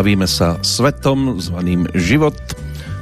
Bavíme 0.00 0.24
sa 0.24 0.56
svetom 0.64 1.36
zvaným 1.44 1.84
život 1.92 2.32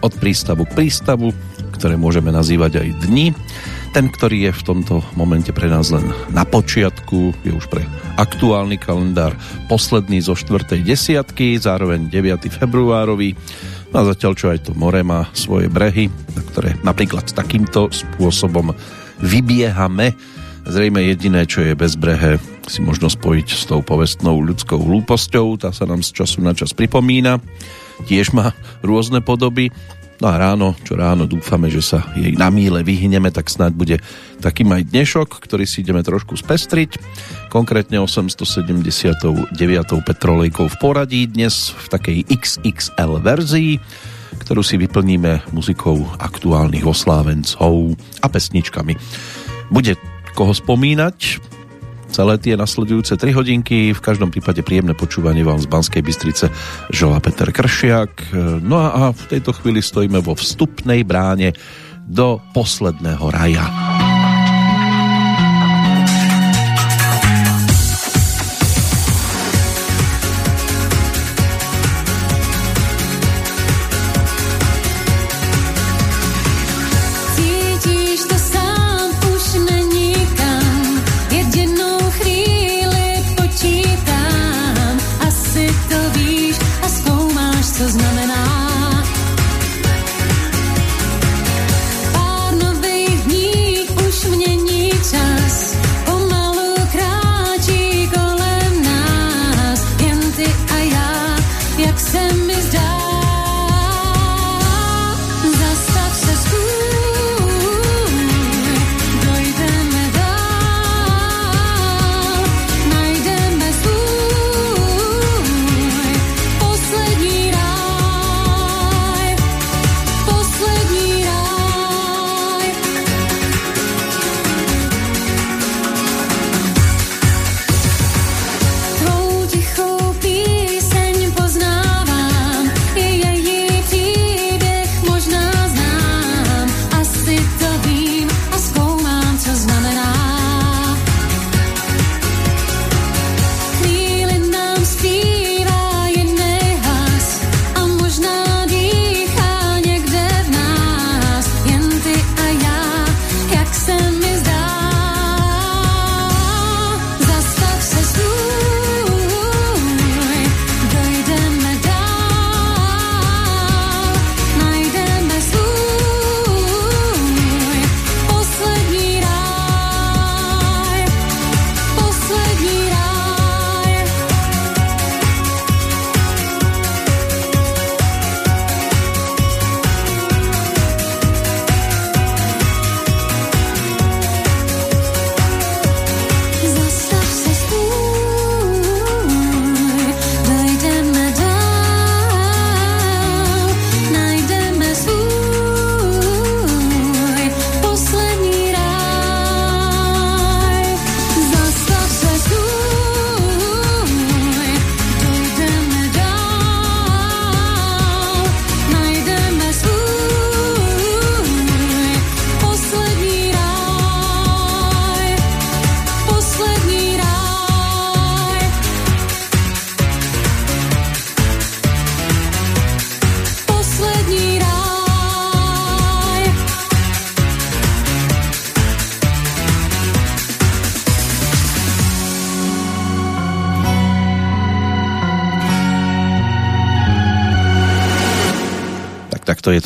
od 0.02 0.10
prístavu 0.18 0.66
k 0.66 0.82
prístavu, 0.82 1.30
ktoré 1.78 1.94
môžeme 1.94 2.34
nazývať 2.34 2.82
aj 2.82 3.06
dni. 3.06 3.30
Ten, 3.94 4.10
ktorý 4.10 4.50
je 4.50 4.52
v 4.58 4.66
tomto 4.66 5.06
momente 5.14 5.54
pre 5.54 5.70
nás 5.70 5.94
len 5.94 6.02
na 6.34 6.42
počiatku, 6.42 7.38
je 7.46 7.54
už 7.54 7.70
pre 7.70 7.86
aktuálny 8.18 8.82
kalendár 8.82 9.30
posledný 9.70 10.18
zo 10.18 10.34
4. 10.34 10.82
desiatky, 10.82 11.54
zároveň 11.62 12.10
9. 12.10 12.50
februárový. 12.50 13.38
No 13.94 14.02
a 14.02 14.10
zatiaľ, 14.10 14.32
čo 14.34 14.50
aj 14.50 14.66
to 14.66 14.74
more 14.74 14.98
má 15.06 15.30
svoje 15.38 15.70
brehy, 15.70 16.10
na 16.34 16.42
ktoré 16.50 16.74
napríklad 16.82 17.30
takýmto 17.30 17.94
spôsobom 17.94 18.74
vybiehame, 19.22 20.18
Zrejme 20.68 21.00
jediné, 21.00 21.48
čo 21.48 21.64
je 21.64 21.72
bezbrehé, 21.72 22.36
si 22.68 22.84
možno 22.84 23.08
spojiť 23.08 23.48
s 23.48 23.64
tou 23.68 23.80
povestnou 23.80 24.40
ľudskou 24.44 24.78
hlúposťou, 24.78 25.56
tá 25.60 25.72
sa 25.72 25.88
nám 25.88 26.04
z 26.04 26.22
času 26.22 26.44
na 26.44 26.52
čas 26.52 26.76
pripomína, 26.76 27.40
tiež 28.04 28.36
má 28.36 28.52
rôzne 28.84 29.24
podoby, 29.24 29.72
no 30.20 30.26
a 30.28 30.36
ráno, 30.36 30.74
čo 30.84 30.94
ráno 30.94 31.24
dúfame, 31.24 31.72
že 31.72 31.80
sa 31.80 32.04
jej 32.14 32.36
na 32.36 32.52
míle 32.52 32.84
vyhneme, 32.84 33.32
tak 33.32 33.48
snáď 33.48 33.72
bude 33.74 33.96
takým 34.44 34.70
aj 34.70 34.90
dnešok, 34.90 35.40
ktorý 35.40 35.64
si 35.64 35.80
ideme 35.80 36.04
trošku 36.04 36.36
spestriť, 36.36 37.00
konkrétne 37.48 37.98
879. 38.02 39.56
petrolejkou 40.04 40.66
v 40.68 40.76
poradí, 40.78 41.24
dnes 41.26 41.72
v 41.72 41.86
takej 41.88 42.18
XXL 42.28 43.18
verzii, 43.24 43.80
ktorú 44.44 44.62
si 44.62 44.76
vyplníme 44.76 45.50
muzikou 45.50 46.04
aktuálnych 46.20 46.84
oslávencov 46.84 47.96
a 48.22 48.26
pesničkami. 48.28 48.94
Bude 49.68 49.98
koho 50.38 50.54
spomínať. 50.54 51.42
Celé 52.08 52.34
tie 52.40 52.56
nasledujúce 52.56 53.14
3 53.20 53.36
hodinky, 53.36 53.92
v 53.92 54.00
každom 54.00 54.32
prípade 54.32 54.64
príjemné 54.64 54.96
počúvanie 54.96 55.44
vám 55.44 55.60
z 55.60 55.68
Banskej 55.68 56.02
Bystrice 56.02 56.48
želá 56.88 57.20
Peter 57.20 57.52
Kršiak. 57.52 58.32
No 58.64 58.80
a 58.80 59.12
v 59.12 59.22
tejto 59.28 59.52
chvíli 59.52 59.84
stojíme 59.84 60.18
vo 60.24 60.32
vstupnej 60.32 61.04
bráne 61.04 61.52
do 62.08 62.40
posledného 62.56 63.28
raja. 63.28 64.07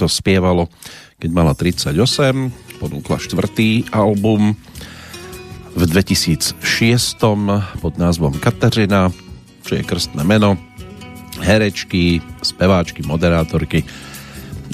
To 0.02 0.10
spievalo, 0.10 0.66
keď 1.22 1.30
mala 1.30 1.54
38, 1.54 1.94
ponúkla 2.82 3.22
štvrtý 3.22 3.86
album 3.94 4.58
v 5.78 5.82
2006 5.86 6.58
pod 7.78 7.94
názvom 7.94 8.34
Kateřina, 8.34 9.14
čo 9.62 9.78
je 9.78 9.86
krstné 9.86 10.26
meno, 10.26 10.58
herečky, 11.38 12.18
speváčky, 12.42 13.06
moderátorky, 13.06 13.86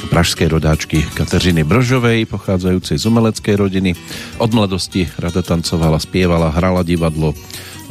pražskej 0.09 0.49
rodáčky 0.49 1.05
Kateřiny 1.13 1.61
Bržovej, 1.61 2.25
pochádzajúcej 2.25 2.97
z 2.97 3.05
umeleckej 3.05 3.55
rodiny. 3.61 3.93
Od 4.41 4.49
mladosti 4.57 5.13
rada 5.21 5.45
tancovala, 5.45 6.01
spievala, 6.01 6.49
hrala 6.57 6.81
divadlo, 6.89 7.37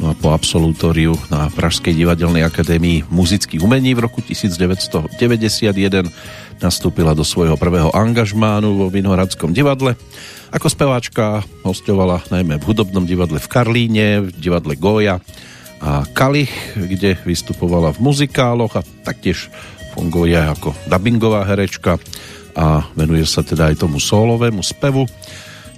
no 0.02 0.10
a 0.10 0.14
po 0.18 0.34
absolutóriu 0.34 1.14
na 1.30 1.46
Pražskej 1.54 1.94
divadelnej 1.94 2.42
akadémii 2.42 3.06
muzických 3.14 3.62
umení 3.62 3.94
v 3.94 4.10
roku 4.10 4.26
1991 4.26 6.10
nastúpila 6.62 7.14
do 7.14 7.22
svojho 7.22 7.54
prvého 7.54 7.90
angažmánu 7.94 8.74
vo 8.74 8.86
Vinohradskom 8.90 9.54
divadle. 9.54 9.94
Ako 10.48 10.72
speváčka 10.72 11.44
hostovala 11.62 12.24
najmä 12.32 12.56
v 12.56 12.66
hudobnom 12.66 13.04
divadle 13.04 13.36
v 13.36 13.50
Karlíne, 13.50 14.06
v 14.24 14.28
divadle 14.32 14.74
Goja 14.74 15.20
a 15.78 16.02
Kalich, 16.10 16.50
kde 16.74 17.20
vystupovala 17.22 17.94
v 17.94 18.02
muzikáloch 18.02 18.74
a 18.80 18.86
taktiež 19.06 19.52
funguje 19.94 20.38
ako 20.38 20.74
dubbingová 20.90 21.46
herečka 21.46 21.98
a 22.58 22.82
venuje 22.98 23.22
sa 23.22 23.46
teda 23.46 23.70
aj 23.70 23.86
tomu 23.86 24.02
solovému 24.02 24.62
spevu, 24.66 25.06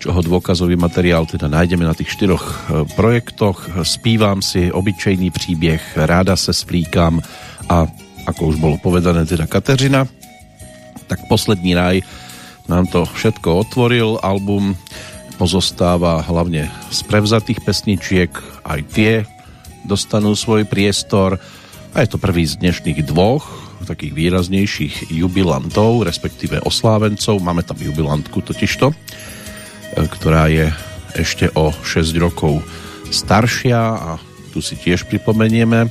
čoho 0.01 0.25
dôkazový 0.25 0.81
materiál 0.81 1.29
teda 1.29 1.53
nájdeme 1.53 1.85
na 1.85 1.93
tých 1.93 2.17
štyroch 2.17 2.41
e, 2.41 2.55
projektoch. 2.97 3.85
Spívam 3.85 4.41
si 4.41 4.73
obyčejný 4.73 5.29
příběh, 5.29 5.83
ráda 5.97 6.37
se 6.41 6.57
splíkam 6.57 7.21
a 7.69 7.85
ako 8.25 8.41
už 8.53 8.57
bolo 8.57 8.77
povedané 8.81 9.29
teda 9.29 9.45
Kateřina, 9.45 10.09
tak 11.11 11.27
poslední 11.27 11.75
raj 11.75 12.07
nám 12.71 12.87
to 12.87 13.03
všetko 13.03 13.67
otvoril. 13.67 14.23
Album 14.23 14.79
pozostáva 15.35 16.23
hlavne 16.23 16.71
z 16.95 17.03
prevzatých 17.11 17.67
pesničiek, 17.67 18.31
aj 18.63 18.81
tie 18.95 19.13
dostanú 19.83 20.39
svoj 20.39 20.71
priestor. 20.71 21.43
A 21.91 22.07
je 22.07 22.15
to 22.15 22.23
prvý 22.23 22.47
z 22.47 22.63
dnešných 22.63 23.03
dvoch 23.11 23.43
takých 23.91 24.15
výraznejších 24.15 25.11
jubilantov, 25.11 26.07
respektíve 26.07 26.63
oslávencov. 26.63 27.43
Máme 27.43 27.67
tam 27.67 27.75
jubilantku 27.75 28.39
totižto, 28.39 28.93
e, 28.93 28.97
ktorá 30.07 30.47
je 30.47 30.71
ešte 31.19 31.51
o 31.59 31.75
6 31.75 32.15
rokov 32.23 32.63
staršia 33.11 33.81
a 33.81 34.11
tu 34.55 34.63
si 34.63 34.79
tiež 34.79 35.11
pripomenieme 35.11 35.91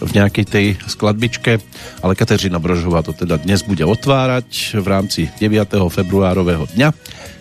v 0.00 0.10
nejakej 0.12 0.44
tej 0.44 0.66
skladbičke, 0.84 1.58
ale 2.04 2.18
Kateřina 2.18 2.60
Brožová 2.60 3.00
to 3.00 3.16
teda 3.16 3.40
dnes 3.40 3.64
bude 3.64 3.82
otvárať 3.84 4.76
v 4.76 4.86
rámci 4.86 5.20
9. 5.40 5.76
februárového 5.88 6.68
dňa, 6.76 6.92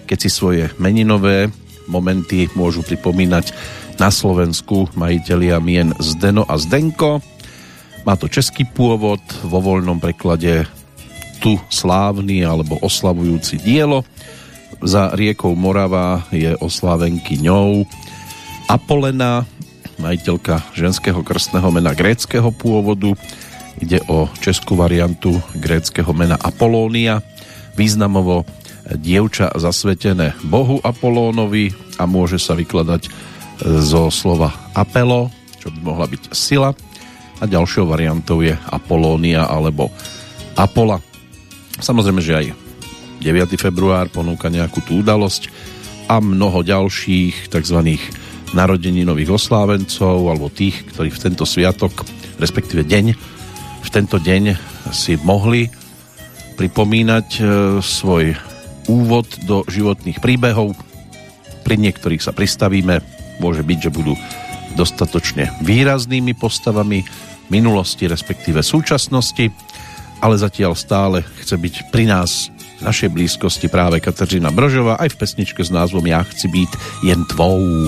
keď 0.07 0.17
si 0.17 0.29
svoje 0.31 0.71
meninové 0.79 1.51
momenty 1.85 2.47
môžu 2.55 2.81
pripomínať 2.81 3.51
na 4.01 4.11
Slovensku 4.11 4.91
majitelia 4.95 5.59
mien 5.63 5.95
Zdeno 5.99 6.43
a 6.47 6.55
Zdenko. 6.59 7.23
Má 8.05 8.13
to 8.19 8.29
český 8.29 8.67
pôvod, 8.67 9.21
vo 9.41 9.59
voľnom 9.63 9.97
preklade 9.97 10.67
tu 11.39 11.57
slávny 11.69 12.43
alebo 12.45 12.79
oslavujúci 12.81 13.59
dielo. 13.61 14.03
Za 14.83 15.15
riekou 15.15 15.55
Morava 15.55 16.27
je 16.29 16.53
oslávenky 16.59 17.39
ňou 17.41 17.87
Apolena, 18.65 19.45
majiteľka 19.99 20.75
ženského 20.75 21.21
krstného 21.21 21.67
mena 21.71 21.95
gréckého 21.95 22.51
pôvodu. 22.51 23.15
Ide 23.79 23.99
o 24.07 24.31
českú 24.39 24.79
variantu 24.79 25.35
gréckého 25.55 26.11
mena 26.15 26.39
Apolónia, 26.39 27.19
významovo 27.75 28.47
dievča 28.85 29.51
zasvetené 29.57 30.37
bohu 30.45 30.77
Apolónovi 30.85 31.73
a 31.97 32.05
môže 32.05 32.37
sa 32.37 32.53
vykladať 32.53 33.09
zo 33.61 34.11
slova 34.11 34.51
apelo, 34.75 35.31
čo 35.57 35.71
by 35.73 35.79
mohla 35.81 36.05
byť 36.05 36.23
sila 36.35 36.75
a 37.39 37.43
ďalšou 37.43 37.89
variantou 37.89 38.39
je 38.45 38.55
Apolónia 38.71 39.47
alebo 39.47 39.91
Apola. 40.55 41.03
Samozrejme, 41.79 42.23
že 42.23 42.33
aj 42.35 42.45
9. 43.19 43.59
február 43.59 44.07
ponúka 44.07 44.47
nejakú 44.47 44.79
tú 44.85 45.03
udalosť 45.03 45.51
a 46.07 46.21
mnoho 46.21 46.61
ďalších 46.61 47.49
tzv 47.49 47.79
narodeninových 48.53 49.33
oslávencov 49.33 50.29
alebo 50.29 50.53
tých, 50.53 50.85
ktorí 50.93 51.09
v 51.09 51.21
tento 51.31 51.47
sviatok, 51.47 52.05
respektíve 52.37 52.85
deň, 52.85 53.05
v 53.81 53.89
tento 53.89 54.21
deň 54.21 54.43
si 54.93 55.17
mohli 55.23 55.71
pripomínať 56.55 57.27
e, 57.35 57.41
svoj 57.83 58.37
úvod 58.87 59.27
do 59.43 59.65
životných 59.67 60.21
príbehov. 60.21 60.77
Pri 61.65 61.75
niektorých 61.81 62.21
sa 62.21 62.31
pristavíme, 62.31 63.01
môže 63.41 63.65
byť, 63.65 63.79
že 63.89 63.91
budú 63.91 64.13
dostatočne 64.75 65.51
výraznými 65.63 66.35
postavami 66.37 67.03
minulosti, 67.49 68.09
respektíve 68.09 68.61
súčasnosti, 68.61 69.49
ale 70.23 70.35
zatiaľ 70.39 70.73
stále 70.73 71.21
chce 71.43 71.55
byť 71.59 71.75
pri 71.91 72.05
nás 72.09 72.49
v 72.79 72.81
našej 72.83 73.09
blízkosti 73.13 73.67
práve 73.71 74.03
Kateřina 74.03 74.51
Brožová 74.51 74.99
aj 74.99 75.15
v 75.15 75.19
pesničke 75.21 75.61
s 75.63 75.71
názvom 75.71 76.03
Ja 76.07 76.23
chci 76.27 76.47
byť 76.51 76.71
jen 77.07 77.23
tvou. 77.29 77.87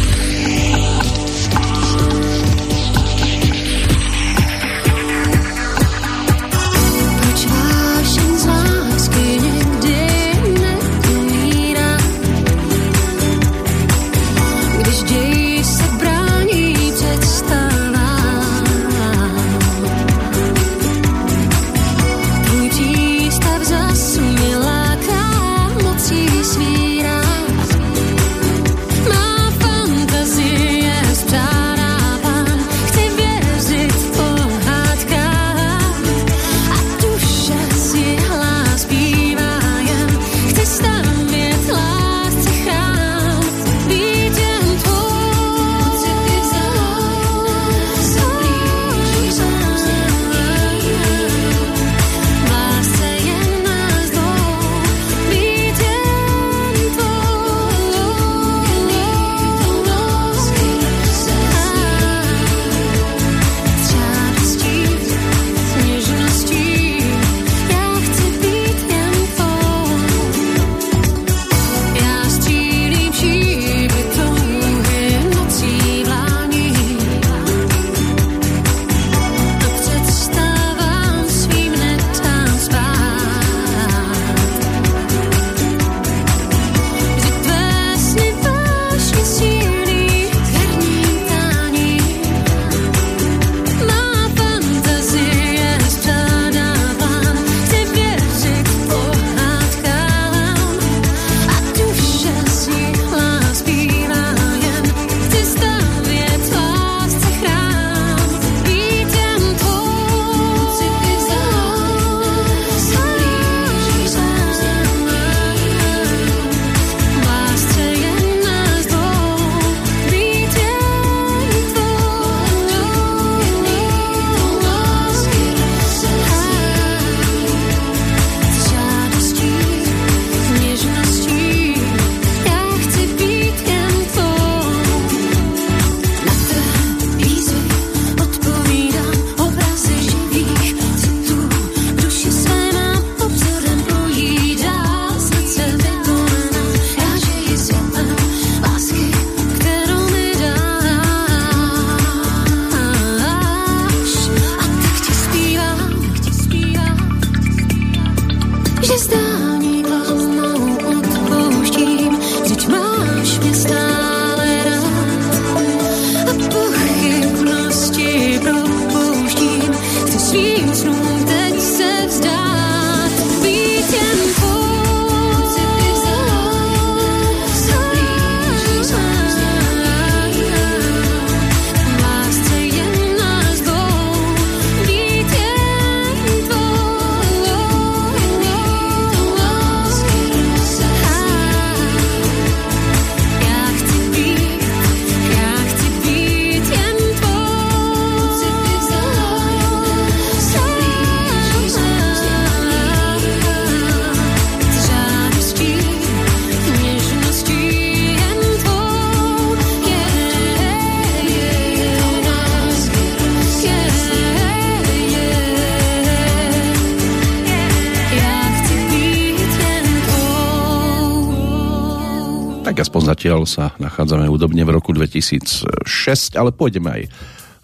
sa 223.51 223.75
nachádzame 223.83 224.31
údobne 224.31 224.63
v 224.63 224.79
roku 224.79 224.95
2006, 224.95 226.39
ale 226.39 226.55
pôjdeme 226.55 226.87
aj 226.87 227.11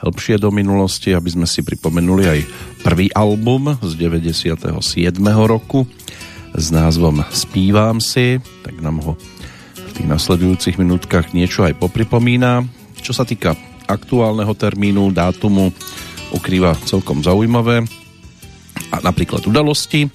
hĺbšie 0.04 0.36
do 0.36 0.52
minulosti, 0.52 1.16
aby 1.16 1.32
sme 1.32 1.48
si 1.48 1.64
pripomenuli 1.64 2.28
aj 2.28 2.40
prvý 2.84 3.08
album 3.16 3.72
z 3.80 3.96
97. 3.96 4.68
roku 5.48 5.88
s 6.52 6.76
názvom 6.76 7.24
Spívam 7.32 8.04
si, 8.04 8.44
tak 8.68 8.84
nám 8.84 9.00
ho 9.00 9.16
v 9.80 9.92
tých 9.96 10.12
nasledujúcich 10.12 10.76
minútkach 10.76 11.32
niečo 11.32 11.64
aj 11.64 11.80
popripomína. 11.80 12.68
Čo 13.00 13.16
sa 13.16 13.24
týka 13.24 13.56
aktuálneho 13.88 14.52
termínu, 14.52 15.16
dátumu, 15.16 15.72
ukrýva 16.36 16.76
celkom 16.84 17.24
zaujímavé 17.24 17.88
a 18.92 19.00
napríklad 19.00 19.40
udalosti. 19.48 20.12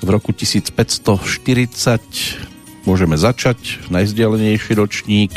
V 0.00 0.08
roku 0.08 0.32
1540 0.32 2.59
môžeme 2.90 3.14
začať. 3.14 3.86
Najzdialenejší 3.86 4.74
ročník 4.74 5.30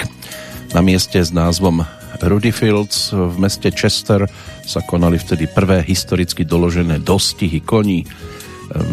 na 0.73 0.81
mieste 0.81 1.21
s 1.21 1.29
názvom 1.29 1.85
Rudy 2.17 2.49
Fields 2.49 3.13
v 3.13 3.37
meste 3.37 3.69
Chester 3.69 4.25
sa 4.65 4.81
konali 4.81 5.21
vtedy 5.21 5.45
prvé 5.45 5.85
historicky 5.85 6.49
doložené 6.49 6.97
dostihy 6.97 7.61
koní 7.61 8.09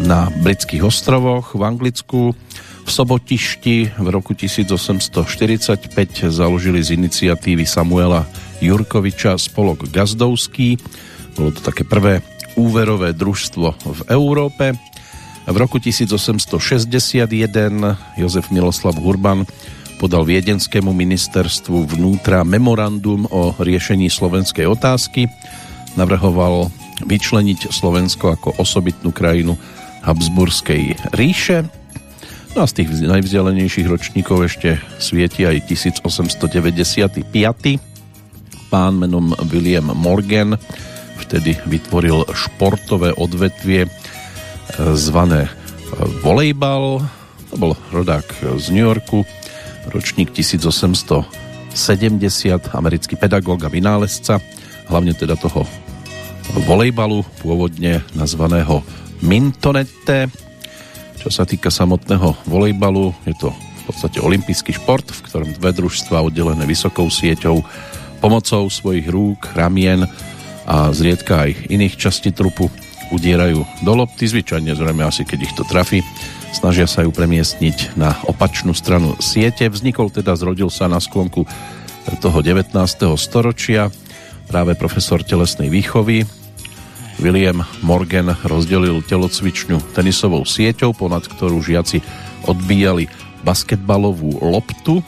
na 0.05 0.29
britských 0.45 0.85
ostrovoch 0.85 1.57
v 1.57 1.61
Anglicku. 1.65 2.37
V 2.85 2.89
Sobotišti 2.89 3.97
v 3.97 4.07
roku 4.13 4.37
1845 4.37 6.29
založili 6.29 6.85
z 6.85 7.01
iniciatívy 7.01 7.65
Samuela 7.65 8.29
Jurkoviča 8.61 9.41
spolok 9.41 9.89
Gazdovský. 9.89 10.77
Bolo 11.33 11.49
to 11.49 11.65
také 11.65 11.81
prvé 11.81 12.21
úverové 12.53 13.17
družstvo 13.17 13.67
v 13.89 14.01
Európe. 14.13 14.77
V 15.41 15.55
roku 15.57 15.81
1861 15.81 17.25
Jozef 18.17 18.53
Miloslav 18.53 18.93
Hurban 19.01 19.49
podal 19.97 20.21
viedenskému 20.25 20.93
ministerstvu 20.93 21.97
vnútra 21.97 22.45
memorandum 22.45 23.25
o 23.25 23.57
riešení 23.57 24.05
slovenskej 24.09 24.69
otázky. 24.69 25.25
Navrhoval 25.97 26.69
vyčleniť 27.05 27.73
Slovensko 27.73 28.37
ako 28.37 28.61
osobitnú 28.61 29.09
krajinu 29.09 29.57
Habsburskej 30.05 31.13
ríše. 31.17 31.65
No 32.53 32.61
a 32.61 32.69
z 32.69 32.83
tých 32.83 33.01
najvzdialenejších 33.01 33.89
ročníkov 33.89 34.45
ešte 34.45 34.77
svieti 35.01 35.45
aj 35.45 35.65
1895. 35.65 37.25
Pán 38.69 38.93
menom 38.97 39.33
William 39.49 39.89
Morgan 39.97 40.53
vtedy 41.17 41.57
vytvoril 41.65 42.27
športové 42.33 43.13
odvetvie 43.15 43.89
zvané 44.95 45.47
e, 45.47 45.51
volejbal. 46.23 47.03
To 47.51 47.55
bol 47.59 47.75
rodák 47.91 48.23
z 48.59 48.65
New 48.71 48.87
Yorku, 48.87 49.27
ročník 49.91 50.31
1870, 50.31 51.27
americký 52.71 53.19
pedagóg 53.19 53.59
a 53.67 53.69
vynálezca, 53.69 54.39
hlavne 54.87 55.11
teda 55.11 55.35
toho 55.35 55.67
volejbalu, 56.63 57.23
pôvodne 57.43 58.03
nazvaného 58.15 58.83
Mintonette. 59.19 60.31
Čo 61.21 61.29
sa 61.29 61.45
týka 61.45 61.69
samotného 61.69 62.33
volejbalu, 62.49 63.13
je 63.29 63.35
to 63.37 63.53
v 63.53 63.81
podstate 63.85 64.17
olimpijský 64.23 64.73
šport, 64.77 65.05
v 65.05 65.23
ktorom 65.27 65.49
dve 65.57 65.75
družstva 65.75 66.23
oddelené 66.25 66.65
vysokou 66.65 67.11
sieťou 67.11 67.61
pomocou 68.21 68.69
svojich 68.69 69.09
rúk, 69.09 69.49
ramien 69.57 70.05
a 70.65 70.93
zriedka 70.93 71.49
aj 71.49 71.67
iných 71.73 71.97
častí 71.97 72.29
trupu 72.29 72.69
udierajú 73.11 73.61
do 73.83 73.93
lopty, 73.93 74.25
zvyčajne 74.27 74.73
zrejme 74.73 75.03
asi 75.05 75.27
keď 75.27 75.39
ich 75.45 75.53
to 75.53 75.63
trafí, 75.67 76.01
snažia 76.55 76.87
sa 76.87 77.03
ju 77.03 77.11
premiestniť 77.11 77.95
na 77.99 78.15
opačnú 78.25 78.71
stranu 78.73 79.19
siete. 79.19 79.67
Vznikol 79.67 80.09
teda, 80.09 80.35
zrodil 80.39 80.71
sa 80.71 80.87
na 80.87 80.97
sklonku 80.97 81.45
toho 82.19 82.39
19. 82.41 82.73
storočia 83.19 83.93
práve 84.49 84.73
profesor 84.73 85.21
telesnej 85.21 85.69
výchovy 85.69 86.25
William 87.21 87.61
Morgan 87.85 88.33
rozdelil 88.41 89.05
telocvičňu 89.05 89.93
tenisovou 89.93 90.41
sieťou, 90.41 90.97
ponad 90.97 91.29
ktorú 91.29 91.61
žiaci 91.61 92.01
odbíjali 92.49 93.05
basketbalovú 93.45 94.41
loptu. 94.41 95.05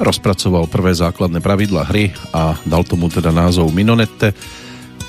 Rozpracoval 0.00 0.72
prvé 0.72 0.96
základné 0.96 1.44
pravidla 1.44 1.84
hry 1.84 2.16
a 2.32 2.56
dal 2.64 2.80
tomu 2.86 3.12
teda 3.12 3.28
názov 3.28 3.68
Minonette. 3.76 4.32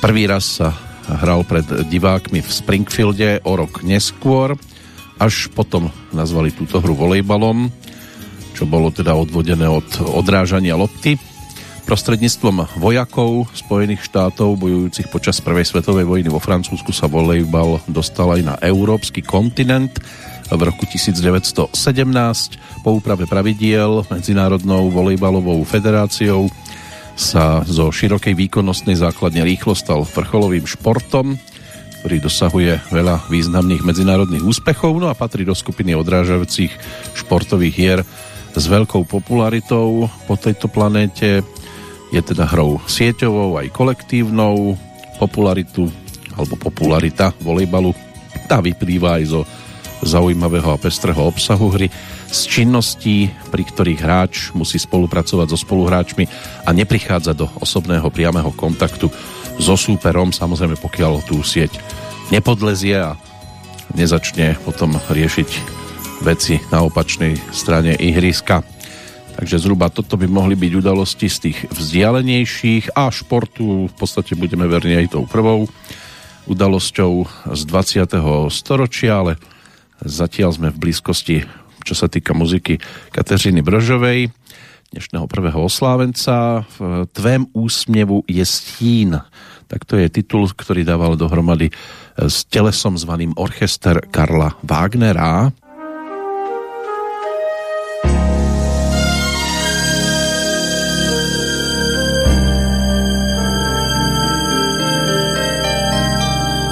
Prvý 0.03 0.27
raz 0.27 0.59
sa 0.59 0.75
hral 1.17 1.41
pred 1.41 1.65
divákmi 1.89 2.43
v 2.43 2.49
Springfielde 2.49 3.41
o 3.41 3.57
rok 3.57 3.81
neskôr, 3.81 4.53
až 5.17 5.49
potom 5.51 5.89
nazvali 6.13 6.53
túto 6.53 6.79
hru 6.79 6.93
volejbalom, 6.93 7.73
čo 8.53 8.69
bolo 8.69 8.93
teda 8.93 9.15
odvodené 9.17 9.65
od 9.65 9.87
odrážania 10.13 10.77
lopty. 10.77 11.17
Prostredníctvom 11.89 12.77
vojakov 12.77 13.49
Spojených 13.57 14.05
štátov 14.05 14.61
bojujúcich 14.61 15.09
počas 15.09 15.41
Prvej 15.41 15.65
svetovej 15.65 16.05
vojny 16.05 16.29
vo 16.29 16.37
Francúzsku 16.37 16.93
sa 16.93 17.09
volejbal 17.09 17.81
dostal 17.89 18.29
aj 18.37 18.41
na 18.45 18.55
európsky 18.61 19.25
kontinent 19.25 19.97
v 20.49 20.61
roku 20.61 20.85
1917 20.85 21.73
po 22.85 22.89
úprave 22.93 23.25
pravidiel 23.25 24.05
Medzinárodnou 24.09 24.93
volejbalovou 24.93 25.61
federáciou 25.65 26.49
sa 27.19 27.67
zo 27.67 27.91
širokej 27.91 28.31
výkonnostnej 28.31 28.95
základne 28.95 29.43
rýchlo 29.43 29.75
stal 29.75 30.07
vrcholovým 30.07 30.63
športom, 30.63 31.35
ktorý 31.99 32.23
dosahuje 32.23 32.79
veľa 32.95 33.27
významných 33.27 33.83
medzinárodných 33.83 34.47
úspechov, 34.47 34.95
no 34.95 35.11
a 35.11 35.19
patrí 35.19 35.43
do 35.43 35.51
skupiny 35.51 35.91
odrážajúcich 35.99 36.71
športových 37.19 37.75
hier 37.75 37.99
s 38.55 38.63
veľkou 38.63 39.03
popularitou 39.03 40.07
po 40.23 40.35
tejto 40.39 40.71
planéte. 40.71 41.43
Je 42.15 42.21
teda 42.23 42.47
hrou 42.47 42.79
sieťovou 42.87 43.59
aj 43.59 43.67
kolektívnou. 43.75 44.79
Popularitu 45.19 45.91
alebo 46.39 46.55
popularita 46.55 47.35
volejbalu 47.43 47.91
tá 48.47 48.63
vyplýva 48.63 49.19
aj 49.19 49.23
zo 49.27 49.41
zaujímavého 49.99 50.71
a 50.71 50.79
pestrého 50.79 51.19
obsahu 51.27 51.67
hry 51.75 51.91
z 52.29 52.39
činností, 52.45 53.33
pri 53.49 53.63
ktorých 53.65 54.01
hráč 54.05 54.33
musí 54.53 54.77
spolupracovať 54.77 55.47
so 55.49 55.57
spoluhráčmi 55.57 56.29
a 56.65 56.69
neprichádza 56.69 57.33
do 57.33 57.49
osobného 57.57 58.05
priamého 58.13 58.53
kontaktu 58.53 59.09
so 59.57 59.75
súperom, 59.75 60.29
samozrejme 60.29 60.77
pokiaľ 60.77 61.25
tú 61.25 61.41
sieť 61.41 61.81
nepodlezie 62.29 63.01
a 63.01 63.17
nezačne 63.97 64.55
potom 64.61 64.95
riešiť 64.95 65.49
veci 66.21 66.61
na 66.69 66.85
opačnej 66.85 67.35
strane 67.49 67.97
ihriska. 67.97 68.61
Takže 69.39 69.55
zhruba 69.65 69.87
toto 69.87 70.19
by 70.19 70.27
mohli 70.27 70.53
byť 70.53 70.71
udalosti 70.75 71.27
z 71.31 71.37
tých 71.49 71.59
vzdialenejších 71.71 72.91
a 72.93 73.07
športu 73.07 73.87
v 73.87 73.93
podstate 73.95 74.35
budeme 74.35 74.67
verni 74.67 74.99
aj 74.99 75.15
tou 75.15 75.23
prvou 75.23 75.65
udalosťou 76.49 77.13
z 77.55 77.61
20. 77.63 78.51
storočia, 78.51 79.21
ale 79.21 79.33
zatiaľ 80.03 80.51
sme 80.55 80.69
v 80.73 80.81
blízkosti 80.81 81.37
čo 81.89 81.97
sa 81.97 82.05
týka 82.05 82.37
muziky 82.37 82.77
Kateřiny 83.09 83.65
Brožovej, 83.65 84.29
dnešného 84.93 85.25
prvého 85.25 85.57
oslávenca. 85.65 86.61
V 86.77 87.09
Tvém 87.09 87.49
úsměvu 87.49 88.29
je 88.29 88.45
stín. 88.45 89.17
Tak 89.65 89.89
to 89.89 89.97
je 89.97 90.05
titul, 90.13 90.53
ktorý 90.53 90.85
dával 90.85 91.17
dohromady 91.17 91.73
s 92.13 92.45
telesom 92.45 92.93
zvaným 92.93 93.33
Orchester 93.41 94.05
Karla 94.05 94.53
Wagnera. 94.61 95.49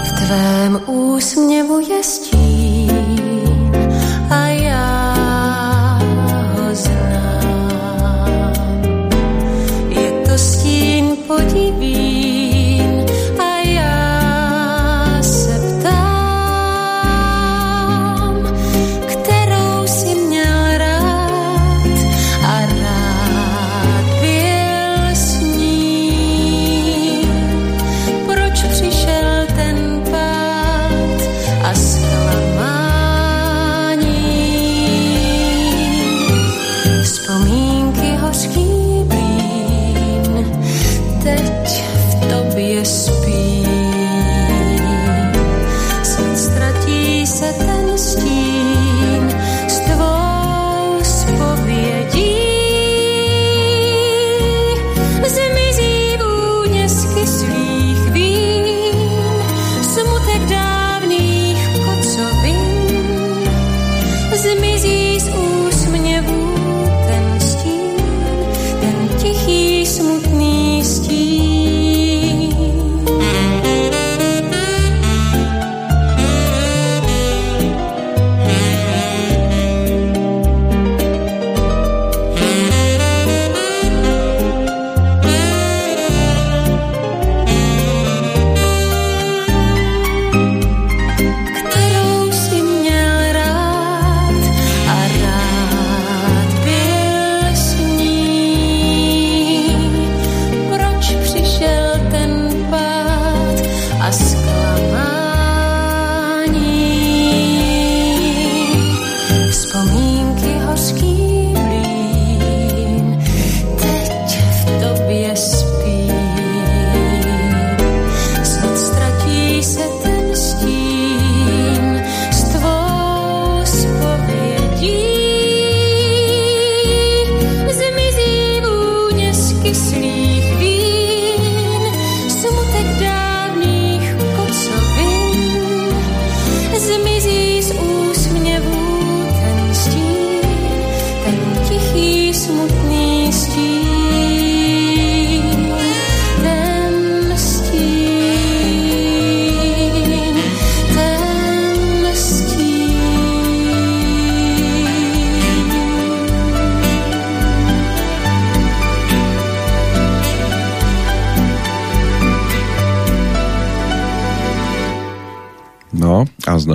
V 0.06 0.10
tvém 0.14 0.74
úsměvu 0.86 1.78
je 1.82 2.00
stín 2.06 2.47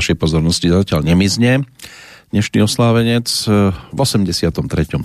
našej 0.03 0.19
pozornosti 0.19 0.67
zatiaľ 0.67 1.07
nemizne. 1.07 1.63
Dnešný 2.35 2.67
oslávenec 2.67 3.31
v 3.95 3.95
83. 3.95 4.51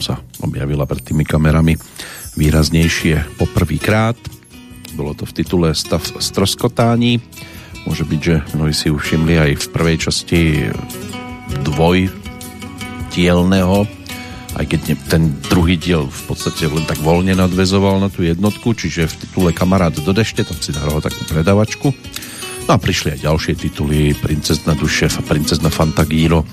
sa 0.01 0.17
objavila 0.41 0.89
pred 0.89 1.05
tými 1.05 1.21
kamerami 1.21 1.77
výraznejšie 2.33 3.38
poprvýkrát. 3.38 4.17
Bolo 4.97 5.13
to 5.13 5.29
v 5.29 5.38
titule 5.38 5.69
Stav 5.77 6.01
stroskotání. 6.01 7.21
Môže 7.86 8.10
byť, 8.10 8.19
že 8.25 8.36
mnohí 8.57 8.73
si 8.73 8.89
všimli 8.89 9.38
aj 9.38 9.51
v 9.62 9.65
prvej 9.69 9.97
časti 10.01 10.41
dvoj 11.62 12.10
dielného 13.13 13.86
aj 14.57 14.65
keď 14.65 14.81
ten 15.05 15.38
druhý 15.53 15.77
diel 15.77 16.10
v 16.10 16.21
podstate 16.25 16.65
len 16.65 16.81
tak 16.89 16.97
voľne 17.05 17.38
nadvezoval 17.38 18.01
na 18.01 18.10
tú 18.10 18.25
jednotku, 18.25 18.73
čiže 18.73 19.05
v 19.05 19.17
titule 19.21 19.49
Kamarát 19.53 19.93
do 19.93 20.10
dešte, 20.10 20.41
tam 20.41 20.57
si 20.57 20.73
nahral 20.73 20.97
takú 20.97 21.21
predavačku. 21.29 21.93
No 22.67 22.75
a 22.75 22.84
prišli 22.84 23.15
aj 23.15 23.23
ďalšie 23.23 23.53
tituly, 23.56 24.12
Princezna 24.12 24.75
duše, 24.75 25.08
Princezna 25.23 25.71
Fantagíro, 25.71 26.43
uh, 26.43 26.47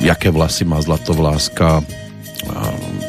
Jaké 0.00 0.32
vlasy 0.32 0.64
má 0.64 0.80
Zlatovláska, 0.80 1.84
uh, 1.84 3.04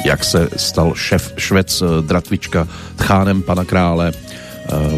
Jak 0.00 0.24
se 0.24 0.48
stal 0.56 0.96
šef, 0.96 1.36
švec 1.36 1.68
uh, 1.84 2.00
Dratvička 2.00 2.64
tchánem 2.96 3.44
pana 3.44 3.68
krále, 3.68 4.16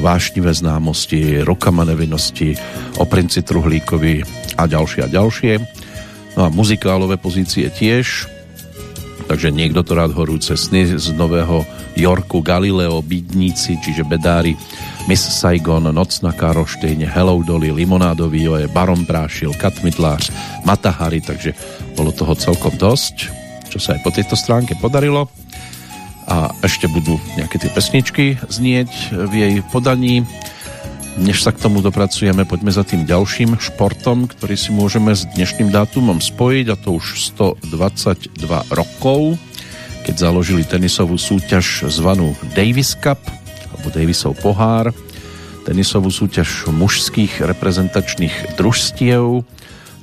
vášnivé 0.05 0.53
známosti, 0.53 1.41
rokama 1.41 1.85
nevinnosti, 1.89 2.53
o 3.01 3.09
princi 3.09 3.41
Truhlíkovi 3.41 4.21
a 4.61 4.69
ďalšie 4.69 5.01
a 5.01 5.09
ďalšie. 5.09 5.53
No 6.37 6.45
a 6.45 6.53
muzikálové 6.53 7.17
pozície 7.17 7.73
tiež, 7.73 8.29
takže 9.33 9.49
niekto 9.49 9.81
to 9.81 9.97
rád 9.97 10.13
horúce 10.13 10.53
sny 10.61 11.01
z 11.01 11.17
Nového 11.17 11.65
Yorku, 11.97 12.45
Galileo, 12.45 13.01
Bídníci, 13.01 13.81
čiže 13.81 14.05
Bedári, 14.05 14.53
Miss 15.11 15.27
Saigon, 15.27 15.91
Noc 15.91 16.23
na 16.23 16.31
Karoštejne, 16.31 17.11
Hello 17.11 17.43
Dolly, 17.43 17.75
Limonádový 17.75 18.47
je 18.47 18.71
Baron 18.71 19.03
Prášil, 19.03 19.51
Katmidlář, 19.59 20.31
Matahari, 20.63 21.19
takže 21.19 21.59
bolo 21.99 22.15
toho 22.15 22.39
celkom 22.39 22.71
dosť, 22.79 23.27
čo 23.67 23.83
sa 23.83 23.99
aj 23.99 24.01
po 24.07 24.15
tejto 24.15 24.39
stránke 24.39 24.79
podarilo. 24.79 25.27
A 26.31 26.55
ešte 26.63 26.87
budú 26.87 27.19
nejaké 27.35 27.59
tie 27.59 27.69
pesničky 27.75 28.39
znieť 28.47 29.11
v 29.27 29.33
jej 29.35 29.55
podaní. 29.75 30.23
Než 31.19 31.43
sa 31.43 31.51
k 31.51 31.61
tomu 31.61 31.83
dopracujeme, 31.83 32.47
poďme 32.47 32.71
za 32.71 32.87
tým 32.87 33.03
ďalším 33.03 33.59
športom, 33.59 34.31
ktorý 34.31 34.55
si 34.55 34.71
môžeme 34.71 35.19
s 35.19 35.27
dnešným 35.35 35.75
dátumom 35.75 36.23
spojiť, 36.23 36.67
a 36.73 36.77
to 36.79 37.03
už 37.03 37.35
122 37.37 38.39
rokov, 38.71 39.35
keď 40.07 40.15
založili 40.15 40.63
tenisovú 40.63 41.19
súťaž 41.19 41.91
zvanú 41.91 42.39
Davis 42.55 42.95
Cup, 42.97 43.21
Davisov 43.91 44.39
pohár, 44.39 44.93
tenisovú 45.65 46.13
súťaž 46.13 46.69
mužských 46.71 47.43
reprezentačných 47.43 48.61
družstiev, 48.61 49.43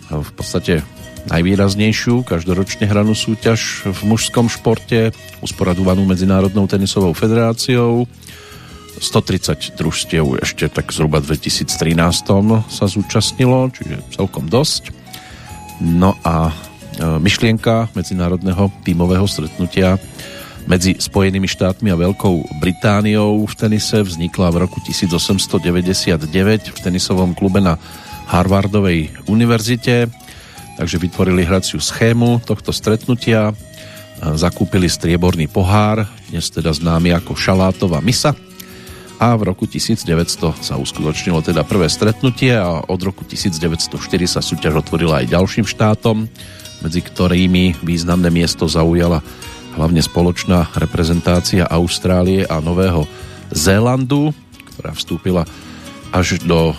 v 0.09 0.31
podstate 0.33 0.81
najvýraznejšiu 1.29 2.25
každoročne 2.25 2.89
hranú 2.89 3.13
súťaž 3.13 3.85
v 3.85 3.99
mužskom 4.09 4.49
športe, 4.49 5.13
usporadovanú 5.45 6.07
Medzinárodnou 6.07 6.65
tenisovou 6.65 7.13
federáciou 7.13 8.09
130 8.99 9.79
družstiev 9.79 10.43
ešte 10.43 10.67
tak 10.67 10.91
zhruba 10.91 11.23
2013 11.23 11.95
sa 12.67 12.85
zúčastnilo, 12.85 13.71
čiže 13.71 14.03
celkom 14.11 14.51
dosť. 14.51 14.91
No 15.79 16.19
a 16.27 16.51
e, 16.51 16.53
myšlienka 17.23 17.95
medzinárodného 17.95 18.67
tímového 18.83 19.23
stretnutia 19.23 19.95
medzi 20.69 20.93
Spojenými 21.01 21.49
štátmi 21.49 21.89
a 21.89 21.97
Veľkou 21.97 22.62
Britániou 22.62 23.41
v 23.41 23.53
tenise 23.58 24.05
vznikla 24.05 24.53
v 24.53 24.69
roku 24.69 24.77
1899 24.86 26.29
v 26.69 26.77
tenisovom 26.77 27.34
klube 27.34 27.58
na 27.58 27.82
Harvardovej 28.29 29.10
univerzite, 29.25 30.05
takže 30.77 31.01
vytvorili 31.01 31.41
hraciu 31.41 31.82
schému 31.82 32.45
tohto 32.45 32.69
stretnutia, 32.69 33.49
zakúpili 34.38 34.86
strieborný 34.86 35.49
pohár, 35.49 36.05
dnes 36.29 36.53
teda 36.53 36.69
známy 36.69 37.17
ako 37.17 37.34
šalátová 37.34 37.97
misa, 38.05 38.38
a 39.19 39.36
v 39.36 39.51
roku 39.51 39.67
1900 39.67 40.05
sa 40.63 40.79
uskutočnilo 40.79 41.43
teda 41.43 41.67
prvé 41.67 41.91
stretnutie 41.91 42.55
a 42.55 42.79
od 42.88 43.01
roku 43.03 43.27
1904 43.27 43.99
sa 44.23 44.39
súťaž 44.39 44.79
otvorila 44.79 45.19
aj 45.19 45.36
ďalším 45.36 45.67
štátom, 45.67 46.23
medzi 46.79 47.01
ktorými 47.03 47.84
významné 47.84 48.32
miesto 48.32 48.63
zaujala 48.63 49.19
hlavne 49.75 50.01
spoločná 50.01 50.71
reprezentácia 50.77 51.67
Austrálie 51.67 52.45
a 52.47 52.62
Nového 52.63 53.05
Zélandu, 53.53 54.34
ktorá 54.75 54.93
vstúpila 54.95 55.43
až 56.10 56.41
do 56.41 56.73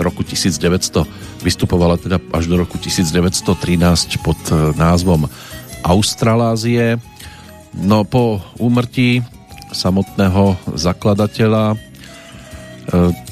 roku 0.00 0.24
1900, 0.24 1.04
vystupovala 1.42 2.00
teda 2.00 2.16
až 2.32 2.48
do 2.48 2.56
roku 2.56 2.80
1913 2.80 3.44
pod 4.24 4.38
e, 4.48 4.72
názvom 4.78 5.28
Australázie. 5.82 6.96
No 7.76 8.06
po 8.06 8.40
úmrtí 8.56 9.20
samotného 9.74 10.56
zakladateľa, 10.78 11.74
e, 11.74 11.76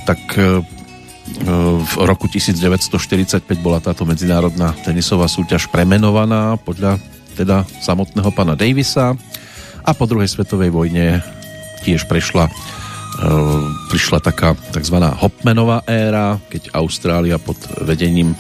tak 0.05 0.21
e, 0.37 0.61
v 1.81 1.93
roku 2.03 2.27
1945 2.27 3.47
bola 3.63 3.79
táto 3.79 4.03
medzinárodná 4.03 4.75
tenisová 4.83 5.31
súťaž 5.31 5.71
premenovaná 5.71 6.59
podľa 6.59 6.99
teda 7.37 7.67
samotného 7.83 8.31
pana 8.35 8.55
Davisa 8.59 9.15
a 9.85 9.91
po 9.97 10.05
druhej 10.05 10.29
svetovej 10.29 10.71
vojne 10.71 11.25
tiež 11.83 12.05
prešla 12.07 12.47
e, 12.47 12.53
prišla 13.89 14.19
taká 14.21 14.57
tzv. 14.75 14.97
Hopmanová 15.21 15.83
éra, 15.89 16.37
keď 16.51 16.75
Austrália 16.77 17.41
pod 17.41 17.57
vedením 17.85 18.37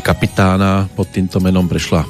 kapitána 0.00 0.88
pod 0.94 1.10
týmto 1.10 1.42
menom 1.42 1.66
prešla 1.66 2.06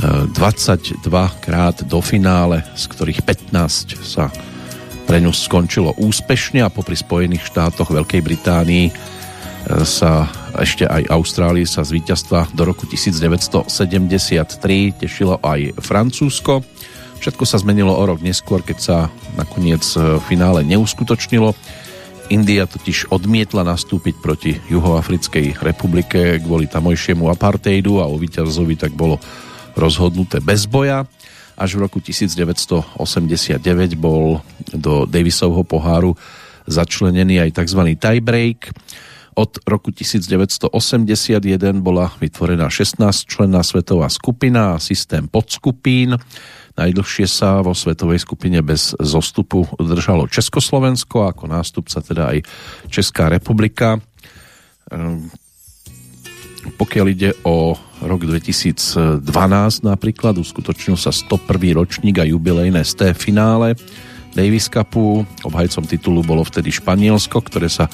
22 0.00 1.04
krát 1.44 1.76
do 1.84 2.00
finále, 2.00 2.64
z 2.72 2.84
ktorých 2.88 3.20
15 3.52 4.00
sa 4.00 4.32
pre 5.04 5.20
ňu 5.20 5.28
skončilo 5.28 5.92
úspešne 6.00 6.64
a 6.64 6.72
popri 6.72 6.96
Spojených 6.96 7.52
štátoch 7.52 7.92
Veľkej 7.92 8.22
Británii 8.24 8.86
sa 9.84 10.24
ešte 10.58 10.88
aj 10.88 11.12
Austrálii 11.12 11.68
sa 11.68 11.86
z 11.86 12.00
víťazstva 12.00 12.50
do 12.50 12.66
roku 12.66 12.88
1973 12.88 14.98
tešilo 14.98 15.38
aj 15.38 15.78
Francúzsko. 15.78 16.66
Všetko 17.20 17.44
sa 17.44 17.60
zmenilo 17.60 17.92
o 17.92 18.02
rok 18.02 18.24
neskôr, 18.24 18.64
keď 18.64 18.78
sa 18.80 18.96
nakoniec 19.36 19.84
v 19.94 20.18
finále 20.24 20.64
neuskutočnilo. 20.64 21.52
India 22.30 22.64
totiž 22.64 23.10
odmietla 23.10 23.66
nastúpiť 23.66 24.14
proti 24.22 24.54
Juhoafrickej 24.70 25.60
republike 25.60 26.38
kvôli 26.38 26.70
tamojšiemu 26.70 27.26
apartheidu 27.26 27.98
a 27.98 28.06
o 28.06 28.16
víťazovi 28.16 28.78
tak 28.78 28.94
bolo 28.94 29.18
rozhodnuté 29.74 30.38
bez 30.38 30.64
boja. 30.64 31.04
Až 31.60 31.76
v 31.76 31.84
roku 31.84 32.00
1989 32.00 33.60
bol 33.98 34.40
do 34.72 35.04
Davisovho 35.04 35.66
poháru 35.66 36.16
začlenený 36.70 37.44
aj 37.44 37.60
tzv. 37.60 37.98
tiebreak. 37.98 38.70
Od 39.40 39.56
roku 39.64 39.88
1981 39.88 40.68
bola 41.80 42.12
vytvorená 42.20 42.68
16-členná 42.68 43.64
svetová 43.64 44.12
skupina 44.12 44.76
a 44.76 44.82
systém 44.82 45.24
podskupín. 45.24 46.20
Najdlhšie 46.76 47.24
sa 47.24 47.64
vo 47.64 47.72
svetovej 47.72 48.20
skupine 48.20 48.60
bez 48.60 48.92
zostupu 49.00 49.64
držalo 49.80 50.28
Československo, 50.28 51.32
ako 51.32 51.48
nástupca 51.48 52.04
teda 52.04 52.36
aj 52.36 52.38
Česká 52.92 53.32
republika. 53.32 53.96
Ehm, 54.92 55.32
pokiaľ 56.76 57.06
ide 57.08 57.32
o 57.40 57.72
rok 58.04 58.28
2012 58.28 59.24
napríklad, 59.80 60.36
uskutočnil 60.36 61.00
sa 61.00 61.16
101. 61.16 61.72
ročník 61.72 62.20
a 62.20 62.28
jubilejné 62.28 62.84
sté 62.84 63.16
finále 63.16 63.72
Davis 64.36 64.68
Cupu. 64.68 65.24
Obhajcom 65.48 65.88
titulu 65.88 66.20
bolo 66.20 66.44
vtedy 66.44 66.68
Španielsko, 66.68 67.40
ktoré 67.40 67.72
sa 67.72 67.88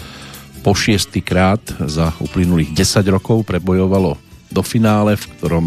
po 0.67 0.75
šiestýkrát 0.75 1.63
za 1.87 2.11
uplynulých 2.19 2.75
10 2.75 3.07
rokov 3.15 3.47
prebojovalo 3.47 4.19
do 4.51 4.63
finále, 4.67 5.15
v 5.15 5.31
ktorom 5.39 5.67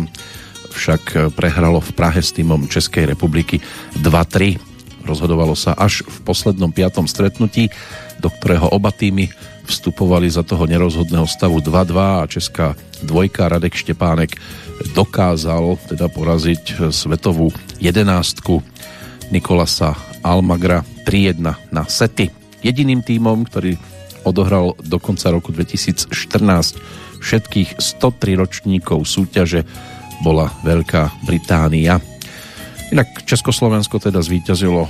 však 0.76 1.32
prehralo 1.40 1.80
v 1.80 1.96
Prahe 1.96 2.20
s 2.20 2.36
týmom 2.36 2.68
Českej 2.68 3.08
republiky 3.08 3.64
2-3. 3.96 4.60
Rozhodovalo 5.08 5.56
sa 5.56 5.72
až 5.72 6.04
v 6.04 6.18
poslednom 6.28 6.76
piatom 6.76 7.08
stretnutí, 7.08 7.72
do 8.20 8.28
ktorého 8.28 8.68
oba 8.76 8.92
týmy 8.92 9.32
vstupovali 9.72 10.28
za 10.28 10.44
toho 10.44 10.68
nerozhodného 10.68 11.24
stavu 11.32 11.64
2-2 11.64 11.96
a 11.96 12.28
česká 12.28 12.76
dvojka 13.00 13.48
Radek 13.48 13.80
Štepánek 13.80 14.36
dokázal 14.92 15.80
teda 15.88 16.12
poraziť 16.12 16.92
svetovú 16.92 17.56
jedenástku 17.80 18.60
Nikolasa 19.32 19.96
Almagra 20.20 20.84
3-1 21.08 21.72
na 21.72 21.88
sety. 21.88 22.28
Jediným 22.60 23.00
týmom, 23.00 23.48
ktorý 23.48 23.80
odohral 24.30 24.78
do 24.80 25.02
konca 25.02 25.34
roku 25.34 25.50
2014 25.50 26.10
všetkých 27.20 27.82
103 27.82 28.40
ročníkov 28.40 29.04
súťaže 29.04 29.66
bola 30.22 30.52
Veľká 30.64 31.26
Británia. 31.26 32.00
Inak 32.90 33.26
Československo 33.26 34.00
teda 34.02 34.22
zvíťazilo 34.24 34.88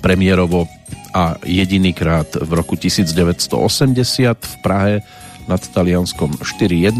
premiérovo 0.00 0.66
a 1.12 1.36
jedinýkrát 1.44 2.40
v 2.40 2.50
roku 2.56 2.74
1980 2.74 3.52
v 4.32 4.54
Prahe 4.64 4.94
nad 5.46 5.60
Talianskom 5.60 6.40
4-1. 6.40 6.96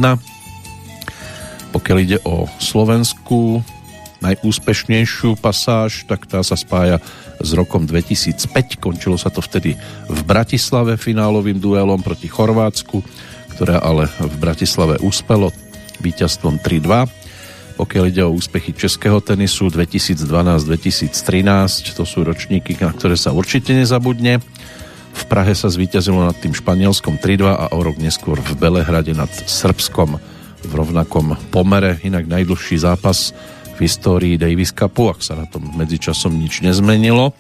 Pokiaľ 1.72 1.98
ide 2.04 2.18
o 2.28 2.44
Slovensku, 2.60 3.64
najúspešnejšiu 4.22 5.34
pasáž, 5.42 6.06
tak 6.06 6.30
tá 6.30 6.38
sa 6.46 6.54
spája 6.54 7.02
s 7.42 7.50
rokom 7.58 7.84
2005. 7.84 8.78
Končilo 8.78 9.18
sa 9.18 9.34
to 9.34 9.42
vtedy 9.42 9.74
v 10.06 10.20
Bratislave 10.22 10.94
finálovým 10.94 11.58
duelom 11.58 11.98
proti 12.00 12.30
Chorvátsku, 12.30 13.02
ktoré 13.58 13.82
ale 13.82 14.06
v 14.22 14.36
Bratislave 14.38 15.02
úspelo 15.02 15.50
víťazstvom 15.98 16.62
3-2. 16.62 17.10
Pokiaľ 17.72 18.04
ide 18.08 18.22
o 18.22 18.30
úspechy 18.30 18.76
českého 18.76 19.18
tenisu 19.18 19.72
2012-2013, 19.72 21.98
to 21.98 22.04
sú 22.06 22.22
ročníky, 22.22 22.78
na 22.78 22.94
ktoré 22.94 23.18
sa 23.18 23.34
určite 23.34 23.74
nezabudne. 23.74 24.38
V 25.12 25.22
Prahe 25.28 25.52
sa 25.52 25.68
zvíťazilo 25.68 26.24
nad 26.24 26.36
tým 26.38 26.56
španielskom 26.56 27.20
3-2 27.20 27.44
a 27.48 27.66
o 27.74 27.80
rok 27.82 28.00
neskôr 28.00 28.40
v 28.40 28.52
Belehrade 28.56 29.12
nad 29.12 29.28
Srbskom 29.28 30.16
v 30.62 30.72
rovnakom 30.72 31.36
pomere. 31.50 31.98
Inak 32.06 32.30
najdlhší 32.30 32.80
zápas 32.80 33.34
v 33.76 33.78
histórii 33.84 34.40
Davis 34.40 34.72
Cupu, 34.72 35.08
ak 35.08 35.24
sa 35.24 35.38
na 35.38 35.46
tom 35.48 35.64
medzičasom 35.76 36.34
nič 36.34 36.60
nezmenilo, 36.60 37.32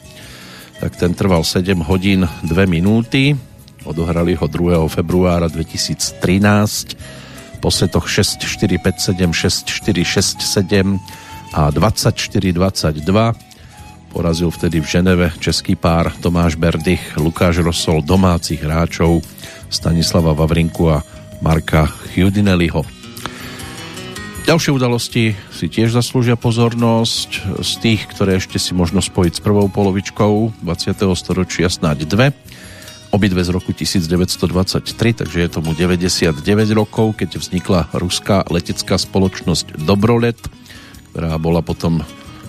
tak 0.82 0.98
ten 0.98 1.14
trval 1.14 1.46
7 1.46 1.78
hodín 1.86 2.26
2 2.42 2.66
minúty. 2.66 3.38
Odohrali 3.82 4.34
ho 4.34 4.46
2. 4.46 4.86
februára 4.90 5.50
2013 5.50 7.62
po 7.62 7.70
setoch 7.70 8.10
6, 8.10 8.42
4, 8.42 8.82
5, 8.82 9.14
7, 9.14 9.30
6, 9.30 9.70
4, 9.70 10.02
6, 10.02 10.42
7 10.42 10.98
a 11.54 11.70
24, 11.70 12.50
22. 12.52 12.98
Porazil 14.12 14.50
vtedy 14.50 14.82
v 14.82 14.86
Ženeve 14.86 15.32
český 15.40 15.78
pár 15.78 16.12
Tomáš 16.20 16.58
Berdych, 16.58 17.16
Lukáš 17.16 17.64
Rosol, 17.64 18.04
domácich 18.04 18.60
hráčov 18.60 19.24
Stanislava 19.72 20.36
Vavrinku 20.36 20.90
a 20.90 21.00
Marka 21.40 21.86
Chudinelliho. 21.86 23.01
Ďalšie 24.42 24.74
udalosti 24.74 25.38
si 25.54 25.66
tiež 25.70 25.94
zaslúžia 25.94 26.34
pozornosť 26.34 27.62
z 27.62 27.72
tých, 27.78 28.10
ktoré 28.10 28.42
ešte 28.42 28.58
si 28.58 28.74
možno 28.74 28.98
spojiť 28.98 29.38
s 29.38 29.44
prvou 29.44 29.70
polovičkou 29.70 30.66
20. 30.66 30.98
storočia 31.14 31.70
snáď 31.70 32.10
dve 32.10 32.26
obidve 33.12 33.44
z 33.44 33.52
roku 33.52 33.76
1923, 33.76 35.22
takže 35.22 35.38
je 35.44 35.48
tomu 35.52 35.76
99 35.76 36.32
rokov, 36.72 37.20
keď 37.20 37.38
vznikla 37.38 37.80
ruská 37.92 38.42
letecká 38.48 38.96
spoločnosť 38.96 39.84
Dobrolet, 39.84 40.40
ktorá 41.12 41.36
bola 41.36 41.60
potom 41.60 42.00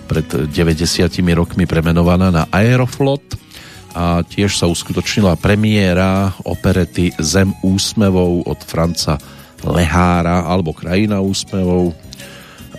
pred 0.08 0.24
90 0.24 1.04
rokmi 1.36 1.68
premenovaná 1.68 2.32
na 2.32 2.42
Aeroflot 2.48 3.36
a 3.94 4.24
tiež 4.26 4.56
sa 4.56 4.66
uskutočnila 4.66 5.38
premiéra 5.38 6.32
operety 6.42 7.14
Zem 7.20 7.54
úsmevou 7.62 8.42
od 8.42 8.58
Franca 8.64 9.20
Lehára 9.64 10.44
alebo 10.44 10.76
Krajina 10.76 11.24
úsmevou. 11.24 11.96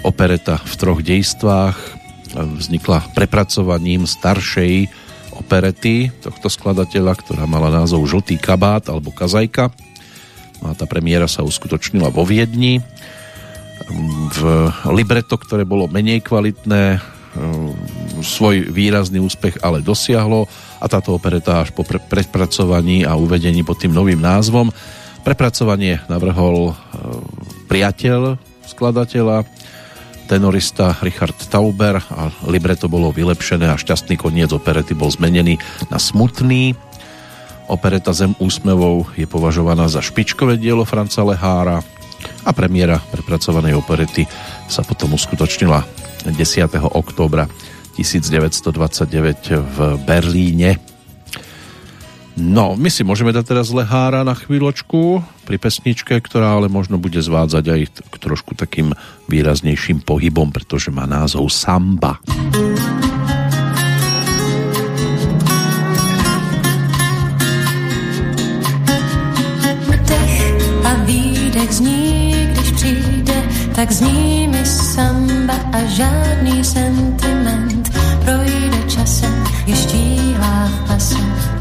Opereta 0.05 0.61
v 0.61 0.73
troch 0.77 1.01
dejstvách 1.01 1.77
vznikla 2.35 3.09
prepracovaním 3.17 4.05
staršej 4.05 4.87
operety 5.35 6.13
tohto 6.21 6.47
skladateľa, 6.47 7.17
ktorá 7.17 7.43
mala 7.49 7.73
názov 7.73 8.05
Žltý 8.05 8.37
kabát 8.37 8.87
alebo 8.87 9.09
Kazajka. 9.11 9.73
No 10.63 10.71
a 10.71 10.73
tá 10.77 10.87
premiéra 10.87 11.27
sa 11.27 11.43
uskutočnila 11.43 12.13
vo 12.13 12.23
Viedni. 12.23 12.79
V 14.31 14.41
libreto, 14.93 15.35
ktoré 15.35 15.67
bolo 15.67 15.91
menej 15.91 16.23
kvalitné, 16.23 17.03
svoj 18.23 18.71
výrazný 18.71 19.19
úspech 19.19 19.59
ale 19.59 19.83
dosiahlo 19.83 20.47
a 20.79 20.85
táto 20.87 21.11
opereta 21.11 21.67
až 21.67 21.75
po 21.75 21.83
pre- 21.83 21.99
prepracovaní 21.99 23.03
a 23.03 23.19
uvedení 23.19 23.59
pod 23.67 23.75
tým 23.83 23.91
novým 23.91 24.23
názvom. 24.23 24.71
Prepracovanie 25.25 26.05
navrhol 26.05 26.77
priateľ 27.65 28.37
skladateľa 28.69 29.41
tenorista 30.29 30.93
Richard 31.01 31.33
Tauber 31.49 31.97
a 31.97 32.29
libreto 32.45 32.85
bolo 32.85 33.09
vylepšené 33.09 33.65
a 33.65 33.73
šťastný 33.73 34.21
koniec 34.21 34.53
operety 34.53 34.93
bol 34.93 35.09
zmenený 35.09 35.57
na 35.89 35.97
smutný. 35.97 36.77
Opereta 37.65 38.13
Zem 38.13 38.37
úsmevou 38.37 39.09
je 39.17 39.25
považovaná 39.25 39.89
za 39.89 40.05
špičkové 40.05 40.61
dielo 40.61 40.85
Franca 40.85 41.25
Lehára 41.25 41.81
a 42.45 42.51
premiéra 42.53 43.01
prepracovanej 43.09 43.73
operety 43.81 44.29
sa 44.69 44.85
potom 44.85 45.17
uskutočnila 45.17 45.81
10. 46.29 46.37
októbra 46.93 47.49
1929 47.97 49.57
v 49.57 49.77
Berlíne 50.05 50.94
No, 52.35 52.75
my 52.75 52.91
si 52.91 53.07
môžeme 53.07 53.31
dať 53.31 53.55
teraz 53.55 53.71
Lehára 53.71 54.27
na 54.27 54.35
chvíľočku 54.35 55.23
pri 55.47 55.55
pesničke, 55.55 56.19
ktorá 56.19 56.59
ale 56.59 56.67
možno 56.67 56.99
bude 56.99 57.23
zvádzať 57.23 57.63
aj 57.63 57.81
k 58.11 58.15
trošku 58.19 58.59
takým 58.59 58.91
výraznejším 59.31 60.03
pohybom, 60.03 60.51
pretože 60.51 60.91
má 60.91 61.07
názov 61.07 61.47
Samba. 61.47 62.19
a 70.85 70.91
výdech 71.07 71.71
zní, 71.71 72.35
když 72.51 72.71
přijde, 72.71 73.37
tak 73.75 73.91
zní 73.91 74.47
mi 74.47 74.65
samba 74.65 75.55
a 75.73 75.79
žádný 75.87 76.63
sentiment 76.63 77.89
projde 78.25 78.79
časem, 78.87 79.33
je 79.65 79.75
štíhlá 79.75 80.67
v 80.67 80.87
pase 80.87 81.54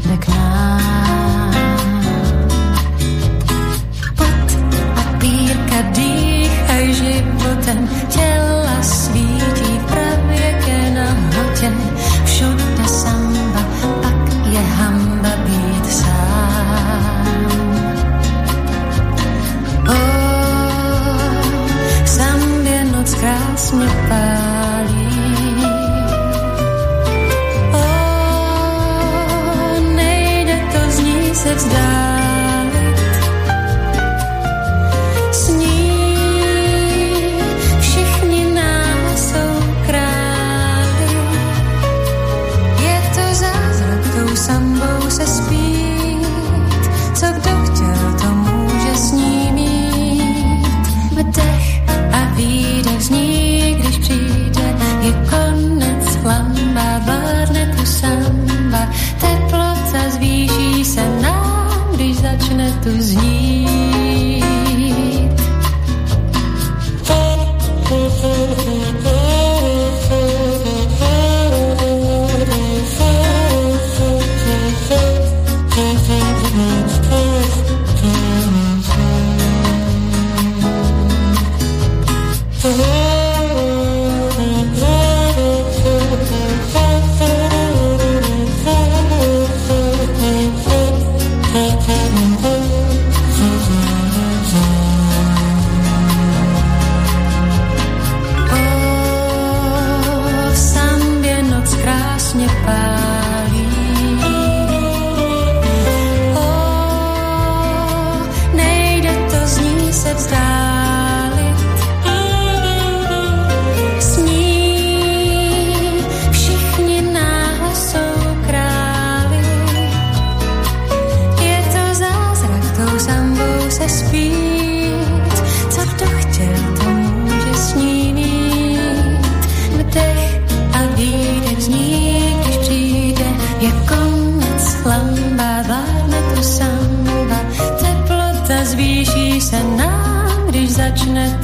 krásně 23.65 23.87
pálí, 24.09 25.05
se 31.33 31.55
vzdálit. 31.55 32.14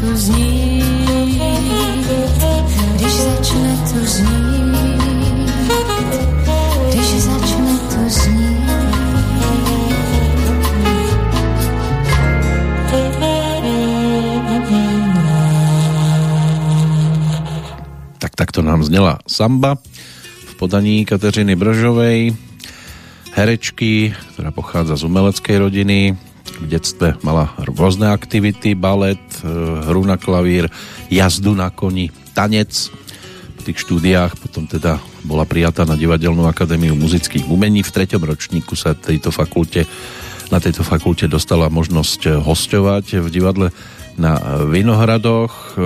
Tu 0.02 0.18
znít. 0.18 0.84
Když 2.98 3.14
začne 3.14 3.72
tu 3.90 4.00
znít. 4.06 5.52
Když 6.90 7.10
začne 7.22 7.74
tu 7.90 8.02
znít. 8.10 8.52
Tak 18.18 18.36
takto 18.36 18.62
nám 18.62 18.84
znela 18.84 19.18
samba 19.30 19.78
v 20.46 20.54
podaní 20.58 21.06
Kateřiny 21.06 21.56
Bržovej, 21.58 22.38
herečky, 23.34 24.14
ktorá 24.34 24.54
pochádza 24.54 24.94
z 24.94 25.10
umeleckej 25.10 25.58
rodiny. 25.58 26.14
V 26.62 26.70
detstve 26.70 27.18
mala 27.26 27.50
rôzne 27.66 28.14
aktivity, 28.14 28.78
balet, 28.78 29.22
e, 29.42 29.50
hru 29.90 30.06
na 30.06 30.16
klavír, 30.16 30.70
jazdu 31.10 31.58
na 31.58 31.74
koni, 31.74 32.14
tanec. 32.38 32.94
V 33.58 33.62
tých 33.66 33.82
štúdiách 33.82 34.38
potom 34.38 34.70
teda 34.70 35.02
bola 35.26 35.46
prijatá 35.46 35.86
na 35.86 35.98
Divadelnú 35.98 36.46
akadémiu 36.46 36.94
muzických 36.98 37.50
umení. 37.50 37.82
V 37.82 37.94
treťom 37.94 38.22
ročníku 38.22 38.78
sa 38.78 38.94
tejto 38.94 39.34
fakulte, 39.34 39.90
na 40.50 40.62
tejto 40.62 40.86
fakulte 40.86 41.26
dostala 41.26 41.70
možnosť 41.70 42.42
hostovať 42.42 43.22
v 43.22 43.28
divadle 43.30 43.68
na 44.18 44.66
Vinohradoch. 44.66 45.78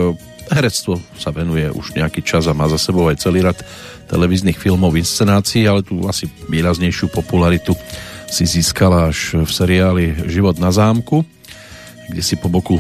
Herectvo 0.45 1.01
sa 1.17 1.33
venuje 1.33 1.67
už 1.71 1.97
nejaký 1.97 2.21
čas 2.21 2.45
a 2.45 2.53
má 2.53 2.69
za 2.69 2.77
sebou 2.77 3.09
aj 3.09 3.17
celý 3.17 3.43
rad 3.43 3.57
televíznych 4.05 4.55
filmov, 4.61 4.93
inscenácií, 4.93 5.65
ale 5.65 5.81
tu 5.81 6.05
asi 6.05 6.29
výraznejšiu 6.47 7.09
popularitu 7.09 7.73
si 8.29 8.43
získala 8.45 9.09
až 9.09 9.41
v 9.41 9.49
seriáli 9.49 10.05
Život 10.29 10.57
na 10.57 10.73
zámku, 10.73 11.25
kde 12.09 12.21
si 12.21 12.37
po 12.37 12.49
boku 12.49 12.77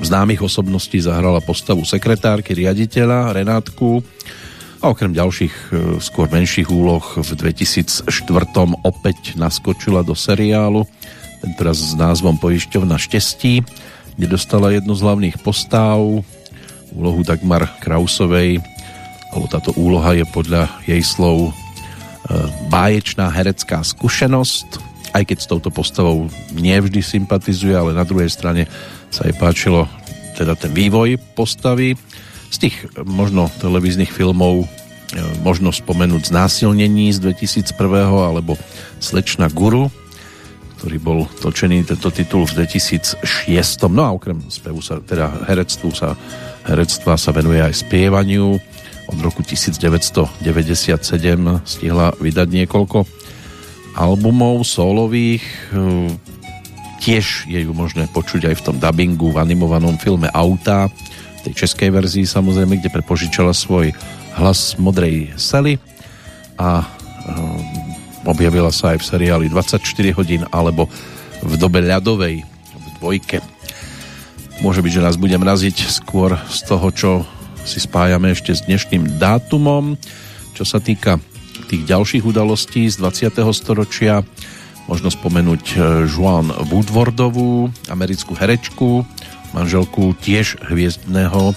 známych 0.00 0.44
osobností 0.44 1.00
zahrala 1.00 1.40
postavu 1.40 1.84
sekretárky, 1.88 2.52
riaditeľa 2.52 3.32
Renátku 3.32 4.04
a 4.84 4.92
okrem 4.92 5.16
ďalších 5.16 5.54
e, 5.54 5.64
skôr 6.04 6.28
menších 6.28 6.68
úloh 6.68 7.04
v 7.16 7.30
2004 7.32 8.12
opäť 8.84 9.40
naskočila 9.40 10.04
do 10.04 10.12
seriálu, 10.12 10.84
tentoraz 11.40 11.80
s 11.80 11.96
názvom 11.96 12.36
Pojišťovna 12.36 13.00
štestí, 13.00 13.64
kde 14.20 14.26
dostala 14.28 14.72
jednu 14.76 14.92
z 14.92 15.04
hlavných 15.04 15.36
postáv, 15.40 16.24
úlohu 16.92 17.20
Dagmar 17.24 17.68
Krausovej, 17.80 18.60
alebo 19.32 19.46
táto 19.48 19.72
úloha 19.76 20.16
je 20.16 20.24
podľa 20.28 20.68
jej 20.84 21.00
slov 21.04 21.52
báječná 22.72 23.30
herecká 23.30 23.86
skúsenosť, 23.86 24.82
aj 25.14 25.22
keď 25.24 25.38
s 25.38 25.46
touto 25.48 25.70
postavou 25.70 26.26
nevždy 26.52 27.00
sympatizuje, 27.00 27.72
ale 27.72 27.96
na 27.96 28.02
druhej 28.02 28.28
strane 28.28 28.66
sa 29.08 29.24
jej 29.24 29.36
páčilo 29.38 29.86
teda 30.36 30.58
ten 30.58 30.74
vývoj 30.74 31.16
postavy. 31.38 31.96
Z 32.52 32.56
tých 32.68 32.76
možno 33.02 33.48
televíznych 33.58 34.12
filmov 34.12 34.64
e, 34.64 34.66
možno 35.40 35.72
spomenúť 35.72 36.30
Znásilnení 36.30 37.10
z 37.10 37.24
2001 37.24 37.72
alebo 38.06 38.54
Slečna 39.00 39.48
Guru, 39.48 39.88
ktorý 40.76 40.96
bol 41.00 41.20
točený 41.40 41.88
tento 41.88 42.12
titul 42.12 42.44
v 42.44 42.66
2006. 42.66 43.24
No 43.88 44.02
a 44.04 44.12
okrem 44.12 44.44
spevu 44.52 44.84
sa, 44.84 45.00
teda 45.00 45.48
herectvu 45.48 45.90
sa, 45.96 46.12
herectva 46.68 47.16
sa 47.16 47.30
venuje 47.32 47.64
aj 47.64 47.88
spievaniu 47.88 48.60
od 49.06 49.18
roku 49.22 49.42
1997 49.42 50.42
stihla 51.62 52.14
vydať 52.18 52.48
niekoľko 52.50 53.06
albumov 53.96 54.66
solových. 54.66 55.42
Tiež 57.00 57.48
je 57.48 57.60
ju 57.64 57.72
možné 57.72 58.10
počuť 58.12 58.52
aj 58.52 58.54
v 58.60 58.64
tom 58.64 58.76
dubbingu 58.76 59.32
v 59.32 59.40
animovanom 59.40 59.96
filme 59.96 60.28
Auta, 60.34 60.90
v 61.40 61.40
tej 61.50 61.66
českej 61.66 61.94
verzii 61.94 62.26
samozrejme, 62.26 62.76
kde 62.82 62.92
prepožičala 62.92 63.54
svoj 63.54 63.94
hlas 64.36 64.76
modrej 64.76 65.32
sely 65.40 65.80
a 66.60 66.84
um, 66.84 67.62
objavila 68.28 68.68
sa 68.74 68.92
aj 68.92 69.00
v 69.00 69.08
seriáli 69.08 69.46
24 69.48 69.80
hodín 70.18 70.42
alebo 70.50 70.90
v 71.40 71.54
dobe 71.56 71.80
ľadovej 71.80 72.42
v 72.74 72.86
dvojke. 73.00 73.38
Môže 74.60 74.80
byť, 74.80 74.92
že 75.00 75.04
nás 75.04 75.16
bude 75.20 75.36
mraziť 75.36 75.88
skôr 75.88 76.36
z 76.48 76.58
toho, 76.64 76.88
čo 76.92 77.10
si 77.66 77.82
spájame 77.82 78.30
ešte 78.30 78.54
s 78.54 78.62
dnešným 78.64 79.18
dátumom. 79.18 79.98
Čo 80.54 80.62
sa 80.62 80.78
týka 80.78 81.18
tých 81.66 81.82
ďalších 81.82 82.22
udalostí 82.22 82.86
z 82.86 83.02
20. 83.02 83.42
storočia, 83.50 84.22
možno 84.86 85.10
spomenúť 85.10 85.64
e, 85.74 85.76
Joan 86.06 86.54
Woodwardovú, 86.70 87.66
americkú 87.90 88.38
herečku, 88.38 89.02
manželku 89.50 90.14
tiež 90.22 90.62
hviezdného 90.62 91.52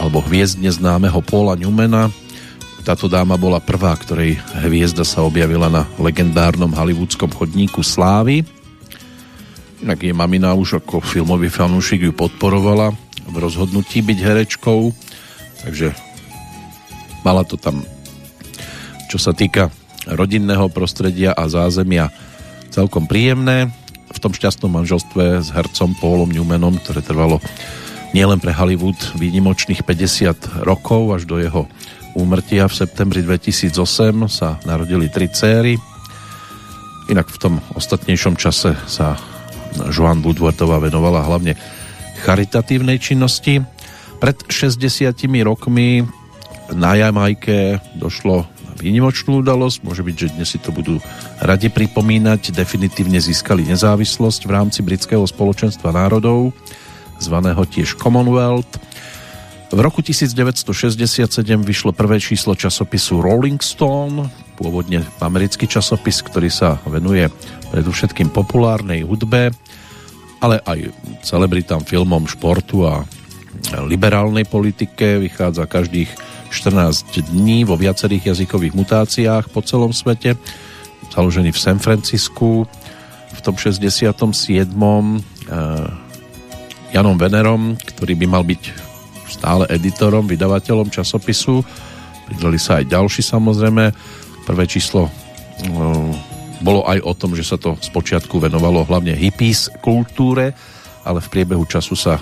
alebo 0.00 0.24
hviezdne 0.24 0.72
známeho 0.72 1.20
Paula 1.20 1.52
Newmana. 1.52 2.08
Táto 2.82 3.06
dáma 3.06 3.36
bola 3.36 3.62
prvá, 3.62 3.94
ktorej 3.94 4.40
hviezda 4.66 5.06
sa 5.06 5.22
objavila 5.22 5.68
na 5.68 5.86
legendárnom 6.00 6.72
hollywoodskom 6.72 7.30
chodníku 7.30 7.84
slávy. 7.84 8.42
Inak 9.84 10.02
jej 10.02 10.16
mamina 10.16 10.56
už 10.56 10.82
ako 10.82 11.04
filmový 11.04 11.52
fanúšik 11.52 12.08
ju 12.08 12.12
podporovala 12.16 12.90
v 13.28 13.36
rozhodnutí 13.38 14.02
byť 14.02 14.18
herečkou 14.18 15.11
Takže 15.62 15.94
mala 17.22 17.46
to 17.46 17.54
tam, 17.54 17.86
čo 19.06 19.18
sa 19.18 19.30
týka 19.30 19.70
rodinného 20.10 20.66
prostredia 20.70 21.30
a 21.30 21.46
zázemia, 21.46 22.10
celkom 22.74 23.06
príjemné. 23.06 23.70
V 24.12 24.18
tom 24.18 24.34
šťastnom 24.34 24.82
manželstve 24.82 25.40
s 25.40 25.48
hercom 25.54 25.94
Paulom 25.98 26.30
Newmanom, 26.30 26.76
ktoré 26.82 27.00
trvalo 27.00 27.38
nielen 28.12 28.42
pre 28.42 28.52
Hollywood 28.52 28.98
výnimočných 29.16 29.86
50 29.86 30.66
rokov 30.68 31.16
až 31.16 31.22
do 31.24 31.40
jeho 31.40 31.64
úmrtia 32.12 32.68
v 32.68 32.76
septembri 32.76 33.24
2008 33.24 33.72
sa 34.28 34.60
narodili 34.68 35.08
tri 35.08 35.32
céry. 35.32 35.80
Inak 37.08 37.32
v 37.32 37.40
tom 37.40 37.54
ostatnejšom 37.72 38.36
čase 38.36 38.76
sa 38.84 39.16
Joan 39.88 40.20
Woodwardová 40.20 40.76
venovala 40.76 41.24
hlavne 41.24 41.56
charitatívnej 42.20 43.00
činnosti 43.00 43.64
pred 44.22 44.38
60 44.46 45.10
rokmi 45.42 46.06
na 46.70 46.94
Jamajke 46.94 47.82
došlo 47.98 48.46
na 48.46 48.72
výnimočnú 48.78 49.42
udalosť, 49.42 49.82
môže 49.82 50.06
byť, 50.06 50.14
že 50.14 50.32
dnes 50.38 50.46
si 50.46 50.62
to 50.62 50.70
budú 50.70 51.02
radi 51.42 51.66
pripomínať, 51.66 52.54
definitívne 52.54 53.18
získali 53.18 53.66
nezávislosť 53.66 54.46
v 54.46 54.54
rámci 54.54 54.86
britského 54.86 55.26
spoločenstva 55.26 55.90
národov, 55.90 56.54
zvaného 57.18 57.66
tiež 57.66 57.98
Commonwealth. 57.98 58.78
V 59.74 59.78
roku 59.82 60.06
1967 60.06 61.42
vyšlo 61.66 61.90
prvé 61.90 62.22
číslo 62.22 62.54
časopisu 62.54 63.18
Rolling 63.18 63.58
Stone, 63.58 64.30
pôvodne 64.54 65.02
americký 65.18 65.66
časopis, 65.66 66.22
ktorý 66.22 66.46
sa 66.46 66.78
venuje 66.86 67.26
predovšetkým 67.74 68.30
populárnej 68.30 69.02
hudbe, 69.02 69.50
ale 70.38 70.62
aj 70.62 70.94
celebritám, 71.26 71.82
filmom, 71.82 72.30
športu 72.30 72.86
a 72.86 73.02
liberálnej 73.86 74.44
politike, 74.44 75.22
vychádza 75.22 75.70
každých 75.70 76.10
14 76.52 77.32
dní 77.32 77.64
vo 77.64 77.80
viacerých 77.80 78.36
jazykových 78.36 78.76
mutáciách 78.76 79.48
po 79.48 79.64
celom 79.64 79.96
svete, 79.96 80.36
založený 81.08 81.56
v 81.56 81.62
San 81.62 81.80
Francisku 81.80 82.68
v 83.32 83.40
tom 83.40 83.56
67. 83.56 84.12
Eh, 85.48 85.88
Janom 86.92 87.16
Venerom, 87.16 87.80
ktorý 87.80 88.12
by 88.20 88.26
mal 88.28 88.44
byť 88.44 88.62
stále 89.32 89.64
editorom, 89.72 90.28
vydavateľom 90.28 90.92
časopisu. 90.92 91.64
Pridali 92.28 92.60
sa 92.60 92.84
aj 92.84 92.92
ďalší 92.92 93.24
samozrejme. 93.24 93.84
Prvé 94.44 94.64
číslo 94.68 95.08
eh, 95.08 95.72
bolo 96.60 96.84
aj 96.84 97.00
o 97.00 97.12
tom, 97.16 97.32
že 97.32 97.48
sa 97.48 97.56
to 97.56 97.80
spočiatku 97.80 98.36
venovalo 98.36 98.84
hlavne 98.84 99.16
hippies 99.16 99.72
kultúre, 99.80 100.52
ale 101.02 101.18
v 101.24 101.30
priebehu 101.32 101.64
času 101.64 101.96
sa 101.96 102.20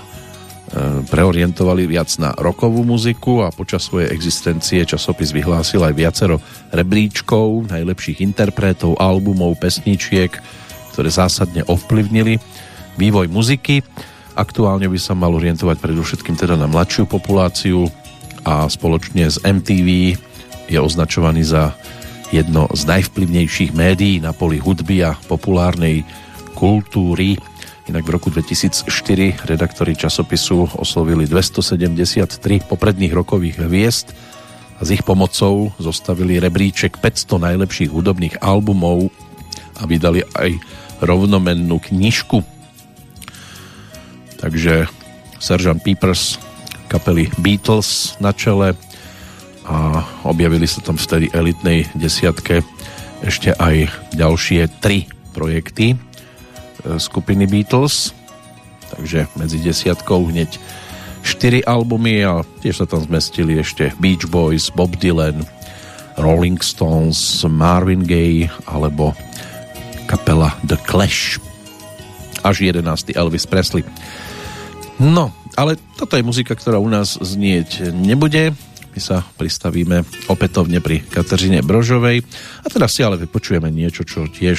preorientovali 1.11 1.91
viac 1.91 2.15
na 2.23 2.31
rokovú 2.39 2.87
muziku 2.87 3.43
a 3.43 3.51
počas 3.51 3.91
svojej 3.91 4.15
existencie 4.15 4.87
časopis 4.87 5.35
vyhlásil 5.35 5.83
aj 5.83 5.95
viacero 5.99 6.37
rebríčkov, 6.71 7.67
najlepších 7.67 8.23
interpretov, 8.23 8.95
albumov, 9.03 9.59
pesničiek, 9.59 10.31
ktoré 10.95 11.11
zásadne 11.11 11.67
ovplyvnili 11.67 12.39
vývoj 12.95 13.27
muziky. 13.27 13.83
Aktuálne 14.39 14.87
by 14.87 14.99
sa 15.01 15.19
mal 15.19 15.35
orientovať 15.35 15.83
predovšetkým 15.83 16.39
teda 16.39 16.55
na 16.55 16.71
mladšiu 16.71 17.11
populáciu 17.11 17.91
a 18.47 18.71
spoločne 18.71 19.27
s 19.27 19.43
MTV 19.43 20.15
je 20.71 20.79
označovaný 20.79 21.43
za 21.43 21.75
jedno 22.31 22.71
z 22.71 22.87
najvplyvnejších 22.87 23.75
médií 23.75 24.23
na 24.23 24.31
poli 24.31 24.63
hudby 24.63 25.03
a 25.03 25.19
populárnej 25.27 26.07
kultúry 26.55 27.35
Inak 27.91 28.07
v 28.07 28.15
roku 28.23 28.31
2004 28.31 29.51
redaktori 29.51 29.99
časopisu 29.99 30.79
oslovili 30.79 31.27
273 31.27 32.71
popredných 32.71 33.11
rokových 33.11 33.67
hviezd 33.67 34.15
a 34.79 34.87
s 34.87 34.95
ich 34.95 35.03
pomocou 35.03 35.75
zostavili 35.75 36.39
rebríček 36.39 37.03
500 37.03 37.51
najlepších 37.51 37.91
hudobných 37.91 38.39
albumov 38.47 39.11
a 39.83 39.91
vydali 39.91 40.23
aj 40.39 40.55
rovnomennú 41.03 41.83
knižku. 41.83 42.47
takže 44.39 44.87
Sgt. 45.43 45.83
Peepers 45.83 46.39
kapely 46.87 47.27
Beatles 47.43 48.15
na 48.23 48.31
čele 48.31 48.79
a 49.67 50.07
objavili 50.23 50.71
sa 50.71 50.79
tam 50.79 50.95
vtedy 50.95 51.27
elitnej 51.35 51.91
desiatke 51.99 52.63
ešte 53.27 53.51
aj 53.51 53.91
ďalšie 54.15 54.79
tri 54.79 55.11
projekty 55.35 55.99
skupiny 56.99 57.47
Beatles 57.47 58.17
takže 58.91 59.31
medzi 59.39 59.59
desiatkou 59.63 60.29
hneď 60.29 60.59
4 61.23 61.69
albumy 61.69 62.25
a 62.25 62.43
tiež 62.65 62.83
sa 62.83 62.87
tam 62.89 63.05
zmestili 63.05 63.61
ešte 63.61 63.93
Beach 64.01 64.27
Boys, 64.27 64.73
Bob 64.73 64.97
Dylan, 64.97 65.45
Rolling 66.17 66.59
Stones, 66.65 67.45
Marvin 67.45 68.03
Gaye 68.03 68.49
alebo 68.65 69.13
kapela 70.09 70.57
The 70.65 70.81
Clash 70.81 71.39
až 72.41 72.65
11. 72.65 73.15
Elvis 73.15 73.45
Presley. 73.45 73.85
No, 74.97 75.29
ale 75.61 75.77
toto 75.97 76.17
je 76.17 76.25
muzika, 76.25 76.57
ktorá 76.57 76.81
u 76.81 76.89
nás 76.89 77.21
znieť 77.21 77.93
nebude. 77.93 78.57
My 78.91 78.99
sa 78.99 79.23
pristavíme 79.23 80.03
opätovne 80.27 80.83
pri 80.83 81.07
Kateřine 81.07 81.63
Brožovej 81.63 82.27
a 82.63 82.67
teraz 82.67 82.99
si 82.99 83.07
ale 83.07 83.23
vypočujeme 83.23 83.71
niečo, 83.71 84.03
čo 84.03 84.27
tiež 84.27 84.59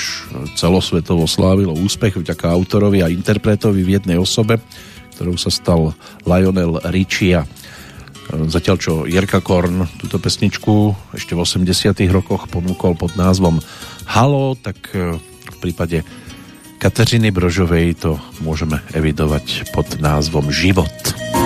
celosvetovo 0.56 1.28
slávilo 1.28 1.76
úspech 1.76 2.16
vďaka 2.16 2.48
autorovi 2.48 3.04
a 3.04 3.12
interpretovi 3.12 3.84
v 3.84 4.00
jednej 4.00 4.16
osobe, 4.16 4.64
ktorou 5.20 5.36
sa 5.36 5.52
stal 5.52 5.92
Lionel 6.24 6.80
Richie. 6.90 7.44
Zatiaľ 8.32 8.78
čo 8.80 8.94
Jerka 9.04 9.44
Korn 9.44 9.84
túto 10.00 10.16
pesničku 10.16 10.96
ešte 11.12 11.36
v 11.36 11.44
80 11.44 11.92
rokoch 12.08 12.48
ponúkol 12.48 12.96
pod 12.96 13.20
názvom 13.20 13.60
Halo, 14.08 14.56
tak 14.56 14.80
v 14.96 15.58
prípade 15.60 16.08
Kateřiny 16.80 17.36
Brožovej 17.36 18.00
to 18.00 18.16
môžeme 18.40 18.80
evidovať 18.96 19.76
pod 19.76 20.00
názvom 20.00 20.48
Život. 20.50 20.90
Tak 20.90 21.41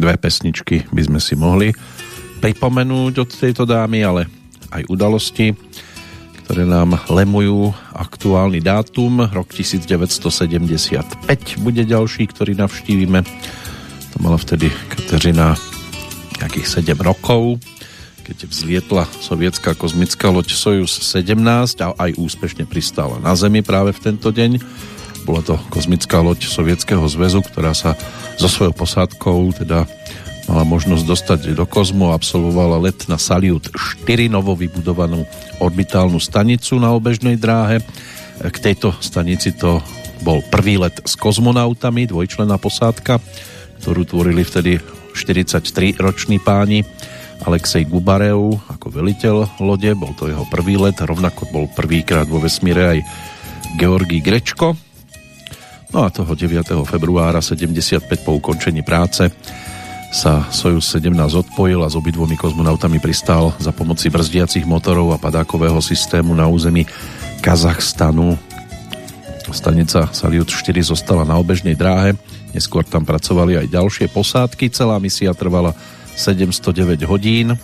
dve 0.00 0.16
pesničky 0.16 0.88
by 0.90 1.02
sme 1.06 1.20
si 1.20 1.36
mohli 1.36 1.70
pripomenúť 2.40 3.14
od 3.20 3.30
tejto 3.30 3.68
dámy, 3.68 4.00
ale 4.00 4.26
aj 4.72 4.88
udalosti, 4.88 5.52
ktoré 6.48 6.66
nám 6.66 6.98
lemujú 7.06 7.70
aktuálny 7.94 8.64
dátum. 8.64 9.28
Rok 9.28 9.54
1975 9.54 11.60
bude 11.60 11.82
ďalší, 11.84 12.26
ktorý 12.26 12.58
navštívime. 12.58 13.22
To 14.10 14.16
mala 14.18 14.40
vtedy 14.40 14.72
Kateřina 14.90 15.54
nejakých 16.40 16.82
7 16.82 16.96
rokov, 17.04 17.60
keď 18.24 18.48
vzlietla 18.48 19.04
sovietská 19.20 19.76
kozmická 19.76 20.32
loď 20.32 20.56
Sojus 20.56 20.96
17 21.04 21.36
a 21.84 21.92
aj 21.94 22.16
úspešne 22.16 22.64
pristála 22.64 23.20
na 23.20 23.36
Zemi 23.36 23.60
práve 23.60 23.92
v 23.92 24.10
tento 24.10 24.32
deň. 24.32 24.58
Bola 25.28 25.44
to 25.44 25.60
kozmická 25.68 26.24
loď 26.24 26.48
Sovietskeho 26.48 27.04
zväzu, 27.04 27.44
ktorá 27.44 27.76
sa 27.76 27.92
so 28.40 28.48
svojou 28.48 28.72
posádkou 28.72 29.52
teda 29.52 29.84
mala 30.48 30.64
možnosť 30.64 31.04
dostať 31.04 31.40
do 31.52 31.68
kozmu 31.68 32.08
a 32.08 32.16
absolvovala 32.16 32.80
let 32.80 33.04
na 33.04 33.20
Salyut 33.20 33.68
4 33.68 34.32
novo 34.32 34.56
vybudovanú 34.56 35.28
orbitálnu 35.60 36.16
stanicu 36.16 36.80
na 36.80 36.96
obežnej 36.96 37.36
dráhe. 37.36 37.84
K 38.40 38.56
tejto 38.56 38.96
stanici 39.04 39.52
to 39.52 39.84
bol 40.24 40.40
prvý 40.48 40.80
let 40.80 41.04
s 41.04 41.20
kozmonautami, 41.20 42.08
dvojčlená 42.08 42.56
posádka, 42.56 43.20
ktorú 43.84 44.08
tvorili 44.08 44.40
vtedy 44.40 44.80
43-roční 45.12 46.40
páni 46.40 46.80
Alexej 47.44 47.92
Gubarev 47.92 48.56
ako 48.72 48.88
veliteľ 48.88 49.60
lode, 49.60 49.92
bol 49.92 50.16
to 50.16 50.32
jeho 50.32 50.48
prvý 50.48 50.80
let, 50.80 50.96
rovnako 50.96 51.44
bol 51.52 51.68
prvýkrát 51.76 52.24
vo 52.24 52.40
vesmíre 52.40 52.96
aj 52.96 52.98
Georgij 53.76 54.24
Grečko. 54.24 54.89
No 55.90 56.06
a 56.06 56.08
toho 56.10 56.38
9. 56.38 56.70
februára 56.86 57.42
75 57.42 58.06
po 58.22 58.38
ukončení 58.38 58.86
práce 58.86 59.26
sa 60.14 60.46
Sojus 60.50 60.86
17 60.94 61.18
odpojil 61.18 61.82
a 61.82 61.90
s 61.90 61.98
obidvomi 61.98 62.38
kozmonautami 62.38 63.02
pristál 63.02 63.50
za 63.58 63.74
pomoci 63.74 64.06
brzdiacich 64.06 64.62
motorov 64.66 65.10
a 65.14 65.18
padákového 65.18 65.82
systému 65.82 66.30
na 66.30 66.46
území 66.46 66.86
Kazachstanu. 67.42 68.38
Stanica 69.50 70.06
Salyut 70.14 70.46
4 70.46 70.94
zostala 70.94 71.26
na 71.26 71.34
obežnej 71.34 71.74
dráhe, 71.74 72.14
neskôr 72.54 72.86
tam 72.86 73.02
pracovali 73.02 73.58
aj 73.58 73.74
ďalšie 73.74 74.06
posádky, 74.14 74.70
celá 74.70 74.94
misia 75.02 75.34
trvala 75.34 75.74
709 76.14 77.02
hodín, 77.10 77.58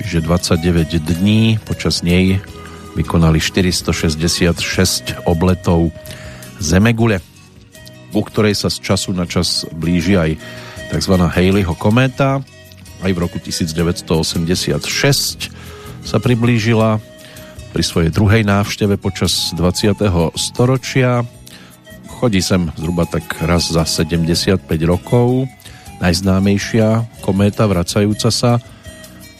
čiže 0.00 0.24
29 0.24 0.96
dní, 0.96 1.60
počas 1.60 2.00
nej 2.00 2.40
vykonali 2.96 3.36
466 3.36 5.28
obletov 5.28 5.92
Zemegule, 6.56 7.29
ku 8.10 8.26
ktorej 8.26 8.58
sa 8.58 8.68
z 8.70 8.82
času 8.82 9.14
na 9.14 9.26
čas 9.26 9.66
blíži 9.70 10.18
aj 10.18 10.30
tzv. 10.90 11.14
Haleyho 11.14 11.74
kométa. 11.78 12.42
Aj 13.00 13.10
v 13.10 13.18
roku 13.18 13.40
1986 13.40 14.84
sa 16.04 16.16
priblížila 16.20 17.00
pri 17.70 17.82
svojej 17.86 18.10
druhej 18.10 18.42
návšteve 18.42 18.98
počas 18.98 19.54
20. 19.54 19.94
storočia. 20.34 21.22
Chodí 22.20 22.42
sem 22.42 22.68
zhruba 22.76 23.06
tak 23.06 23.24
raz 23.46 23.70
za 23.70 23.86
75 23.86 24.60
rokov. 24.84 25.46
Najznámejšia 26.02 27.06
kométa 27.22 27.64
vracajúca 27.70 28.28
sa 28.28 28.58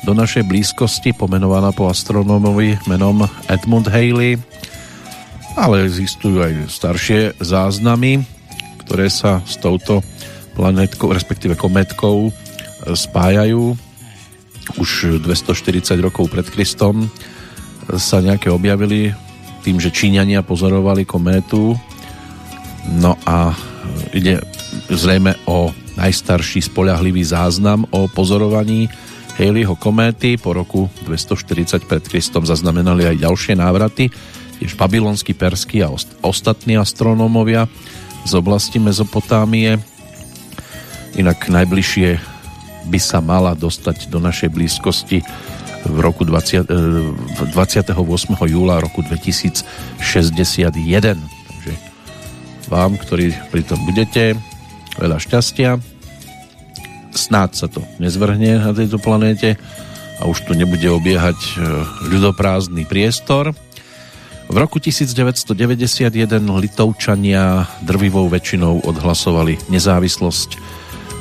do 0.00 0.16
našej 0.16 0.48
blízkosti, 0.48 1.12
pomenovaná 1.12 1.76
po 1.76 1.88
astronómovi 1.92 2.80
menom 2.88 3.28
Edmund 3.52 3.84
Haley, 3.84 4.40
ale 5.60 5.84
existujú 5.84 6.40
aj 6.40 6.72
staršie 6.72 7.20
záznamy, 7.36 8.24
ktoré 8.90 9.06
sa 9.06 9.38
s 9.46 9.54
touto 9.62 10.02
planetkou, 10.58 11.14
respektíve 11.14 11.54
kometkou 11.54 12.26
e, 12.26 12.30
spájajú. 12.90 13.78
Už 14.82 15.22
240 15.22 15.94
rokov 16.02 16.26
pred 16.26 16.42
Kristom 16.50 17.06
sa 17.94 18.18
nejaké 18.18 18.50
objavili 18.50 19.14
tým, 19.62 19.78
že 19.78 19.94
Číňania 19.94 20.42
pozorovali 20.42 21.06
kométu. 21.06 21.78
No 22.98 23.14
a 23.30 23.54
ide 24.10 24.42
zrejme 24.90 25.38
o 25.46 25.70
najstarší 25.94 26.58
spolahlivý 26.58 27.22
záznam 27.22 27.86
o 27.94 28.10
pozorovaní 28.10 28.90
Haleyho 29.38 29.78
kométy. 29.78 30.34
Po 30.34 30.50
roku 30.50 30.90
240 31.06 31.86
pred 31.86 32.02
Kristom 32.02 32.42
zaznamenali 32.42 33.06
aj 33.06 33.22
ďalšie 33.22 33.54
návraty, 33.54 34.10
tiež 34.58 34.74
babylonský, 34.74 35.30
perský 35.38 35.86
a 35.86 35.94
ostatní 36.26 36.74
astronómovia 36.74 37.70
z 38.24 38.32
oblasti 38.36 38.78
Mezopotámie 38.82 39.80
Inak 41.18 41.50
najbližšie 41.50 42.22
by 42.86 42.98
sa 43.02 43.18
mala 43.18 43.58
dostať 43.58 44.08
do 44.08 44.22
našej 44.22 44.54
blízkosti 44.54 45.26
v 45.80 45.96
roku 45.98 46.22
20, 46.22 46.70
28. 47.50 47.90
E, 47.90 48.46
júla 48.46 48.78
roku 48.78 49.02
2061. 49.02 50.70
Takže 51.18 51.72
vám, 52.70 52.94
ktorí 52.94 53.34
pri 53.50 53.62
tom 53.66 53.80
budete, 53.88 54.38
veľa 55.00 55.18
šťastia. 55.18 55.82
Snáď 57.10 57.50
sa 57.58 57.66
to 57.66 57.82
nezvrhne 57.98 58.62
na 58.62 58.70
tejto 58.70 59.02
planéte 59.02 59.58
a 60.20 60.30
už 60.30 60.46
tu 60.46 60.54
nebude 60.54 60.86
obiehať 60.86 61.36
e, 61.36 61.50
ľudoprázdny 62.06 62.86
priestor. 62.86 63.50
V 64.50 64.58
roku 64.58 64.82
1991 64.82 66.10
Litovčania 66.42 67.70
drvivou 67.86 68.26
väčšinou 68.26 68.82
odhlasovali 68.82 69.62
nezávislosť 69.70 70.58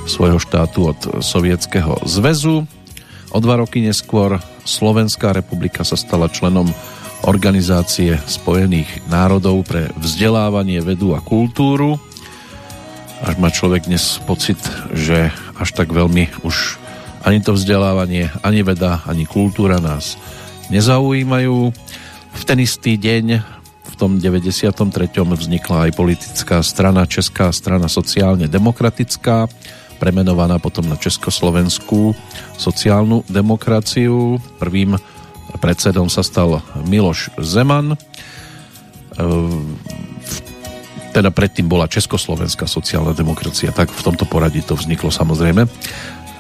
svojho 0.10 0.42
štátu 0.42 0.90
od 0.90 1.22
Sovietskeho 1.22 2.10
zväzu. 2.10 2.66
O 3.30 3.38
dva 3.38 3.62
roky 3.62 3.86
neskôr 3.86 4.42
Slovenská 4.66 5.30
republika 5.30 5.86
sa 5.86 5.94
stala 5.94 6.26
členom 6.26 6.74
Organizácie 7.22 8.18
spojených 8.26 9.06
národov 9.06 9.62
pre 9.70 9.94
vzdelávanie, 10.02 10.82
vedu 10.82 11.14
a 11.14 11.22
kultúru. 11.22 12.02
Až 13.22 13.38
má 13.38 13.54
človek 13.54 13.86
dnes 13.86 14.18
pocit, 14.26 14.58
že 14.90 15.30
až 15.54 15.70
tak 15.78 15.94
veľmi 15.94 16.42
už 16.42 16.82
ani 17.22 17.46
to 17.46 17.54
vzdelávanie, 17.54 18.34
ani 18.42 18.66
veda, 18.66 19.06
ani 19.06 19.30
kultúra 19.30 19.78
nás 19.78 20.18
nezaujímajú. 20.74 21.78
V 22.40 22.44
ten 22.48 22.64
istý 22.64 22.96
deň 22.96 23.44
v 23.84 23.96
tom 24.00 24.16
93. 24.16 24.72
vznikla 25.28 25.92
aj 25.92 25.92
politická 25.92 26.64
strana 26.64 27.04
Česká 27.04 27.52
strana 27.52 27.92
sociálne 27.92 28.48
demokratická, 28.48 29.52
premenovaná 30.00 30.56
potom 30.56 30.88
na 30.88 30.96
Československú 30.96 32.16
sociálnu 32.56 33.28
demokraciu. 33.28 34.40
Prvým 34.56 34.96
predsedom 35.60 36.08
sa 36.08 36.24
stal 36.24 36.64
Miloš 36.88 37.36
Zeman. 37.44 37.94
E, 37.94 37.98
teda 41.12 41.36
predtým 41.36 41.68
bola 41.68 41.92
Československá 41.92 42.72
sociálna 42.72 43.12
demokracia, 43.12 43.76
tak 43.76 43.92
v 43.92 44.02
tomto 44.06 44.24
poradí 44.24 44.64
to 44.64 44.80
vzniklo 44.80 45.12
samozrejme. 45.12 45.68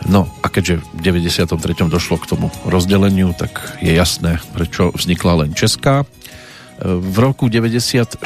No 0.08 0.32
a 0.40 0.48
keďže 0.48 0.80
v 0.96 1.00
93. 1.04 1.92
došlo 1.92 2.16
k 2.22 2.30
tomu 2.30 2.48
rozdeleniu, 2.64 3.36
tak 3.36 3.82
je 3.84 3.92
jasné, 3.92 4.40
prečo 4.56 4.96
vznikla 4.96 5.44
len 5.44 5.52
Česká 5.52 6.08
v 6.80 7.18
roku 7.20 7.52
94 7.52 8.24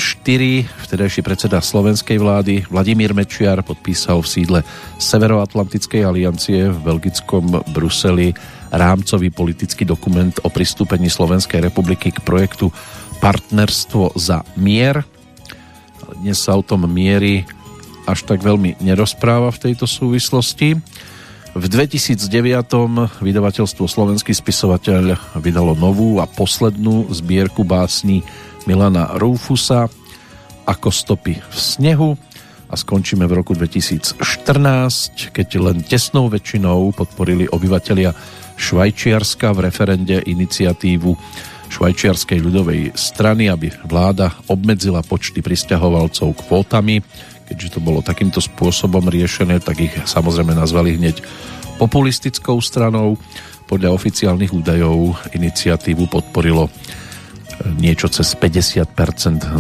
vtedajší 0.70 1.22
predseda 1.26 1.58
slovenskej 1.58 2.22
vlády 2.22 2.54
Vladimír 2.70 3.18
Mečiar 3.18 3.66
podpísal 3.66 4.22
v 4.22 4.30
sídle 4.30 4.60
Severoatlantickej 5.02 6.06
aliancie 6.06 6.70
v 6.70 6.78
belgickom 6.78 7.66
Bruseli 7.74 8.30
rámcový 8.70 9.34
politický 9.34 9.90
dokument 9.90 10.38
o 10.46 10.54
pristúpení 10.54 11.10
Slovenskej 11.10 11.66
republiky 11.66 12.14
k 12.14 12.22
projektu 12.22 12.70
Partnerstvo 13.18 14.14
za 14.22 14.46
mier. 14.54 15.02
Dnes 16.22 16.38
sa 16.38 16.54
o 16.54 16.62
tom 16.62 16.86
miery 16.86 17.50
až 18.06 18.22
tak 18.30 18.46
veľmi 18.46 18.78
nerozpráva 18.86 19.50
v 19.50 19.62
tejto 19.72 19.90
súvislosti. 19.90 20.78
V 21.54 21.70
2009 21.70 22.18
vydavateľstvo 23.22 23.86
Slovenský 23.86 24.34
spisovateľ 24.34 25.38
vydalo 25.38 25.78
novú 25.78 26.18
a 26.18 26.26
poslednú 26.26 27.14
zbierku 27.14 27.62
básní 27.62 28.26
Milana 28.66 29.14
Rufusa 29.22 29.86
ako 30.66 30.90
stopy 30.90 31.38
v 31.38 31.54
snehu. 31.54 32.18
A 32.66 32.74
skončíme 32.74 33.30
v 33.30 33.38
roku 33.38 33.54
2014, 33.54 34.18
keď 35.30 35.50
len 35.62 35.86
tesnou 35.86 36.26
väčšinou 36.26 36.90
podporili 36.98 37.46
obyvatelia 37.46 38.18
Švajčiarska 38.58 39.54
v 39.54 39.70
referende 39.70 40.26
iniciatívu 40.26 41.14
Švajčiarskej 41.70 42.42
ľudovej 42.42 42.98
strany, 42.98 43.54
aby 43.54 43.70
vláda 43.86 44.34
obmedzila 44.50 45.06
počty 45.06 45.46
pristahovalcov 45.46 46.34
kvótami 46.34 47.06
keďže 47.54 47.78
to 47.78 47.86
bolo 47.86 48.02
takýmto 48.02 48.42
spôsobom 48.42 49.06
riešené, 49.14 49.62
tak 49.62 49.78
ich 49.78 49.94
samozrejme 49.94 50.58
nazvali 50.58 50.98
hneď 50.98 51.22
populistickou 51.78 52.58
stranou. 52.66 53.14
Podľa 53.70 53.94
oficiálnych 53.94 54.50
údajov 54.50 55.14
iniciatívu 55.38 56.10
podporilo 56.10 56.66
e, 56.66 56.72
niečo 57.78 58.10
cez 58.10 58.34
50% 58.34 58.90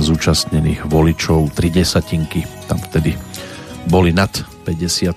zúčastnených 0.01 0.89
voličov, 0.89 1.53
tri 1.53 1.69
desatinky 1.69 2.41
tam 2.65 2.81
vtedy 2.81 3.13
boli 3.85 4.09
nad 4.09 4.33
50%. 4.65 5.13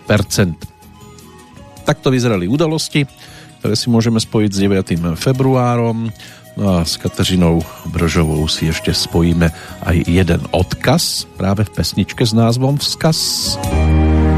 Takto 1.89 2.13
vyzerali 2.13 2.45
udalosti, 2.45 3.09
ktoré 3.65 3.73
si 3.73 3.89
môžeme 3.89 4.21
spojiť 4.21 4.51
s 4.53 4.59
9. 4.61 5.17
februárom. 5.17 6.13
No 6.57 6.81
a 6.81 6.85
s 6.89 6.97
Kateřinou 6.97 7.61
Bržovou 7.85 8.49
si 8.49 8.73
ešte 8.73 8.89
spojíme 8.97 9.53
aj 9.85 9.97
jeden 10.09 10.41
odkaz 10.57 11.29
práve 11.37 11.69
v 11.69 11.75
pesničke 11.77 12.25
s 12.25 12.33
názvom 12.33 12.81
Vzkaz. 12.81 13.17
Vzkaz. 13.61 14.36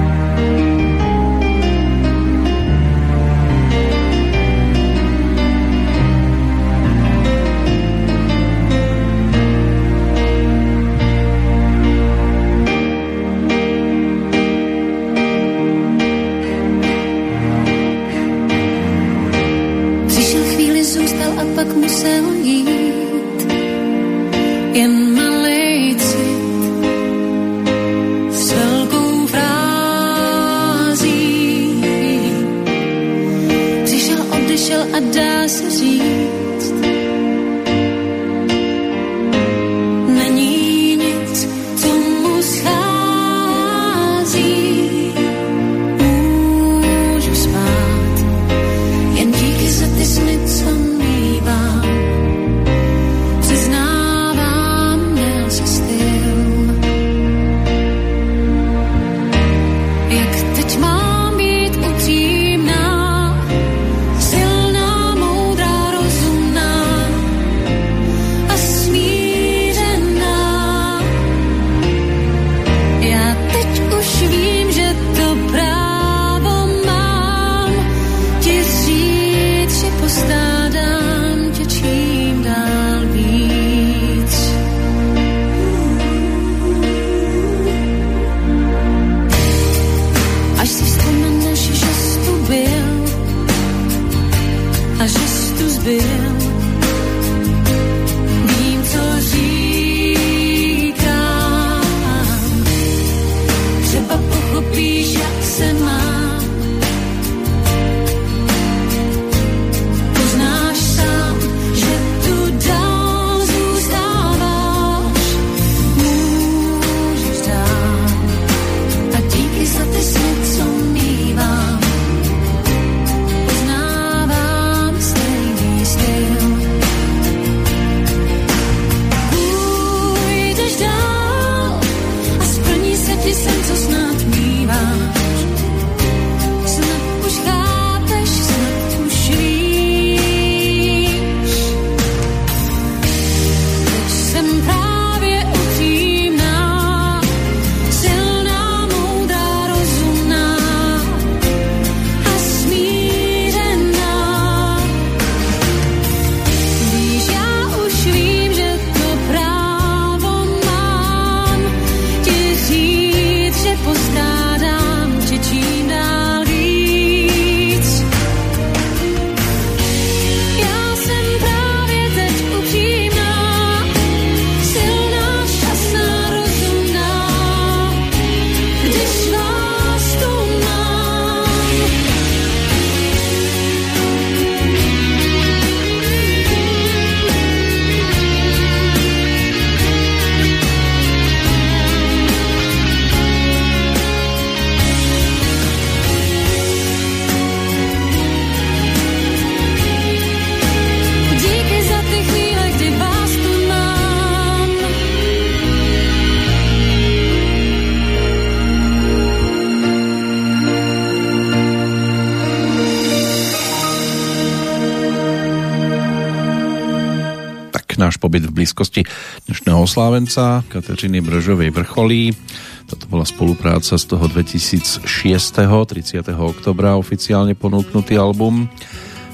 Blízkosti 218.68 219.08
dnešného 219.48 219.80
oslávenca 219.80 220.60
Kateřiny 220.68 221.24
Bržovej 221.24 221.72
vrcholí. 221.72 222.36
Toto 222.84 223.08
bola 223.08 223.24
spolupráca 223.24 223.96
z 223.96 224.04
toho 224.04 224.28
2006. 224.28 225.08
30. 225.08 226.28
oktobra 226.36 226.92
oficiálne 227.00 227.56
ponúknutý 227.56 228.20
album 228.20 228.68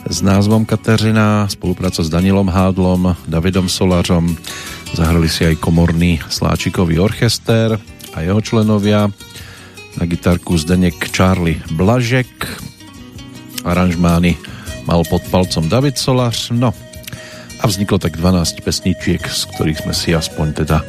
s 0.07 0.23
názvom 0.23 0.63
Kateřina, 0.63 1.51
spolupráca 1.51 2.07
s 2.07 2.15
Danilom 2.15 2.47
Hádlom, 2.47 3.19
Davidom 3.27 3.67
Solařom, 3.67 4.39
zahrali 4.95 5.27
si 5.27 5.51
aj 5.51 5.59
komorný 5.59 6.23
Sláčikový 6.31 7.03
orchester 7.03 7.75
a 8.15 8.23
jeho 8.23 8.39
členovia, 8.39 9.11
na 9.99 10.05
gitarku 10.07 10.55
Zdenek 10.55 11.11
Charlie 11.11 11.59
Blažek, 11.75 12.31
aranžmány 13.67 14.39
mal 14.87 15.03
pod 15.11 15.27
palcom 15.27 15.67
David 15.67 15.99
Solař, 15.99 16.55
no 16.55 16.71
a 17.65 17.73
vzniklo 17.73 17.97
tak 17.97 18.21
12 18.21 18.61
pesničiek, 18.61 19.25
z 19.25 19.43
ktorých 19.57 19.89
sme 19.89 19.97
si 19.97 20.13
aspoň 20.13 20.47
teda 20.53 20.85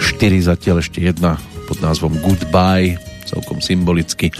4 0.00 0.48
zatiaľ 0.48 0.80
ešte 0.80 1.04
jedna 1.04 1.36
pod 1.68 1.84
názvom 1.84 2.16
Goodbye, 2.24 2.96
celkom 3.28 3.60
symbolicky 3.60 4.32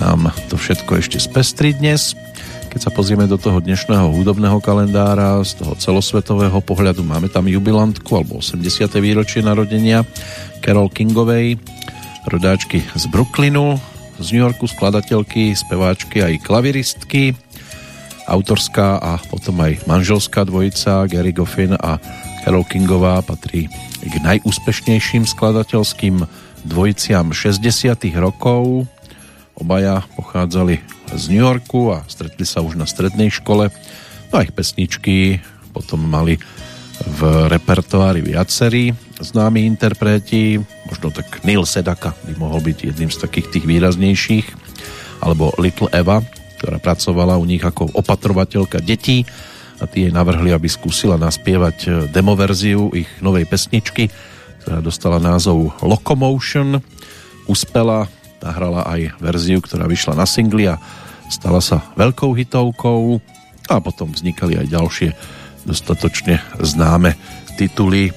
nám 0.00 0.32
to 0.48 0.56
všetko 0.56 0.96
ešte 0.96 1.20
spestri 1.20 1.76
dnes. 1.76 2.16
Keď 2.72 2.80
sa 2.80 2.88
pozrieme 2.88 3.28
do 3.28 3.36
toho 3.36 3.60
dnešného 3.60 4.08
hudobného 4.08 4.56
kalendára, 4.64 5.36
z 5.44 5.60
toho 5.60 5.76
celosvetového 5.76 6.64
pohľadu 6.64 7.04
máme 7.04 7.28
tam 7.28 7.44
jubilantku 7.44 8.08
alebo 8.16 8.40
80. 8.40 8.88
výročie 8.96 9.44
narodenia 9.44 10.08
Carol 10.64 10.88
Kingovej, 10.88 11.60
rodáčky 12.24 12.80
z 12.96 13.04
Brooklynu, 13.12 13.76
z 14.16 14.26
New 14.32 14.48
Yorku, 14.48 14.64
skladateľky, 14.64 15.52
speváčky 15.52 16.24
aj 16.24 16.40
klaviristky, 16.40 17.36
autorská 18.28 19.00
a 19.00 19.16
potom 19.32 19.56
aj 19.64 19.88
manželská 19.88 20.44
dvojica 20.44 21.08
Gary 21.08 21.32
Goffin 21.32 21.72
a 21.72 21.96
Carol 22.44 22.68
Kingová 22.68 23.24
patrí 23.24 23.72
k 24.04 24.14
najúspešnejším 24.20 25.24
skladateľským 25.24 26.22
dvojiciam 26.68 27.32
60. 27.32 27.96
rokov. 28.20 28.84
Obaja 29.56 30.04
pochádzali 30.14 30.78
z 31.16 31.24
New 31.32 31.42
Yorku 31.42 31.90
a 31.90 32.04
stretli 32.06 32.44
sa 32.44 32.60
už 32.60 32.76
na 32.76 32.84
strednej 32.84 33.32
škole. 33.32 33.72
No 34.30 34.34
a 34.38 34.44
ich 34.44 34.52
pesničky 34.52 35.40
potom 35.72 36.04
mali 36.04 36.36
v 37.18 37.48
repertoári 37.48 38.20
viacerí 38.20 38.92
známi 39.18 39.66
interpreti, 39.66 40.62
možno 40.86 41.10
tak 41.10 41.42
Neil 41.42 41.66
Sedaka 41.66 42.14
by 42.26 42.38
mohol 42.38 42.62
byť 42.62 42.78
jedným 42.92 43.10
z 43.10 43.18
takých 43.18 43.50
tých 43.50 43.64
výraznejších, 43.66 44.46
alebo 45.22 45.50
Little 45.58 45.90
Eva, 45.90 46.22
ktorá 46.58 46.82
pracovala 46.82 47.38
u 47.38 47.46
nich 47.46 47.62
ako 47.62 47.94
opatrovateľka 47.94 48.82
detí 48.82 49.22
a 49.78 49.86
tí 49.86 50.06
jej 50.06 50.12
navrhli, 50.12 50.50
aby 50.50 50.66
skúsila 50.66 51.14
naspievať 51.14 52.10
demoverziu 52.10 52.90
ich 52.98 53.06
novej 53.22 53.46
pesničky, 53.46 54.10
ktorá 54.66 54.82
dostala 54.82 55.22
názov 55.22 55.70
Locomotion. 55.80 56.82
Uspela, 57.46 58.10
nahrala 58.42 58.84
aj 58.90 59.16
verziu, 59.22 59.62
ktorá 59.62 59.86
vyšla 59.86 60.18
na 60.18 60.26
singli 60.26 60.66
a 60.66 60.82
stala 61.30 61.62
sa 61.62 61.80
veľkou 61.94 62.34
hitovkou 62.34 63.22
a 63.70 63.76
potom 63.78 64.10
vznikali 64.10 64.58
aj 64.58 64.66
ďalšie 64.66 65.08
dostatočne 65.68 66.40
známe 66.58 67.14
tituly, 67.60 68.10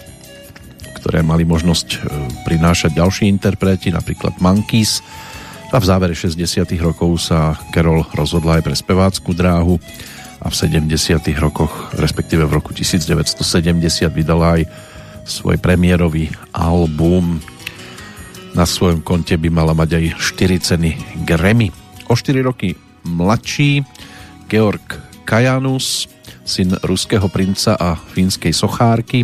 ktoré 1.02 1.26
mali 1.26 1.44
možnosť 1.44 1.88
e, 1.92 1.98
prinášať 2.46 2.96
ďalší 2.96 3.26
interpreti, 3.28 3.92
napríklad 3.92 4.38
Monkeys. 4.40 5.04
A 5.72 5.80
v 5.80 5.88
závere 5.88 6.12
60 6.12 6.68
rokov 6.84 7.32
sa 7.32 7.56
Carol 7.72 8.04
rozhodla 8.12 8.60
aj 8.60 8.64
pre 8.68 8.76
spevácku 8.76 9.32
dráhu 9.32 9.80
a 10.44 10.52
v 10.52 10.56
70 10.56 10.92
rokoch, 11.40 11.96
respektíve 11.96 12.44
v 12.44 12.60
roku 12.60 12.76
1970 12.76 13.40
vydala 14.12 14.60
aj 14.60 14.68
svoj 15.24 15.56
premiérový 15.64 16.28
album. 16.52 17.40
Na 18.52 18.68
svojom 18.68 19.00
konte 19.00 19.40
by 19.40 19.48
mala 19.48 19.72
mať 19.72 19.96
aj 19.96 20.06
4 20.20 20.60
ceny 20.60 20.92
Grammy. 21.24 21.72
O 22.12 22.20
4 22.20 22.44
roky 22.44 22.76
mladší 23.08 23.88
Georg 24.52 25.00
Kajanus 25.24 26.12
syn 26.44 26.76
ruského 26.84 27.32
princa 27.32 27.80
a 27.80 27.96
fínskej 27.96 28.52
sochárky, 28.52 29.24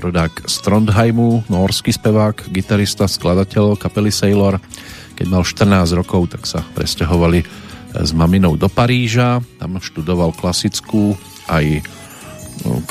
rodák 0.00 0.48
z 0.48 0.56
norský 1.52 1.92
spevák, 1.92 2.48
gitarista, 2.48 3.04
skladateľ 3.04 3.76
kapely 3.76 4.08
Sailor. 4.08 4.56
Keď 5.14 5.26
mal 5.30 5.46
14 5.46 5.94
rokov, 5.94 6.34
tak 6.34 6.42
sa 6.44 6.62
presťahovali 6.74 7.40
s 7.94 8.10
maminou 8.10 8.58
do 8.58 8.66
Paríža, 8.66 9.38
tam 9.62 9.78
študoval 9.78 10.34
klasickú 10.34 11.14
aj 11.46 11.86
no, 12.66 12.82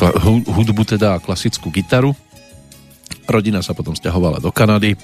hudbu 0.47 0.83
teda 0.87 1.19
a 1.19 1.23
klasickú 1.23 1.67
gitaru. 1.67 2.15
Rodina 3.27 3.59
sa 3.59 3.75
potom 3.75 3.95
stiahovala 3.95 4.39
do 4.39 4.51
Kanady, 4.51 4.95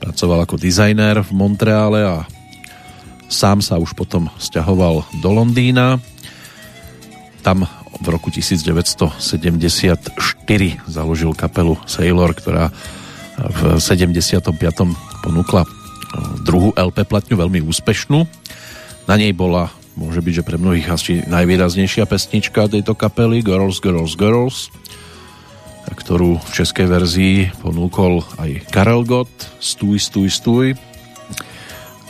pracoval 0.00 0.48
ako 0.48 0.56
dizajner 0.56 1.20
v 1.20 1.30
Montreale 1.36 2.00
a 2.00 2.16
sám 3.28 3.60
sa 3.60 3.76
už 3.76 3.92
potom 3.92 4.32
stiahoval 4.40 5.04
do 5.20 5.30
Londýna. 5.32 6.00
Tam 7.44 7.68
v 8.00 8.06
roku 8.08 8.32
1974 8.32 10.16
založil 10.88 11.32
kapelu 11.36 11.76
Sailor, 11.84 12.32
ktorá 12.32 12.72
v 13.36 13.60
75. 13.80 14.48
ponúkla 15.24 15.64
druhú 16.44 16.74
LP 16.76 17.08
platňu, 17.08 17.38
veľmi 17.38 17.64
úspešnú. 17.64 18.24
Na 19.08 19.14
nej 19.18 19.34
bola, 19.34 19.72
môže 19.98 20.22
byť, 20.22 20.34
že 20.42 20.46
pre 20.46 20.56
mnohých 20.60 20.88
asi 20.88 21.12
najvýraznejšia 21.26 22.06
pesnička 22.06 22.70
tejto 22.70 22.94
kapely 22.94 23.42
Girls, 23.42 23.82
Girls, 23.82 24.14
Girls, 24.14 24.70
ktorú 25.92 26.40
v 26.40 26.50
českej 26.50 26.86
verzii 26.90 27.36
ponúkol 27.62 28.26
aj 28.42 28.66
Karel 28.74 29.06
Gott, 29.06 29.30
Stúj, 29.62 30.02
stúj, 30.02 30.28
stúj. 30.34 30.66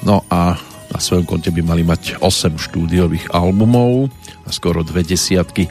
No 0.03 0.25
a 0.33 0.57
na 0.93 0.99
svojom 1.01 1.25
konte 1.25 1.49
by 1.53 1.63
mali 1.65 1.83
mať 1.85 2.21
8 2.21 2.57
štúdiových 2.57 3.33
albumov 3.33 4.13
a 4.45 4.51
skoro 4.53 4.85
dve 4.85 5.05
desiatky 5.05 5.69
e, 5.69 5.71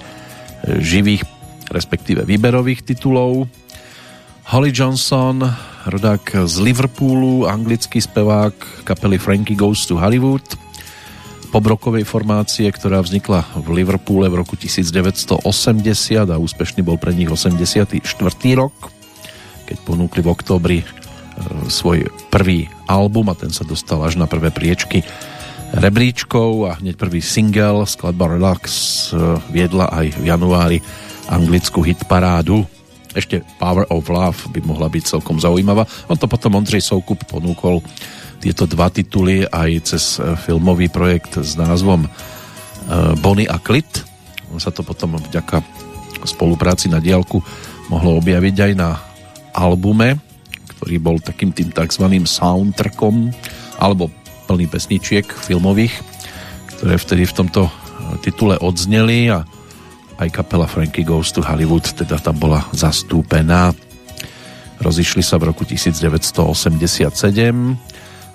živých, 0.82 1.26
respektíve 1.70 2.26
výberových 2.26 2.82
titulov. 2.82 3.46
Holly 4.50 4.74
Johnson, 4.74 5.46
rodák 5.86 6.46
z 6.46 6.56
Liverpoolu, 6.60 7.48
anglický 7.48 8.02
spevák 8.02 8.86
kapely 8.86 9.18
Frankie 9.18 9.58
Goes 9.58 9.86
to 9.86 9.98
Hollywood, 9.98 10.44
pobrokovej 11.50 12.08
formácie, 12.08 12.68
ktorá 12.72 13.04
vznikla 13.04 13.44
v 13.60 13.84
Liverpoole 13.84 14.32
v 14.32 14.40
roku 14.42 14.56
1980 14.56 15.42
a 16.28 16.36
úspešný 16.40 16.82
bol 16.86 16.96
pre 16.96 17.12
nich 17.12 17.28
84. 17.28 18.02
rok, 18.56 18.76
keď 19.68 19.78
ponúkli 19.84 20.24
v 20.24 20.32
októbri 20.32 20.80
e, 20.82 20.86
svoj 21.68 22.08
prvý 22.32 22.72
album 22.88 23.32
a 23.32 23.36
ten 23.36 23.52
sa 23.52 23.68
dostal 23.68 24.00
až 24.04 24.16
na 24.16 24.28
prvé 24.28 24.52
priečky 24.52 25.04
rebríčkov 25.72 26.68
a 26.68 26.72
hneď 26.84 27.00
prvý 27.00 27.24
single 27.24 27.88
skladba 27.88 28.36
Relax 28.36 28.64
eh, 29.12 29.40
viedla 29.50 29.88
aj 29.88 30.20
v 30.20 30.24
januári 30.28 30.78
anglickú 31.32 31.80
hitparádu. 31.80 32.68
Ešte 33.12 33.44
Power 33.60 33.88
of 33.92 34.08
Love 34.08 34.52
by 34.56 34.64
mohla 34.64 34.88
byť 34.88 35.04
celkom 35.18 35.38
zaujímavá. 35.40 35.84
On 36.08 36.16
to 36.16 36.32
potom 36.32 36.56
Ondřej 36.56 36.84
Soukup 36.84 37.28
ponúkol 37.28 37.84
tieto 38.42 38.66
dva 38.66 38.90
tituly 38.90 39.46
aj 39.46 39.70
cez 39.86 40.04
eh, 40.18 40.34
filmový 40.40 40.88
projekt 40.88 41.38
s 41.38 41.60
názvom 41.60 42.08
eh, 42.08 42.12
Bonnie 43.20 43.52
a 43.52 43.60
Clit. 43.60 44.08
On 44.52 44.60
sa 44.60 44.72
to 44.72 44.84
potom 44.84 45.20
vďaka 45.20 45.64
spolupráci 46.24 46.92
na 46.92 47.02
diálku 47.02 47.42
mohlo 47.92 48.20
objaviť 48.24 48.72
aj 48.72 48.74
na 48.78 49.00
albume, 49.52 50.16
ktorý 50.78 50.96
bol 51.02 51.18
takým 51.20 51.52
tým 51.52 51.76
tzv. 51.76 52.08
soundtrackom 52.24 53.32
alebo 53.82 54.08
plný 54.48 54.72
pesničiek 54.72 55.28
filmových, 55.28 55.92
ktoré 56.78 56.96
vtedy 56.96 57.24
v 57.28 57.36
tomto 57.36 57.62
e, 57.68 57.72
titule 58.24 58.56
odzneli 58.60 59.28
a 59.32 59.44
aj 60.22 60.30
kapela 60.30 60.70
Frankie 60.70 61.02
Goes 61.02 61.34
to 61.34 61.42
Hollywood 61.42 61.98
teda 61.98 62.22
tam 62.22 62.38
bola 62.38 62.62
zastúpená. 62.78 63.74
Rozišli 64.78 65.26
sa 65.26 65.42
v 65.42 65.50
roku 65.50 65.66
1987, 65.66 67.10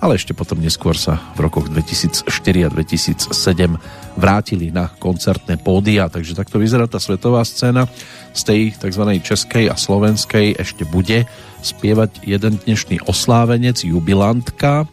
ale 0.03 0.12
ešte 0.18 0.34
potom 0.34 0.59
neskôr 0.59 0.99
sa 0.99 1.30
v 1.39 1.47
rokoch 1.47 1.70
2004 1.70 2.26
a 2.66 2.68
2007 2.70 4.18
vrátili 4.18 4.74
na 4.74 4.91
koncertné 4.91 5.62
pódia, 5.62 6.11
takže 6.11 6.34
takto 6.34 6.59
vyzerá 6.59 6.91
tá 6.91 6.99
svetová 6.99 7.47
scéna. 7.47 7.87
Z 8.34 8.43
tej 8.51 8.61
tzv. 8.74 9.03
českej 9.22 9.70
a 9.70 9.78
slovenskej 9.78 10.59
ešte 10.59 10.82
bude 10.87 11.24
spievať 11.62 12.26
jeden 12.26 12.59
dnešný 12.66 13.07
oslávenec, 13.07 13.80
jubilantka, 13.87 14.91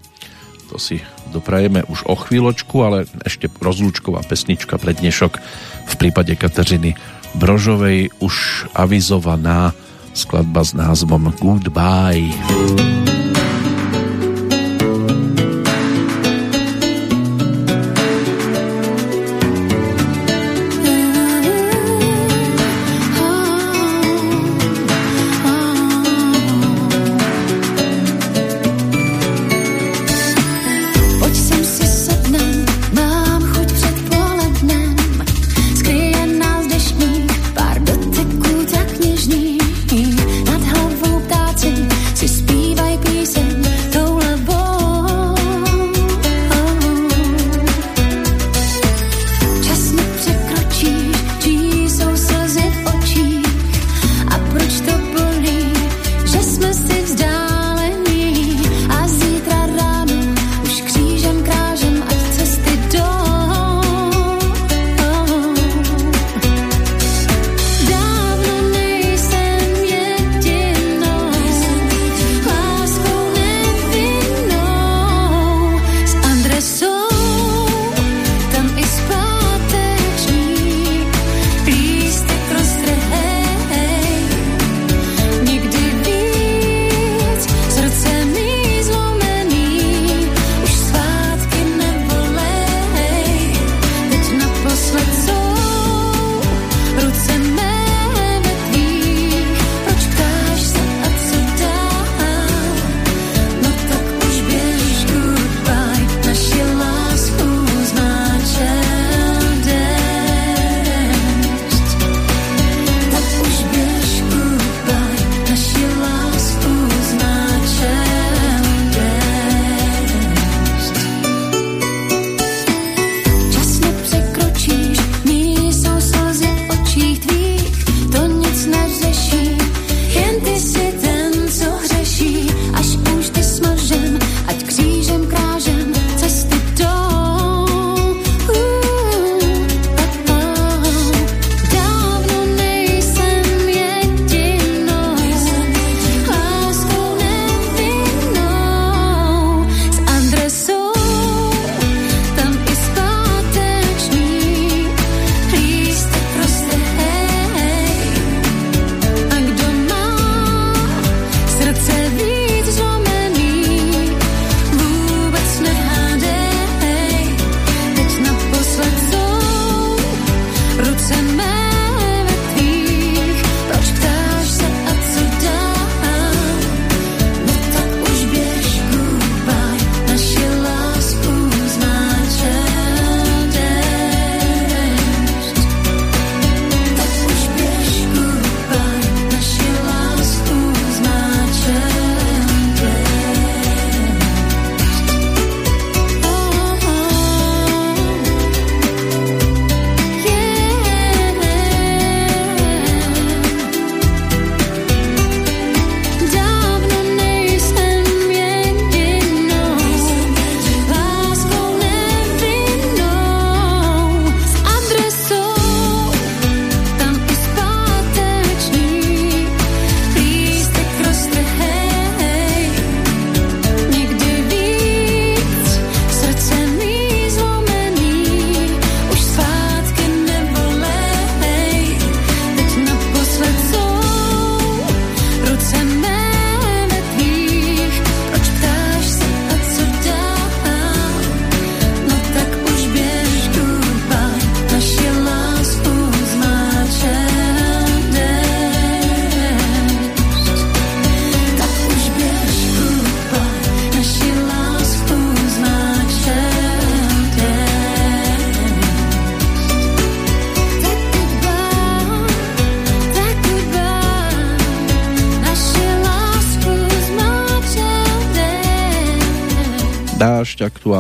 to 0.74 0.82
si 0.82 1.06
doprajeme 1.30 1.86
už 1.86 2.10
o 2.10 2.18
chvíľočku, 2.18 2.82
ale 2.82 3.06
ešte 3.22 3.46
rozlúčková 3.62 4.26
pesnička 4.26 4.82
pre 4.82 4.98
dnešok 4.98 5.38
v 5.86 5.96
prípade 5.96 6.36
Kateřiny 6.36 6.96
Brožovej 7.34 8.10
už 8.22 8.66
avizovaná 8.78 9.74
skladba 10.14 10.62
s 10.62 10.78
názvom 10.78 11.34
Goodbye. 11.42 13.23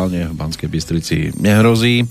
Aktuálne 0.04 0.36
v 0.36 0.36
Banskej 0.36 0.68
Bystrici 0.68 1.32
nehrozí. 1.40 2.04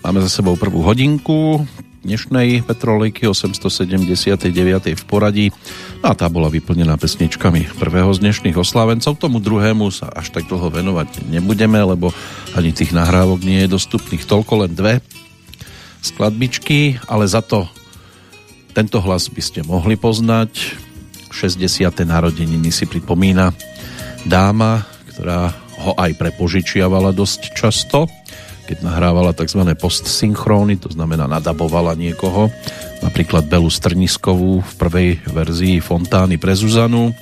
Máme 0.00 0.24
za 0.24 0.40
sebou 0.40 0.56
prvú 0.56 0.80
hodinku 0.80 1.68
dnešnej 2.00 2.64
Petrolejky 2.64 3.28
879. 3.28 4.56
v 4.96 5.04
poradí 5.04 5.52
no 6.00 6.08
a 6.08 6.16
tá 6.16 6.32
bola 6.32 6.48
vyplnená 6.48 6.96
pesničkami 6.96 7.76
prvého 7.76 8.08
z 8.16 8.24
dnešných 8.24 8.56
oslávencov. 8.56 9.20
Tomu 9.20 9.44
druhému 9.44 9.84
sa 9.92 10.08
až 10.16 10.32
tak 10.32 10.48
dlho 10.48 10.72
venovať 10.80 11.28
nebudeme, 11.28 11.76
lebo 11.76 12.08
ani 12.56 12.72
tých 12.72 12.96
nahrávok 12.96 13.44
nie 13.44 13.68
je 13.68 13.76
dostupných 13.76 14.24
toľko, 14.24 14.64
len 14.64 14.72
dve 14.72 15.04
skladbičky, 16.00 17.04
ale 17.04 17.28
za 17.28 17.44
to 17.44 17.68
tento 18.72 18.96
hlas 19.04 19.28
by 19.28 19.44
ste 19.44 19.60
mohli 19.60 20.00
poznať. 20.00 20.56
60. 21.36 21.84
narodeniny 22.00 22.72
si 22.72 22.88
pripomína 22.88 23.52
dáma, 24.24 24.88
ktorá 25.12 25.65
ho 25.84 25.92
aj 25.96 26.16
prepožičiavala 26.16 27.12
dosť 27.12 27.40
často 27.52 28.08
keď 28.66 28.82
nahrávala 28.82 29.30
tzv. 29.30 29.62
postsynchrony, 29.78 30.74
to 30.82 30.90
znamená 30.90 31.30
nadabovala 31.30 31.94
niekoho, 31.94 32.50
napríklad 32.98 33.46
Belu 33.46 33.70
Strniskovú 33.70 34.58
v 34.58 34.72
prvej 34.74 35.10
verzii 35.30 35.78
Fontány 35.78 36.34
pre 36.34 36.58
Zuzanu, 36.58 37.08
e, 37.08 37.12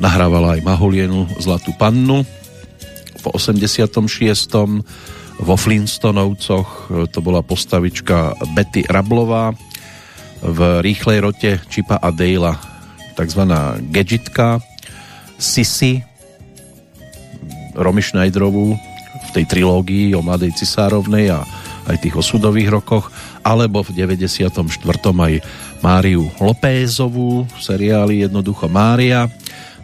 nahrávala 0.00 0.56
aj 0.56 0.64
Maholienu 0.64 1.28
Zlatú 1.36 1.76
pannu 1.76 2.24
v 3.20 3.24
86. 3.28 4.00
vo 5.36 5.54
Flintstonovcoch 5.60 6.88
e, 6.88 7.12
to 7.12 7.20
bola 7.20 7.44
postavička 7.44 8.40
Betty 8.56 8.88
Rablová 8.88 9.52
v 10.40 10.80
rýchlej 10.80 11.18
rote 11.20 11.50
Čipa 11.68 12.00
a 12.00 12.08
Dejla 12.08 12.56
tzv. 13.12 13.42
gadgetka 13.92 14.64
Sisi 15.36 16.15
Romy 17.76 18.00
Schneiderovú 18.00 18.74
tej 19.36 19.44
trilógii 19.44 20.16
o 20.16 20.24
mladej 20.24 20.56
cisárovnej 20.56 21.28
a 21.28 21.44
aj 21.86 22.00
tých 22.00 22.16
osudových 22.16 22.72
rokoch, 22.72 23.12
alebo 23.44 23.84
v 23.84 23.92
94. 23.92 24.56
aj 25.12 25.34
Máriu 25.84 26.32
Lopézovú 26.40 27.44
v 27.44 27.58
seriáli 27.60 28.24
Jednoducho 28.24 28.66
Mária, 28.72 29.28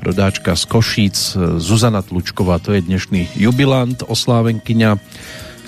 rodáčka 0.00 0.56
z 0.56 0.64
Košíc, 0.66 1.36
Zuzana 1.60 2.00
Tlučková, 2.00 2.58
to 2.58 2.72
je 2.72 2.80
dnešný 2.80 3.38
jubilant, 3.38 4.02
oslávenkyňa, 4.08 4.98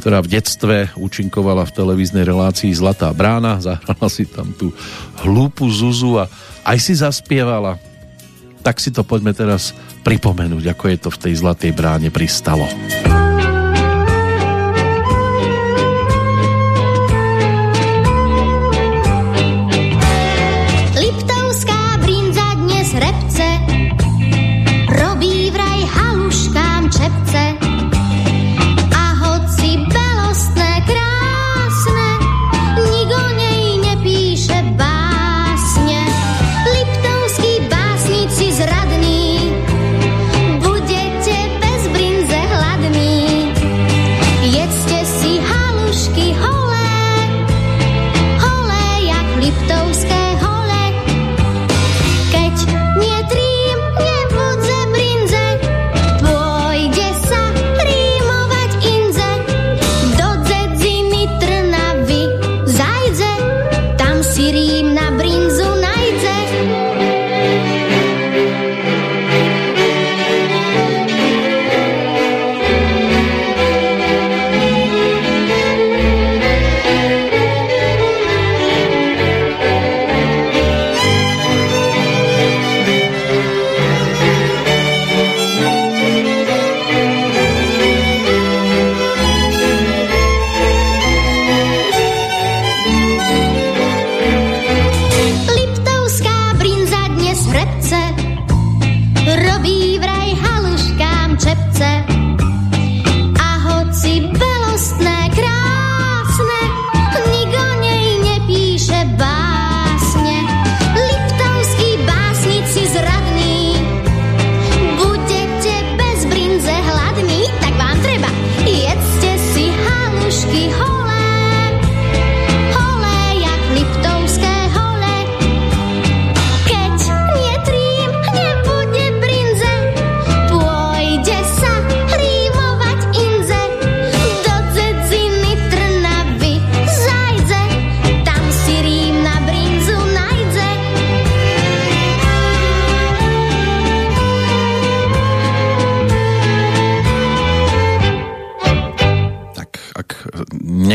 ktorá 0.00 0.24
v 0.24 0.32
detstve 0.32 0.76
účinkovala 0.96 1.68
v 1.68 1.74
televíznej 1.76 2.24
relácii 2.24 2.72
Zlatá 2.72 3.12
brána, 3.12 3.60
zahrala 3.60 4.08
si 4.08 4.24
tam 4.24 4.50
tú 4.56 4.72
hlúpu 5.22 5.68
Zuzu 5.68 6.18
a 6.18 6.26
aj 6.64 6.78
si 6.80 6.96
zaspievala. 6.96 7.78
Tak 8.64 8.80
si 8.80 8.88
to 8.88 9.04
poďme 9.04 9.36
teraz 9.36 9.76
pripomenúť, 10.02 10.72
ako 10.72 10.84
je 10.88 10.98
to 10.98 11.08
v 11.12 11.20
tej 11.28 11.34
Zlatej 11.36 11.76
bráne 11.76 12.08
pristalo. 12.08 12.64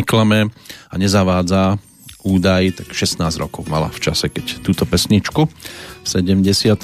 Neklame 0.09 0.49
a 0.89 0.95
nezavádza 0.97 1.77
údaj, 2.25 2.81
tak 2.81 2.97
16 2.97 3.29
rokov 3.37 3.69
mala 3.69 3.93
v 3.93 4.09
čase, 4.09 4.25
keď 4.25 4.65
túto 4.65 4.89
pesničku 4.89 5.45
v 5.45 6.07
78. 6.09 6.81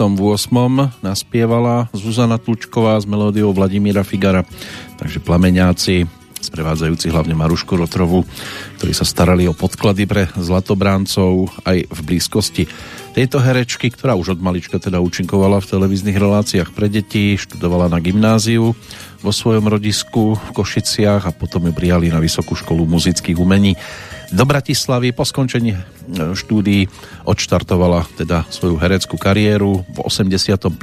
naspievala 1.02 1.90
Zuzana 1.90 2.38
Tlučková 2.38 3.02
s 3.02 3.10
melódiou 3.10 3.50
Vladimíra 3.50 4.06
Figara, 4.06 4.46
takže 5.02 5.26
plameňáci 5.26 6.06
sprevádzajúci 6.38 7.10
hlavne 7.10 7.34
Marušku 7.34 7.74
Rotrovu, 7.74 8.22
ktorí 8.78 8.94
sa 8.94 9.10
starali 9.10 9.50
o 9.50 9.58
podklady 9.58 10.06
pre 10.06 10.30
zlatobráncov 10.38 11.50
aj 11.66 11.90
v 11.90 12.00
blízkosti 12.06 12.70
tejto 13.16 13.40
herečky, 13.40 13.88
ktorá 13.88 14.12
už 14.20 14.36
od 14.36 14.44
malička 14.44 14.76
teda 14.76 15.00
účinkovala 15.00 15.64
v 15.64 15.70
televíznych 15.72 16.20
reláciách 16.20 16.76
pre 16.76 16.92
deti, 16.92 17.40
študovala 17.40 17.88
na 17.88 18.04
gymnáziu 18.04 18.76
vo 19.24 19.32
svojom 19.32 19.72
rodisku 19.72 20.36
v 20.36 20.50
Košiciach 20.52 21.24
a 21.24 21.32
potom 21.32 21.64
ju 21.64 21.72
prijali 21.72 22.12
na 22.12 22.20
Vysokú 22.20 22.60
školu 22.60 22.84
muzických 22.84 23.40
umení 23.40 23.80
do 24.36 24.44
Bratislavy. 24.44 25.16
Po 25.16 25.24
skončení 25.24 25.72
e, 25.72 25.80
štúdií 26.36 26.92
odštartovala 27.24 28.04
teda 28.20 28.44
svoju 28.52 28.76
hereckú 28.84 29.16
kariéru 29.16 29.88
v 29.88 29.98
85 30.04 30.76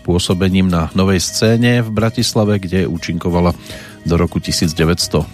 pôsobením 0.00 0.72
na 0.72 0.88
novej 0.96 1.20
scéne 1.20 1.84
v 1.84 1.92
Bratislave, 1.92 2.56
kde 2.56 2.88
účinkovala 2.88 3.52
do 4.08 4.14
roku 4.16 4.40
1990. 4.40 5.28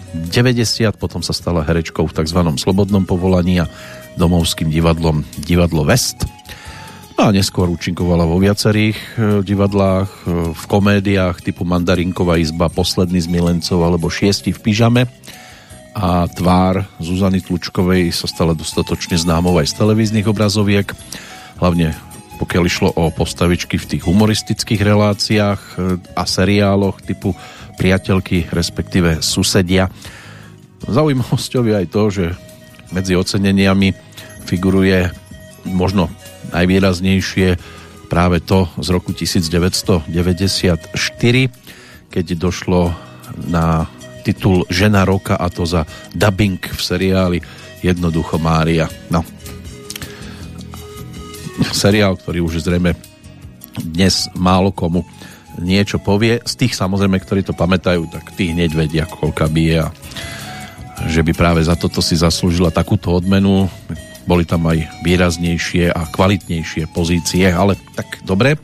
Potom 0.99 1.23
sa 1.23 1.31
stala 1.31 1.63
herečkou 1.63 2.03
v 2.03 2.15
tzv. 2.19 2.39
slobodnom 2.59 3.07
povolaní 3.07 3.63
a 3.63 3.71
domovským 4.15 4.71
divadlom 4.71 5.23
Divadlo 5.43 5.87
West. 5.87 6.27
No 7.21 7.29
a 7.29 7.35
neskôr 7.35 7.69
účinkovala 7.69 8.25
vo 8.25 8.41
viacerých 8.41 8.97
e, 8.97 9.07
divadlách, 9.45 10.09
e, 10.09 10.17
v 10.57 10.63
komédiách 10.65 11.45
typu 11.45 11.67
Mandarinková 11.67 12.41
izba, 12.41 12.71
Posledný 12.71 13.21
z 13.21 13.29
milencov 13.29 13.77
alebo 13.83 14.09
Šiesti 14.09 14.49
v 14.49 14.59
pyžame 14.59 15.03
a 15.91 16.25
tvár 16.31 16.87
Zuzany 16.97 17.43
Tlučkovej 17.43 18.15
sa 18.15 18.25
stala 18.25 18.55
dostatočne 18.55 19.19
známou 19.19 19.53
aj 19.59 19.75
z 19.75 19.77
televíznych 19.83 20.25
obrazoviek, 20.25 20.87
hlavne 21.59 21.93
pokiaľ 22.41 22.63
išlo 22.65 22.89
o 22.97 23.13
postavičky 23.13 23.77
v 23.77 23.85
tých 23.85 24.03
humoristických 24.07 24.81
reláciách 24.81 25.61
e, 25.61 25.73
a 26.17 26.23
seriáloch 26.25 27.05
typu 27.05 27.37
priateľky, 27.77 28.49
respektíve 28.49 29.21
susedia. 29.21 29.93
Zaujímavosťou 30.89 31.69
je 31.69 31.75
aj 31.77 31.87
to, 31.93 32.03
že 32.09 32.25
medzi 32.91 33.15
oceneniami 33.15 33.95
figuruje 34.47 35.11
možno 35.67 36.11
najvýraznejšie 36.51 37.55
práve 38.11 38.43
to 38.43 38.67
z 38.79 38.87
roku 38.91 39.15
1994, 39.15 40.11
keď 42.11 42.25
došlo 42.35 42.91
na 43.47 43.87
titul 44.27 44.67
Žena 44.67 45.07
roka 45.07 45.39
a 45.39 45.47
to 45.47 45.63
za 45.63 45.87
dubbing 46.11 46.59
v 46.59 46.81
seriáli 46.81 47.39
Jednoducho 47.81 48.37
Mária. 48.37 48.85
No. 49.09 49.25
Seriál, 51.71 52.19
ktorý 52.19 52.45
už 52.45 52.61
zrejme 52.61 52.93
dnes 53.79 54.27
málo 54.35 54.75
komu 54.75 55.07
niečo 55.59 55.99
povie. 55.99 56.39
Z 56.43 56.53
tých 56.57 56.73
samozrejme, 56.77 57.17
ktorí 57.19 57.41
to 57.43 57.57
pamätajú, 57.57 58.07
tak 58.11 58.35
tí 58.37 58.51
hneď 58.53 58.71
vedia, 58.75 59.05
koľka 59.09 59.47
bije 59.51 59.83
a 59.83 59.89
že 61.07 61.21
by 61.25 61.31
práve 61.33 61.61
za 61.63 61.73
toto 61.79 62.03
si 62.03 62.17
zaslúžila 62.17 62.69
takúto 62.69 63.13
odmenu. 63.15 63.69
Boli 64.27 64.45
tam 64.45 64.69
aj 64.69 65.01
výraznejšie 65.01 65.89
a 65.89 66.05
kvalitnejšie 66.09 66.91
pozície, 66.93 67.49
ale 67.49 67.79
tak 67.97 68.21
dobre. 68.21 68.59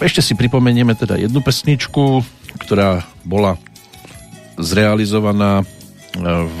Ešte 0.00 0.20
si 0.20 0.32
pripomenieme 0.36 0.96
teda 0.96 1.16
jednu 1.16 1.40
pesničku, 1.40 2.24
ktorá 2.60 3.04
bola 3.24 3.60
zrealizovaná 4.56 5.64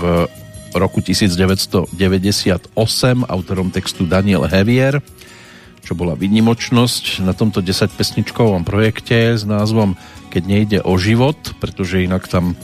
roku 0.76 1.00
1998 1.00 1.96
autorom 3.24 3.68
textu 3.72 4.04
Daniel 4.04 4.44
Hevier, 4.44 5.00
čo 5.80 5.96
bola 5.96 6.12
výnimočnosť 6.18 7.24
na 7.24 7.32
tomto 7.32 7.64
10-pesničkovom 7.64 8.66
projekte 8.66 9.38
s 9.38 9.48
názvom 9.48 9.96
Keď 10.28 10.42
nejde 10.44 10.78
o 10.84 10.98
život, 11.00 11.38
pretože 11.62 12.04
inak 12.04 12.28
tam 12.28 12.58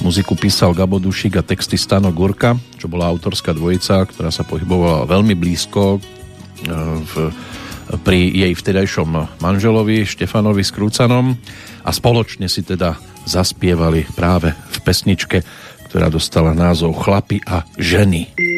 muziku 0.00 0.36
písal 0.36 0.74
Gabo 0.76 0.98
Dušik 0.98 1.38
a 1.38 1.42
texty 1.46 1.78
Stano 1.78 2.12
Gurka, 2.12 2.56
čo 2.76 2.90
bola 2.90 3.08
autorská 3.08 3.52
dvojica, 3.52 4.04
ktorá 4.08 4.32
sa 4.32 4.44
pohybovala 4.44 5.08
veľmi 5.08 5.32
blízko 5.36 5.96
e, 5.96 5.98
v, 7.06 7.12
pri 8.02 8.20
jej 8.34 8.52
vtedajšom 8.52 9.40
manželovi 9.40 10.08
Štefanovi 10.08 10.64
Skrúcanom 10.66 11.38
a 11.86 11.90
spoločne 11.94 12.50
si 12.50 12.66
teda 12.66 12.98
zaspievali 13.26 14.06
práve 14.14 14.52
v 14.52 14.78
pesničke 14.82 15.38
ktorá 15.86 16.10
dostala 16.10 16.52
názov 16.52 16.98
Chlapy 16.98 17.40
a. 17.46 17.64
Ženy 17.78 18.55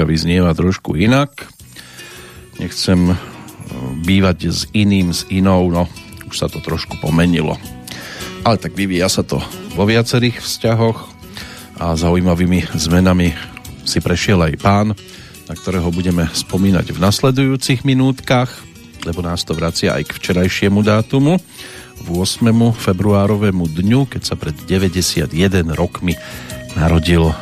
pesnička 0.00 0.08
vyznieva 0.08 0.56
trošku 0.56 0.96
inak. 0.96 1.44
Nechcem 2.56 3.12
e, 3.12 3.16
bývať 4.00 4.48
s 4.48 4.64
iným, 4.72 5.12
s 5.12 5.28
inou, 5.28 5.68
no 5.68 5.84
už 6.24 6.40
sa 6.40 6.48
to 6.48 6.64
trošku 6.64 6.96
pomenilo. 7.04 7.60
Ale 8.40 8.56
tak 8.56 8.72
vyvíja 8.72 9.12
sa 9.12 9.20
to 9.20 9.44
vo 9.76 9.84
viacerých 9.84 10.40
vzťahoch 10.40 11.04
a 11.84 11.92
zaujímavými 12.00 12.72
zmenami 12.80 13.36
si 13.84 14.00
prešiel 14.00 14.40
aj 14.40 14.54
pán, 14.56 14.88
na 15.44 15.54
ktorého 15.56 15.92
budeme 15.92 16.24
spomínať 16.32 16.96
v 16.96 17.02
nasledujúcich 17.04 17.84
minútkach, 17.84 18.48
lebo 19.04 19.20
nás 19.20 19.44
to 19.44 19.52
vracia 19.52 20.00
aj 20.00 20.08
k 20.08 20.16
včerajšiemu 20.16 20.80
dátumu, 20.80 21.36
8. 22.08 22.48
februárovému 22.72 23.68
dňu, 23.68 24.08
keď 24.08 24.22
sa 24.24 24.32
pred 24.40 24.56
91 24.64 25.28
rokmi 25.76 26.16
narodil 26.72 27.36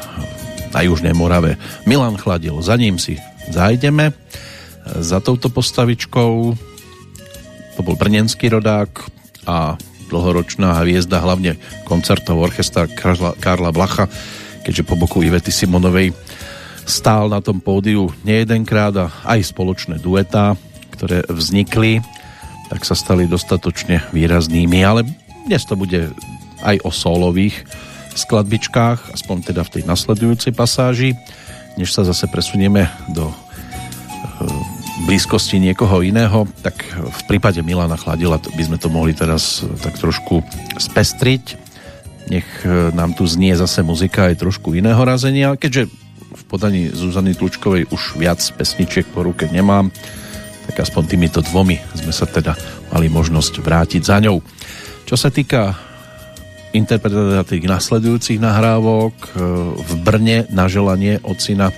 na 0.73 0.81
Južnej 0.85 1.15
Morave 1.17 1.57
Milan 1.89 2.17
Chladil. 2.21 2.57
Za 2.61 2.77
ním 2.77 3.01
si 3.01 3.17
zajdeme. 3.49 4.13
Za 4.99 5.21
touto 5.21 5.53
postavičkou 5.53 6.33
to 7.77 7.81
bol 7.87 7.95
brnenský 7.95 8.51
rodák 8.51 8.91
a 9.47 9.79
dlhoročná 10.09 10.81
hviezda 10.83 11.21
hlavne 11.21 11.61
koncertov 11.85 12.41
orchestra 12.41 12.89
Karla, 12.89 13.37
Karla 13.37 13.71
Blacha, 13.71 14.09
keďže 14.65 14.83
po 14.89 14.97
boku 14.97 15.21
Ivety 15.21 15.53
Simonovej 15.53 16.17
stál 16.89 17.29
na 17.29 17.45
tom 17.45 17.61
pódiu 17.61 18.09
nejedenkrát 18.25 18.97
a 18.97 19.13
aj 19.29 19.53
spoločné 19.53 20.01
duetá, 20.01 20.57
ktoré 20.97 21.23
vznikli, 21.29 22.01
tak 22.73 22.83
sa 22.89 22.97
stali 22.97 23.29
dostatočne 23.29 24.09
výraznými, 24.17 24.81
ale 24.81 25.05
dnes 25.45 25.63
to 25.69 25.77
bude 25.77 26.09
aj 26.65 26.77
o 26.85 26.91
solových 26.91 27.65
skladbičkách, 28.19 29.15
aspoň 29.15 29.55
teda 29.55 29.63
v 29.63 29.73
tej 29.79 29.83
nasledujúcej 29.87 30.51
pasáži, 30.51 31.15
než 31.79 31.95
sa 31.95 32.03
zase 32.03 32.27
presunieme 32.27 32.91
do 33.15 33.31
e, 33.31 33.35
blízkosti 35.07 35.63
niekoho 35.63 36.03
iného, 36.03 36.51
tak 36.61 36.83
v 36.93 37.23
prípade 37.31 37.63
Milana 37.63 37.95
Chladila 37.95 38.43
by 38.43 38.63
sme 38.67 38.79
to 38.83 38.91
mohli 38.91 39.15
teraz 39.15 39.63
tak 39.79 39.95
trošku 39.95 40.43
spestriť. 40.77 41.45
nech 42.29 42.49
e, 42.67 42.91
nám 42.93 43.15
tu 43.15 43.25
znie 43.25 43.55
zase 43.55 43.87
muzika 43.87 44.29
aj 44.29 44.43
trošku 44.43 44.75
iného 44.75 45.01
razenia, 45.01 45.55
keďže 45.55 45.87
v 46.29 46.43
podaní 46.45 46.93
Zuzany 46.93 47.33
Tlučkovej 47.33 47.89
už 47.89 48.21
viac 48.21 48.43
pesničiek 48.59 49.07
po 49.09 49.25
ruke 49.25 49.49
nemám, 49.49 49.89
tak 50.69 50.85
aspoň 50.85 51.03
týmito 51.09 51.41
dvomi 51.41 51.81
sme 51.97 52.13
sa 52.13 52.29
teda 52.29 52.53
mali 52.93 53.09
možnosť 53.09 53.65
vrátiť 53.65 54.03
za 54.05 54.21
ňou. 54.21 54.45
Čo 55.09 55.17
sa 55.17 55.33
týka 55.33 55.88
interpretácia 56.73 57.45
tých 57.49 57.65
nasledujúcich 57.65 58.39
nahrávok, 58.41 59.15
e, 59.15 59.29
v 59.77 59.93
Brne 60.05 60.39
na 60.53 60.69
želanie 60.69 61.21
ocina, 61.25 61.73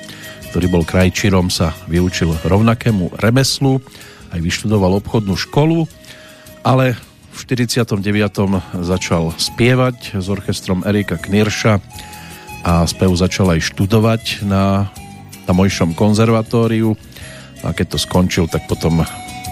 ktorý 0.51 0.67
bol 0.67 0.83
krajčírom, 0.83 1.53
sa 1.53 1.75
vyučil 1.87 2.35
rovnakému 2.43 3.15
remeslu, 3.19 3.79
aj 4.35 4.41
vyštudoval 4.43 4.99
obchodnú 4.99 5.39
školu, 5.39 5.87
ale 6.67 6.99
v 7.31 7.41
49. 7.47 8.61
začal 8.83 9.33
spievať 9.39 10.19
s 10.19 10.27
orchestrom 10.27 10.83
Erika 10.83 11.17
Knirša 11.17 11.79
a 12.67 12.85
spev 12.85 13.15
začal 13.17 13.57
aj 13.57 13.61
študovať 13.73 14.45
na 14.45 14.91
tamojšom 15.49 15.97
konzervatóriu 15.97 16.99
a 17.65 17.73
keď 17.73 17.97
to 17.97 17.99
skončil, 17.99 18.45
tak 18.51 18.67
potom 18.69 19.07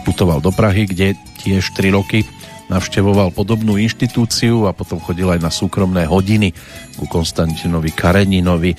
putoval 0.05 0.41
do 0.41 0.53
Prahy, 0.53 0.89
kde 0.89 1.17
tiež 1.41 1.73
3 1.77 1.95
roky 1.95 2.27
navštevoval 2.69 3.33
podobnú 3.33 3.81
inštitúciu 3.81 4.69
a 4.69 4.77
potom 4.77 5.01
chodil 5.01 5.29
aj 5.29 5.41
na 5.41 5.51
súkromné 5.53 6.05
hodiny 6.05 6.53
ku 6.97 7.05
Konstantinovi 7.09 7.93
Kareninovi. 7.93 8.77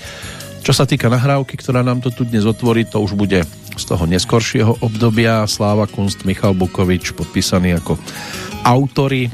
Čo 0.60 0.72
sa 0.76 0.84
týka 0.84 1.10
nahrávky, 1.10 1.58
ktorá 1.58 1.80
nám 1.82 2.04
to 2.04 2.14
tu 2.14 2.22
dnes 2.28 2.46
otvorí, 2.46 2.86
to 2.86 3.02
už 3.02 3.18
bude 3.18 3.42
z 3.74 3.84
toho 3.84 4.04
neskoršieho 4.04 4.82
obdobia. 4.84 5.48
Sláva 5.48 5.88
Kunst, 5.88 6.22
Michal 6.28 6.52
Bukovič, 6.52 7.16
podpísaný 7.16 7.80
ako 7.80 7.96
autory 8.62 9.32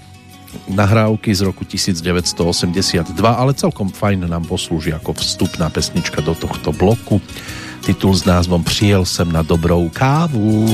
nahrávky 0.70 1.34
z 1.34 1.44
roku 1.44 1.68
1982, 1.68 3.12
ale 3.20 3.52
celkom 3.52 3.92
fajn 3.92 4.24
nám 4.30 4.48
poslúži 4.48 4.96
ako 4.96 5.18
vstupná 5.18 5.68
pesnička 5.68 6.24
do 6.24 6.32
tohto 6.32 6.72
bloku. 6.72 7.20
Titul 7.84 8.16
s 8.16 8.26
názvom 8.26 8.64
Přijel 8.64 9.04
sem 9.04 9.28
na 9.30 9.42
dobrou 9.46 9.86
kávu. 9.92 10.66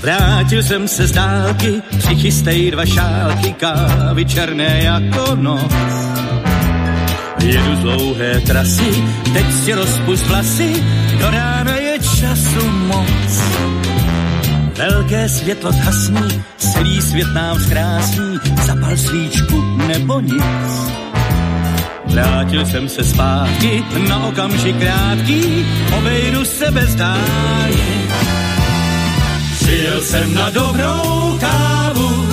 Vrátil 0.00 0.62
jsem 0.62 0.88
se 0.88 1.06
z 1.06 1.12
dálky, 1.12 1.82
přichystej 1.98 2.70
dva 2.70 2.86
šálky 2.86 3.52
kávy 3.52 4.24
černé 4.24 4.82
jako 4.82 5.34
noc. 5.34 5.72
Jedu 7.42 7.76
z 7.76 7.78
dlouhé 7.78 8.40
trasy, 8.40 9.04
teď 9.32 9.52
si 9.52 9.74
rozpust 9.74 10.26
vlasy, 10.26 10.84
do 11.20 11.30
rána 11.30 11.74
je 11.74 11.98
času 11.98 12.68
moc. 12.70 13.42
Velké 14.76 15.28
světlo 15.28 15.72
zhasní, 15.72 16.42
celý 16.56 17.02
svět 17.02 17.28
nám 17.34 17.60
zkrásní, 17.60 18.38
zapal 18.66 18.96
svíčku 18.96 19.60
nebo 19.86 20.20
nic. 20.20 20.90
Vrátil 22.06 22.66
jsem 22.66 22.88
se 22.88 23.04
zpátky, 23.04 23.84
na 24.08 24.26
okamžik 24.26 24.76
krátký, 24.78 25.66
obejdu 25.98 26.44
se 26.44 26.70
bez 26.70 26.94
dání. 26.94 28.09
Přijel 29.70 30.00
jsem 30.02 30.34
na 30.34 30.50
dobrou 30.50 31.38
kávu, 31.40 32.28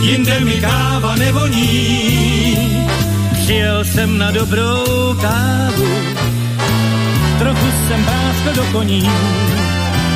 jinde 0.00 0.40
mi 0.40 0.60
káva 0.60 1.14
nevoní. 1.14 2.78
Přijel 3.32 3.84
jsem 3.84 4.18
na 4.18 4.30
dobrou 4.30 5.16
kávu, 5.20 5.88
trochu 7.38 7.66
jsem 7.88 8.04
práskl 8.04 8.52
do 8.54 8.64
koní. 8.72 9.10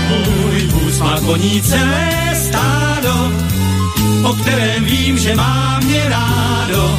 Můj 0.09 0.67
vůz 0.67 1.01
má 1.01 1.21
koní 1.21 1.63
celé 1.63 2.35
stádo, 2.35 3.33
o 4.23 4.33
kterém 4.33 4.85
vím, 4.85 5.19
že 5.19 5.35
má 5.35 5.81
mě 5.85 6.09
rádo 6.09 6.99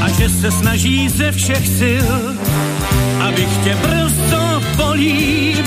a 0.00 0.08
že 0.08 0.28
se 0.28 0.50
snaží 0.50 1.08
ze 1.08 1.32
všech 1.32 1.68
sil, 1.78 2.10
abych 3.20 3.56
tě 3.64 3.76
brzo 3.82 4.62
políbil. 4.76 5.65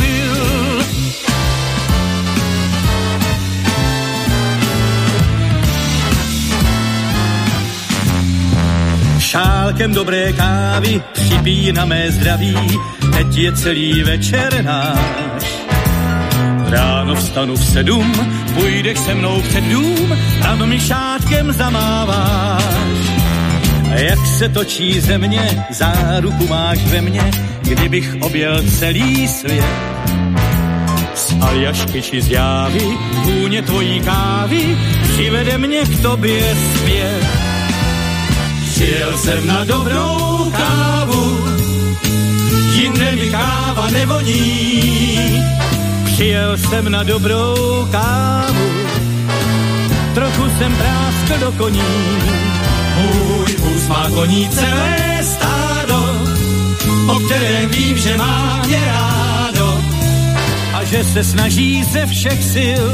Šálkem 9.30 9.94
dobré 9.94 10.34
kávy 10.34 11.02
připí 11.14 11.72
na 11.72 11.86
mé 11.86 12.12
zdraví, 12.12 12.56
teď 13.14 13.36
je 13.36 13.52
celý 13.52 14.04
večer 14.04 14.66
náš. 14.66 15.70
Ráno 16.70 17.16
vstanu 17.16 17.56
v 17.56 17.66
sedm, 17.66 18.14
půjdeš 18.54 19.00
se 19.00 19.16
mnou 19.16 19.42
před 19.42 19.64
dům, 19.64 20.18
tam 20.42 20.70
mi 20.70 20.80
šátkem 20.80 21.54
zamáváš. 21.54 22.64
Jak 23.92 24.20
se 24.38 24.50
točí 24.50 25.00
země, 25.00 25.66
záruku 25.70 26.48
máš 26.48 26.78
ve 26.78 27.02
mně, 27.02 27.32
kdybych 27.62 28.16
objel 28.22 28.64
celý 28.80 29.28
svět. 29.28 29.66
Z 31.16 31.36
Aljašky 31.42 32.02
či 32.02 32.22
z 32.22 32.30
Jávy, 32.30 32.98
vůně 33.24 33.62
tvojí 33.62 34.00
kávy, 34.00 34.78
přivede 35.04 35.58
mě 35.58 35.82
k 35.86 36.02
tobě 36.02 36.56
zpět. 36.76 37.49
Přijel 38.80 39.18
jsem 39.18 39.48
na 39.48 39.64
dobrou 39.64 40.52
kávu, 40.58 41.38
jinde 42.74 43.12
mi 43.12 43.30
káva 43.30 43.90
nevoní. 43.90 45.44
Přijel 46.06 46.58
jsem 46.58 46.92
na 46.92 47.04
dobrou 47.04 47.88
kávu, 47.92 48.70
trochu 50.14 50.44
jsem 50.58 50.76
práskl 50.76 51.46
do 51.46 51.52
koní. 51.52 51.82
Můj 52.96 53.56
vůz 53.58 53.88
má 53.88 54.10
koní 54.16 54.50
celé 54.50 55.20
stádo, 55.24 56.04
o 57.08 57.20
kterém 57.20 57.70
vím, 57.70 57.98
že 57.98 58.18
má 58.18 58.62
mě 58.66 58.86
rádo 58.86 59.82
a 60.74 60.84
že 60.84 61.04
se 61.04 61.24
snaží 61.24 61.84
ze 61.84 62.06
všech 62.06 62.44
sil, 62.54 62.88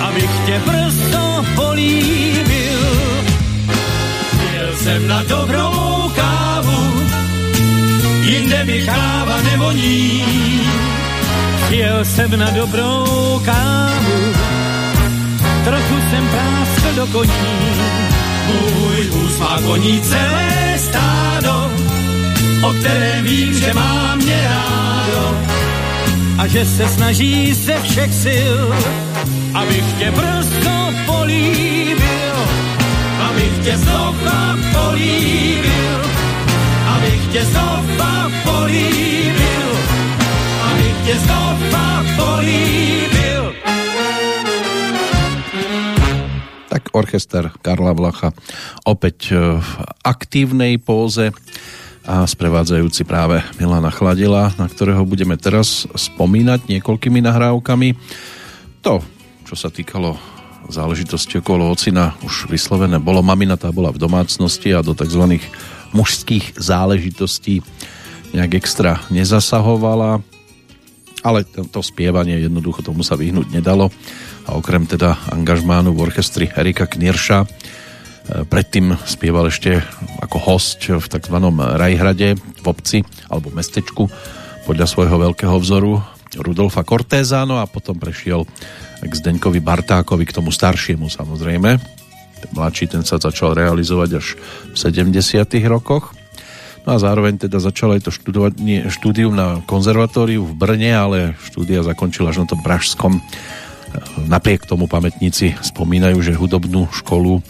abych 0.00 0.30
tě 0.46 0.60
brzo 0.66 1.44
políbil. 1.54 2.45
Jsem 4.86 5.08
na 5.08 5.22
dobrou 5.22 6.10
kávu, 6.14 7.02
jinde 8.22 8.64
mi 8.64 8.82
káva 8.86 9.42
nevoní. 9.42 10.22
Přijel 11.64 12.04
jsem 12.04 12.38
na 12.38 12.50
dobrou 12.50 13.40
kávu, 13.44 14.32
trochu 15.64 15.94
jsem 16.10 16.28
práskl 16.28 16.94
do 16.96 17.06
koní. 17.06 17.30
Můj 18.46 19.06
vůz 19.10 19.38
má 19.38 19.58
koní 19.66 20.00
celé 20.00 20.78
stádo, 20.78 21.70
o 22.62 22.72
kterém 22.72 23.24
vím, 23.24 23.54
že 23.54 23.74
má 23.74 24.14
mě 24.14 24.48
rádo 24.48 25.38
a 26.38 26.46
že 26.46 26.64
se 26.64 26.88
snaží 26.88 27.54
ze 27.54 27.80
všech 27.80 28.14
sil, 28.24 28.58
abych 29.54 29.92
tě 29.98 30.10
brzo 30.10 30.92
políbil, 31.06 31.75
tě 33.66 33.76
znova 33.76 34.54
políbil, 34.72 35.98
abych 36.86 37.22
tě 37.32 37.42
znova 37.44 38.30
políbil, 38.46 39.70
abych 40.70 40.96
tě 41.06 41.14
znova 41.18 41.86
políbil. 42.16 43.44
tak 46.68 46.82
orchester 46.92 47.50
Karla 47.62 47.90
Vlacha 47.90 48.30
opäť 48.86 49.34
e, 49.34 49.58
v 49.58 49.70
aktívnej 50.04 50.78
póze 50.78 51.34
a 52.06 52.22
sprevádzajúci 52.22 53.02
práve 53.02 53.42
Milana 53.58 53.90
Chladila, 53.90 54.54
na 54.62 54.70
ktorého 54.70 55.02
budeme 55.02 55.34
teraz 55.34 55.90
spomínať 55.90 56.70
niekoľkými 56.70 57.18
nahrávkami. 57.18 57.98
To, 58.86 59.02
čo 59.42 59.54
sa 59.58 59.74
týkalo 59.74 60.35
záležitosti 60.68 61.38
okolo 61.40 61.70
ocina, 61.72 62.14
už 62.22 62.50
vyslovené 62.50 62.98
bolo. 62.98 63.22
Mamina 63.22 63.54
tá 63.54 63.70
bola 63.70 63.94
v 63.94 64.02
domácnosti 64.02 64.74
a 64.74 64.82
do 64.82 64.92
tzv. 64.92 65.38
mužských 65.94 66.58
záležitostí 66.58 67.62
nejak 68.34 68.58
extra 68.58 69.00
nezasahovala, 69.08 70.20
ale 71.22 71.38
to 71.46 71.80
spievanie 71.82 72.38
jednoducho 72.38 72.82
tomu 72.82 73.02
sa 73.02 73.18
vyhnúť 73.18 73.50
nedalo 73.50 73.90
a 74.46 74.54
okrem 74.54 74.86
teda 74.86 75.18
angažmánu 75.34 75.90
v 75.94 76.02
orchestri 76.06 76.46
Erika 76.54 76.86
Knirša 76.86 77.38
e, 77.42 77.46
predtým 78.46 78.94
spieval 79.06 79.50
ešte 79.50 79.82
ako 80.22 80.38
host 80.38 80.86
v 80.86 81.02
tzv. 81.02 81.36
Rajhrade 81.56 82.38
v 82.38 82.66
obci 82.66 83.02
alebo 83.26 83.50
mestečku 83.50 84.06
podľa 84.66 84.86
svojho 84.86 85.16
veľkého 85.18 85.56
vzoru 85.58 86.15
Rudolfa 86.34 86.82
Cortéza, 86.82 87.46
no 87.46 87.62
a 87.62 87.70
potom 87.70 87.94
prešiel 87.94 88.42
k 89.04 89.12
Zdeňkovi 89.12 89.62
Bartákovi, 89.62 90.26
k 90.26 90.34
tomu 90.34 90.50
staršiemu 90.50 91.06
samozrejme. 91.06 91.70
Ten 92.36 92.50
mladší 92.52 92.90
ten 92.90 93.02
sa 93.06 93.22
začal 93.22 93.54
realizovať 93.54 94.10
až 94.18 94.26
v 94.72 94.76
70 94.76 95.14
rokoch. 95.70 96.12
No 96.86 96.94
a 96.94 97.02
zároveň 97.02 97.34
teda 97.34 97.58
začala 97.58 97.98
aj 97.98 98.06
to 98.06 98.14
štúdium 98.90 99.34
na 99.34 99.58
konzervatóriu 99.66 100.46
v 100.46 100.54
Brne, 100.54 100.94
ale 100.94 101.18
štúdia 101.42 101.82
zakončila 101.82 102.30
až 102.30 102.46
na 102.46 102.46
tom 102.46 102.62
pražskom. 102.62 103.18
Napriek 104.30 104.70
tomu 104.70 104.86
pamätníci 104.86 105.58
spomínajú, 105.66 106.22
že 106.22 106.38
hudobnú 106.38 106.86
školu 106.94 107.40
e, 107.40 107.42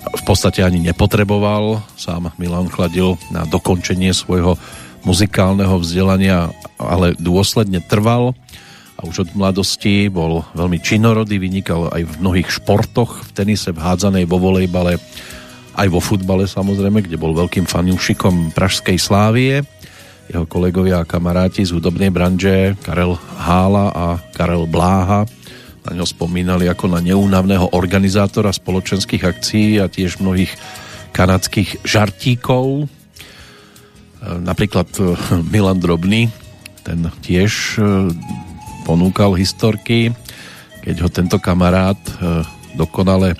v 0.00 0.22
podstate 0.24 0.64
ani 0.64 0.80
nepotreboval. 0.80 1.84
Sám 2.00 2.32
Milan 2.40 2.72
Chladil 2.72 3.20
na 3.28 3.44
dokončenie 3.44 4.16
svojho 4.16 4.56
muzikálneho 5.02 5.78
vzdelania, 5.82 6.50
ale 6.78 7.14
dôsledne 7.18 7.82
trval 7.82 8.34
a 8.98 9.00
už 9.08 9.26
od 9.26 9.30
mladosti 9.34 10.06
bol 10.06 10.46
veľmi 10.54 10.78
činorodý, 10.78 11.42
vynikal 11.42 11.90
aj 11.90 12.02
v 12.06 12.14
mnohých 12.22 12.48
športoch, 12.48 13.26
v 13.26 13.30
tenise, 13.34 13.74
v 13.74 13.82
hádzanej, 13.82 14.30
vo 14.30 14.38
volejbale, 14.38 15.00
aj 15.74 15.88
vo 15.90 15.98
futbale 15.98 16.46
samozrejme, 16.46 17.02
kde 17.02 17.18
bol 17.18 17.34
veľkým 17.34 17.66
fanúšikom 17.66 18.54
Pražskej 18.54 18.98
Slávie. 19.00 19.66
Jeho 20.30 20.46
kolegovia 20.46 21.02
a 21.02 21.08
kamaráti 21.08 21.66
z 21.66 21.74
hudobnej 21.74 22.14
branže 22.14 22.78
Karel 22.86 23.18
Hála 23.42 23.90
a 23.90 24.06
Karel 24.32 24.70
Bláha 24.70 25.26
na 25.82 25.98
ňo 25.98 26.06
spomínali 26.06 26.70
ako 26.70 26.94
na 26.94 27.02
neúnavného 27.02 27.74
organizátora 27.74 28.54
spoločenských 28.54 29.26
akcií 29.26 29.82
a 29.82 29.90
tiež 29.90 30.22
mnohých 30.22 30.54
kanadských 31.10 31.82
žartíkov. 31.82 32.86
Napríklad 34.22 34.88
eh, 35.02 35.18
Milan 35.52 35.82
Drobný, 35.82 36.30
ten 36.86 37.10
tiež 37.22 37.78
eh, 37.78 37.84
ponúkal 38.86 39.34
historky, 39.34 40.14
keď 40.82 40.96
ho 41.02 41.08
tento 41.10 41.36
kamarát 41.42 41.98
eh, 41.98 42.46
dokonale 42.78 43.34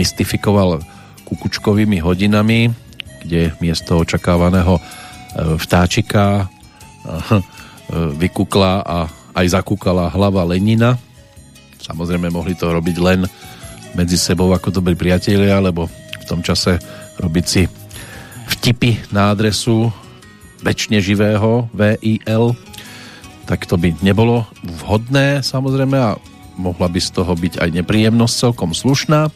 mystifikoval 0.00 0.80
kukučkovými 1.28 2.00
hodinami, 2.00 2.72
kde 3.22 3.52
miesto 3.62 4.00
očakávaného 4.02 4.80
vtáčika 5.32 6.44
vykukla 8.20 8.84
a 8.84 9.08
aj 9.32 9.46
zakúkala 9.56 10.12
hlava 10.12 10.44
Lenina. 10.44 10.98
Samozrejme 11.80 12.28
mohli 12.28 12.52
to 12.52 12.68
robiť 12.68 12.96
len 13.00 13.24
medzi 13.96 14.20
sebou 14.20 14.52
ako 14.52 14.68
dobrí 14.72 14.92
priatelia, 14.92 15.60
lebo 15.60 15.88
v 15.92 16.24
tom 16.28 16.44
čase 16.44 16.76
robiť 17.16 17.44
si 17.48 17.64
vtipy 18.60 19.12
na 19.12 19.32
adresu 19.32 19.88
väčšine 20.62 20.98
živého 21.02 21.68
VIL, 21.74 22.54
tak 23.44 23.66
to 23.66 23.74
by 23.76 23.92
nebolo 24.00 24.46
vhodné 24.62 25.42
samozrejme 25.42 25.98
a 25.98 26.16
mohla 26.56 26.88
by 26.88 27.00
z 27.02 27.10
toho 27.10 27.32
byť 27.34 27.58
aj 27.58 27.68
nepríjemnosť 27.82 28.34
celkom 28.34 28.70
slušná. 28.72 29.28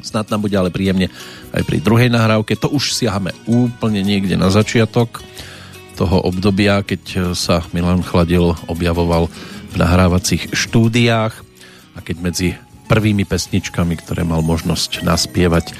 Snad 0.00 0.32
nám 0.32 0.44
bude 0.44 0.56
ale 0.56 0.72
príjemne 0.72 1.12
aj 1.52 1.62
pri 1.64 1.78
druhej 1.78 2.10
nahrávke. 2.10 2.56
To 2.58 2.72
už 2.72 2.96
siahame 2.96 3.36
úplne 3.44 4.00
niekde 4.00 4.34
na 4.34 4.48
začiatok 4.48 5.20
toho 5.94 6.24
obdobia, 6.24 6.80
keď 6.80 7.36
sa 7.36 7.60
Milan 7.76 8.00
Chladil 8.00 8.56
objavoval 8.66 9.28
v 9.70 9.74
nahrávacích 9.76 10.56
štúdiách 10.56 11.34
a 11.94 11.98
keď 12.00 12.16
medzi 12.18 12.48
prvými 12.88 13.28
pesničkami, 13.28 14.00
ktoré 14.00 14.24
mal 14.26 14.40
možnosť 14.42 15.04
naspievať, 15.04 15.76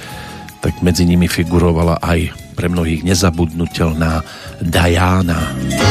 tak 0.60 0.84
medzi 0.84 1.08
nimi 1.08 1.26
figurovala 1.26 1.98
aj 2.04 2.36
pre 2.54 2.68
mnohých 2.68 3.02
nezabudnutelná 3.04 4.22
Diana. 4.60 5.56
Diana. 5.58 5.90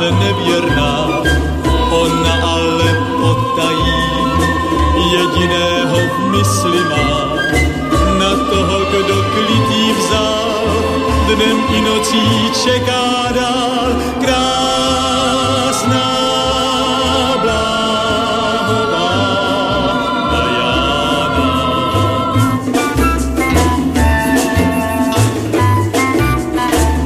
se 0.00 0.10
nevěrná, 0.12 1.08
ona 1.90 2.34
ale 2.42 2.88
potají, 3.20 3.94
jediného 5.12 5.98
v 5.98 6.30
mysli 6.30 6.84
má, 6.84 7.09
dnem 11.40 11.58
i 11.72 11.80
nocí 11.80 12.52
čeká 12.64 13.32
dál, 13.32 13.96
krásná. 14.20 16.10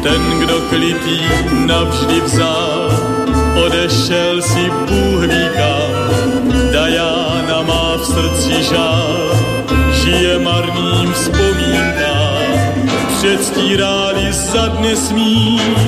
Ten, 0.02 0.22
kdo 0.38 0.60
klitý 0.68 1.20
navždy 1.66 2.20
vzal, 2.20 2.90
odešel 3.64 4.42
si 4.42 4.70
Bůh 4.88 5.20
ví 5.30 5.48
Diana 6.72 7.62
má 7.62 7.96
v 7.96 8.04
srdci 8.06 8.62
žál, 8.62 9.30
žije 9.92 10.38
marným 10.38 11.12
vzpomínkám. 11.12 12.34
Předstíráli 13.24 14.23
za 14.54 14.66
dne 14.66 14.96
smích, 14.96 15.78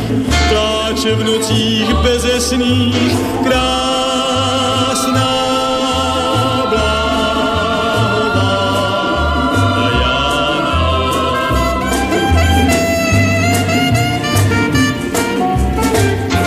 pláče 0.48 1.14
v 1.14 1.24
nocích 1.24 1.94
bezesných, 1.94 3.14
krásná 3.46 3.86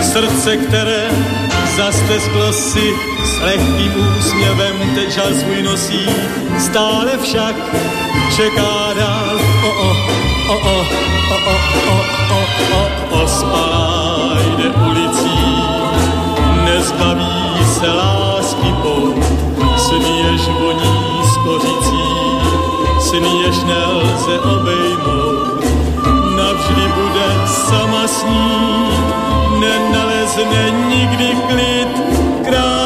srdce, 0.02 0.56
které 0.56 1.08
zastesklo 1.76 2.52
si 2.52 2.92
s 3.24 3.40
lehkým 3.40 3.92
úsměvem 4.18 4.76
teď 4.94 5.10
žal 5.10 5.34
svůj 5.34 5.62
nosí, 5.62 6.06
stále 6.58 7.18
však 7.22 7.56
čeká 8.36 8.92
dál. 8.98 9.40
O, 9.64 9.68
o, 9.68 9.90
o, 10.52 10.80
o, 10.80 11.19
o, 11.30 13.20
jde 14.56 14.70
ulicí, 14.70 15.64
nezbaví 16.64 17.64
se 17.64 17.92
lásky 17.92 18.74
pout, 18.82 19.24
voní 20.60 21.22
z 21.24 21.36
kořicí, 21.36 22.02
nelze 23.64 24.38
obejmout, 24.40 25.64
navždy 26.36 26.92
bude 26.94 27.46
sama 27.46 28.08
snít, 28.08 29.04
nenalezne 29.60 30.70
nikdy 30.88 31.36
klid, 31.48 31.88
krásná 32.44 32.79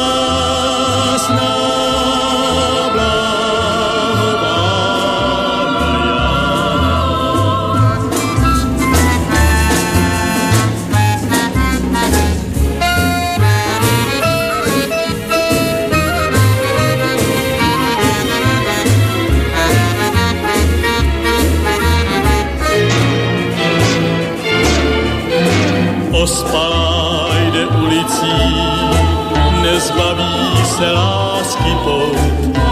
se 30.85 30.93
lásky 30.93 31.77
pout, 31.85 32.16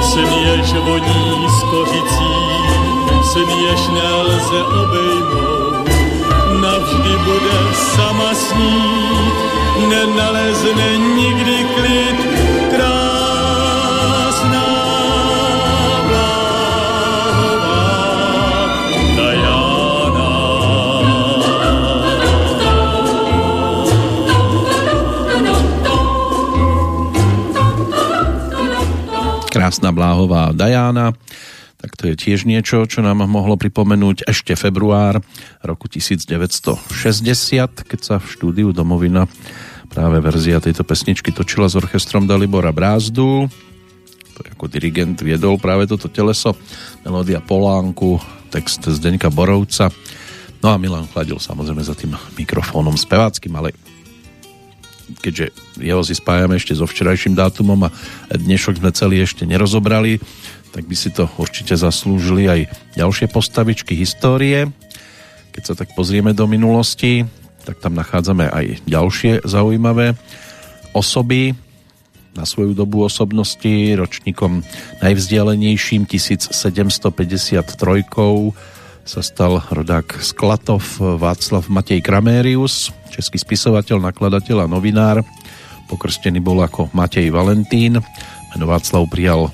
směš 0.02 0.72
voní 0.72 1.46
z 1.48 1.62
kořicí, 1.62 2.34
směš 3.32 3.80
nelze 3.88 4.62
obejmout, 4.82 5.88
navždy 6.60 7.16
bude 7.24 7.74
sama 7.74 8.34
snít, 8.34 9.34
nenalezne 9.88 10.96
nikdy 10.96 11.66
klid, 11.74 12.21
krásna 29.72 29.88
bláhová 29.88 30.52
Dajána, 30.52 31.16
tak 31.80 31.96
to 31.96 32.12
je 32.12 32.12
tiež 32.12 32.44
niečo, 32.44 32.84
čo 32.84 33.00
nám 33.00 33.24
mohlo 33.24 33.56
pripomenúť 33.56 34.28
ešte 34.28 34.52
február 34.52 35.24
roku 35.64 35.88
1960, 35.88 36.84
keď 37.88 38.00
sa 38.04 38.20
v 38.20 38.26
štúdiu 38.28 38.76
Domovina 38.76 39.24
práve 39.88 40.20
verzia 40.20 40.60
tejto 40.60 40.84
pesničky 40.84 41.32
točila 41.32 41.72
s 41.72 41.80
orchestrom 41.80 42.28
Dalibora 42.28 42.68
Brázdu. 42.68 43.48
ktorý 44.36 44.52
ako 44.52 44.68
dirigent 44.68 45.16
viedol 45.24 45.56
práve 45.56 45.88
toto 45.88 46.12
teleso, 46.12 46.52
melódia 47.00 47.40
Polánku, 47.40 48.20
text 48.52 48.84
Zdeňka 48.84 49.32
Borovca, 49.32 49.88
no 50.60 50.68
a 50.68 50.76
Milan 50.76 51.08
Chladil 51.08 51.40
samozrejme 51.40 51.80
za 51.80 51.96
tým 51.96 52.12
mikrofónom 52.36 52.92
speváckým, 52.92 53.56
ale 53.56 53.72
keďže 55.20 55.52
jeho 55.80 56.00
si 56.00 56.14
spájame 56.16 56.56
ešte 56.56 56.76
so 56.76 56.88
včerajším 56.88 57.36
dátumom 57.36 57.88
a 57.88 57.90
dnešok 58.32 58.80
sme 58.80 58.90
celý 58.94 59.24
ešte 59.24 59.44
nerozobrali, 59.44 60.22
tak 60.72 60.88
by 60.88 60.96
si 60.96 61.12
to 61.12 61.28
určite 61.36 61.76
zaslúžili 61.76 62.48
aj 62.48 62.60
ďalšie 62.96 63.28
postavičky 63.28 63.92
histórie. 63.92 64.72
Keď 65.52 65.62
sa 65.62 65.74
tak 65.76 65.92
pozrieme 65.92 66.32
do 66.32 66.48
minulosti, 66.48 67.28
tak 67.62 67.78
tam 67.78 67.92
nachádzame 67.92 68.48
aj 68.48 68.66
ďalšie 68.88 69.44
zaujímavé 69.44 70.16
osoby 70.96 71.52
na 72.32 72.48
svoju 72.48 72.72
dobu 72.72 73.04
osobnosti 73.04 73.92
ročníkom 73.92 74.64
najvzdialenejším 75.04 76.08
1753 76.08 77.12
sa 79.02 79.20
stal 79.20 79.58
rodák 79.68 80.22
Sklatov 80.22 80.82
Václav 80.98 81.66
Matej 81.66 82.00
Kramérius, 82.00 82.94
český 83.10 83.36
spisovateľ, 83.36 83.98
nakladateľ 83.98 84.64
a 84.64 84.70
novinár. 84.70 85.26
Pokrstený 85.90 86.38
bol 86.38 86.62
ako 86.62 86.88
Matej 86.94 87.28
Valentín. 87.34 87.98
Meno 88.54 88.64
Václav 88.70 89.04
prijal 89.10 89.50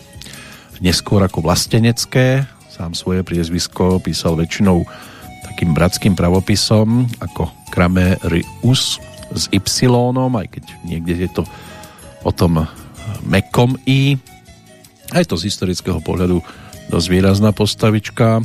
neskôr 0.79 1.25
ako 1.25 1.43
vlastenecké. 1.43 2.45
Sám 2.69 2.93
svoje 2.93 3.25
priezvisko 3.27 3.99
písal 3.99 4.37
väčšinou 4.39 4.85
takým 5.49 5.75
bratským 5.75 6.15
pravopisom 6.15 7.09
ako 7.19 7.51
Kramerius 7.73 9.03
s 9.33 9.45
Y, 9.51 9.61
aj 10.15 10.47
keď 10.49 10.65
niekde 10.87 11.15
je 11.25 11.31
to 11.33 11.43
o 12.23 12.31
tom 12.31 12.69
mekom 13.25 13.81
I. 13.89 14.20
Aj 15.11 15.25
to 15.25 15.41
z 15.41 15.49
historického 15.49 16.05
pohľadu 16.05 16.45
dosť 16.93 17.07
výrazná 17.09 17.51
postavička. 17.57 18.45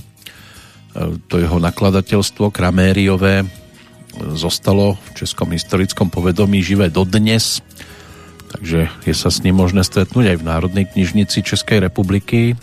E, 0.94 1.18
to 1.26 1.42
jeho 1.42 1.58
nakladateľstvo 1.58 2.54
Kramériové 2.54 3.46
zostalo 4.38 5.02
v 5.10 5.26
českom 5.26 5.50
historickom 5.50 6.14
povedomí 6.14 6.62
živé 6.62 6.94
dodnes, 6.94 7.66
takže 8.54 8.86
je 9.02 9.16
sa 9.18 9.34
s 9.34 9.42
ním 9.42 9.58
možné 9.58 9.82
stretnúť 9.82 10.34
aj 10.34 10.38
v 10.38 10.48
Národnej 10.48 10.86
knižnici 10.86 11.42
Českej 11.42 11.82
republiky, 11.82 12.54
e, 12.54 12.56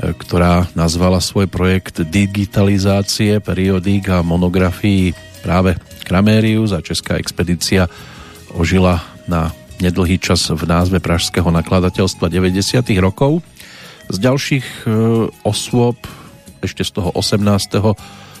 ktorá 0.00 0.72
nazvala 0.72 1.20
svoj 1.20 1.52
projekt 1.52 2.00
digitalizácie 2.00 3.44
periodík 3.44 4.08
a 4.08 4.24
monografií 4.24 5.12
práve 5.44 5.76
Kramérius 6.08 6.72
a 6.72 6.80
Česká 6.80 7.20
expedícia 7.20 7.92
ožila 8.56 9.04
na 9.28 9.52
nedlhý 9.84 10.16
čas 10.16 10.48
v 10.48 10.64
názve 10.64 10.96
Pražského 10.96 11.52
nakladateľstva 11.52 12.32
90. 12.32 12.88
rokov. 13.04 13.44
Z 14.08 14.16
ďalších 14.16 14.66
e, 14.84 14.88
osôb 15.44 16.00
ešte 16.64 16.82
z 16.82 17.00
toho 17.00 17.12
18. 17.12 17.44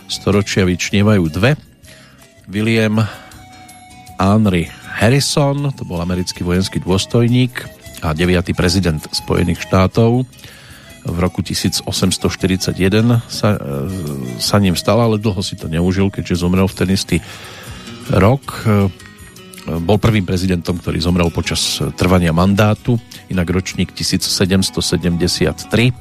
storočia 0.08 0.64
vyčnievajú 0.64 1.24
dve 1.28 1.60
William 2.48 3.04
Henry 4.20 4.68
Harrison, 4.94 5.74
to 5.74 5.84
bol 5.84 6.00
americký 6.00 6.46
vojenský 6.46 6.80
dôstojník 6.80 7.66
a 8.04 8.12
9. 8.12 8.52
prezident 8.54 9.00
Spojených 9.10 9.64
štátov. 9.64 10.28
V 11.04 11.18
roku 11.20 11.44
1841 11.44 12.72
sa, 13.28 13.48
e, 13.52 13.56
sa 14.40 14.56
ním 14.56 14.72
stal, 14.72 14.96
ale 15.00 15.20
dlho 15.20 15.40
si 15.44 15.56
to 15.56 15.68
neužil, 15.68 16.08
keďže 16.08 16.40
zomrel 16.40 16.64
v 16.64 16.76
ten 16.76 16.88
istý 16.88 17.20
rok. 18.08 18.64
E, 18.64 18.88
bol 19.84 20.00
prvým 20.00 20.24
prezidentom, 20.24 20.80
ktorý 20.80 21.00
zomrel 21.00 21.28
počas 21.32 21.80
trvania 21.96 22.32
mandátu, 22.32 23.00
inak 23.32 23.48
ročník 23.48 23.92
1773 23.92 25.92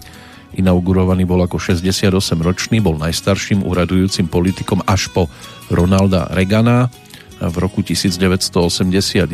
inaugurovaný 0.56 1.26
bol 1.26 1.42
ako 1.44 1.58
68-ročný, 1.58 2.80
bol 2.80 2.98
najstarším 3.02 3.66
úradujúcim 3.66 4.30
politikom 4.30 4.82
až 4.86 5.10
po 5.10 5.30
Ronalda 5.74 6.30
Regana 6.32 6.90
v 7.44 7.56
roku 7.60 7.84
1981. 7.84 9.28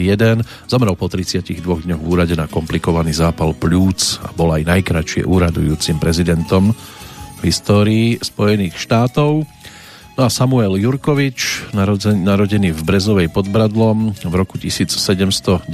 Zomrel 0.66 0.96
po 0.98 1.08
32 1.12 1.62
dňoch 1.62 2.02
v 2.02 2.08
úrade 2.08 2.34
na 2.34 2.50
komplikovaný 2.50 3.14
zápal 3.14 3.54
pľúc 3.54 4.24
a 4.26 4.34
bol 4.34 4.50
aj 4.56 4.66
najkračšie 4.66 5.28
úradujúcim 5.28 6.02
prezidentom 6.02 6.74
v 7.40 7.42
histórii 7.46 8.18
Spojených 8.18 8.80
štátov. 8.80 9.46
No 10.20 10.28
a 10.28 10.30
Samuel 10.32 10.76
Jurkovič, 10.76 11.72
narodený 12.12 12.76
v 12.76 12.82
Brezovej 12.84 13.32
pod 13.32 13.48
Bradlom 13.48 14.12
v 14.20 14.34
roku 14.36 14.60
1796, 14.60 15.72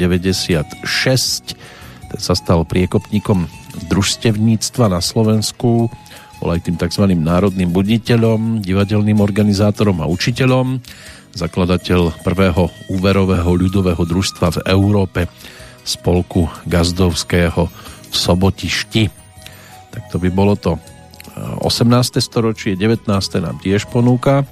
ten 2.05 2.19
sa 2.22 2.34
stal 2.38 2.61
priekopníkom 2.61 3.64
družstevníctva 3.88 4.91
na 4.91 5.02
Slovensku, 5.03 5.91
bol 6.39 6.49
aj 6.52 6.68
tým 6.68 6.77
tzv. 6.77 7.03
národným 7.15 7.72
buditeľom, 7.72 8.61
divadelným 8.61 9.23
organizátorom 9.23 10.03
a 10.03 10.10
učiteľom, 10.10 10.84
zakladateľ 11.35 12.23
prvého 12.23 12.72
úverového 12.91 13.52
ľudového 13.52 14.03
družstva 14.03 14.47
v 14.56 14.60
Európe, 14.72 15.27
spolku 15.85 16.49
Gazdovského 16.65 17.69
v 18.10 18.15
Sobotišti. 18.15 19.03
Tak 19.91 20.03
to 20.11 20.18
by 20.18 20.30
bolo 20.31 20.57
to 20.57 20.80
18. 21.35 22.19
Eh, 22.19 22.23
storočie, 22.23 22.80
19. 22.80 23.11
nám 23.43 23.60
tiež 23.60 23.91
ponúka 23.91 24.43
eh, 24.43 24.45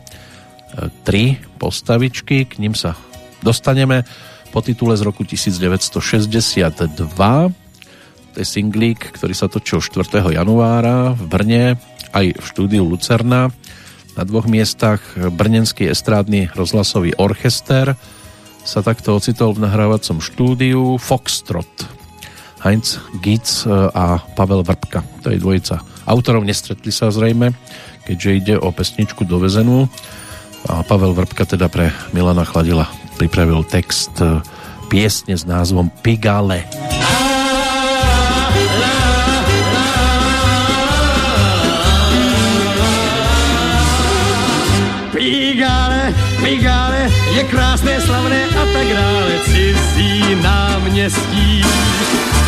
tri 1.07 1.39
postavičky, 1.57 2.45
k 2.47 2.59
ním 2.59 2.75
sa 2.75 2.95
dostaneme 3.43 4.03
po 4.53 4.61
titule 4.61 4.93
z 4.93 5.01
roku 5.01 5.25
1962 5.25 7.62
to 8.33 8.41
je 8.41 8.49
singlík, 8.49 9.13
ktorý 9.13 9.37
sa 9.37 9.45
točil 9.45 9.77
4. 9.77 10.33
januára 10.33 11.13
v 11.13 11.23
Brne, 11.29 11.63
aj 12.09 12.33
v 12.33 12.45
štúdiu 12.49 12.81
Lucerna. 12.81 13.53
Na 14.17 14.23
dvoch 14.25 14.49
miestach 14.49 15.01
Brnenský 15.13 15.85
estrádny 15.89 16.49
rozhlasový 16.57 17.13
orchester 17.21 17.93
sa 18.65 18.79
takto 18.81 19.13
ocitol 19.13 19.53
v 19.53 19.69
nahrávacom 19.69 20.17
štúdiu 20.17 20.97
Foxtrot. 20.97 21.69
Heinz 22.65 22.97
Gitz 23.21 23.67
e, 23.67 23.73
a 23.91 24.17
Pavel 24.33 24.65
Vrbka. 24.65 25.05
To 25.21 25.29
je 25.29 25.37
dvojica 25.37 25.83
autorov, 26.09 26.47
nestretli 26.47 26.89
sa 26.89 27.13
zrejme, 27.13 27.53
keďže 28.07 28.29
ide 28.33 28.55
o 28.57 28.73
pesničku 28.73 29.29
dovezenú. 29.29 29.85
A 30.71 30.81
Pavel 30.81 31.13
Vrbka 31.13 31.45
teda 31.45 31.67
pre 31.69 31.93
Milana 32.15 32.47
Chladila 32.47 32.89
pripravil 33.19 33.61
text 33.67 34.15
e, 34.23 34.41
piesne 34.87 35.37
s 35.37 35.43
názvom 35.43 35.91
Pigale. 36.01 36.63
Pigale. 36.65 36.92
Je 47.43 47.49
krásné, 47.49 48.01
slavné 48.01 48.45
a 48.45 48.63
tak 48.73 48.87
dále, 48.87 49.31
cizí 49.45 50.35
náměstí. 50.41 51.63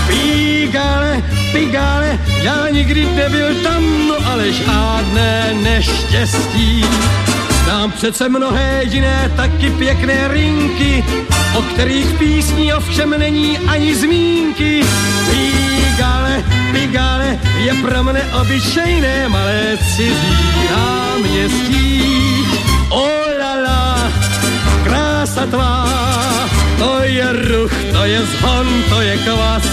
Pigále, 0.07 1.23
Pigále, 1.51 2.19
já 2.41 2.69
nikdy 2.69 3.05
nebyl 3.05 3.55
tam, 3.63 4.07
no 4.07 4.15
ale 4.25 4.51
žádné 4.51 5.53
neštěstí. 5.53 6.85
Znám 7.63 7.91
přece 7.91 8.29
mnohé 8.29 8.81
jiné 8.83 9.31
taky 9.35 9.69
pěkné 9.69 10.27
rinky, 10.27 11.03
o 11.57 11.61
kterých 11.61 12.13
písní 12.19 12.73
ovšem 12.73 13.09
není 13.17 13.57
ani 13.57 13.95
zmínky. 13.95 14.83
Pigále, 15.31 16.43
Pigále 16.71 17.39
je 17.57 17.73
pro 17.73 18.03
mne 18.03 18.21
obyčejné 18.41 19.29
malé 19.29 19.77
cizí 19.95 20.37
náměstí. 20.71 21.85
La, 22.91 23.34
krása 25.35 25.51
tvá, 25.51 25.83
to 26.79 27.03
je 27.03 27.27
ruch, 27.51 27.73
to 27.91 28.01
je 28.05 28.21
zhon, 28.25 28.67
to 28.89 29.01
je 29.01 29.17
kvas, 29.17 29.63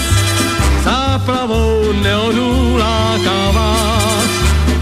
záplavou 0.83 1.91
neonů 2.03 2.77
láká 2.77 3.51
vás. 3.51 4.27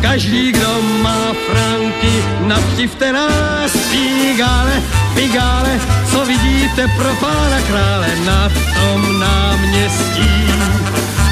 Každý, 0.01 0.51
kdo 0.51 0.81
má 1.01 1.33
franky, 1.47 2.23
navštivte 2.47 3.13
nás, 3.13 3.71
pigále, 3.91 4.81
pigále, 5.13 5.79
co 6.11 6.25
vidíte 6.25 6.87
pro 6.97 7.13
pána 7.21 7.61
krále 7.67 8.09
na 8.25 8.49
tom 8.49 9.19
náměstí. 9.19 10.29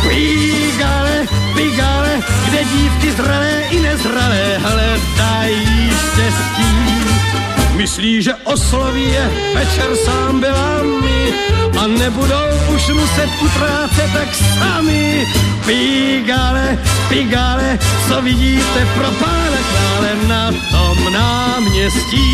Pigále, 0.09 1.26
pigále, 1.55 2.21
kde 2.45 2.63
dívky 2.63 3.11
zralé 3.11 3.61
i 3.69 3.80
nezralé 3.80 4.57
hledají 4.57 5.89
štěstí. 5.89 7.28
Myslí, 7.80 8.22
že 8.22 8.35
osloví 8.43 9.07
je 9.11 9.30
večer 9.56 9.95
sám 9.95 10.39
byla 10.39 10.84
mi 10.84 11.34
a 11.80 11.88
nebudou 11.88 12.76
už 12.76 12.88
muset 12.88 13.30
utrácet 13.41 14.14
tak 14.14 14.35
sami. 14.35 15.27
Pigale, 15.65 16.77
pigale, 17.10 17.80
co 18.07 18.22
vidíte 18.22 18.88
pro 18.97 19.11
pána 19.11 19.60
krále 19.72 20.11
na 20.27 20.51
tom 20.51 21.14
náměstí. 21.14 22.30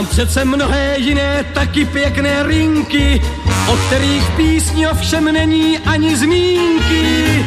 Znám 0.00 0.10
přece 0.10 0.44
mnohé 0.44 0.94
jiné 0.98 1.44
taky 1.54 1.84
pěkné 1.84 2.42
rinky, 2.42 3.22
o 3.68 3.76
kterých 3.76 4.30
písni 4.36 4.88
ovšem 4.88 5.24
není 5.24 5.78
ani 5.78 6.16
zmínky. 6.16 7.46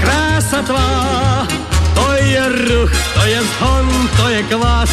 Krása 0.00 0.62
tvá, 0.62 1.46
to 1.94 2.12
je 2.12 2.48
ruch, 2.48 2.92
to 3.14 3.26
je 3.26 3.42
zhon, 3.42 4.08
to 4.16 4.28
je 4.28 4.42
kvas, 4.42 4.90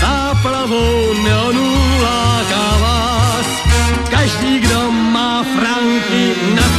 záplavou 0.00 1.14
neonů 1.24 1.74
láká 2.02 2.76
vás. 2.80 3.46
Každý, 4.10 4.58
kdo 4.58 4.90
má 4.90 5.42
franky, 5.42 6.34
navštivte 6.54 6.71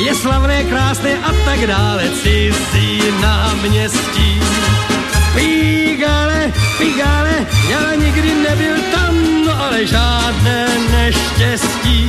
je 0.00 0.14
slavné, 0.14 0.64
krásné 0.64 1.18
a 1.18 1.32
tak 1.44 1.66
dále, 1.66 2.10
cizí 2.22 3.02
náměstí. 3.20 4.40
Pigale, 5.34 6.52
Pigale, 6.78 7.46
já 7.68 7.94
nikdy 7.94 8.34
nebyl 8.34 8.76
tam, 8.94 9.44
no 9.46 9.62
ale 9.62 9.86
žádné 9.86 10.66
neštěstí. 10.90 12.08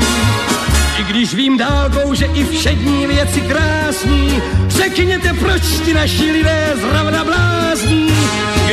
I 0.97 1.03
když 1.03 1.33
vím 1.33 1.57
dálkou, 1.57 2.13
že 2.13 2.25
i 2.25 2.43
všední 2.45 3.07
věci 3.07 3.41
krásní, 3.41 4.41
řekněte, 4.67 5.33
proč 5.33 5.61
ti 5.85 5.93
naši 5.93 6.31
lidé 6.31 6.73
zrovna 6.81 7.23
blázní, 7.23 8.07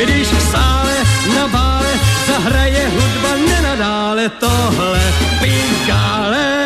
když 0.03 0.27
v 0.27 0.51
sále 0.51 0.95
na 1.35 1.47
bále 1.47 1.89
zahraje 2.27 2.87
hudba 2.87 3.29
nenadále 3.49 4.29
tohle 4.29 5.01
Pigale. 5.39 6.58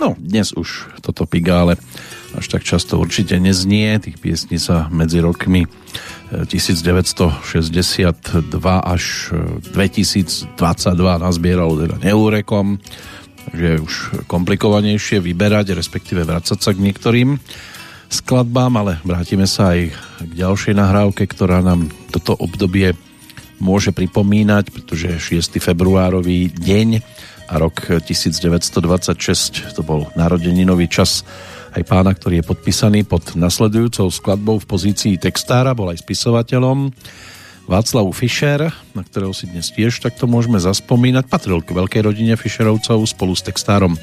No, 0.00 0.16
dnes 0.16 0.56
už 0.56 0.96
toto 1.04 1.28
Pigále 1.28 1.76
až 2.32 2.48
tak 2.48 2.64
často 2.64 2.96
určite 2.96 3.36
neznie. 3.36 4.00
Tých 4.00 4.16
piesní 4.16 4.56
sa 4.56 4.88
medzi 4.88 5.20
rokmi 5.20 5.68
1962 6.32 7.36
až 8.64 9.04
2022 9.76 10.56
nazbieralo 11.20 11.76
teda 11.76 12.00
neúrekom, 12.00 12.80
takže 13.44 13.66
je 13.76 13.78
už 13.84 13.94
komplikovanejšie 14.24 15.20
vyberať, 15.20 15.76
respektíve 15.76 16.24
vracať 16.24 16.58
sa 16.64 16.72
k 16.72 16.80
niektorým 16.80 17.36
skladbám, 18.08 18.72
ale 18.80 18.92
vrátime 19.04 19.44
sa 19.44 19.76
aj 19.76 19.92
k 20.24 20.32
ďalšej 20.32 20.80
nahrávke, 20.80 21.28
ktorá 21.28 21.60
nám 21.60 21.92
toto 22.08 22.40
obdobie 22.40 22.96
môže 23.60 23.92
pripomínať, 23.92 24.72
pretože 24.72 25.20
6. 25.20 25.60
februárový 25.60 26.48
deň 26.48 27.04
a 27.50 27.54
rok 27.58 27.98
1926 28.06 29.74
to 29.74 29.82
bol 29.82 30.06
narodeninový 30.14 30.86
čas 30.86 31.26
aj 31.74 31.82
pána, 31.86 32.14
ktorý 32.14 32.42
je 32.42 32.48
podpísaný 32.50 33.00
pod 33.06 33.34
nasledujúcou 33.34 34.10
skladbou 34.10 34.62
v 34.62 34.66
pozícii 34.70 35.14
textára, 35.18 35.74
bol 35.74 35.90
aj 35.90 36.02
spisovateľom. 36.02 36.94
Václav 37.70 38.06
Fischer, 38.10 38.66
na 38.98 39.02
ktorého 39.06 39.30
si 39.30 39.46
dnes 39.46 39.70
tiež 39.70 40.02
takto 40.02 40.26
môžeme 40.26 40.58
zaspomínať, 40.58 41.30
patril 41.30 41.62
k 41.62 41.70
veľkej 41.70 42.02
rodine 42.02 42.34
Fischerovcov 42.34 43.06
spolu 43.06 43.38
s 43.38 43.46
textárom 43.46 43.94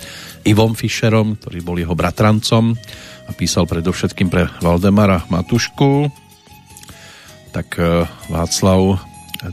Ivom 0.47 0.71
Fischerom, 0.71 1.35
ktorý 1.35 1.59
bol 1.59 1.75
jeho 1.75 1.91
bratrancom 1.91 2.79
a 3.27 3.31
písal 3.35 3.67
predovšetkým 3.67 4.31
pre 4.31 4.47
Valdemara 4.63 5.27
Matušku. 5.27 6.07
Tak 7.51 7.67
e, 7.75 8.07
Václav, 8.31 9.03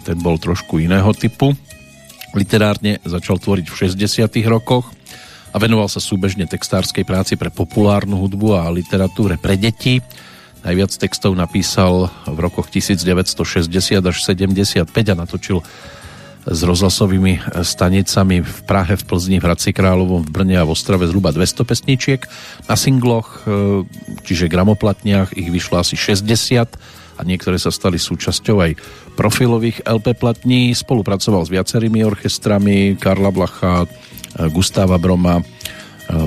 ten 0.06 0.18
bol 0.22 0.38
trošku 0.38 0.78
iného 0.78 1.10
typu. 1.10 1.50
Literárne 2.34 2.98
začal 3.06 3.38
tvoriť 3.38 3.66
v 3.70 3.74
60 3.88 4.26
rokoch, 4.50 4.90
a 5.54 5.56
venoval 5.62 5.86
sa 5.86 6.02
súbežne 6.02 6.50
textárskej 6.50 7.06
práci 7.06 7.38
pre 7.38 7.46
populárnu 7.46 8.18
hudbu 8.18 8.58
a 8.58 8.66
literatúre 8.74 9.38
pre 9.38 9.54
deti. 9.54 10.02
Najviac 10.66 10.90
textov 10.98 11.38
napísal 11.38 12.10
v 12.26 12.38
rokoch 12.42 12.66
1960 12.74 13.70
až 14.02 14.16
75 14.18 14.82
a 14.82 15.14
natočil 15.14 15.62
s 16.44 16.60
rozhlasovými 16.60 17.40
stanicami 17.64 18.44
v 18.44 18.58
Prahe, 18.68 18.98
v 18.98 19.04
Plzni, 19.06 19.38
v 19.40 19.46
Hradci 19.48 19.70
Královom, 19.72 20.26
v 20.26 20.34
Brne 20.34 20.60
a 20.60 20.66
v 20.66 20.74
Ostrave 20.74 21.08
zhruba 21.08 21.32
200 21.32 21.64
pesničiek. 21.64 22.20
Na 22.68 22.76
singloch, 22.76 23.46
e, 23.46 23.86
čiže 24.26 24.52
gramoplatniach, 24.52 25.32
ich 25.38 25.48
vyšlo 25.48 25.80
asi 25.80 25.96
60 25.96 26.76
a 27.14 27.20
niektoré 27.22 27.56
sa 27.56 27.70
stali 27.70 27.96
súčasťou 27.96 28.60
aj 28.60 28.70
profilových 29.14 29.86
LP 29.86 30.18
platní. 30.18 30.74
Spolupracoval 30.74 31.46
s 31.46 31.50
viacerými 31.54 32.02
orchestrami 32.02 32.98
Karla 32.98 33.30
Blacha, 33.30 33.86
Gustáva 34.50 34.98
Broma, 34.98 35.40
e, 35.40 35.44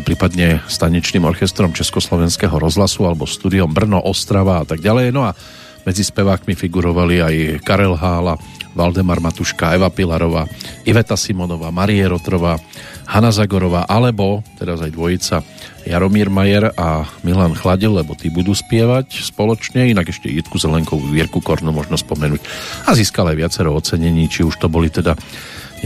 prípadne 0.02 0.64
stanečným 0.72 1.28
orchestrom 1.28 1.76
Československého 1.76 2.56
rozhlasu 2.56 3.04
alebo 3.04 3.28
studiom 3.28 3.68
Brno, 3.68 4.00
Ostrava 4.00 4.64
a 4.64 4.66
tak 4.66 4.80
ďalej. 4.80 5.12
No 5.12 5.28
a 5.28 5.36
medzi 5.84 6.08
spevákmi 6.08 6.56
figurovali 6.56 7.20
aj 7.20 7.36
Karel 7.68 7.96
Hála, 8.00 8.40
Valdemar 8.78 9.20
Matuška, 9.20 9.76
Eva 9.76 9.92
Pilarová, 9.92 10.48
Iveta 10.86 11.18
Simonová, 11.18 11.74
Marie 11.74 12.06
Rotrová, 12.06 12.60
Hanna 13.08 13.32
Zagorová, 13.32 13.88
alebo 13.88 14.44
teraz 14.60 14.84
aj 14.84 14.92
dvojica 14.92 15.40
Jaromír 15.88 16.28
Majer 16.28 16.76
a 16.76 17.08
Milan 17.24 17.56
Chladil, 17.56 17.96
lebo 17.96 18.20
tí 18.20 18.28
budú 18.28 18.52
spievať 18.52 19.24
spoločne, 19.24 19.88
inak 19.88 20.12
ešte 20.12 20.28
Jitku 20.28 20.60
Zelenkovú, 20.60 21.08
Vierku 21.08 21.40
Kornu 21.40 21.72
možno 21.72 21.96
spomenúť. 21.96 22.44
A 22.84 22.92
získal 22.92 23.32
aj 23.32 23.40
viacero 23.40 23.72
ocenení, 23.72 24.28
či 24.28 24.44
už 24.44 24.60
to 24.60 24.68
boli 24.68 24.92
teda 24.92 25.16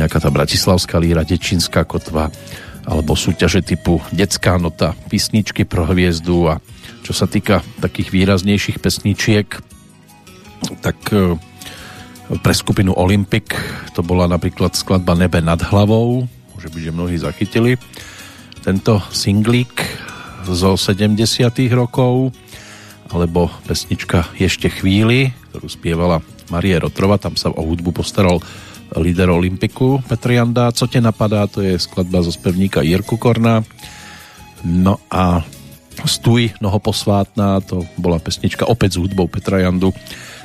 nejaká 0.01 0.17
tá 0.17 0.33
bratislavská 0.33 0.97
líra, 0.97 1.21
Dečínská 1.21 1.85
kotva, 1.85 2.33
alebo 2.89 3.13
súťaže 3.13 3.61
typu 3.61 4.01
Detská 4.09 4.57
nota, 4.57 4.97
písničky 5.05 5.69
pro 5.69 5.85
hviezdu 5.85 6.49
a 6.49 6.57
čo 7.05 7.13
sa 7.13 7.29
týka 7.29 7.61
takých 7.81 8.09
výraznejších 8.09 8.81
pesničiek, 8.81 9.47
tak 10.81 10.97
e, 11.13 11.37
pre 12.41 12.53
skupinu 12.53 12.97
Olympic 12.97 13.53
to 13.93 14.01
bola 14.01 14.25
napríklad 14.25 14.73
skladba 14.73 15.13
Nebe 15.17 15.41
nad 15.41 15.61
hlavou, 15.61 16.25
môže 16.61 16.77
byť, 16.77 16.85
že 16.85 16.93
mnohí 16.93 17.17
zachytili 17.17 17.71
tento 18.61 19.01
singlík 19.09 19.81
zo 20.45 20.77
70 20.77 21.17
rokov, 21.73 22.29
alebo 23.09 23.49
pesnička 23.65 24.29
Ešte 24.37 24.69
chvíli, 24.69 25.33
ktorú 25.49 25.65
spievala 25.65 26.21
Marie 26.53 26.77
Rotrova, 26.77 27.17
tam 27.17 27.33
sa 27.33 27.49
o 27.49 27.65
hudbu 27.65 27.97
postaral 27.97 28.37
líder 28.93 29.33
Olympiku 29.33 30.05
Petr 30.05 30.37
Janda. 30.37 30.69
Co 30.69 30.85
te 30.85 31.01
napadá, 31.01 31.49
to 31.49 31.65
je 31.65 31.81
skladba 31.81 32.21
zo 32.21 32.29
spevníka 32.29 32.85
Jirku 32.85 33.17
Korna. 33.17 33.65
No 34.61 35.01
a 35.09 35.41
Stůj 36.05 36.61
nohoposvátná, 36.61 37.57
to 37.65 37.89
bola 37.97 38.21
pesnička 38.21 38.69
opäť 38.69 38.97
s 38.97 39.01
hudbou 39.01 39.25
Petra 39.25 39.65
Jandu, 39.65 39.97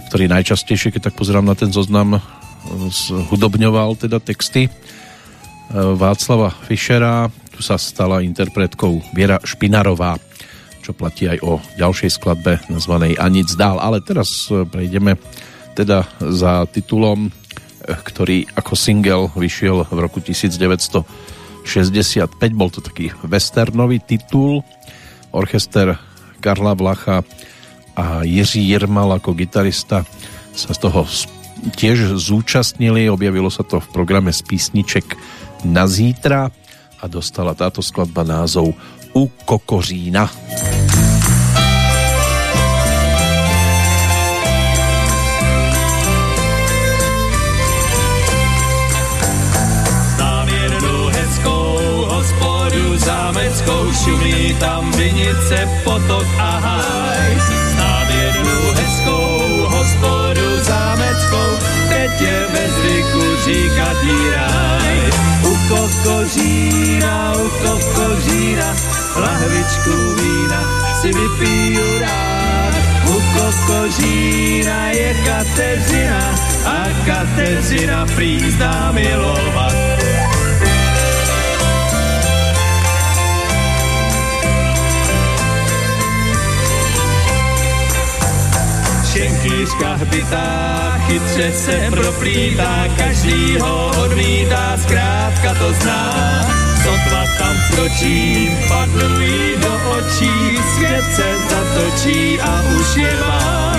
ktorý 0.09 0.33
najčastejšie, 0.33 0.97
keď 0.97 1.13
tak 1.13 1.15
pozerám 1.21 1.45
na 1.45 1.53
ten 1.53 1.69
zoznam, 1.77 2.25
hudobňoval 3.29 4.01
teda 4.01 4.17
texty 4.17 4.73
Václava 5.75 6.53
Fischera. 6.67 7.31
Tu 7.51 7.65
sa 7.65 7.81
stala 7.81 8.23
interpretkou 8.23 9.01
Viera 9.17 9.41
Špinarová, 9.43 10.21
čo 10.85 10.93
platí 10.93 11.27
aj 11.27 11.39
o 11.43 11.59
ďalšej 11.81 12.11
skladbe 12.21 12.61
nazvanej 12.69 13.17
Anic 13.19 13.57
dál. 13.57 13.81
Ale 13.81 14.05
teraz 14.05 14.51
e, 14.53 14.63
prejdeme 14.69 15.17
teda 15.75 16.07
za 16.21 16.69
titulom 16.69 17.33
ktorý 17.87 18.51
ako 18.59 18.75
single 18.75 19.31
vyšiel 19.39 19.87
v 19.87 19.99
roku 20.03 20.19
1965. 20.19 21.07
Bol 22.51 22.71
to 22.75 22.83
taký 22.83 23.15
westernový 23.23 24.03
titul. 24.03 24.67
Orchester 25.31 25.95
Karla 26.43 26.75
Vlacha 26.75 27.23
a 27.97 28.25
Jiří 28.27 28.61
Jirmal 28.61 29.21
ako 29.21 29.37
gitarista 29.37 30.05
sa 30.57 30.71
z 30.73 30.79
toho 30.81 31.05
tiež 31.77 32.17
zúčastnili. 32.17 33.09
Objavilo 33.13 33.53
sa 33.53 33.63
to 33.63 33.81
v 33.81 33.89
programe 33.93 34.33
z 34.33 34.43
písniček 34.45 35.17
na 35.65 35.87
zítra 35.87 36.51
a 37.01 37.05
dostala 37.07 37.55
táto 37.55 37.83
skladba 37.83 38.25
názov 38.25 38.75
U 39.17 39.29
kokořína. 39.45 40.29
zámeckou 52.97 53.93
šumí 54.05 54.55
tam 54.61 54.93
vinice, 54.93 55.69
potok 55.85 56.27
a 56.39 56.51
háj. 56.59 57.33
Znám 57.73 58.09
jednu 58.11 58.73
hezkou 58.75 58.86
je 62.21 62.47
ve 62.53 62.69
zvyku 62.69 63.37
říkat 63.45 63.97
jí. 64.03 64.37
U 65.43 65.57
kokořína, 65.69 67.33
u 67.33 67.49
kokořína, 67.49 68.77
lahvičku 69.17 70.15
vína 70.23 70.61
si 71.01 71.07
vypiju 71.07 71.99
rád. 72.01 72.75
U 73.07 73.23
kokořína 73.39 74.91
je 74.91 75.15
Kateřina 75.15 76.35
a 76.67 76.85
Kateřina 77.07 78.07
prízná 78.07 78.93
milovat. 78.93 79.96
Šenkýřka 89.57 89.95
hbitá, 89.95 90.99
chytře 91.07 91.53
se 91.53 91.87
proplítá, 91.91 92.85
každý 92.97 93.59
ho 93.59 93.91
odmítá, 94.05 94.77
zkrátka 94.83 95.55
to 95.59 95.73
zná. 95.73 96.13
Sotva 96.83 97.25
tam 97.39 97.57
kročí, 97.71 98.51
padl 98.69 99.23
jí 99.23 99.57
do 99.57 99.73
očí, 99.91 100.59
svět 100.75 101.05
se 101.15 101.25
zatočí 101.51 102.41
a 102.41 102.63
už 102.81 102.97
je 102.97 103.17
má. 103.29 103.77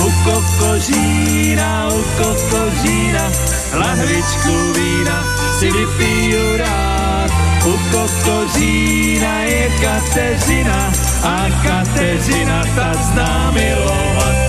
U 0.00 0.12
kokořína, 0.24 1.88
u 1.88 2.02
kokořína, 2.02 3.30
lahvičku 3.74 4.72
vína 4.72 5.24
si 5.58 5.70
vypiju 5.70 6.56
rád. 6.56 7.30
U 7.66 7.78
kokořína 7.90 9.40
je 9.40 9.70
Kateřina 9.80 10.92
a 11.22 11.46
Kateřina 11.62 12.64
ta 12.76 12.94
zná 12.94 13.50
milovat. 13.50 14.48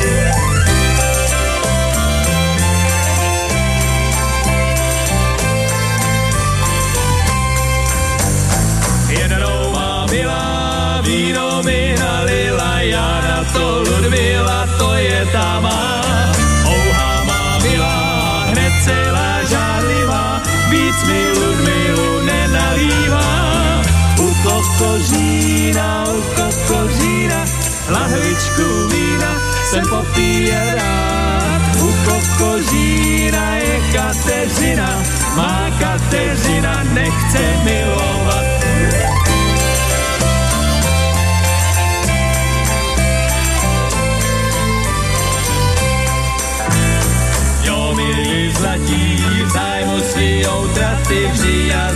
Kokořína, 24.80 26.04
u 26.08 26.22
kokořína, 26.22 27.46
lahvičku 27.90 28.88
vína 28.88 29.42
jsem 29.70 29.84
popíje 29.90 30.76
rád. 30.76 31.62
U 31.82 31.94
kokořína 32.06 33.56
je 33.56 33.82
Kateřina, 33.94 35.04
má 35.36 35.70
Kateřina 35.80 36.84
nechce 36.94 37.40
milovat. 37.64 38.50
zlatí, 48.60 49.18
v 49.46 49.50
zájmu 49.50 50.00
svýho 50.00 50.68
traty 50.74 51.28
vždy 51.32 51.49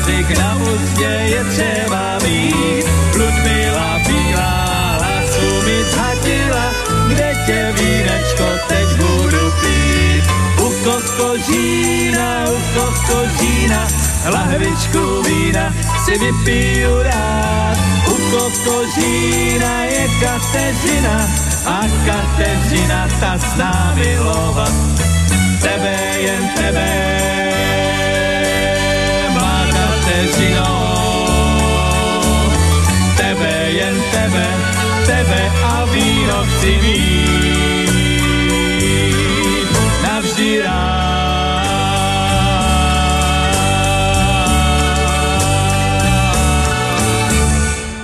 jazyk 0.08 0.38
na 0.38 0.56
ústě 0.56 1.04
je 1.04 1.44
třeba 1.44 2.18
mít. 2.24 2.86
Ludmila 3.16 4.00
bílá, 4.08 4.98
hlasu 5.00 5.66
mi 5.66 5.84
zhatila, 5.84 6.72
kde 7.08 7.36
tě 7.46 7.74
vínečko 7.78 8.44
teď 8.68 8.88
budu 8.98 9.52
pít. 9.62 10.24
U 10.60 10.74
kokožína, 10.84 12.46
u 12.50 12.80
kokožína, 12.80 13.88
lahvičku 14.30 15.22
vína 15.22 15.74
si 16.06 16.18
vypiju 16.18 17.04
rád. 17.04 17.78
U 18.08 18.16
kokožína 18.32 19.84
je 19.84 20.08
Kateřina 20.20 21.28
a 21.66 21.82
Kateřina 22.06 23.08
ta 23.20 23.38
zná 23.38 23.94
milovat 23.96 24.74
tebe, 25.62 25.98
jen 26.18 26.50
tebe, 26.56 27.83
Kateřino. 30.24 30.72
Tebe, 33.20 33.72
jen 33.76 33.96
tebe, 34.12 34.48
tebe 35.04 35.52
a 35.64 35.86
víno 35.86 36.44
chci 36.48 36.80
mít 36.80 37.90
navždy 40.04 40.62
rád. 40.64 41.04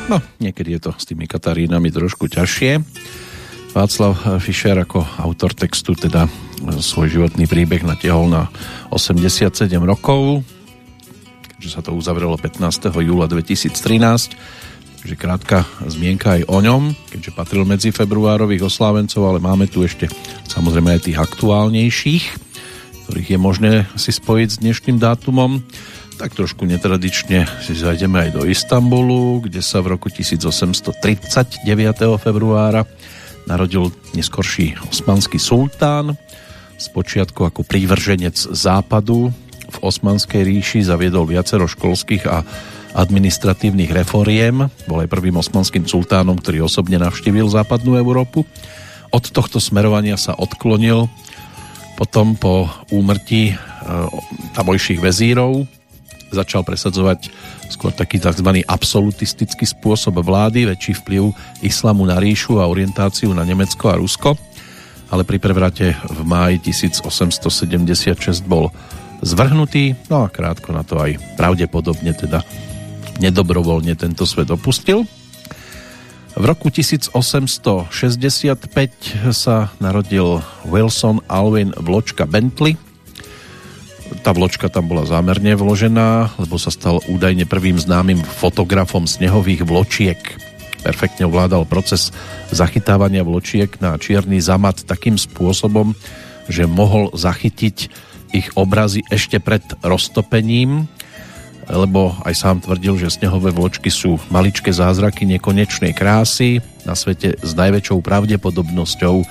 No, 0.09 0.19
niekedy 0.43 0.75
je 0.75 0.79
to 0.83 0.91
s 0.99 1.07
tými 1.07 1.23
Katarínami 1.23 1.87
trošku 1.87 2.27
ťažšie. 2.27 2.83
Václav 3.71 4.43
Fischer 4.43 4.75
ako 4.75 5.07
autor 5.23 5.55
textu 5.55 5.95
teda 5.95 6.27
svoj 6.83 7.15
životný 7.15 7.47
príbeh 7.47 7.87
natiahol 7.87 8.27
na 8.27 8.51
87 8.91 9.55
rokov, 9.87 10.43
keďže 11.59 11.75
sa 11.75 11.83
to 11.83 11.91
uzavrelo 11.91 12.39
15. 12.39 12.87
júla 13.03 13.27
2013. 13.27 13.75
Takže 15.03 15.15
krátka 15.19 15.67
zmienka 15.91 16.39
aj 16.39 16.47
o 16.47 16.63
ňom, 16.63 16.95
keďže 17.11 17.35
patril 17.35 17.67
medzi 17.67 17.91
februárových 17.91 18.71
oslávencov, 18.71 19.27
ale 19.27 19.43
máme 19.43 19.67
tu 19.67 19.83
ešte 19.83 20.07
samozrejme 20.47 20.95
aj 20.95 21.11
tých 21.11 21.19
aktuálnejších, 21.19 22.23
ktorých 23.03 23.29
je 23.35 23.39
možné 23.39 23.71
si 23.99 24.15
spojiť 24.15 24.47
s 24.55 24.61
dnešným 24.63 25.03
dátumom. 25.03 25.59
Tak 26.15 26.39
trošku 26.39 26.63
netradične 26.63 27.43
si 27.59 27.75
zajdeme 27.75 28.31
aj 28.31 28.39
do 28.39 28.47
Istanbulu, 28.47 29.43
kde 29.43 29.59
sa 29.59 29.83
v 29.83 29.99
roku 29.99 30.07
1839. 30.07 30.95
februára 32.23 32.87
narodil 33.51 33.91
neskorší 34.15 34.79
osmanský 34.87 35.35
sultán 35.35 36.15
Spočiatku 36.79 37.43
ako 37.43 37.67
prívrženec 37.67 38.55
západu 38.55 39.35
v 39.69 39.77
Osmanskej 39.85 40.41
ríši 40.41 40.79
zaviedol 40.85 41.29
viacero 41.29 41.69
školských 41.69 42.23
a 42.25 42.41
administratívnych 42.97 43.93
reforiem. 43.93 44.67
Bol 44.89 45.05
aj 45.05 45.13
prvým 45.13 45.37
osmanským 45.37 45.85
sultánom, 45.85 46.37
ktorý 46.37 46.65
osobne 46.65 46.97
navštívil 46.97 47.45
západnú 47.47 47.95
Európu. 47.95 48.43
Od 49.09 49.23
tohto 49.29 49.61
smerovania 49.61 50.17
sa 50.17 50.33
odklonil 50.33 51.09
potom 51.97 52.33
po 52.33 52.69
úmrtí 52.89 53.51
e, 53.51 53.55
tamojších 54.55 55.03
vezírov 55.03 55.67
začal 56.29 56.61
presadzovať 56.61 57.33
skôr 57.73 57.89
taký 57.89 58.21
tzv. 58.21 58.61
absolutistický 58.69 59.65
spôsob 59.65 60.21
vlády, 60.21 60.69
väčší 60.69 61.01
vplyv 61.01 61.33
islamu 61.65 62.05
na 62.05 62.21
ríšu 62.21 62.61
a 62.61 62.69
orientáciu 62.69 63.33
na 63.33 63.41
Nemecko 63.41 63.89
a 63.89 63.97
Rusko 63.97 64.37
ale 65.09 65.25
pri 65.25 65.41
prevrate 65.41 65.97
v 65.97 66.19
máji 66.21 66.61
1876 66.69 68.45
bol 68.45 68.69
zvrhnutý, 69.21 69.95
no 70.07 70.25
a 70.25 70.31
krátko 70.31 70.71
na 70.71 70.83
to 70.83 70.99
aj 70.99 71.19
pravdepodobne 71.35 72.15
teda 72.15 72.43
nedobrovoľne 73.19 73.95
tento 73.99 74.23
svet 74.23 74.47
opustil. 74.51 75.03
V 76.39 76.43
roku 76.45 76.71
1865 76.71 77.91
sa 79.35 79.73
narodil 79.83 80.39
Wilson 80.63 81.19
Alwyn 81.27 81.75
vločka 81.75 82.23
Bentley. 82.23 82.79
Tá 84.23 84.31
vločka 84.31 84.71
tam 84.71 84.87
bola 84.87 85.03
zámerne 85.03 85.53
vložená, 85.53 86.39
lebo 86.39 86.55
sa 86.55 86.71
stal 86.71 87.03
údajne 87.11 87.43
prvým 87.43 87.75
známym 87.75 88.23
fotografom 88.23 89.03
snehových 89.03 89.67
vločiek 89.67 90.19
perfektne 90.79 91.27
ovládal 91.27 91.67
proces 91.67 92.15
zachytávania 92.49 93.27
vločiek 93.27 93.69
na 93.83 93.99
čierny 93.99 94.39
zamat 94.39 94.87
takým 94.87 95.19
spôsobom, 95.19 95.93
že 96.47 96.65
mohol 96.65 97.11
zachytiť 97.13 98.08
ich 98.33 98.49
obrazy 98.53 99.05
ešte 99.09 99.41
pred 99.41 99.61
roztopením, 99.81 100.85
lebo 101.69 102.17
aj 102.25 102.33
sám 102.33 102.57
tvrdil, 102.65 102.97
že 102.97 103.13
snehové 103.13 103.53
vločky 103.53 103.93
sú 103.93 104.17
maličké 104.33 104.73
zázraky 104.73 105.29
nekonečnej 105.29 105.93
krásy. 105.93 106.65
Na 106.85 106.97
svete 106.97 107.37
s 107.37 107.51
najväčšou 107.53 108.01
pravdepodobnosťou 108.01 109.21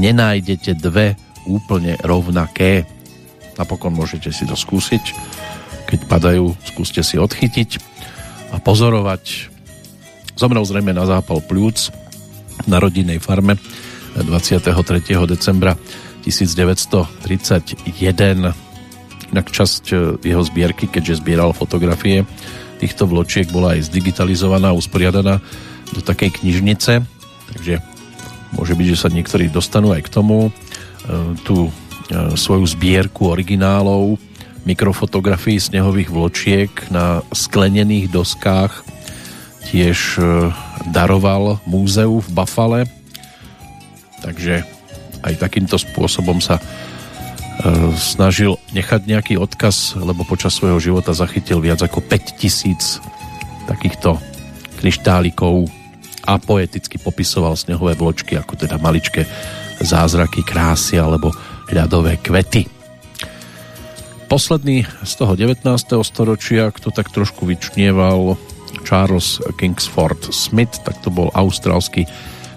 nenájdete 0.00 0.76
dve 0.80 1.20
úplne 1.44 2.00
rovnaké. 2.00 2.88
Napokon 3.60 3.92
môžete 3.92 4.32
si 4.32 4.48
to 4.48 4.56
skúsiť. 4.56 5.04
Keď 5.92 6.00
padajú, 6.08 6.56
skúste 6.64 7.04
si 7.04 7.20
odchytiť 7.20 7.76
a 8.52 8.56
pozorovať 8.56 9.52
Zomrel 10.36 10.64
zrejme 10.64 10.96
na 10.96 11.04
zápal 11.04 11.44
pľúc 11.44 11.92
na 12.64 12.80
rodinnej 12.80 13.20
farme 13.20 13.60
23. 14.16 14.72
decembra 15.28 15.76
1931. 16.22 18.54
Inak 19.32 19.50
časť 19.50 19.84
e, 19.90 19.94
jeho 20.22 20.42
zbierky, 20.46 20.86
keďže 20.86 21.22
zbieral 21.22 21.56
fotografie 21.56 22.24
týchto 22.78 23.06
vločiek, 23.06 23.50
bola 23.50 23.72
aj 23.78 23.82
zdigitalizovaná, 23.90 24.72
usporiadaná 24.74 25.40
do 25.92 26.00
takej 26.00 26.30
knižnice, 26.42 27.02
takže 27.52 27.80
môže 28.54 28.74
byť, 28.74 28.86
že 28.86 28.98
sa 28.98 29.08
niektorí 29.12 29.48
dostanú 29.52 29.92
aj 29.94 30.02
k 30.06 30.12
tomu. 30.12 30.48
E, 30.48 30.50
tú 31.42 31.68
e, 31.68 31.70
svoju 32.38 32.66
zbierku 32.70 33.28
originálov 33.28 34.18
mikrofotografií 34.62 35.58
snehových 35.58 36.14
vločiek 36.14 36.70
na 36.94 37.26
sklenených 37.34 38.14
doskách 38.14 38.86
tiež 39.74 40.22
daroval 40.86 41.58
múzeu 41.66 42.22
v 42.22 42.28
Buffale 42.30 42.86
takže 44.22 44.62
aj 45.22 45.40
takýmto 45.40 45.78
spôsobom 45.78 46.42
sa 46.42 46.58
e, 46.58 46.62
snažil 47.96 48.58
nechať 48.74 49.06
nejaký 49.06 49.34
odkaz, 49.38 49.96
lebo 49.98 50.26
počas 50.26 50.54
svojho 50.54 50.78
života 50.82 51.16
zachytil 51.16 51.62
viac 51.62 51.80
ako 51.82 52.02
5000 52.04 53.66
takýchto 53.70 54.18
kryštálikov 54.82 55.70
a 56.26 56.38
poeticky 56.38 56.98
popisoval 56.98 57.54
snehové 57.54 57.94
vločky 57.94 58.38
ako 58.38 58.54
teda 58.58 58.78
maličké 58.78 59.26
zázraky 59.82 60.42
krásy 60.46 60.98
alebo 60.98 61.30
ľadové 61.70 62.18
kvety 62.18 62.82
posledný 64.32 64.88
z 65.04 65.12
toho 65.20 65.36
19. 65.36 65.60
storočia, 66.08 66.72
kto 66.72 66.88
tak 66.88 67.12
trošku 67.12 67.44
vyčnieval 67.44 68.40
Charles 68.80 69.36
Kingsford 69.60 70.32
Smith, 70.32 70.80
tak 70.88 70.96
to 71.04 71.12
bol 71.12 71.28
austrálsky 71.36 72.08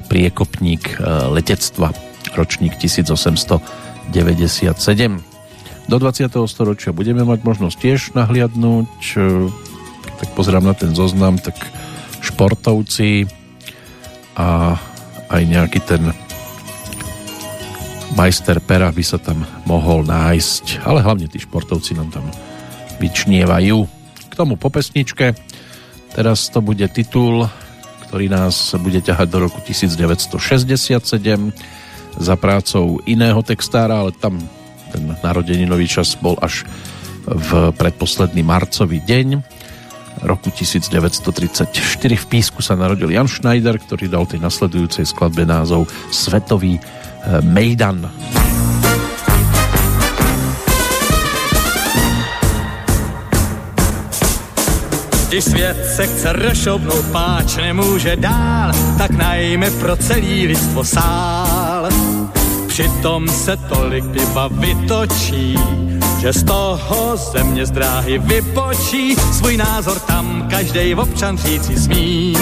priekopník 0.07 0.95
e, 0.95 0.97
letectva, 1.35 1.91
ročník 2.35 2.75
1897. 2.77 4.11
Do 5.85 5.97
20. 6.01 6.27
storočia 6.49 6.91
budeme 6.91 7.23
mať 7.23 7.45
možnosť 7.45 7.77
tiež 7.77 7.99
nahliadnúť, 8.17 8.89
tak 10.17 10.29
pozerám 10.33 10.65
na 10.65 10.73
ten 10.73 10.91
zoznam, 10.97 11.37
tak 11.37 11.55
športovci 12.25 13.29
a 14.35 14.75
aj 15.29 15.41
nejaký 15.45 15.79
ten 15.85 16.11
majster 18.15 18.57
pera 18.63 18.89
by 18.89 19.03
sa 19.03 19.21
tam 19.21 19.45
mohol 19.69 20.07
nájsť, 20.07 20.85
ale 20.87 21.03
hlavne 21.05 21.27
tí 21.29 21.37
športovci 21.37 21.93
nám 21.97 22.09
tam 22.09 22.25
vyčnievajú. 22.97 23.85
K 24.31 24.33
tomu 24.33 24.55
po 24.57 24.73
pesničke, 24.73 25.35
teraz 26.15 26.49
to 26.49 26.63
bude 26.63 26.87
titul, 26.95 27.45
ktorý 28.07 28.31
nás 28.31 28.73
bude 28.79 29.03
ťahať 29.03 29.27
do 29.29 29.37
roku 29.45 29.59
1967 29.61 30.37
za 32.17 32.35
prácou 32.35 32.99
iného 33.05 33.39
textára, 33.43 33.99
ale 34.03 34.11
tam 34.15 34.39
ten 34.91 35.15
narodeninový 35.19 35.87
čas 35.87 36.15
bol 36.15 36.39
až 36.39 36.63
v 37.25 37.73
predposledný 37.73 38.45
marcový 38.45 39.01
deň 39.01 39.27
roku 40.23 40.47
1934 40.53 41.67
v 41.99 42.25
Písku 42.31 42.63
sa 42.63 42.79
narodil 42.79 43.11
Jan 43.11 43.27
Schneider, 43.27 43.75
ktorý 43.75 44.07
dal 44.07 44.23
tej 44.23 44.39
nasledujúcej 44.39 45.03
skladbe 45.03 45.43
názov 45.43 45.91
Svetový 46.13 46.79
Mejdan. 47.43 48.07
Když 55.27 55.43
svět 55.43 55.77
se 55.95 56.07
chce 56.07 56.33
rošoubnout, 56.33 57.05
páč 57.11 57.55
nemůže 57.55 58.15
dál, 58.15 58.71
tak 58.97 59.11
najme 59.11 59.71
pro 59.71 59.97
celý 59.97 60.47
lidstvo 60.47 60.83
sál. 60.83 61.64
Přitom 62.75 63.27
se 63.27 63.57
tolik 63.57 64.05
piva 64.05 64.47
vytočí, 64.51 65.59
že 66.19 66.33
z 66.33 66.43
toho 66.43 67.17
země 67.17 67.65
z 67.65 67.71
dráhy 67.71 68.17
vypočí, 68.17 69.15
svůj 69.15 69.57
názor 69.57 69.99
tam 69.99 70.47
každej 70.49 70.95
občan 70.95 71.37
říci 71.37 71.79
smí. 71.79 72.37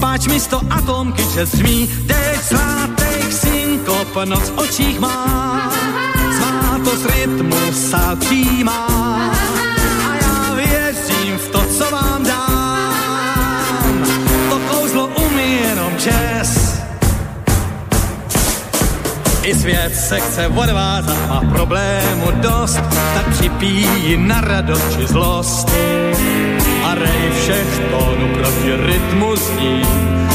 Páč 0.00 0.26
místo 0.26 0.60
atomky 0.70 1.22
čes 1.34 1.54
řmí, 1.54 1.90
teď 2.06 2.42
slátej 2.42 3.22
synkop, 3.30 4.14
noc 4.24 4.52
očích 4.56 5.00
má, 5.00 5.72
svátost 6.38 7.06
rytmu 7.06 7.72
sa 7.72 8.16
přijímá. 8.16 8.86
A 10.08 10.14
já 10.14 10.54
věřím 10.54 11.38
v 11.38 11.48
to, 11.48 11.64
co 11.78 11.90
vám 11.90 12.24
dám, 12.24 12.45
I 19.46 19.54
svět 19.54 19.96
se 19.96 20.20
chce 20.20 20.48
odvázat, 20.48 21.28
má 21.28 21.40
problému 21.40 22.30
dost, 22.30 22.80
tak 23.14 23.28
připíjí 23.30 24.16
na 24.16 24.40
radost 24.40 24.92
či 24.96 25.06
zlost 25.06 25.70
a 26.84 26.94
rej 26.94 27.30
všech 27.40 27.80
tónů 27.90 28.28
proti 28.34 28.76
rytmu 28.76 29.36
zní. 29.36 29.82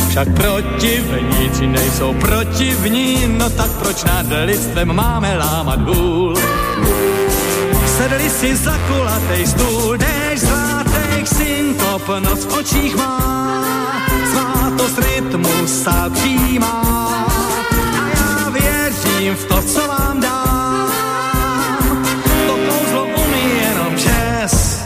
Však 0.10 0.28
protivníci 0.36 1.68
nejsou 1.68 2.14
protivní, 2.14 3.28
no 3.28 3.50
tak 3.50 3.72
proč 3.72 4.04
nad 4.04 4.26
lidstvem 4.46 4.94
máme 4.94 5.38
lámat 5.38 5.82
hůl? 5.82 6.36
Sedli 7.98 8.30
si 8.30 8.56
za 8.56 8.78
kulatej 8.88 9.48
stůl, 9.48 9.98
déž 9.98 10.40
zlátej 10.40 11.26
synkop, 11.26 12.08
noc 12.08 12.46
v 12.46 12.58
očích 12.58 12.96
má, 12.96 13.64
svátost 14.32 15.00
rytmu 15.00 15.68
sa 15.68 16.10
přijímá. 16.14 17.31
A 18.62 18.68
já 18.68 18.90
věřím 18.90 19.36
v 19.36 19.46
to, 19.46 19.62
co 19.62 19.88
vám 19.88 20.20
dám, 20.20 20.92
to 22.48 22.54
kouzlo 22.54 23.06
umí 23.06 23.62
jenom 23.62 23.98
čes. 23.98 24.82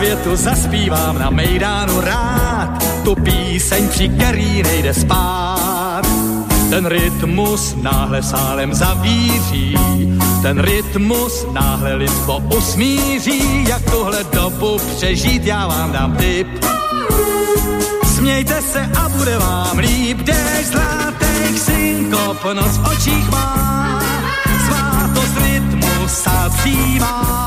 světu 0.00 0.36
zaspívám 0.36 1.18
na 1.18 1.30
Mejdánu 1.30 2.00
rád, 2.00 2.79
tu 3.04 3.14
píseň, 3.14 3.88
při 3.88 4.08
který 4.08 4.62
nejde 4.62 4.94
spát. 4.94 6.02
Ten 6.70 6.86
rytmus 6.86 7.74
náhle 7.82 8.22
sálem 8.22 8.74
zavíří, 8.74 9.76
ten 10.42 10.60
rytmus 10.60 11.46
náhle 11.52 11.94
lidstvo 11.94 12.42
usmíří, 12.56 13.68
jak 13.68 13.90
tuhle 13.90 14.24
dobu 14.24 14.78
přežít, 14.96 15.44
já 15.44 15.66
vám 15.66 15.92
dám 15.92 16.16
tip. 16.16 16.64
Smějte 18.04 18.62
se 18.62 18.88
a 19.00 19.08
bude 19.08 19.38
vám 19.38 19.78
líp, 19.78 20.18
jdeš 20.18 20.66
zlatých 20.66 21.60
synkop, 21.60 22.44
noc 22.44 22.76
v 22.76 22.86
očích 22.86 23.30
má, 23.30 24.00
svátost 24.66 25.36
rytmu 25.42 26.08
sa 26.08 26.48
přijímá 26.58 27.40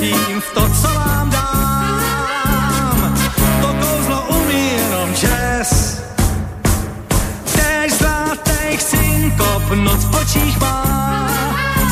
věřím 0.00 0.40
v 0.40 0.54
to, 0.54 0.60
co 0.60 0.88
vám 0.88 1.09
synkop 9.40 9.64
noc 9.84 10.04
v 10.04 10.14
očích 10.20 10.60
má, 10.60 11.28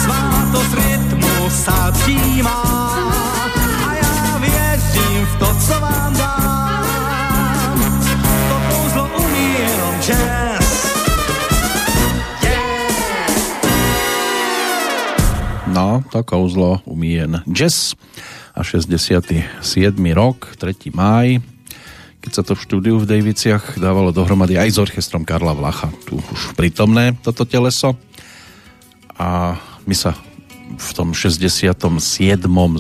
svátost 0.04 0.74
rytmu 0.74 1.50
sa 1.50 1.92
přijímá. 1.92 2.62
A 3.88 3.94
já 3.94 4.38
věřím 4.38 5.26
v 5.26 5.38
to, 5.38 5.48
co 5.66 5.80
vám 5.80 6.16
dám. 6.16 8.00
To 8.48 8.56
kouzlo 8.68 9.10
umí 9.24 9.48
jenom 9.58 9.94
čes. 10.00 10.68
No, 15.66 16.02
to 16.12 16.24
kouzlo 16.24 16.80
umí 16.84 17.12
jen 17.12 17.42
jazz 17.52 17.94
a 18.54 18.62
67. 18.62 20.12
rok, 20.12 20.56
3. 20.56 20.90
máj, 20.94 21.40
keď 22.28 22.44
sa 22.44 22.44
to 22.44 22.52
v 22.52 22.64
štúdiu 22.68 22.94
v 23.00 23.08
Daviciach 23.08 23.80
dávalo 23.80 24.12
dohromady 24.12 24.60
aj 24.60 24.76
s 24.76 24.76
orchestrom 24.76 25.24
Karla 25.24 25.56
Vlacha. 25.56 25.88
Tu 26.04 26.20
už 26.20 26.52
prítomné 26.60 27.16
toto 27.24 27.48
teleso. 27.48 27.96
A 29.16 29.56
my 29.88 29.96
sa 29.96 30.12
v 30.76 30.90
tom 30.92 31.16
67. 31.16 31.72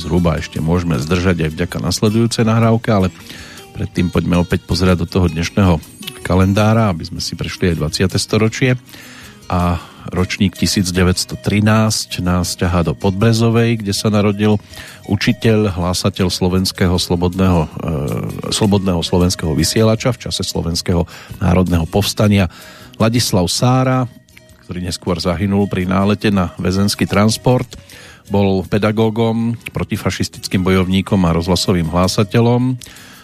zhruba 0.04 0.36
ešte 0.36 0.60
môžeme 0.60 1.00
zdržať 1.00 1.48
aj 1.48 1.50
vďaka 1.56 1.80
nasledujúcej 1.80 2.44
nahrávke, 2.44 2.92
ale 2.92 3.08
predtým 3.72 4.12
poďme 4.12 4.36
opäť 4.36 4.68
pozerať 4.68 5.00
do 5.00 5.06
toho 5.08 5.32
dnešného 5.32 5.80
kalendára, 6.20 6.92
aby 6.92 7.08
sme 7.08 7.24
si 7.24 7.32
prešli 7.32 7.72
aj 7.72 8.04
20. 8.04 8.20
storočie 8.20 8.76
a 9.48 9.80
ročník 10.08 10.56
1913 10.56 11.36
nás 12.24 12.56
ťahá 12.56 12.80
do 12.84 12.96
Podbrezovej, 12.96 13.84
kde 13.84 13.92
sa 13.92 14.08
narodil 14.08 14.56
učiteľ, 15.04 15.76
hlásateľ 15.76 16.32
slovenského 16.32 16.96
slobodného, 16.96 17.60
e, 17.64 17.68
slobodného 18.52 19.00
slovenského 19.04 19.52
vysielača 19.52 20.16
v 20.16 20.28
čase 20.28 20.42
slovenského 20.44 21.04
národného 21.40 21.84
povstania 21.84 22.48
Ladislav 22.96 23.46
Sára, 23.52 24.08
ktorý 24.64 24.84
neskôr 24.84 25.20
zahynul 25.20 25.68
pri 25.68 25.84
nálete 25.88 26.32
na 26.32 26.52
väzenský 26.56 27.04
transport. 27.08 27.68
Bol 28.28 28.64
pedagógom, 28.68 29.56
protifašistickým 29.72 30.60
bojovníkom 30.60 31.20
a 31.24 31.32
rozhlasovým 31.32 31.88
hlásateľom. 31.88 32.76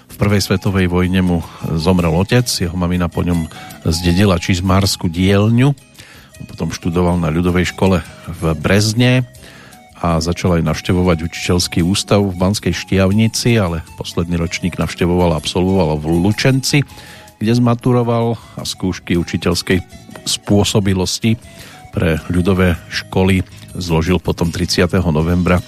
V 0.04 0.16
prvej 0.16 0.40
svetovej 0.40 0.88
vojne 0.88 1.20
mu 1.20 1.38
zomrel 1.76 2.12
otec, 2.12 2.48
jeho 2.48 2.72
mamina 2.76 3.12
po 3.12 3.20
ňom 3.20 3.44
zdedila 3.84 4.40
čizmárskú 4.40 5.12
dielňu 5.12 5.93
potom 6.42 6.74
študoval 6.74 7.22
na 7.22 7.30
ľudovej 7.30 7.70
škole 7.70 8.02
v 8.26 8.42
Brezne 8.58 9.22
a 10.02 10.20
začal 10.20 10.60
aj 10.60 10.66
navštevovať 10.68 11.18
učiteľský 11.24 11.80
ústav 11.80 12.20
v 12.20 12.36
Banskej 12.36 12.74
Štiavnici, 12.74 13.56
ale 13.56 13.86
posledný 13.96 14.36
ročník 14.36 14.76
navštevoval 14.76 15.32
a 15.32 15.40
absolvoval 15.40 15.96
v 15.96 16.06
Lučenci, 16.20 16.84
kde 17.40 17.52
zmaturoval 17.56 18.36
a 18.58 18.62
skúšky 18.66 19.16
učiteľskej 19.16 19.80
spôsobilosti 20.28 21.40
pre 21.94 22.18
ľudové 22.28 22.74
školy 22.90 23.46
zložil 23.74 24.18
potom 24.18 24.50
30. 24.50 24.86
novembra 25.10 25.62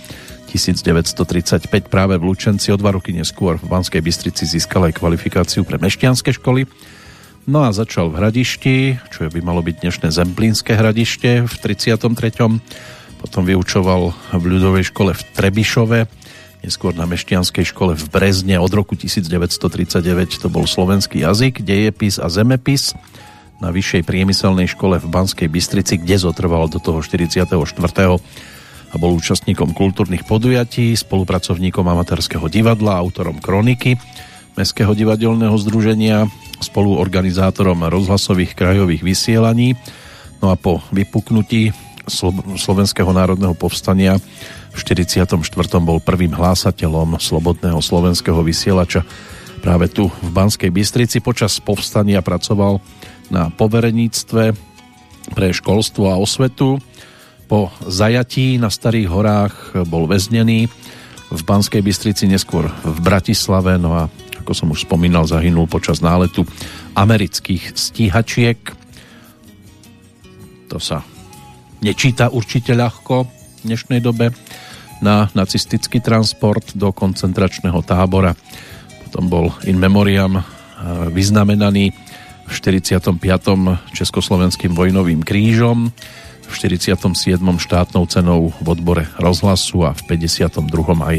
1935 0.46 1.68
práve 1.90 2.14
v 2.16 2.26
Lučenci 2.26 2.70
o 2.70 2.78
dva 2.78 2.94
roky 2.94 3.10
neskôr 3.12 3.58
v 3.58 3.66
Banskej 3.66 4.00
Bystrici 4.00 4.46
získal 4.46 4.88
aj 4.88 4.98
kvalifikáciu 4.98 5.66
pre 5.66 5.76
mešťanské 5.76 6.32
školy. 6.38 6.64
No 7.46 7.62
a 7.62 7.70
začal 7.70 8.10
v 8.10 8.18
Hradišti, 8.18 8.98
čo 9.14 9.30
by 9.30 9.38
malo 9.38 9.62
byť 9.62 9.78
dnešné 9.78 10.10
Zemplínske 10.10 10.74
hradište 10.74 11.46
v 11.46 11.54
33. 11.62 12.02
Potom 13.22 13.42
vyučoval 13.46 14.10
v 14.34 14.44
ľudovej 14.50 14.90
škole 14.90 15.14
v 15.14 15.22
Trebišove, 15.30 16.10
neskôr 16.66 16.90
na 16.98 17.06
Mešťanskej 17.06 17.70
škole 17.70 17.94
v 17.94 18.04
Brezne 18.10 18.58
od 18.58 18.74
roku 18.74 18.98
1939 18.98 20.42
to 20.42 20.50
bol 20.50 20.66
slovenský 20.66 21.22
jazyk, 21.22 21.62
dejepis 21.62 22.18
a 22.18 22.26
zemepis 22.26 22.98
na 23.62 23.70
vyššej 23.70 24.02
priemyselnej 24.02 24.66
škole 24.66 24.98
v 24.98 25.06
Banskej 25.06 25.46
Bystrici, 25.46 26.02
kde 26.02 26.18
zotrval 26.18 26.66
do 26.66 26.82
toho 26.82 26.98
44. 26.98 27.46
a 28.90 28.94
bol 28.98 29.10
účastníkom 29.14 29.70
kultúrnych 29.70 30.26
podujatí, 30.26 30.98
spolupracovníkom 30.98 31.86
amatérskeho 31.86 32.50
divadla, 32.50 32.98
autorom 32.98 33.38
kroniky 33.38 34.02
Mestského 34.56 34.96
divadelného 34.96 35.52
združenia, 35.60 36.32
spoluorganizátorom 36.64 37.76
rozhlasových 37.92 38.56
krajových 38.56 39.04
vysielaní. 39.04 39.76
No 40.40 40.48
a 40.48 40.56
po 40.56 40.80
vypuknutí 40.96 41.76
Slovenského 42.56 43.12
národného 43.12 43.52
povstania 43.52 44.16
v 44.72 44.78
44. 44.80 45.36
bol 45.84 46.00
prvým 46.00 46.32
hlásateľom 46.32 47.20
Slobodného 47.20 47.84
slovenského 47.84 48.40
vysielača 48.40 49.04
práve 49.60 49.92
tu 49.92 50.08
v 50.08 50.28
Banskej 50.32 50.72
Bystrici. 50.72 51.20
Počas 51.20 51.60
povstania 51.60 52.24
pracoval 52.24 52.80
na 53.28 53.52
povereníctve 53.52 54.56
pre 55.36 55.52
školstvo 55.52 56.08
a 56.08 56.16
osvetu. 56.16 56.80
Po 57.44 57.68
zajatí 57.84 58.56
na 58.56 58.72
Starých 58.72 59.08
horách 59.12 59.54
bol 59.84 60.08
väznený 60.08 60.72
v 61.28 61.40
Banskej 61.44 61.84
Bystrici, 61.84 62.24
neskôr 62.24 62.72
v 62.86 62.98
Bratislave, 63.04 63.76
no 63.76 63.92
a 63.92 64.08
ako 64.46 64.54
som 64.54 64.70
už 64.70 64.86
spomínal, 64.86 65.26
zahynul 65.26 65.66
počas 65.66 65.98
náletu 65.98 66.46
amerických 66.94 67.74
stíhačiek. 67.74 68.54
To 70.70 70.78
sa 70.78 71.02
nečíta 71.82 72.30
určite 72.30 72.70
ľahko 72.78 73.26
v 73.26 73.30
dnešnej 73.66 73.98
dobe 73.98 74.30
na 75.02 75.26
nacistický 75.34 75.98
transport 75.98 76.78
do 76.78 76.94
koncentračného 76.94 77.82
tábora. 77.82 78.38
Potom 79.02 79.26
bol 79.26 79.50
in 79.66 79.82
memoriam 79.82 80.38
vyznamenaný 81.10 81.90
v 82.46 82.52
45. 82.54 83.18
Československým 83.98 84.78
vojnovým 84.78 85.26
krížom, 85.26 85.90
v 86.46 86.52
47. 86.54 86.94
štátnou 87.42 88.06
cenou 88.06 88.54
v 88.62 88.66
odbore 88.70 89.10
rozhlasu 89.18 89.82
a 89.82 89.90
v 89.90 90.22
52. 90.22 90.70
aj 91.02 91.16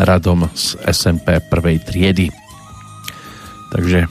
radom 0.00 0.48
z 0.56 0.80
SMP 0.88 1.44
prvej 1.44 1.84
triedy. 1.84 2.32
Takže 3.74 4.06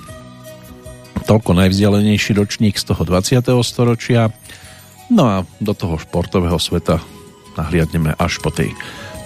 toľko 1.23 1.55
najvzdialenejší 1.55 2.35
ročník 2.35 2.75
z 2.75 2.91
toho 2.91 3.07
20. 3.07 3.39
storočia. 3.63 4.27
No 5.07 5.23
a 5.23 5.35
do 5.63 5.71
toho 5.71 5.95
športového 5.95 6.59
sveta 6.59 6.99
nahliadneme 7.55 8.11
až 8.19 8.43
po 8.43 8.51
tej 8.51 8.75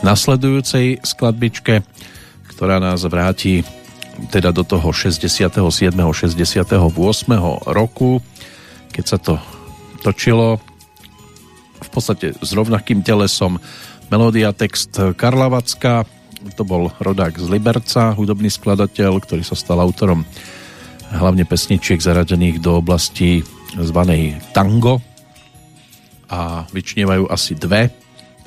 nasledujúcej 0.05 1.01
skladbičke, 1.01 1.81
ktorá 2.53 2.77
nás 2.77 3.01
vráti 3.09 3.65
teda 4.29 4.53
do 4.53 4.61
toho 4.61 4.93
67. 4.93 5.57
68. 5.57 6.69
roku, 7.65 8.21
keď 8.93 9.05
sa 9.05 9.17
to 9.17 9.41
točilo 10.05 10.61
v 11.81 11.89
podstate 11.89 12.37
s 12.37 12.49
rovnakým 12.53 13.01
telesom 13.01 13.57
melódia 14.09 14.53
text 14.53 14.93
Karla 15.17 15.49
Vacka, 15.49 16.05
to 16.53 16.63
bol 16.67 16.91
rodák 16.99 17.35
z 17.35 17.47
Liberca, 17.49 18.15
hudobný 18.15 18.47
skladateľ, 18.51 19.19
ktorý 19.23 19.43
sa 19.43 19.55
stal 19.57 19.81
autorom 19.81 20.23
hlavne 21.11 21.47
pesničiek 21.47 21.99
zaradených 21.99 22.59
do 22.59 22.79
oblasti 22.79 23.43
zvanej 23.75 24.39
tango. 24.51 24.99
A 26.27 26.67
vyčnievajú 26.75 27.31
asi 27.31 27.55
dve, 27.55 27.87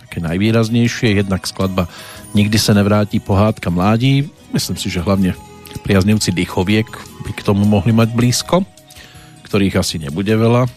také 0.04 0.20
najvýraznejšie, 0.20 1.16
jednak 1.16 1.48
skladba 1.48 1.88
Nikdy 2.30 2.58
sa 2.62 2.78
nevrátí 2.78 3.18
pohádka 3.18 3.74
mládí, 3.74 4.30
myslím 4.54 4.78
si, 4.78 4.86
že 4.86 5.02
hlavne 5.02 5.34
priaznivci 5.82 6.30
dýchoviek 6.30 6.86
by 7.26 7.30
k 7.34 7.42
tomu 7.42 7.66
mohli 7.66 7.90
mať 7.90 8.14
blízko, 8.14 8.62
ktorých 9.50 9.82
asi 9.82 9.98
nebude 9.98 10.30
veľa 10.30 10.70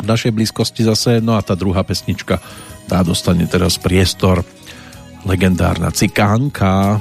v 0.00 0.06
našej 0.08 0.32
blízkosti 0.32 0.88
zase. 0.88 1.20
No 1.20 1.36
a 1.36 1.44
tá 1.44 1.52
druhá 1.52 1.84
pesnička, 1.84 2.40
tá 2.88 3.04
dostane 3.04 3.44
teraz 3.44 3.76
priestor 3.76 4.44
legendárna 5.26 5.90
Cikánka. 5.90 7.00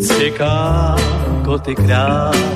Cikánko, 0.00 1.58
ty 1.58 1.74
krásná, 1.74 2.51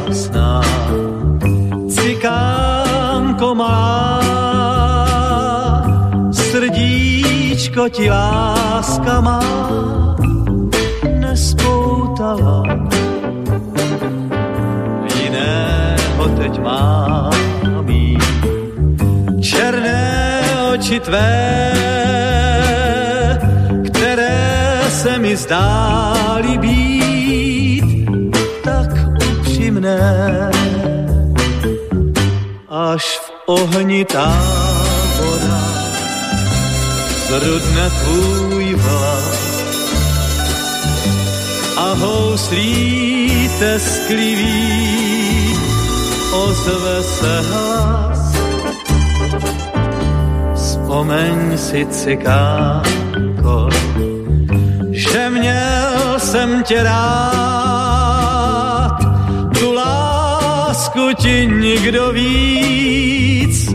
srdíčko 7.87 8.03
ti 8.03 8.11
láska 8.11 9.21
má, 9.21 9.41
nespoutala. 11.21 12.63
Jiného 15.15 16.25
teď 16.37 16.63
mám 16.63 17.89
jí, 17.89 18.19
černé 19.41 20.43
oči 20.75 21.01
tvé, 21.01 21.73
které 23.87 24.81
se 24.91 25.19
mi 25.19 25.37
zdály 25.37 26.59
být 26.59 27.87
mne, 29.71 30.51
až 32.69 33.05
v 33.19 33.31
ohni 33.47 34.05
tábora 34.05 34.76
zrudne 37.29 37.91
tvůj 37.91 38.75
vlas 38.75 39.47
a 41.77 41.93
houslí 41.95 43.51
tesklivý 43.59 44.97
ozve 46.33 47.03
se 47.03 47.41
hlas. 47.41 48.33
Vzpomeň 50.55 51.59
si, 51.59 51.87
cikánko, 51.87 53.69
že 54.91 55.31
měl 55.31 56.19
jsem 56.19 56.63
tě 56.63 56.83
rád, 56.83 58.17
lásku 59.75 61.13
ti 61.17 61.47
nikdo 61.47 62.13
víc 62.13 63.71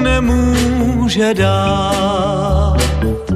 nemůže 0.00 1.34
dát. 1.34 3.29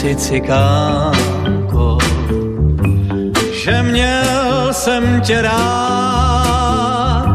Si 0.00 0.16
cikánko, 0.16 1.98
že 3.52 3.82
měl 3.82 4.72
jsem 4.72 5.20
tě 5.20 5.42
rád, 5.42 7.34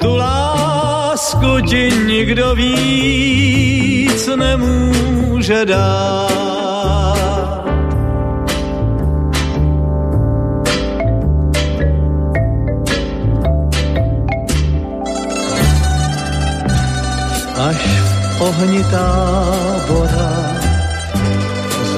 tu 0.00 0.16
lásku 0.16 1.60
ti 1.68 1.92
nikdo 2.06 2.54
víc 2.54 4.28
nemůže 4.36 5.64
dát. 5.64 6.32
Až 17.68 17.76
v 18.38 18.40
ohni 18.40 18.84
tábora 18.84 19.51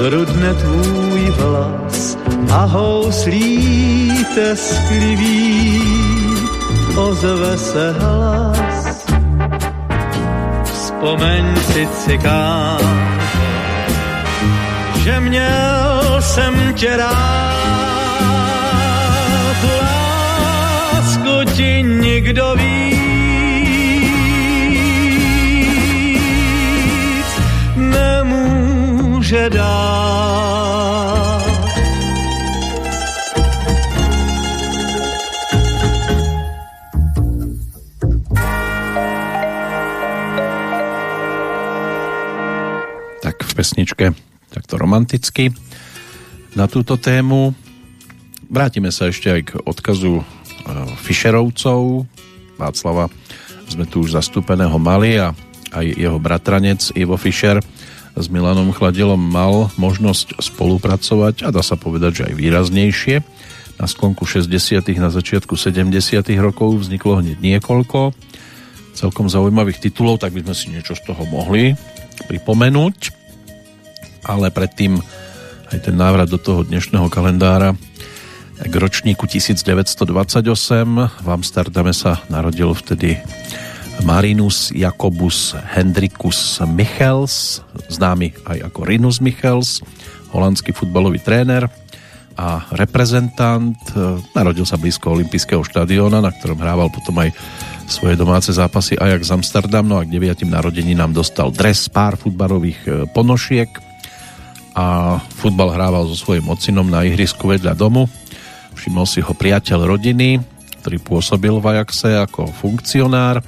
zrudne 0.05 0.53
tvůj 0.53 1.33
vlas 1.37 2.17
a 2.51 2.65
houslí 2.65 4.25
tesklivý 4.35 5.81
ozve 6.95 7.57
se 7.57 7.91
hlas. 7.99 9.05
Vzpomeň 10.63 11.55
si 11.55 11.87
cikán, 11.87 12.79
že 15.03 15.19
měl 15.19 16.17
jsem 16.19 16.73
tě 16.73 16.97
rád, 16.97 17.15
lásku 19.81 21.55
ti 21.55 21.83
nikdo 21.83 22.55
víc 22.55 22.94
dát. 29.51 31.25
Tak 43.19 43.35
v 43.43 43.51
pesničke 43.57 44.05
takto 44.53 44.79
romanticky 44.79 45.51
na 46.55 46.71
túto 46.71 46.95
tému. 46.95 47.51
Vrátime 48.47 48.87
sa 48.93 49.11
ešte 49.11 49.27
aj 49.27 49.41
k 49.43 49.51
odkazu 49.67 50.21
e, 50.21 50.23
Fischerovcov. 51.03 52.07
Václava 52.55 53.11
sme 53.67 53.83
tu 53.83 54.07
už 54.07 54.15
zastúpeného 54.15 54.79
mali 54.79 55.19
a 55.19 55.35
aj 55.75 55.85
jeho 55.91 56.15
bratranec 56.23 56.79
Ivo 56.95 57.19
Fischer 57.19 57.59
s 58.15 58.31
Milanom 58.31 58.71
Chladilom 58.71 59.19
mal 59.19 59.67
možnosť 59.75 60.39
spolupracovať 60.39 61.43
a 61.43 61.51
dá 61.51 61.59
sa 61.59 61.75
povedať, 61.75 62.23
že 62.23 62.23
aj 62.31 62.33
výraznejšie. 62.39 63.15
Na 63.75 63.91
sklonku 63.91 64.23
60. 64.23 64.79
na 64.95 65.11
začiatku 65.11 65.59
70. 65.59 65.91
rokov 66.39 66.79
vzniklo 66.79 67.19
hneď 67.19 67.43
niekoľko 67.43 68.15
celkom 68.95 69.27
zaujímavých 69.27 69.83
titulov, 69.83 70.23
tak 70.23 70.31
by 70.31 70.47
sme 70.47 70.55
si 70.55 70.65
niečo 70.71 70.95
z 70.95 71.03
toho 71.03 71.27
mohli 71.27 71.75
pripomenúť. 72.31 73.11
Ale 74.23 74.47
predtým 74.49 74.95
aj 75.75 75.91
ten 75.91 75.95
návrat 75.99 76.31
do 76.31 76.39
toho 76.39 76.63
dnešného 76.63 77.11
kalendára 77.11 77.75
k 78.55 78.73
ročníku 78.73 79.27
1928. 79.27 80.07
V 81.19 81.27
Amsterdame 81.27 81.91
sa 81.91 82.23
narodil 82.31 82.71
vtedy 82.71 83.19
Marinus 84.03 84.75
Jakobus 84.75 85.55
Hendrikus 85.71 86.59
Michels, 86.67 87.63
známy 87.87 88.35
aj 88.43 88.67
ako 88.67 88.79
Rinus 88.83 89.23
Michels, 89.23 89.79
holandský 90.35 90.75
futbalový 90.75 91.23
tréner 91.23 91.69
a 92.35 92.67
reprezentant. 92.75 93.79
Narodil 94.35 94.67
sa 94.67 94.75
blízko 94.75 95.15
olympijského 95.15 95.63
štadióna, 95.63 96.19
na 96.19 96.35
ktorom 96.35 96.59
hrával 96.59 96.91
potom 96.91 97.15
aj 97.23 97.31
svoje 97.87 98.19
domáce 98.19 98.51
zápasy 98.51 98.99
Ajax 98.99 99.31
Amsterdam, 99.31 99.87
no 99.87 100.01
a 100.01 100.03
k 100.03 100.11
9. 100.11 100.43
narodeninám 100.43 101.15
dostal 101.15 101.53
dres, 101.53 101.87
pár 101.87 102.19
futbalových 102.19 102.79
e, 102.83 102.89
ponošiek 103.13 103.69
a 104.75 105.17
futbal 105.39 105.71
hrával 105.71 106.03
so 106.11 106.17
svojím 106.17 106.51
ocinom 106.51 106.89
na 106.89 107.07
ihrisku 107.07 107.47
vedľa 107.47 107.77
domu. 107.77 108.11
Všimol 108.75 109.07
si 109.07 109.23
ho 109.23 109.31
priateľ 109.31 109.87
rodiny, 109.87 110.43
ktorý 110.83 110.97
pôsobil 110.99 111.55
v 111.55 111.65
Ajaxe 111.77 112.11
ako 112.19 112.51
funkcionár 112.51 113.39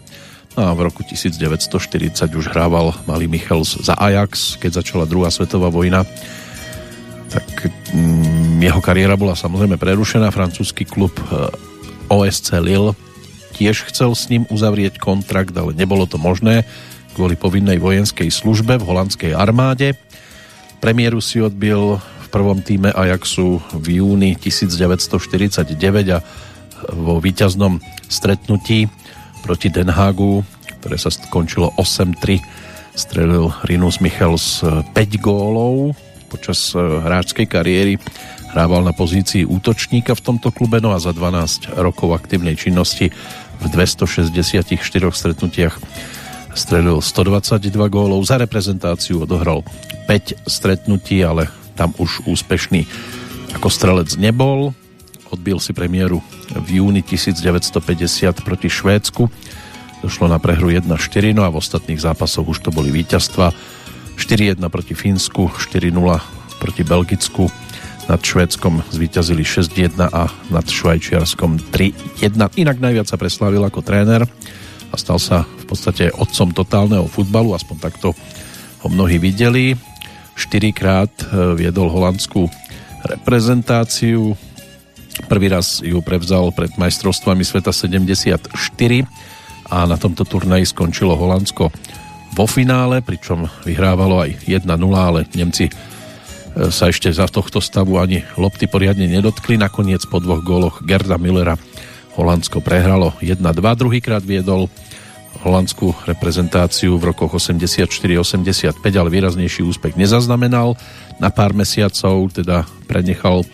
a 0.58 0.74
v 0.74 0.90
roku 0.90 1.06
1940 1.06 2.18
už 2.34 2.50
hrával 2.50 2.98
malý 3.06 3.30
Michels 3.30 3.78
za 3.78 3.94
Ajax, 3.94 4.58
keď 4.58 4.82
začala 4.82 5.06
druhá 5.06 5.30
svetová 5.30 5.70
vojna 5.70 6.02
tak 7.28 7.68
mm, 7.92 8.64
jeho 8.64 8.82
kariéra 8.82 9.20
bola 9.20 9.36
samozrejme 9.36 9.76
prerušená. 9.76 10.32
Francúzsky 10.32 10.88
klub 10.88 11.14
e, 11.20 11.52
OSC 12.08 12.56
Lille 12.64 12.96
tiež 13.58 13.90
chcel 13.92 14.16
s 14.16 14.32
ním 14.32 14.48
uzavrieť 14.48 15.02
kontrakt, 15.02 15.54
ale 15.54 15.76
nebolo 15.76 16.08
to 16.08 16.16
možné 16.16 16.64
kvôli 17.18 17.34
povinnej 17.34 17.82
vojenskej 17.82 18.30
službe 18.30 18.78
v 18.78 18.88
holandskej 18.88 19.32
armáde. 19.34 19.98
Premiéru 20.78 21.20
si 21.20 21.42
odbil 21.42 21.98
v 21.98 22.28
prvom 22.30 22.62
týme 22.62 22.94
Ajaxu 22.94 23.58
v 23.74 24.02
júni 24.02 24.38
1949 24.38 25.74
a 26.14 26.20
vo 26.94 27.18
víťaznom 27.18 27.82
stretnutí 28.06 28.86
proti 29.48 29.72
Den 29.72 29.88
Hagu, 29.88 30.44
ktoré 30.84 31.00
sa 31.00 31.08
skončilo 31.08 31.72
8-3, 31.80 32.44
strelil 32.92 33.48
Rinus 33.64 34.04
Michels 34.04 34.60
5 34.60 34.92
gólov. 35.24 35.96
Počas 36.28 36.76
hráčskej 36.76 37.48
kariéry 37.48 37.96
hrával 38.52 38.84
na 38.84 38.92
pozícii 38.92 39.48
útočníka 39.48 40.20
v 40.20 40.26
tomto 40.28 40.52
klube, 40.52 40.84
no 40.84 40.92
a 40.92 41.00
za 41.00 41.16
12 41.16 41.80
rokov 41.80 42.12
aktívnej 42.12 42.60
činnosti 42.60 43.08
v 43.64 43.66
264 43.72 44.68
stretnutiach 45.16 45.80
strelil 46.52 47.00
122 47.00 47.72
gólov, 47.88 48.28
za 48.28 48.36
reprezentáciu 48.36 49.24
odohral 49.24 49.64
5 50.12 50.44
stretnutí, 50.44 51.24
ale 51.24 51.48
tam 51.80 51.96
už 51.96 52.28
úspešný 52.28 52.84
ako 53.56 53.72
strelec 53.72 54.12
nebol. 54.20 54.76
Odbil 55.32 55.60
si 55.60 55.76
premiéru 55.76 56.24
v 56.56 56.80
júni 56.80 57.04
1950 57.04 58.46
proti 58.46 58.68
Švédsku. 58.72 59.28
Došlo 60.06 60.30
na 60.30 60.38
prehru 60.38 60.70
1-4, 60.72 60.90
no 61.34 61.44
a 61.44 61.50
v 61.50 61.60
ostatných 61.60 62.00
zápasoch 62.00 62.46
už 62.46 62.64
to 62.64 62.70
boli 62.70 62.94
víťazstva 62.94 63.52
4-1 64.18 64.62
proti 64.70 64.94
Fínsku, 64.94 65.50
4-0 65.58 65.94
proti 66.58 66.82
Belgicku, 66.82 67.50
nad 68.08 68.24
Švédskom 68.24 68.88
zvíťazili 68.88 69.44
6-1 69.44 70.00
a 70.00 70.32
nad 70.32 70.66
Švajčiarskom 70.66 71.60
3-1. 71.76 72.40
Inak 72.56 72.80
najviac 72.80 73.08
sa 73.12 73.20
preslávil 73.20 73.60
ako 73.68 73.84
tréner 73.84 74.24
a 74.88 74.96
stal 74.96 75.20
sa 75.20 75.44
v 75.44 75.66
podstate 75.68 76.08
otcom 76.16 76.56
totálneho 76.56 77.04
futbalu, 77.12 77.52
aspoň 77.52 77.78
takto 77.84 78.16
ho 78.80 78.88
mnohí 78.88 79.20
videli. 79.20 79.76
Štyrikrát 80.40 81.12
e, 81.20 81.26
viedol 81.60 81.92
holandskú 81.92 82.48
reprezentáciu. 83.04 84.40
Prvý 85.26 85.50
raz 85.50 85.82
ju 85.82 85.98
prevzal 86.06 86.54
pred 86.54 86.70
majstrovstvami 86.78 87.42
sveta 87.42 87.74
74 87.74 88.54
a 89.68 89.78
na 89.90 89.98
tomto 89.98 90.22
turnaji 90.24 90.70
skončilo 90.70 91.18
Holandsko 91.18 91.74
vo 92.38 92.46
finále, 92.46 93.02
pričom 93.02 93.50
vyhrávalo 93.66 94.22
aj 94.22 94.46
1-0, 94.46 94.68
ale 94.94 95.26
Nemci 95.34 95.74
sa 96.70 96.90
ešte 96.90 97.10
za 97.14 97.30
tohto 97.30 97.62
stavu 97.62 98.02
ani 98.02 98.26
lopty 98.38 98.66
poriadne 98.66 99.06
nedotkli. 99.06 99.58
Nakoniec 99.58 100.06
po 100.10 100.18
dvoch 100.18 100.42
góloch 100.42 100.82
Gerda 100.86 101.22
Millera 101.22 101.58
Holandsko 102.18 102.66
prehralo 102.66 103.14
1-2. 103.22 103.42
Druhýkrát 103.78 104.26
viedol 104.26 104.70
holandskú 105.46 105.94
reprezentáciu 106.10 106.98
v 106.98 107.14
rokoch 107.14 107.38
84-85, 107.38 108.74
ale 108.82 109.10
výraznejší 109.14 109.62
úspech 109.62 109.94
nezaznamenal. 109.94 110.74
Na 111.22 111.30
pár 111.30 111.54
mesiacov 111.54 112.34
teda 112.34 112.66
prenechal 112.90 113.46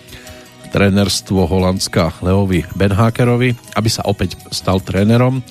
trénerstvo 0.73 1.45
Holandska 1.45 2.25
Leovi 2.25 2.65
Benhakerovi, 2.73 3.53
aby 3.77 3.89
sa 3.93 4.01
opäť 4.09 4.41
stal 4.49 4.81
trénerom 4.81 5.45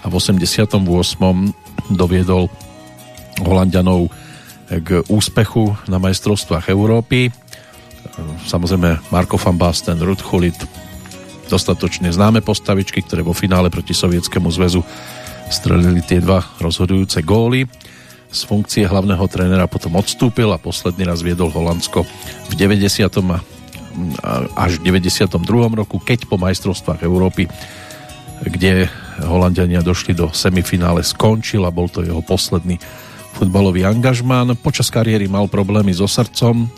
a 0.00 0.06
v 0.06 0.14
88. 0.14 0.78
doviedol 1.90 2.46
Holandianov 3.42 4.14
k 4.70 5.02
úspechu 5.10 5.74
na 5.90 5.98
majstrovstvách 5.98 6.70
Európy. 6.70 7.34
Samozrejme 8.46 9.10
Marko 9.10 9.34
van 9.34 9.58
Basten, 9.58 9.98
Ruud 9.98 10.22
Chulit, 10.22 10.54
dostatočne 11.50 12.14
známe 12.14 12.38
postavičky, 12.46 13.02
ktoré 13.02 13.26
vo 13.26 13.34
finále 13.34 13.74
proti 13.74 13.98
Sovietskému 13.98 14.46
zväzu 14.54 14.86
strelili 15.50 16.06
tie 16.06 16.22
dva 16.22 16.38
rozhodujúce 16.62 17.26
góly. 17.26 17.66
Z 18.28 18.44
funkcie 18.44 18.84
hlavného 18.84 19.24
trénera 19.26 19.66
potom 19.66 19.96
odstúpil 19.96 20.52
a 20.52 20.60
posledný 20.60 21.08
raz 21.08 21.24
viedol 21.24 21.48
Holandsko 21.48 22.04
v 22.46 22.52
90. 22.54 23.08
a 23.32 23.57
až 24.54 24.78
v 24.78 24.92
92. 24.92 25.38
roku, 25.74 25.98
keď 25.98 26.26
po 26.26 26.38
majstrovstvách 26.40 27.02
Európy, 27.02 27.46
kde 28.38 28.86
Holandiania 29.22 29.82
došli 29.82 30.14
do 30.14 30.30
semifinále, 30.30 31.02
skončil 31.02 31.66
a 31.66 31.74
bol 31.74 31.90
to 31.90 32.06
jeho 32.06 32.22
posledný 32.22 32.78
futbalový 33.34 33.82
angažmán. 33.82 34.54
Počas 34.58 34.90
kariéry 34.90 35.26
mal 35.26 35.50
problémy 35.50 35.90
so 35.90 36.06
srdcom, 36.06 36.70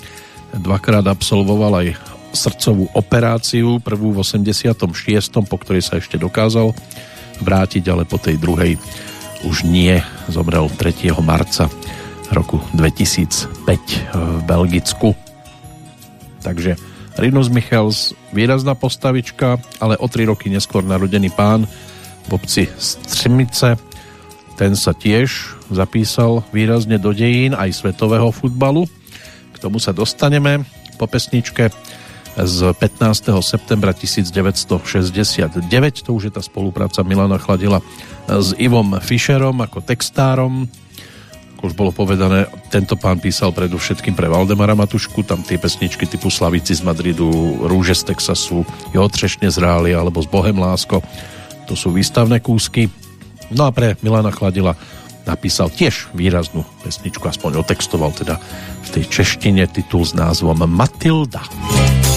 dvakrát 0.57 1.05
absolvoval 1.05 1.85
aj 1.85 1.89
srdcovú 2.31 2.89
operáciu, 2.95 3.83
prvú 3.83 4.15
v 4.15 4.23
86., 4.23 4.81
po 5.45 5.57
ktorej 5.59 5.83
sa 5.83 5.99
ešte 5.99 6.17
dokázal 6.17 6.73
vrátiť, 7.43 7.85
ale 7.91 8.05
po 8.07 8.17
tej 8.21 8.39
druhej 8.39 8.79
už 9.45 9.65
nie. 9.65 9.97
Zomrel 10.29 10.69
3. 10.69 11.11
marca 11.25 11.67
roku 12.31 12.63
2005 12.77 13.67
v 14.15 14.43
Belgicku. 14.47 15.17
Takže 16.41 16.77
Rinus 17.21 17.53
Michels, 17.53 18.17
výrazná 18.33 18.73
postavička, 18.73 19.61
ale 19.77 20.01
o 20.01 20.09
tri 20.09 20.25
roky 20.25 20.49
neskôr 20.49 20.81
narodený 20.81 21.29
pán 21.37 21.69
v 22.25 22.31
obci 22.33 22.65
Střemice. 22.81 23.77
Ten 24.57 24.73
sa 24.73 24.97
tiež 24.97 25.53
zapísal 25.69 26.41
výrazne 26.49 26.97
do 26.97 27.13
dejín 27.13 27.53
aj 27.53 27.77
svetového 27.77 28.33
futbalu. 28.33 28.89
K 29.53 29.57
tomu 29.61 29.77
sa 29.77 29.93
dostaneme 29.93 30.65
po 30.97 31.05
pesničke 31.05 31.69
z 32.41 32.59
15. 32.73 33.37
septembra 33.45 33.93
1969. 33.93 35.61
To 36.09 36.11
už 36.17 36.23
je 36.25 36.33
tá 36.33 36.41
spolupráca 36.41 37.05
Milana 37.05 37.37
Chladila 37.37 37.85
s 38.33 38.57
Ivom 38.57 38.97
Fischerom 38.97 39.61
ako 39.61 39.85
textárom. 39.85 40.73
Ako 41.61 41.69
už 41.69 41.77
bolo 41.77 41.93
povedané, 41.93 42.49
tento 42.73 42.97
pán 42.97 43.21
písal 43.21 43.53
predovšetkým 43.53 44.17
pre 44.17 44.33
Valdemara 44.33 44.73
Matušku, 44.73 45.21
tam 45.29 45.45
tie 45.45 45.61
pesničky 45.61 46.09
typu 46.09 46.33
Slavici 46.33 46.73
z 46.73 46.81
Madridu, 46.81 47.29
Rúže 47.69 47.93
z 47.93 48.09
Texasu, 48.09 48.65
Jo 48.97 49.05
Třešne 49.05 49.53
z 49.53 49.61
Rály 49.61 49.93
alebo 49.93 50.25
z 50.25 50.29
Bohem 50.33 50.57
Lásko. 50.57 51.05
To 51.69 51.77
sú 51.77 51.93
výstavné 51.93 52.41
kúsky. 52.41 52.89
No 53.53 53.69
a 53.69 53.77
pre 53.77 53.93
Milana 54.01 54.33
Chladila 54.33 54.73
napísal 55.29 55.69
tiež 55.69 56.09
výraznú 56.17 56.65
pesničku, 56.81 57.29
aspoň 57.29 57.61
otextoval 57.61 58.17
teda 58.17 58.41
v 58.81 58.89
tej 58.97 59.21
češtine 59.21 59.69
titul 59.69 60.09
s 60.09 60.17
názvom 60.17 60.65
Matilda. 60.65 61.45
Matilda. 61.45 62.10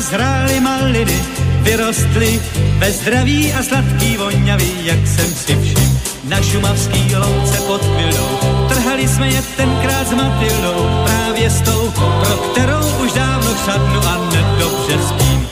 Zhrály 0.00 0.60
maliny, 0.60 1.22
vyrostly 1.62 2.40
ve 2.78 2.92
zdraví 2.92 3.54
a 3.54 3.62
sladký 3.62 4.16
voňavý, 4.16 4.72
jak 4.82 5.06
jsem 5.06 5.34
si 5.34 5.56
všim. 5.62 6.00
Na 6.24 6.42
šumavský 6.42 7.16
louce 7.16 7.56
pod 7.66 7.82
chvilou, 7.84 8.38
trhali 8.68 9.08
jsme 9.08 9.28
je 9.28 9.42
tenkrát 9.56 10.08
s 10.08 10.12
Matildou, 10.12 11.04
právě 11.04 11.50
s 11.50 11.60
tou, 11.60 11.90
pro 11.94 12.36
kterou 12.36 12.86
už 13.04 13.12
dávno 13.12 13.50
šadnu 13.64 14.00
a 14.06 14.30
nedobře 14.32 14.98
spím. 15.08 15.48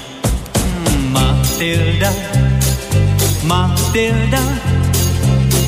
Hmm, 0.59 1.13
Matilda, 1.13 2.13
Matilda, 3.43 4.43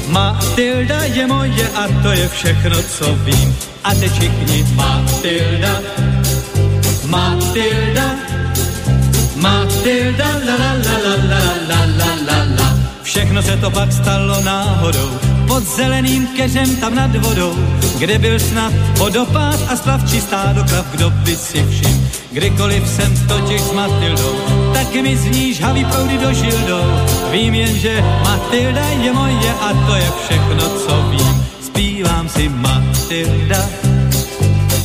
Matilda 0.08 1.04
je 1.04 1.26
moje 1.26 1.68
a 1.68 1.88
to 2.02 2.12
je 2.12 2.28
všechno, 2.28 2.82
co 2.82 3.14
vím. 3.14 3.56
A 3.84 3.94
teď 3.94 4.12
všichni 4.12 4.66
Matilda, 4.74 5.80
Matilda, 7.06 8.17
Matilda, 9.48 10.28
la 10.46 10.54
la 10.62 10.72
la 10.84 10.94
la 11.04 11.14
la 11.30 11.40
la 11.68 11.80
la 11.98 12.10
la 12.28 12.38
la. 12.58 12.68
Všechno 13.02 13.42
se 13.42 13.56
to 13.56 13.70
pak 13.70 13.92
stalo 13.92 14.40
náhodou, 14.40 15.10
pod 15.48 15.62
zeleným 15.76 16.26
keřem 16.36 16.76
tam 16.76 16.94
nad 16.94 17.16
vodou, 17.16 17.54
kde 17.98 18.18
byl 18.18 18.38
snad 18.38 18.72
vodopád 18.98 19.60
a 19.68 19.76
slavčí 19.76 20.20
stádo 20.20 20.64
krav, 20.64 20.86
kdo 20.92 21.10
by 21.10 21.36
si 21.36 21.64
všim. 21.70 22.08
Kdykoliv 22.32 22.88
jsem 22.88 23.26
totiž 23.28 23.60
s 23.60 23.72
Matildou, 23.72 24.36
tak 24.72 24.94
mi 24.94 25.16
zní 25.16 25.54
žhavý 25.54 25.84
proudy 25.84 26.18
do 26.18 26.32
žildou. 26.32 26.84
Vím 27.30 27.54
jen, 27.54 27.78
že 27.78 28.04
Matilda 28.24 28.84
je 28.88 29.12
moje 29.12 29.50
a 29.60 29.72
to 29.86 29.94
je 29.94 30.12
všechno, 30.24 30.68
co 30.68 31.02
vím. 31.10 31.46
Zpívám 31.60 32.28
si 32.28 32.48
Matilda, 32.48 33.62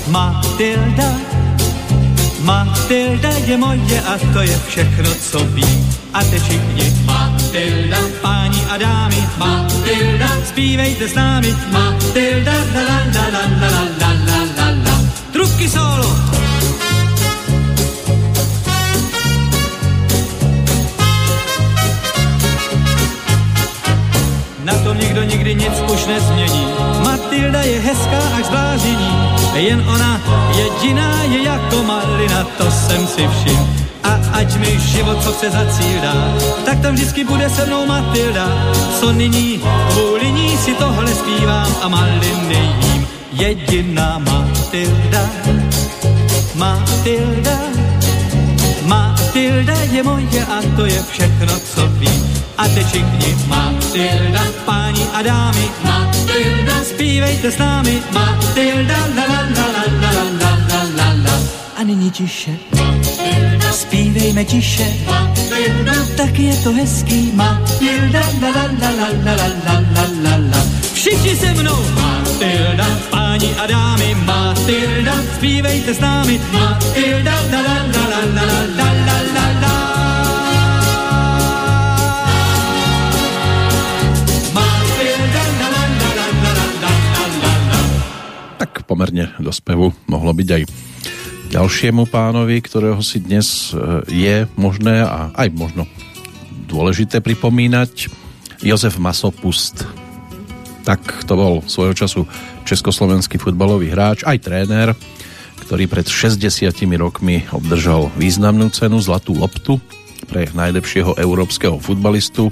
Matilda, 0.08 1.33
Matilda 2.44 3.30
je 3.48 3.58
moje 3.58 4.00
a 4.04 4.20
to 4.34 4.42
je 4.42 4.60
všechno, 4.68 5.10
co 5.32 5.40
vím. 5.40 5.90
A 6.14 6.24
te 6.24 6.40
všichni 6.40 6.94
Matilda, 7.06 7.98
páni 8.22 8.62
a 8.70 8.78
dámy, 8.78 9.28
Matilda, 9.38 10.28
zpívejte 10.46 11.08
s 11.08 11.16
námi, 11.16 11.56
Matilda, 11.72 12.52
la 12.76 12.82
la 12.84 13.00
la 13.16 13.26
la 13.32 13.44
la 13.60 13.72
la 14.00 14.12
la 14.28 14.40
la 14.58 14.68
la. 14.86 14.96
Trubky 15.32 15.70
solo. 15.70 16.10
Na 24.64 24.74
tom 24.84 24.98
nikdo 24.98 25.24
nikdy 25.24 25.56
nic 25.56 25.76
už 25.94 26.06
nezmění. 26.06 26.68
Matilda 27.04 27.62
je 27.62 27.80
hezká 27.80 28.22
až 28.38 28.46
zblážení, 28.46 29.14
jen 29.56 29.84
ona 29.90 30.22
jediná 30.58 31.24
je 31.24 31.44
jako 31.44 31.84
malina, 31.84 32.44
to 32.58 32.72
jsem 32.72 33.08
si 33.08 33.28
všim. 33.28 33.60
A 34.04 34.20
ať 34.34 34.56
mi 34.58 34.80
život 34.80 35.24
co 35.24 35.32
se 35.32 35.52
za 35.52 35.66
cíl 35.66 36.02
dá, 36.02 36.34
tak 36.66 36.80
tam 36.82 36.94
vždycky 36.94 37.24
bude 37.24 37.50
se 37.50 37.66
mnou 37.66 37.86
Matilda. 37.86 38.48
Co 39.00 39.12
nyní, 39.12 39.62
kvůli 39.90 40.32
ní 40.32 40.58
si 40.58 40.74
tohle 40.74 41.16
zpívám 41.16 41.76
a 41.82 41.88
maliny 41.88 42.76
jím. 42.80 43.08
Jediná 43.34 44.18
Matilda, 44.18 45.30
Matilda, 46.56 47.58
Matilda 48.86 49.74
je 49.92 50.04
moje 50.04 50.46
a 50.46 50.62
to 50.76 50.86
je 50.86 51.04
všechno, 51.12 51.60
co 51.60 51.88
vím. 51.88 52.33
A 52.58 52.68
teď 52.68 52.88
všichni 52.88 53.38
Matilda, 53.48 54.42
páni 54.66 55.06
a 55.14 55.22
dámy, 55.22 55.70
Matilda, 55.84 56.74
zpívejte 56.84 57.52
s 57.52 57.58
námi, 57.58 58.04
Matilda, 58.12 58.98
la 59.16 59.26
la 59.26 59.42
la 59.56 59.66
la 59.76 59.84
la 60.02 60.24
la 60.40 60.52
la 60.70 60.82
la 60.98 61.10
la. 61.26 61.40
A 61.78 61.84
nyní 61.84 62.12
tiše, 62.12 62.52
Matilda, 62.72 63.72
zpívejme 63.72 64.46
tiše, 64.46 64.86
Matilda, 65.06 65.94
tak 66.18 66.40
je 66.40 66.56
to 66.64 66.72
hezký, 66.72 67.32
Matilda, 67.34 68.22
la 68.42 68.50
la 68.50 68.66
la 68.82 68.90
la 68.90 69.08
la 69.10 69.36
la 69.36 69.48
la 69.66 69.76
la 69.96 70.06
la 70.24 70.36
la. 70.38 70.62
Všichni 70.94 71.36
se 71.36 71.54
mnou, 71.54 71.86
Matilda, 71.96 72.88
páni 73.10 73.50
a 73.58 73.68
dámy, 73.68 74.16
Matilda, 74.16 75.14
zpívejte 75.36 75.94
s 75.94 76.00
námi, 76.00 76.40
Matilda, 76.52 77.36
la 77.52 77.62
la 77.62 77.78
la 77.94 78.04
la 78.14 78.22
la 78.36 78.46
la 78.78 78.90
la. 79.06 79.13
Tak 88.74 88.90
pomerne 88.90 89.30
do 89.38 89.54
spevu 89.54 89.94
mohlo 90.10 90.34
byť 90.34 90.50
aj 90.50 90.64
ďalšiemu 91.54 92.10
pánovi, 92.10 92.58
ktorého 92.58 92.98
si 93.06 93.22
dnes 93.22 93.70
e, 93.70 94.02
je 94.10 94.36
možné 94.58 95.06
a 95.06 95.30
aj 95.38 95.54
možno 95.54 95.86
dôležité 96.66 97.22
pripomínať. 97.22 98.10
Jozef 98.66 98.98
Masopust. 98.98 99.86
Tak 100.90 101.30
to 101.30 101.38
bol 101.38 101.54
svojho 101.70 101.94
času 101.94 102.26
československý 102.66 103.38
futbalový 103.38 103.94
hráč, 103.94 104.26
aj 104.26 104.42
tréner, 104.42 104.98
ktorý 105.62 105.86
pred 105.86 106.10
60 106.10 106.74
rokmi 106.98 107.46
obdržal 107.54 108.10
významnú 108.18 108.74
cenu 108.74 108.98
Zlatú 108.98 109.38
loptu 109.38 109.78
pre 110.26 110.50
najlepšieho 110.50 111.14
európskeho 111.22 111.78
futbalistu, 111.78 112.50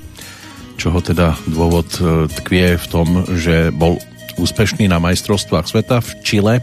čoho 0.77 1.01
teda 1.01 1.33
dôvod 1.49 1.89
e, 1.97 2.29
tkvie 2.29 2.77
v 2.77 2.85
tom, 2.85 3.25
že 3.33 3.73
bol 3.73 3.97
úspešný 4.41 4.89
na 4.89 4.97
majstrovstvách 4.97 5.69
sveta 5.69 6.01
v 6.01 6.09
Čile. 6.25 6.55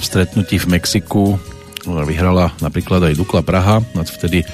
V 0.00 0.02
stretnutí 0.02 0.56
v 0.56 0.80
Mexiku 0.80 1.36
vyhrala 1.84 2.56
napríklad 2.64 3.12
aj 3.12 3.20
Dukla 3.20 3.44
Praha 3.44 3.84
nad 3.92 4.08
vtedy 4.08 4.40
e, 4.40 4.46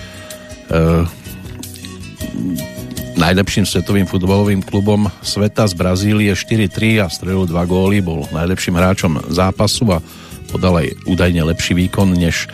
najlepším 3.14 3.64
svetovým 3.64 4.10
futbalovým 4.10 4.60
klubom 4.66 5.06
sveta 5.22 5.70
z 5.70 5.74
Brazílie 5.78 6.34
4-3 6.34 7.02
a 7.02 7.06
strelil 7.06 7.46
dva 7.46 7.62
góly, 7.62 8.02
bol 8.02 8.26
najlepším 8.34 8.74
hráčom 8.74 9.12
zápasu 9.30 9.86
a 9.94 10.02
podal 10.50 10.82
aj 10.82 10.88
údajne 11.06 11.46
lepší 11.46 11.78
výkon 11.78 12.10
než 12.14 12.50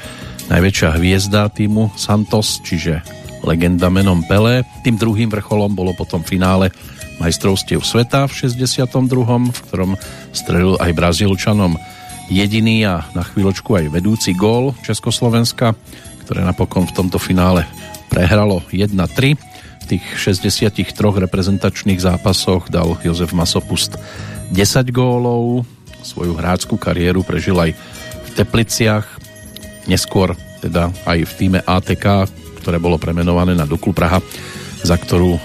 najväčšia 0.53 1.01
hviezda 1.01 1.49
týmu 1.49 1.93
Santos, 1.97 2.61
čiže 2.61 3.01
legenda 3.43 3.91
menom 3.91 4.23
Pele. 4.29 4.63
Tým 4.87 5.01
druhým 5.01 5.33
vrcholom 5.33 5.75
bolo 5.75 5.97
potom 5.97 6.23
finále 6.23 6.71
majstrovstiev 7.21 7.85
sveta 7.85 8.29
v 8.29 8.33
62., 8.49 9.53
v 9.53 9.61
ktorom 9.69 9.91
strelil 10.33 10.77
aj 10.81 10.91
Brazílčanom 10.97 11.77
jediný 12.33 12.89
a 12.89 13.05
na 13.13 13.27
chvíľočku 13.27 13.77
aj 13.77 13.93
vedúci 13.93 14.33
gól 14.33 14.73
Československa, 14.81 15.77
ktoré 16.25 16.41
napokon 16.47 16.89
v 16.89 16.97
tomto 16.97 17.21
finále 17.21 17.69
prehralo 18.09 18.65
1-3. 18.73 19.37
V 19.83 19.85
tých 19.99 20.05
63 20.17 20.95
reprezentačných 20.97 22.01
zápasoch 22.01 22.71
dal 22.71 22.97
Jozef 23.03 23.35
Masopust 23.35 23.99
10 24.55 24.89
gólov. 24.95 25.69
Svoju 26.01 26.33
hráckú 26.39 26.81
kariéru 26.81 27.27
prežil 27.27 27.59
aj 27.59 27.75
v 27.77 28.29
Tepliciach, 28.33 29.07
neskôr 29.87 30.33
teda 30.63 30.95
aj 31.05 31.19
v 31.27 31.33
týme 31.37 31.61
ATK, 31.63 32.31
ktoré 32.63 32.79
bolo 32.79 32.97
premenované 32.97 33.59
na 33.59 33.67
Duklu 33.67 33.91
Praha, 33.91 34.23
za 34.87 34.95
ktorú, 34.95 35.37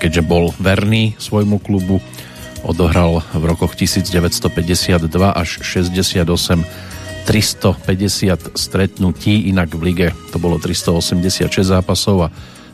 keďže 0.00 0.24
bol 0.24 0.56
verný 0.56 1.12
svojmu 1.20 1.60
klubu, 1.60 2.00
odohral 2.64 3.20
v 3.36 3.44
rokoch 3.44 3.76
1952 3.76 4.96
až 5.28 5.60
68 5.60 6.24
350 7.28 8.56
stretnutí, 8.56 9.52
inak 9.52 9.76
v 9.76 9.92
lige 9.92 10.08
to 10.32 10.40
bolo 10.40 10.56
386 10.56 11.52
zápasov 11.52 12.26
a 12.26 12.28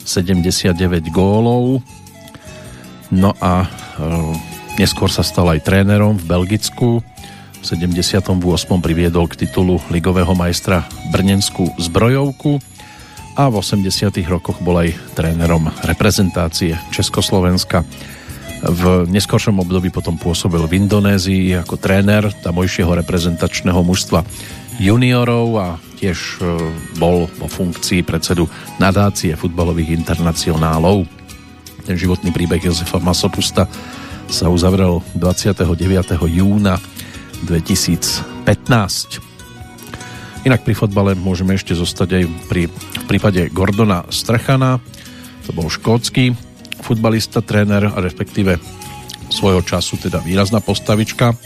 79 0.06 0.78
gólov. 1.10 1.82
No 3.10 3.34
a 3.42 3.66
e, 3.66 3.68
neskôr 4.78 5.10
sa 5.10 5.26
stal 5.26 5.50
aj 5.50 5.66
trénerom 5.66 6.14
v 6.14 6.24
Belgicku. 6.30 7.02
V 7.58 7.64
78. 7.66 8.22
priviedol 8.78 9.26
k 9.26 9.46
titulu 9.46 9.82
ligového 9.90 10.30
majstra 10.38 10.86
Brnenskú 11.10 11.74
zbrojovku 11.82 12.75
a 13.36 13.52
v 13.52 13.60
80. 13.60 14.16
rokoch 14.26 14.64
bol 14.64 14.80
aj 14.80 14.96
trénerom 15.12 15.68
reprezentácie 15.84 16.72
Československa. 16.88 17.84
V 18.64 19.04
neskoršom 19.12 19.60
období 19.60 19.92
potom 19.92 20.16
pôsobil 20.16 20.64
v 20.64 20.80
Indonézii 20.80 21.52
ako 21.60 21.76
tréner 21.76 22.32
tamojšieho 22.40 22.96
reprezentačného 23.04 23.76
mužstva 23.84 24.24
juniorov 24.80 25.46
a 25.60 25.68
tiež 26.00 26.40
e, 26.40 26.56
bol 26.96 27.28
vo 27.36 27.48
funkcii 27.48 28.00
predsedu 28.04 28.48
nadácie 28.80 29.36
futbalových 29.36 29.92
internacionálov. 30.00 31.04
Ten 31.84 31.96
životný 32.00 32.32
príbeh 32.32 32.64
Jozefa 32.64 32.96
Masopusta 32.98 33.68
sa 34.26 34.48
uzavrel 34.48 35.04
29. 35.14 36.16
júna 36.26 36.80
2015. 37.44 39.25
Inak 40.46 40.62
pri 40.62 40.78
fotbale 40.78 41.18
môžeme 41.18 41.58
ešte 41.58 41.74
zostať 41.74 42.22
aj 42.22 42.24
pri, 42.46 42.70
v 42.70 43.04
prípade 43.10 43.50
Gordona 43.50 44.06
Strachana, 44.14 44.78
to 45.42 45.50
bol 45.50 45.66
škótsky 45.66 46.38
futbalista, 46.86 47.42
tréner 47.42 47.90
respektíve 47.90 48.62
svojho 49.26 49.66
času 49.66 49.98
teda 49.98 50.22
výrazná 50.22 50.62
postavička 50.62 51.34
e, 51.34 51.36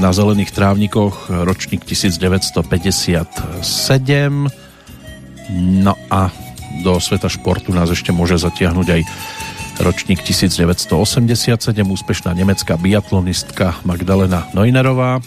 na 0.00 0.16
zelených 0.16 0.56
trávnikoch 0.56 1.28
ročník 1.44 1.84
1957 1.84 2.64
no 5.52 5.94
a 6.08 6.32
do 6.80 6.96
sveta 6.96 7.28
športu 7.28 7.76
nás 7.76 7.92
ešte 7.92 8.16
môže 8.16 8.40
zatiahnuť 8.40 8.88
aj 8.88 9.00
ročník 9.84 10.24
1987 10.24 11.52
úspešná 11.84 12.32
nemecká 12.32 12.80
biatlonistka 12.80 13.76
Magdalena 13.84 14.48
Neunerová 14.56 15.20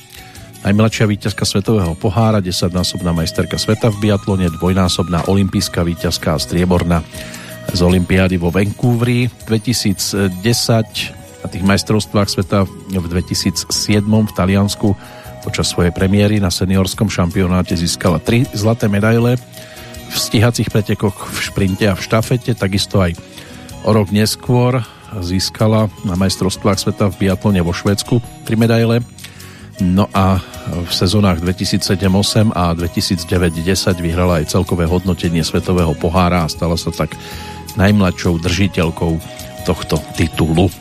najmladšia 0.68 1.08
víťazka 1.08 1.48
svetového 1.48 1.96
pohára 1.96 2.44
10-násobná 2.44 3.16
majsterka 3.16 3.56
sveta 3.56 3.88
v 3.88 4.12
biatlone 4.12 4.52
dvojnásobná 4.52 5.32
olimpijská 5.32 5.80
víťazka 5.80 6.36
a 6.36 6.44
strieborná 6.44 7.08
z 7.72 7.80
Olympiády 7.80 8.36
vo 8.36 8.52
Vancouveri 8.52 9.32
2010 9.48 10.28
na 11.40 11.48
tých 11.48 11.64
majstrovstvách 11.64 12.28
sveta 12.28 12.68
v 12.68 13.06
2007 13.08 13.72
v 14.04 14.32
Taliansku 14.36 14.92
počas 15.48 15.72
svojej 15.72 15.96
premiéry 15.96 16.44
na 16.44 16.52
seniorskom 16.52 17.08
šampionáte 17.08 17.72
získala 17.80 18.20
tri 18.20 18.44
zlaté 18.52 18.92
medaile 18.92 19.40
v 20.12 20.16
stíhacích 20.20 20.68
pretekoch 20.68 21.32
v 21.32 21.38
šprinte 21.48 21.88
a 21.88 21.96
v 21.96 22.04
štafete, 22.04 22.52
takisto 22.60 23.00
aj 23.00 23.16
o 23.88 23.96
rok 23.96 24.12
neskôr 24.12 24.84
získala 25.24 25.88
na 26.04 26.20
majstrovstvách 26.20 26.76
sveta 26.76 27.08
v 27.08 27.32
biatlone 27.32 27.64
vo 27.64 27.72
Švédsku 27.72 28.20
tri 28.44 28.60
medaile. 28.60 29.00
No 29.78 30.10
a 30.10 30.42
v 30.68 30.90
sezónach 30.90 31.38
2007-8 31.38 32.50
a 32.50 32.74
2009-10 32.74 34.02
vyhrala 34.02 34.42
aj 34.42 34.58
celkové 34.58 34.90
hodnotenie 34.90 35.46
svetového 35.46 35.94
pohára 35.94 36.46
a 36.46 36.52
stala 36.52 36.74
sa 36.74 36.90
tak 36.90 37.14
najmladšou 37.78 38.42
držiteľkou 38.42 39.22
tohto 39.70 40.02
titulu. 40.18 40.74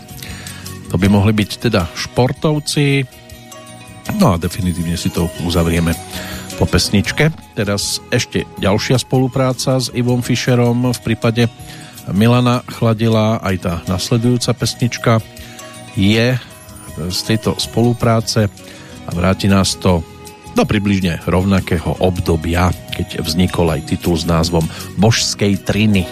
To 0.89 0.97
by 0.97 1.13
mohli 1.13 1.37
byť 1.37 1.51
teda 1.69 1.93
športovci, 1.93 3.05
no 4.17 4.33
a 4.33 4.41
definitívne 4.41 4.97
si 4.97 5.13
to 5.13 5.29
uzavrieme 5.45 5.93
po 6.57 6.65
pesničke. 6.65 7.29
Teraz 7.53 8.01
ešte 8.09 8.49
ďalšia 8.57 8.97
spolupráca 8.97 9.77
s 9.77 9.93
Ivom 9.93 10.25
Fischerom 10.25 10.89
v 10.89 11.01
prípade 11.05 11.53
Milana 12.17 12.65
Chladila, 12.65 13.45
aj 13.45 13.57
tá 13.61 13.75
nasledujúca 13.85 14.57
pesnička 14.57 15.21
je 15.99 16.39
z 16.97 17.19
tejto 17.29 17.61
spolupráce 17.61 18.49
a 19.07 19.11
vráti 19.15 19.47
nás 19.47 19.79
to 19.79 20.03
do 20.57 20.65
približne 20.65 21.21
rovnakého 21.29 22.01
obdobia, 22.01 22.73
keď 22.97 23.21
vznikol 23.21 23.77
aj 23.77 23.93
titul 23.93 24.17
s 24.17 24.25
názvom 24.25 24.65
Božskej 24.97 25.61
triny. 25.63 26.09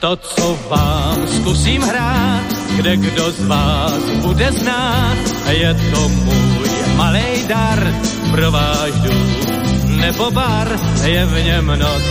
To, 0.00 0.16
co 0.16 0.58
vám 0.66 1.28
zkusím 1.28 1.82
hrát, 1.86 2.48
kde 2.76 2.96
kdo 2.96 3.30
z 3.30 3.46
vás 3.46 4.02
bude 4.26 4.48
znát, 4.52 5.18
je 5.50 5.70
to 5.94 6.08
můj 6.08 6.70
malej 6.96 7.46
dar 7.46 7.94
pro 8.32 8.50
váš 8.50 8.92
dům 9.06 9.69
nebo 10.00 10.30
bar, 10.30 10.68
je 11.04 11.26
v 11.26 11.44
něm 11.44 11.66
noc 11.66 12.02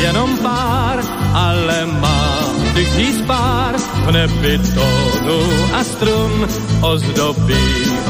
jenom 0.00 0.38
pár, 0.38 0.98
ale 1.34 1.86
má 1.86 2.24
dychý 2.74 3.12
spár 3.12 3.74
v 4.06 4.10
nebi 4.12 4.58
tónu 4.58 5.40
a 5.72 5.84
strun 5.84 6.48
ozdobí 6.80 7.64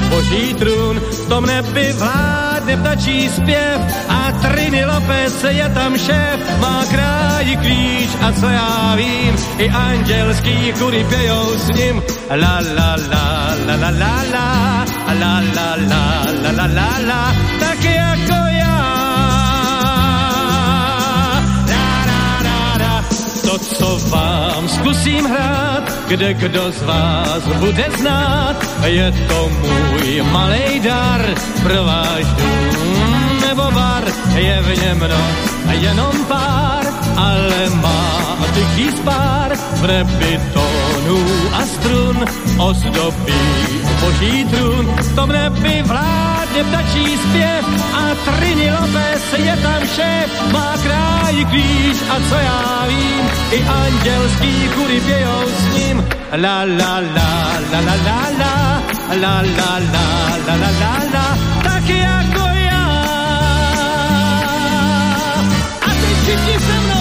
boží 0.09 0.55
trůn, 0.55 1.01
v 1.01 1.29
tom 1.29 1.47
nebi 1.47 1.93
vládne 1.93 2.77
ptačí 2.77 3.29
zpěv 3.29 3.81
a 4.09 4.33
Trini 4.43 4.85
Lopez 4.85 5.45
je 5.49 5.69
tam 5.75 5.99
šéf, 5.99 6.61
má 6.61 6.85
kráji 6.91 7.57
klíč 7.57 8.11
a 8.21 8.33
co 8.33 8.47
já 8.49 8.95
vím, 8.97 9.35
i 9.59 9.71
andělský 9.71 10.73
kury 10.79 11.05
pějou 11.09 11.59
s 11.59 11.69
ním, 11.69 12.03
la 12.31 12.61
la 12.77 12.97
la 13.11 13.47
la 13.67 13.75
la 13.81 13.91
la 13.91 13.91
la 13.91 14.15
la 14.33 14.87
la 15.21 15.75
la 15.91 16.05
la 16.43 16.53
la 16.53 16.67
la 16.67 16.91
la 17.09 17.35
tak 17.61 17.85
jako 17.85 18.54
to, 23.59 23.59
co 23.59 23.99
vám 24.11 24.69
zkusím 24.69 25.25
hrát, 25.25 25.85
kde 26.09 26.35
kdo 26.35 26.73
z 26.73 26.83
vás 26.83 27.49
bude 27.59 27.87
znát, 27.99 28.57
je 28.85 29.13
to 29.29 29.49
můj 29.49 30.23
malej 30.33 30.81
dar 30.81 31.35
pro 31.63 31.85
váš 31.85 32.25
dům 32.25 33.41
nebo 33.49 33.71
bar, 33.71 34.05
je 34.35 34.63
v 34.63 34.83
něm 34.83 34.99
noc 34.99 35.55
jenom 35.81 36.25
pár, 36.29 37.04
ale 37.17 37.71
má 37.83 38.37
tichý 38.55 38.91
spár 38.93 39.51
v 39.55 39.83
nebi 39.87 40.41
a 41.53 41.63
strun 41.67 42.25
ozdobí 42.59 43.43
boží 44.01 44.45
trůn, 44.45 44.87
v 44.87 45.15
tom 45.15 45.29
nebi 45.29 45.83
vládne 45.83 46.65
ptačí 46.65 47.19
zpěv 47.19 47.65
a 47.95 48.15
Trini 48.25 48.71
Lopez 48.73 49.25
je 49.37 49.57
tam 49.63 49.83
šéf, 49.95 50.53
má 50.53 50.75
kráj 50.83 51.45
klíč 51.45 51.97
a 52.11 52.17
co 52.29 52.35
já 52.35 52.87
vím, 52.89 53.25
i 53.51 53.65
andělský 53.65 54.69
kury 54.75 55.01
pějou 55.01 55.43
s 55.59 55.75
ním. 55.75 56.05
La 56.43 56.65
la 56.65 56.99
la 57.17 57.31
la 57.73 57.81
la 57.87 57.95
la 57.95 58.25
la 58.41 58.55
la 59.15 59.23
la 59.23 59.43
la 59.55 59.81
la 59.93 60.17
la 60.47 60.71
la 60.73 60.95
la 61.15 61.27
tak 61.63 61.89
jako 61.89 62.49
já. 62.71 62.87
A 65.81 65.89
teď 65.89 66.17
všichni 66.23 66.59
se 66.59 66.81
mnou. 66.81 66.94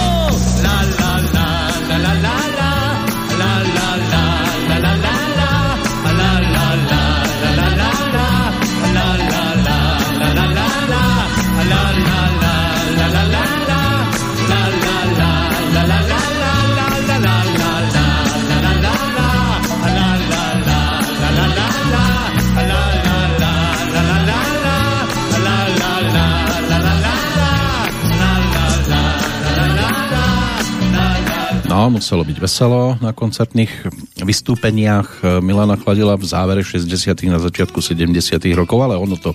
No, 31.74 31.90
muselo 31.90 32.22
byť 32.22 32.38
veselo 32.38 32.94
na 33.02 33.10
koncertných 33.10 33.90
vystúpeniach 34.22 35.26
Milana 35.42 35.74
Chladila 35.74 36.14
v 36.14 36.22
závere 36.22 36.62
60. 36.62 36.86
na 37.26 37.42
začiatku 37.42 37.82
70. 37.82 38.14
rokov, 38.54 38.78
ale 38.78 38.94
ono 38.94 39.18
to 39.18 39.34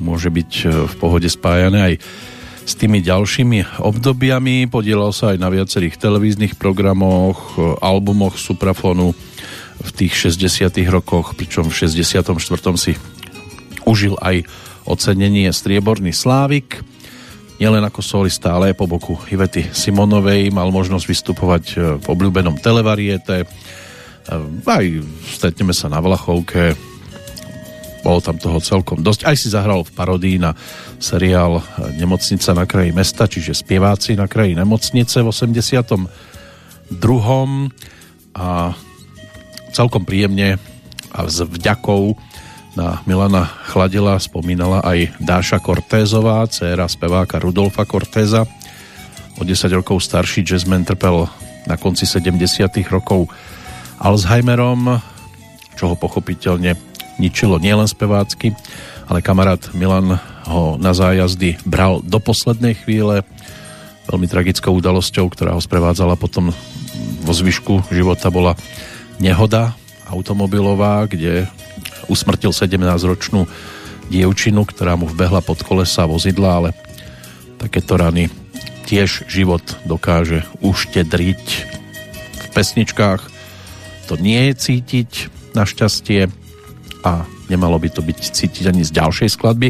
môže 0.00 0.32
byť 0.32 0.52
v 0.88 0.94
pohode 0.96 1.28
spájané 1.28 1.92
aj 1.92 1.94
s 2.64 2.72
tými 2.72 3.04
ďalšími 3.04 3.84
obdobiami. 3.84 4.64
Podielal 4.64 5.12
sa 5.12 5.36
aj 5.36 5.44
na 5.44 5.52
viacerých 5.52 6.00
televíznych 6.00 6.56
programoch, 6.56 7.60
albumoch 7.84 8.40
Suprafonu 8.40 9.12
v 9.84 9.90
tých 9.92 10.16
60. 10.32 10.72
rokoch, 10.88 11.36
pričom 11.36 11.68
v 11.68 11.84
64. 11.84 12.32
si 12.80 12.96
užil 13.84 14.16
aj 14.24 14.48
ocenenie 14.88 15.52
Strieborný 15.52 16.16
Slávik 16.16 16.80
nielen 17.58 17.82
ako 17.82 18.00
solista, 18.00 18.54
ale 18.54 18.72
aj 18.72 18.78
po 18.78 18.86
boku 18.86 19.18
Ivety 19.28 19.66
Simonovej 19.74 20.54
mal 20.54 20.70
možnosť 20.70 21.04
vystupovať 21.10 21.64
e, 21.74 21.76
v 21.98 22.06
obľúbenom 22.06 22.62
televariete. 22.62 23.42
E, 23.42 23.46
aj 24.62 24.84
stretneme 25.36 25.74
sa 25.74 25.90
na 25.90 25.98
Vlachovke, 25.98 26.78
bolo 28.06 28.22
tam 28.22 28.38
toho 28.38 28.62
celkom 28.62 29.02
dosť. 29.02 29.26
Aj 29.26 29.34
si 29.34 29.50
zahral 29.50 29.82
v 29.82 29.90
parodii 29.90 30.38
na 30.38 30.54
seriál 31.02 31.58
e, 31.58 31.62
Nemocnica 31.98 32.54
na 32.54 32.64
kraji 32.64 32.94
mesta, 32.94 33.26
čiže 33.26 33.58
spieváci 33.58 34.14
na 34.14 34.30
kraji 34.30 34.54
nemocnice 34.54 35.18
v 35.20 35.28
82. 35.28 36.06
A 38.38 38.70
celkom 39.74 40.06
príjemne 40.06 40.62
a 41.10 41.26
s 41.26 41.42
vďakou 41.42 42.14
na 42.78 43.02
Milana 43.10 43.42
Chladila 43.66 44.14
spomínala 44.22 44.78
aj 44.86 45.10
Dáša 45.18 45.58
Kortézová, 45.58 46.46
dcéra 46.46 46.86
speváka 46.86 47.42
Rudolfa 47.42 47.82
Kortéza. 47.82 48.46
O 49.34 49.42
10 49.42 49.66
rokov 49.74 49.98
starší 49.98 50.46
jazzman 50.46 50.86
trpel 50.86 51.26
na 51.66 51.74
konci 51.74 52.06
70 52.06 52.38
rokov 52.86 53.26
Alzheimerom, 53.98 55.02
čo 55.74 55.90
ho 55.90 55.94
pochopiteľne 55.98 56.78
ničilo 57.18 57.58
nielen 57.58 57.90
spevácky, 57.90 58.54
ale 59.10 59.26
kamarát 59.26 59.74
Milan 59.74 60.14
ho 60.46 60.78
na 60.78 60.94
zájazdy 60.94 61.58
bral 61.66 61.98
do 62.06 62.22
poslednej 62.22 62.78
chvíle. 62.78 63.26
Veľmi 64.06 64.30
tragickou 64.30 64.70
udalosťou, 64.78 65.26
ktorá 65.34 65.58
ho 65.58 65.60
sprevádzala 65.60 66.14
potom 66.14 66.54
vo 67.26 67.32
zvyšku 67.34 67.90
života 67.90 68.30
bola 68.30 68.54
nehoda 69.18 69.74
automobilová, 70.06 71.10
kde 71.10 71.50
usmrtil 72.08 72.50
17-ročnú 72.50 73.46
dievčinu, 74.08 74.64
ktorá 74.64 74.96
mu 74.96 75.06
vbehla 75.06 75.44
pod 75.44 75.60
kolesa 75.62 76.08
vozidla, 76.08 76.50
ale 76.64 76.70
takéto 77.60 78.00
rany 78.00 78.32
tiež 78.88 79.28
život 79.28 79.62
dokáže 79.84 80.48
uštedriť. 80.64 81.44
V 82.32 82.46
pesničkách 82.56 83.22
to 84.08 84.16
nie 84.16 84.48
je 84.48 84.52
cítiť 84.56 85.10
našťastie 85.52 86.32
a 87.04 87.28
nemalo 87.52 87.76
by 87.76 87.88
to 87.92 88.00
byť 88.00 88.18
cítiť 88.32 88.64
ani 88.72 88.82
z 88.88 88.96
ďalšej 88.96 89.28
skladby, 89.36 89.68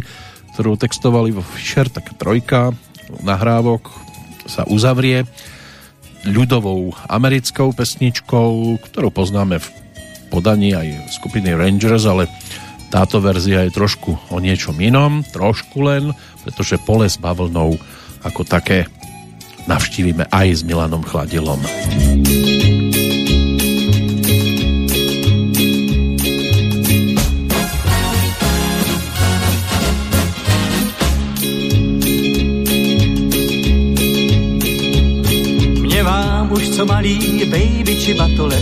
ktorú 0.54 0.78
textovali 0.78 1.34
vo 1.34 1.42
Fischer, 1.42 1.90
tak 1.90 2.14
trojka 2.14 2.70
nahrávok 3.22 3.90
sa 4.46 4.62
uzavrie 4.70 5.26
ľudovou 6.26 6.94
americkou 7.06 7.70
pesničkou, 7.74 8.78
ktorú 8.90 9.08
poznáme 9.10 9.62
v 9.62 9.68
podaní 10.28 10.76
aj 10.76 11.12
skupiny 11.18 11.56
Rangers, 11.56 12.04
ale 12.04 12.28
táto 12.88 13.20
verzia 13.20 13.64
je 13.68 13.76
trošku 13.76 14.32
o 14.32 14.36
niečom 14.40 14.76
inom, 14.80 15.20
trošku 15.24 15.84
len, 15.84 16.12
pretože 16.44 16.80
pole 16.80 17.08
s 17.08 17.20
bavlnou 17.20 17.76
ako 18.24 18.44
také 18.44 18.88
navštívime 19.68 20.28
aj 20.32 20.46
s 20.52 20.60
Milanom 20.64 21.04
Chladilom. 21.04 21.60
už 36.58 36.74
co 36.74 36.86
malý 36.90 37.46
baby 37.46 37.94
či 38.02 38.18
batole, 38.18 38.58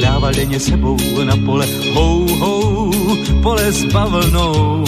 tatí 0.00 0.06
brával 0.06 0.32
denně 0.32 0.60
sebou 0.60 0.96
na 1.24 1.36
pole, 1.36 1.66
hou, 1.92 2.26
hou, 2.38 2.92
pole 3.42 3.72
s 3.72 3.84
bavlnou. 3.84 4.84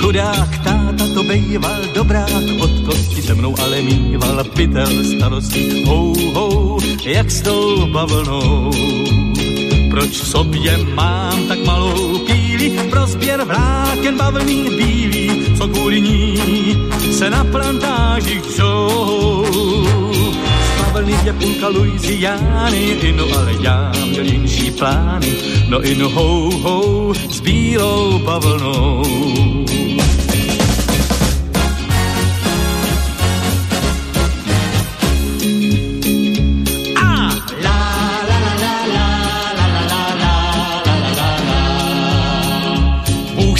Chudák 0.00 0.58
táta 0.64 1.04
to 1.14 1.22
bejval 1.22 1.80
dobrák 1.94 2.44
od 2.60 2.80
kosti 2.86 3.22
se 3.22 3.34
mnou, 3.34 3.54
ale 3.62 3.82
mýval 3.82 4.44
pytel 4.44 5.04
starostí, 5.04 5.84
hou, 5.84 6.14
hou, 6.34 6.78
jak 7.04 7.30
s 7.30 7.42
tou 7.42 7.86
bavlnou. 7.92 8.70
Proč 9.90 10.10
v 10.10 10.26
sobě 10.26 10.78
mám 10.94 11.48
tak 11.48 11.58
malou 11.64 12.18
píli 12.18 12.70
pro 12.90 13.06
sběr 13.06 13.44
vláken 13.44 14.16
bavlný 14.16 14.64
bílý, 14.76 15.30
co 15.58 15.68
kvůli 15.68 16.00
ní 16.00 16.34
se 17.12 17.30
na 17.30 17.44
plantážích 17.44 18.44
vlny 18.44 20.03
je 21.12 21.32
půlka 21.32 21.68
Louisiany, 21.68 23.12
no 23.16 23.24
ale 23.38 23.52
já 23.60 23.92
měl 24.06 24.24
jinší 24.24 24.70
plány, 24.70 25.34
no 25.68 25.82
i 25.82 25.94
no 25.94 26.08
hou, 26.08 26.50
hou, 26.50 27.14
s 27.14 27.40
bílou 27.40 28.18
bavlnou. 28.18 29.02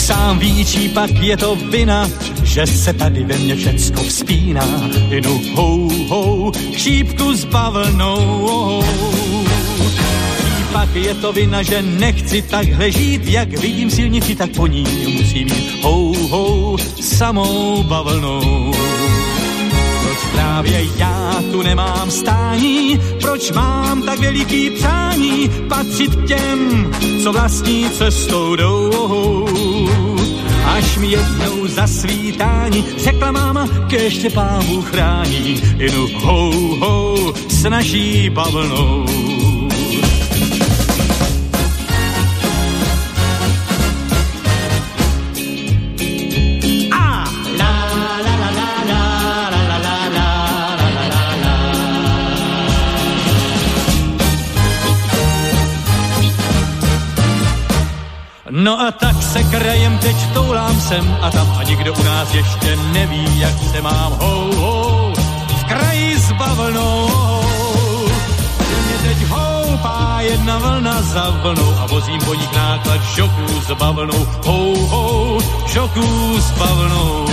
Sám 0.04 0.38
ví, 0.38 0.64
čí 0.64 0.88
pak 0.88 1.10
je 1.10 1.36
to 1.36 1.56
vina, 1.56 2.10
že 2.42 2.66
se 2.66 2.92
tady 2.92 3.24
ve 3.24 3.38
mně 3.38 3.56
všecko 3.56 4.02
vzpíná. 4.02 4.66
Jinu 5.08 5.40
hou, 5.54 5.88
hou, 6.08 6.52
šípku 6.76 7.34
s 7.34 7.44
bavlnou. 7.44 8.82
I 10.60 10.64
pak 10.72 10.94
je 10.94 11.14
to 11.14 11.32
vina, 11.32 11.62
že 11.62 11.82
nechci 11.82 12.42
takhle 12.42 12.90
žít, 12.90 13.26
jak 13.26 13.48
vidím 13.48 13.90
silnici, 13.90 14.36
tak 14.36 14.50
po 14.50 14.66
ní 14.66 14.84
musím 15.18 15.48
jít 15.48 15.82
hou, 15.82 16.14
hou, 16.28 16.76
samou 17.00 17.82
bavlnou. 17.82 18.72
Proč 20.02 20.18
právě 20.32 20.84
já 20.96 21.42
tu 21.52 21.62
nemám 21.62 22.10
stání, 22.10 23.00
proč 23.20 23.52
mám 23.52 24.02
tak 24.02 24.18
veliký 24.18 24.70
přání 24.70 25.50
patřit 25.68 26.10
těm, 26.26 26.90
co 27.22 27.32
vlastní 27.32 27.90
cestou 27.90 28.56
jdou 28.56 29.73
až 30.74 30.98
mi 30.98 31.06
jednou 31.06 31.66
zasvítání 31.66 32.84
řekla 32.98 33.32
máma, 33.32 33.68
keště 33.88 34.30
pámu 34.30 34.82
chrání, 34.82 35.62
inu 35.78 36.08
hou, 36.14 36.76
hou, 36.76 37.32
s 37.48 37.62
naší 37.62 38.30
bavlnou. 38.30 39.06
No 58.50 58.80
a 58.80 58.92
tak 58.92 59.22
se 59.22 59.42
krajem 59.42 59.98
teď 59.98 60.23
sem 60.88 61.16
a 61.22 61.30
tam 61.30 61.48
a 61.58 61.62
nikdo 61.62 61.94
u 61.94 62.02
nás 62.02 62.34
ještě 62.34 62.76
neví, 62.76 63.40
jak 63.40 63.54
se 63.72 63.80
mám 63.82 64.12
hou, 64.12 64.52
hou, 64.56 65.12
v 65.48 65.64
kraji 65.64 66.18
s 66.18 66.32
bavlnou. 66.32 67.10
Mě 68.86 68.96
teď 69.08 69.28
houpá 69.28 70.18
jedna 70.20 70.58
vlna 70.58 71.02
za 71.02 71.30
vlnou 71.30 71.74
a 71.78 71.86
vozím 71.86 72.20
po 72.24 72.34
nich 72.34 72.52
náklad 72.52 73.02
žoků 73.02 73.60
s 73.66 73.70
bavlnou, 73.74 74.26
hou, 74.44 74.86
hou, 74.86 75.40
žoků 75.66 76.40
s 76.40 76.50
bavlnou. 76.50 77.26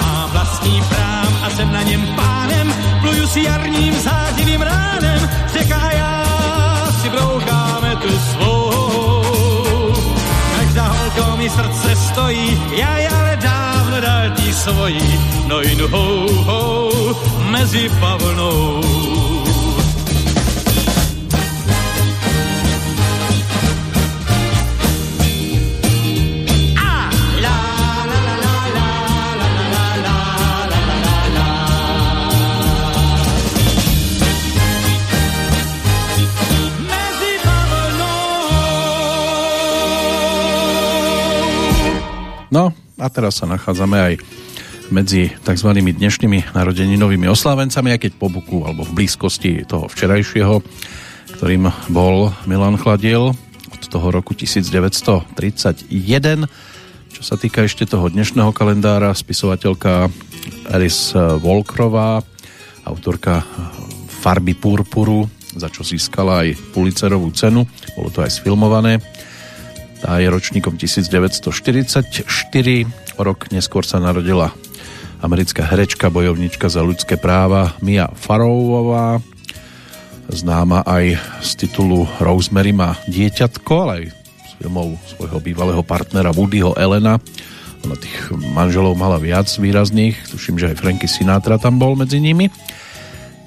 Mám 0.00 0.30
vlastní 0.30 0.82
prám 0.88 1.32
a 1.42 1.50
jsem 1.50 1.72
na 1.72 1.82
něm 1.82 2.06
pánem, 2.16 2.74
pluju 3.00 3.26
si 3.26 3.42
jarním 3.42 3.94
zářivým 4.00 4.62
ránem, 4.62 5.30
řeka 5.52 5.76
a 5.76 5.92
já 5.92 6.24
si 7.02 7.08
broucháme 7.10 7.96
tu 7.96 8.18
svou 8.18 8.67
mi 11.38 11.50
srdce 11.50 11.96
stojí, 11.96 12.62
já 12.70 13.16
ale 13.16 13.38
dávno 13.42 14.00
dal 14.00 14.30
tí 14.36 14.52
svojí, 14.52 15.20
no 15.46 15.62
i 15.62 15.74
hou, 15.90 16.26
hou, 16.44 17.16
mezi 17.50 17.88
pavlnou. 18.00 19.27
No 42.58 42.74
a 42.98 43.06
teraz 43.06 43.38
sa 43.38 43.46
nachádzame 43.46 43.94
aj 44.02 44.14
medzi 44.90 45.30
tzv. 45.46 45.70
dnešnými 45.78 46.50
narodeninovými 46.58 47.30
oslávencami, 47.30 47.94
aj 47.94 48.00
keď 48.02 48.12
po 48.18 48.26
buku 48.34 48.66
alebo 48.66 48.82
v 48.82 48.98
blízkosti 48.98 49.62
toho 49.62 49.86
včerajšieho, 49.86 50.58
ktorým 51.38 51.70
bol 51.86 52.34
Milan 52.50 52.74
Chladiel 52.74 53.30
od 53.70 53.82
toho 53.86 54.10
roku 54.10 54.34
1931. 54.34 55.86
Čo 57.14 57.22
sa 57.22 57.38
týka 57.38 57.62
ešte 57.62 57.86
toho 57.86 58.10
dnešného 58.10 58.50
kalendára, 58.50 59.14
spisovateľka 59.14 60.10
Eris 60.74 61.14
Volkrová, 61.14 62.26
autorka 62.82 63.46
Farby 64.18 64.58
purpuru, 64.58 65.30
za 65.54 65.70
čo 65.70 65.86
získala 65.86 66.42
aj 66.42 66.58
Pulitzerovú 66.74 67.30
cenu, 67.38 67.70
bolo 67.94 68.10
to 68.10 68.18
aj 68.26 68.34
sfilmované. 68.34 68.98
Tá 69.98 70.22
je 70.22 70.30
ročníkom 70.30 70.78
1944, 70.78 72.30
o 73.18 73.22
rok 73.26 73.50
neskôr 73.50 73.82
sa 73.82 73.98
narodila 73.98 74.54
americká 75.18 75.66
herečka, 75.66 76.06
bojovnička 76.06 76.70
za 76.70 76.86
ľudské 76.86 77.18
práva 77.18 77.74
Mia 77.82 78.06
Farovová, 78.14 79.18
známa 80.28 80.84
aj 80.84 81.18
z 81.40 81.50
titulu 81.66 82.04
Rosemary 82.20 82.70
má 82.70 82.94
dieťatko, 83.08 83.72
ale 83.74 83.92
aj 83.92 84.04
z 84.44 84.52
filmov 84.60 84.94
svojho 85.08 85.38
bývalého 85.40 85.82
partnera 85.82 86.30
Woodyho 86.30 86.76
Elena. 86.76 87.16
Ona 87.86 87.96
tých 87.96 88.34
manželov 88.52 88.98
mala 88.98 89.16
viac 89.16 89.48
výrazných, 89.48 90.30
tuším, 90.30 90.60
že 90.60 90.74
aj 90.74 90.80
Franky 90.82 91.08
Sinatra 91.08 91.56
tam 91.56 91.80
bol 91.80 91.96
medzi 91.96 92.20
nimi. 92.20 92.52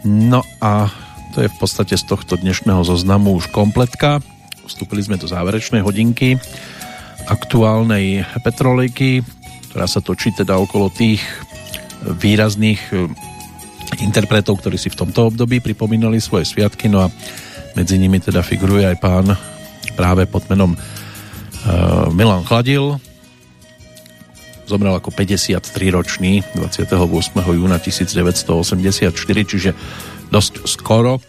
No 0.07 0.41
a 0.59 0.89
to 1.31 1.45
je 1.45 1.51
v 1.51 1.57
podstate 1.61 1.95
z 1.95 2.03
tohto 2.09 2.35
dnešného 2.35 2.81
zoznamu 2.81 3.37
už 3.37 3.53
kompletka. 3.53 4.19
Vstúpili 4.71 5.03
sme 5.03 5.19
do 5.19 5.27
záverečnej 5.27 5.83
hodinky 5.83 6.39
aktuálnej 7.27 8.23
petrolejky, 8.39 9.19
ktorá 9.67 9.83
sa 9.83 9.99
točí 9.99 10.31
teda 10.31 10.55
okolo 10.55 10.87
tých 10.87 11.19
výrazných 12.01 12.81
e, 12.95 13.11
interpretov, 13.99 14.63
ktorí 14.63 14.79
si 14.79 14.87
v 14.87 14.99
tomto 15.03 15.29
období 15.29 15.59
pripomínali 15.59 16.23
svoje 16.23 16.47
sviatky, 16.47 16.87
no 16.87 17.03
a 17.03 17.11
medzi 17.75 17.99
nimi 17.99 18.17
teda 18.23 18.41
figuruje 18.41 18.87
aj 18.87 18.97
pán 19.03 19.27
práve 19.95 20.23
pod 20.27 20.47
menom 20.47 20.75
uh, 20.75 22.07
Milan 22.11 22.43
Chladil, 22.47 22.99
zomrel 24.67 24.95
ako 24.95 25.11
53-ročný 25.11 26.43
28. 26.55 26.95
júna 27.35 27.79
1984, 27.79 29.11
čiže 29.43 29.71
dosť 30.31 30.53
skoro, 30.67 31.19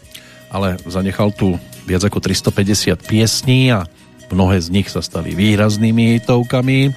ale 0.53 0.77
zanechal 0.85 1.33
tu 1.33 1.57
viac 1.89 2.05
ako 2.05 2.21
350 2.21 3.01
piesní 3.09 3.73
a 3.73 3.89
mnohé 4.29 4.61
z 4.61 4.69
nich 4.69 4.93
sa 4.93 5.01
stali 5.01 5.33
výraznými 5.33 6.21
hitovkami 6.21 6.93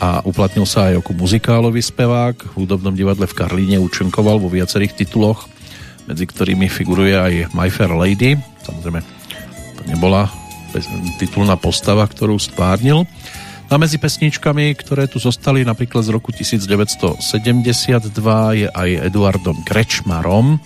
a 0.00 0.24
uplatnil 0.24 0.64
sa 0.64 0.88
aj 0.88 1.04
ako 1.04 1.12
muzikálový 1.18 1.82
spevák. 1.82 2.54
V 2.54 2.64
hudobnom 2.64 2.96
divadle 2.96 3.28
v 3.28 3.36
Karlíne 3.36 3.76
účinkoval 3.82 4.40
vo 4.40 4.48
viacerých 4.48 4.96
tituloch, 4.96 5.50
medzi 6.08 6.24
ktorými 6.24 6.70
figuruje 6.70 7.14
aj 7.18 7.32
My 7.52 7.68
Fair 7.68 7.92
Lady. 7.92 8.38
Samozrejme, 8.64 9.00
to 9.76 9.82
nebola 9.84 10.30
titulná 11.20 11.58
postava, 11.58 12.06
ktorú 12.06 12.38
stvárnil. 12.40 13.04
A 13.70 13.78
medzi 13.78 14.02
pesničkami, 14.02 14.74
ktoré 14.74 15.06
tu 15.06 15.22
zostali 15.22 15.62
napríklad 15.62 16.02
z 16.02 16.10
roku 16.10 16.34
1972 16.34 17.22
je 18.56 18.66
aj 18.66 18.90
Eduardom 19.06 19.62
Krečmarom 19.62 20.58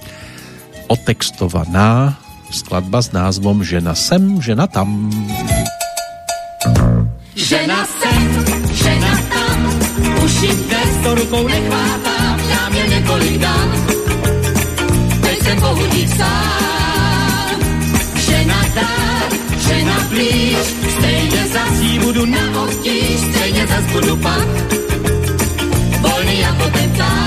otextovaná 0.89 2.19
skladba 2.51 3.03
s 3.03 3.13
názvom 3.13 3.65
Žena 3.65 3.95
sem, 3.95 4.43
žena 4.43 4.67
tam. 4.67 5.11
Žena 7.35 7.83
sem, 7.87 8.23
žena 8.73 9.13
tam, 9.29 9.59
jim 10.45 10.57
dnes 10.69 10.91
to 11.03 11.15
rukou 11.15 11.49
nechvátám, 11.49 12.41
já 12.51 12.69
mě 12.69 12.85
několik 12.95 13.39
dám, 13.39 13.71
teď 15.21 15.43
jsem 15.43 15.61
bohudík 15.61 16.09
sám. 16.17 17.61
Žena 18.17 18.61
dál, 18.75 19.29
žena 19.59 19.97
blíž, 20.09 20.67
stejně 20.99 21.47
zas 21.53 21.81
jí 21.81 21.99
budu 21.99 22.27
na 22.27 22.63
obtíž, 22.63 23.21
stejně 23.31 23.67
zas 23.67 23.85
budu 23.93 24.17
pak, 24.17 24.49
volný 26.01 26.41
jako 26.41 26.71
ten 26.71 26.91
pták. 26.91 27.24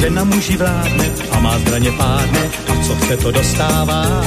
Žena 0.00 0.24
muži 0.24 0.56
vládne 0.56 1.12
a 1.30 1.40
má 1.40 1.58
zbraně 1.58 1.92
pádne 1.92 2.50
a 2.68 2.84
co 2.84 2.94
chce 2.94 3.16
to 3.16 3.30
dostává 3.30 4.24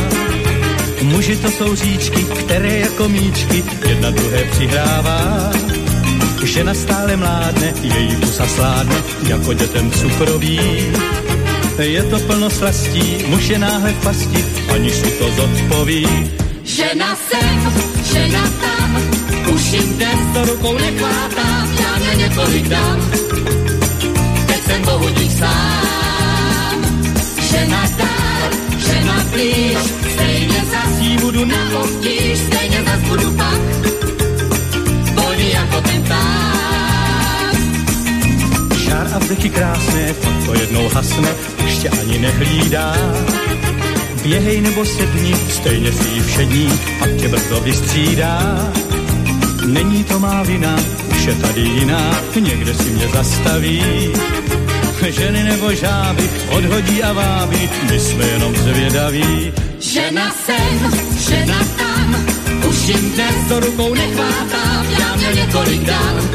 Muži 1.04 1.38
to 1.38 1.52
jsou 1.52 1.76
říčky, 1.76 2.24
které 2.24 2.80
jako 2.80 3.10
míčky 3.10 3.64
jedna 3.90 4.10
druhé 4.10 4.44
přihrává. 4.44 5.52
Žena 6.44 6.74
stále 6.74 7.16
mládne, 7.16 7.74
její 7.82 8.16
pusa 8.16 8.48
sládne, 8.48 8.96
jako 9.28 9.54
dětem 9.54 9.92
cukrový. 9.92 10.60
Je 11.80 12.04
to 12.04 12.20
plno 12.20 12.50
slastí, 12.50 13.26
muž 13.28 13.48
je 13.48 13.60
náhle 13.60 13.92
v 13.92 14.04
pasti, 14.04 14.46
aniž 14.74 14.94
si 14.94 15.12
to 15.12 15.32
zodpoví. 15.32 16.32
Žena 16.64 17.16
sem, 17.16 17.74
žena 18.14 18.44
tam, 18.62 18.98
už 19.56 19.72
jim 19.72 19.94
dnes 19.94 20.20
to 20.34 20.46
rukou 20.46 20.78
nechvátám, 20.78 21.76
já 21.82 21.98
mě 21.98 22.24
několik 22.24 22.68
dám. 22.68 23.12
Jsem 24.74 24.82
bohudík 24.82 25.32
sám. 25.32 26.82
Žena 27.52 27.84
dál, 27.98 28.50
žena 28.78 29.26
blíž, 29.32 29.78
stejně 30.14 30.64
zas 30.72 31.00
jí 31.00 31.18
budu 31.18 31.46
na 31.46 31.80
obtíž, 31.80 32.40
stejně 32.40 32.84
zas 32.84 33.00
budu 33.10 33.32
pak 33.38 33.60
volný 35.16 35.52
jako 35.52 35.82
ten 35.82 36.04
pták. 36.04 37.56
A 39.16 39.20
vdeky 39.20 39.50
krásné, 39.50 40.14
to 40.46 40.54
jednou 40.54 40.90
hasne, 40.90 41.30
už 41.66 41.78
tě 41.78 41.90
ani 41.90 42.18
nehlídá. 42.20 42.96
Běhej 44.24 44.62
nebo 44.62 44.86
sedni, 44.86 45.36
stejně 45.50 45.92
si 45.92 46.10
ji 46.10 46.22
všední, 46.22 46.80
pak 47.00 47.10
tě 47.16 47.28
brzo 47.28 47.62
vystřídá. 47.62 48.72
Není 49.66 50.04
to 50.04 50.20
má 50.20 50.44
vina, 50.44 50.76
už 51.12 51.26
je 51.26 51.34
tady 51.34 51.62
jiná, 51.62 52.22
někde 52.40 52.74
si 52.74 52.90
mě 52.90 53.08
zastaví. 53.08 53.84
Ženy 55.12 55.44
nebo 55.44 55.74
žáby, 55.74 56.30
odhodí 56.50 57.04
a 57.04 57.14
vábí, 57.14 57.70
my 57.92 58.00
jsme 58.00 58.26
jenom 58.26 58.56
zvědaví. 58.56 59.54
Žena 59.80 60.36
sem, 60.46 60.92
žena 61.30 61.60
tam, 61.78 62.26
už 62.70 62.88
jim 62.88 63.12
dnes 63.12 63.36
to 63.48 63.60
rukou 63.60 63.94
nechvátám, 63.94 64.86
já 65.00 65.16
měl 65.16 65.34
několik 65.34 65.84
dám, 65.84 66.30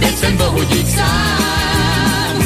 teď 0.00 0.18
jsem 0.18 0.36
bohudík 0.36 0.88
sám. 0.88 2.42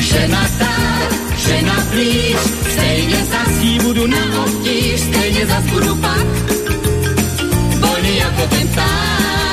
Žena 0.00 0.46
dál, 0.58 1.08
žena 1.46 1.86
blíž, 1.90 2.36
stejně 2.72 3.24
zas 3.30 3.62
jí 3.62 3.78
budu 3.78 4.06
na 4.06 4.44
obtíž, 4.44 5.00
stejně 5.00 5.46
zas 5.46 5.64
budu 5.64 5.96
pak, 5.96 6.26
volný 7.80 8.16
jako 8.16 8.46
ten 8.46 8.68
pták. 8.68 9.49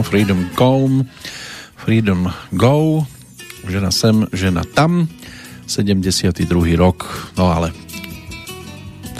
No, 0.00 0.08
Freedom 0.08 0.48
Come, 0.56 1.04
Freedom 1.76 2.24
Go, 2.56 3.04
žena 3.68 3.92
sem, 3.92 4.24
žena 4.32 4.64
tam, 4.64 5.12
72. 5.68 6.40
rok, 6.72 7.04
no 7.36 7.52
ale 7.52 7.68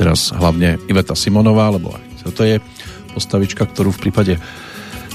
teraz 0.00 0.32
hlavne 0.32 0.80
Iveta 0.88 1.12
Simonová, 1.12 1.68
lebo 1.68 1.92
aj 1.92 2.32
to 2.32 2.48
je 2.48 2.56
postavička, 3.12 3.68
ktorú 3.68 3.92
v 3.92 4.08
prípade 4.08 4.34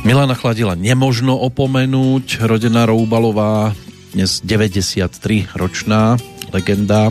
Milana 0.05 0.37
Chladila 0.37 0.77
nemožno 0.77 1.33
opomenúť, 1.33 2.45
rodená 2.45 2.85
Roubalová, 2.85 3.73
dnes 4.13 4.45
93 4.45 5.49
ročná 5.57 6.21
legenda, 6.53 7.09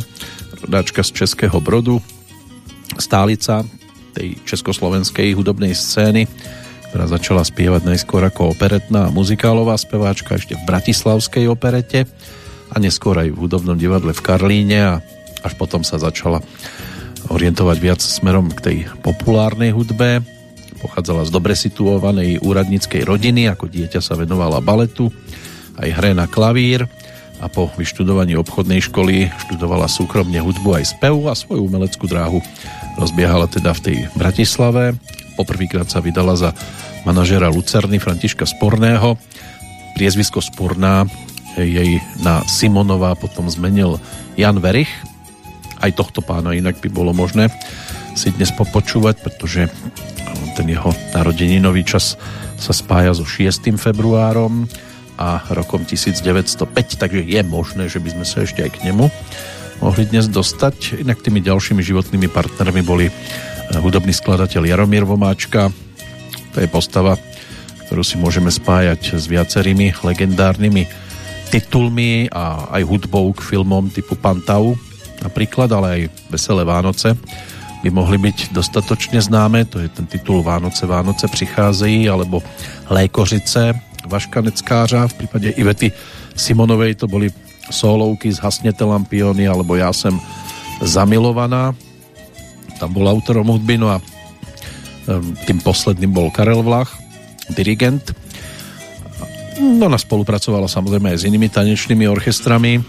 rodáčka 0.63 1.03
z 1.03 1.11
Českého 1.11 1.59
Brodu, 1.59 1.99
stálica 3.03 3.67
tej 4.15 4.39
československej 4.47 5.35
hudobnej 5.35 5.75
scény, 5.75 6.31
ktorá 6.95 7.11
začala 7.11 7.43
spievať 7.43 7.91
najskôr 7.91 8.23
ako 8.23 8.55
operetná 8.55 9.11
a 9.11 9.15
muzikálová 9.15 9.75
speváčka 9.75 10.39
ešte 10.39 10.55
v 10.55 10.63
Bratislavskej 10.63 11.51
operete 11.51 12.07
a 12.71 12.79
neskôr 12.79 13.19
aj 13.19 13.35
v 13.35 13.41
hudobnom 13.43 13.75
divadle 13.75 14.15
v 14.15 14.23
Karlíne 14.23 14.79
a 14.79 14.95
až 15.43 15.59
potom 15.59 15.83
sa 15.83 15.99
začala 15.99 16.39
orientovať 17.35 17.77
viac 17.83 17.99
smerom 17.99 18.47
k 18.55 18.61
tej 18.63 18.79
populárnej 19.03 19.75
hudbe 19.75 20.23
Pochádzala 20.85 21.25
z 21.25 21.33
dobre 21.33 21.57
situovanej 21.57 22.45
úradníckej 22.45 23.09
rodiny, 23.09 23.49
ako 23.49 23.73
dieťa 23.73 24.05
sa 24.05 24.21
venovala 24.21 24.61
baletu, 24.61 25.09
aj 25.81 25.89
hre 25.97 26.13
na 26.13 26.29
klavír 26.29 26.85
a 27.41 27.49
po 27.49 27.73
vyštudovaní 27.75 28.37
obchodnej 28.37 28.85
školy 28.85 29.33
študovala 29.49 29.89
súkromne 29.89 30.39
hudbu 30.45 30.77
aj 30.77 30.93
spev 30.93 31.25
a 31.27 31.33
svoju 31.33 31.65
umeleckú 31.67 32.05
dráhu 32.05 32.45
rozbiehala 33.01 33.49
teda 33.49 33.73
v 33.73 33.81
tej 33.81 33.99
Bratislave. 34.13 34.95
Poprvýkrát 35.35 35.91
sa 35.91 35.99
vydala 35.99 36.39
za 36.39 36.55
manažera 37.03 37.51
Lucerny 37.51 37.99
Františka 37.99 38.47
Sporného. 38.47 39.19
Priezvisko 39.99 40.39
Sporná 40.39 41.07
jej 41.55 42.03
na 42.23 42.43
Simonová 42.47 43.15
potom 43.15 43.47
zmenil 43.51 43.99
Jan 44.35 44.59
Verich. 44.59 44.91
Aj 45.79 45.91
tohto 45.95 46.23
pána 46.23 46.55
inak 46.55 46.79
by 46.83 46.89
bolo 46.91 47.15
možné 47.15 47.51
si 48.15 48.31
dnes 48.31 48.55
popočúvať, 48.55 49.27
pretože 49.27 49.67
ten 50.55 50.67
jeho 50.71 50.95
narodeninový 51.11 51.83
čas 51.83 52.15
sa 52.55 52.71
spája 52.71 53.11
so 53.15 53.27
6. 53.27 53.75
februárom 53.75 54.71
a 55.19 55.43
rokom 55.51 55.83
1905, 55.83 56.95
takže 56.95 57.23
je 57.27 57.41
možné, 57.43 57.91
že 57.91 57.99
by 57.99 58.15
sme 58.15 58.27
sa 58.27 58.47
ešte 58.47 58.63
aj 58.63 58.71
k 58.71 58.83
nemu 58.91 59.11
mohli 59.83 60.07
dnes 60.07 60.31
dostať. 60.31 61.03
Inak 61.03 61.21
tými 61.21 61.43
ďalšími 61.43 61.83
životnými 61.83 62.31
partnermi 62.31 62.83
boli 62.87 63.11
hudobný 63.73 64.13
skladateľ 64.13 64.63
Jaromír 64.69 65.09
Vomáčka, 65.09 65.73
to 66.53 66.59
je 66.63 66.69
postava, 66.69 67.17
ktorú 67.87 68.03
si 68.05 68.17
môžeme 68.17 68.49
spájať 68.49 69.19
s 69.19 69.25
viacerými 69.29 69.93
legendárnymi 70.05 70.87
titulmi 71.53 72.33
a 72.33 72.73
aj 72.75 72.83
hudbou 72.83 73.31
k 73.37 73.45
filmom 73.55 73.93
typu 73.93 74.19
Pantau 74.19 74.75
napríklad, 75.23 75.71
ale 75.73 75.87
aj 75.89 76.01
Veselé 76.29 76.67
Vánoce 76.67 77.15
by 77.85 77.89
mohli 77.93 78.17
byť 78.17 78.57
dostatočne 78.57 79.21
známe, 79.21 79.69
to 79.69 79.77
je 79.79 79.93
ten 79.93 80.09
titul 80.09 80.41
Vánoce, 80.41 80.89
Vánoce 80.89 81.29
přicházejí, 81.29 82.09
alebo 82.09 82.41
Lékořice 82.89 83.77
Vaška 84.09 84.41
Neckářa, 84.41 85.09
v 85.09 85.15
prípade 85.15 85.49
Ivety 85.57 85.93
Simonovej 86.37 86.95
to 86.95 87.09
boli 87.09 87.31
solovky 87.71 88.33
z 88.33 88.41
Hasnete 88.41 88.85
lampiony, 88.85 89.49
alebo 89.49 89.77
Ja 89.77 89.93
jsem 89.93 90.21
zamilovaná, 90.83 91.75
tam 92.79 92.91
bol 92.93 93.07
autorom 93.07 93.49
hudby, 93.51 93.79
no 93.79 93.93
a 93.93 93.99
tým 95.45 95.61
posledným 95.61 96.11
bol 96.11 96.33
Karel 96.33 96.65
Vlach, 96.65 96.97
dirigent. 97.53 98.17
No, 99.61 99.87
ona 99.87 100.01
spolupracovala 100.01 100.67
samozrejme 100.67 101.15
aj 101.15 101.19
s 101.23 101.29
inými 101.29 101.53
tanečnými 101.53 102.09
orchestrami, 102.09 102.81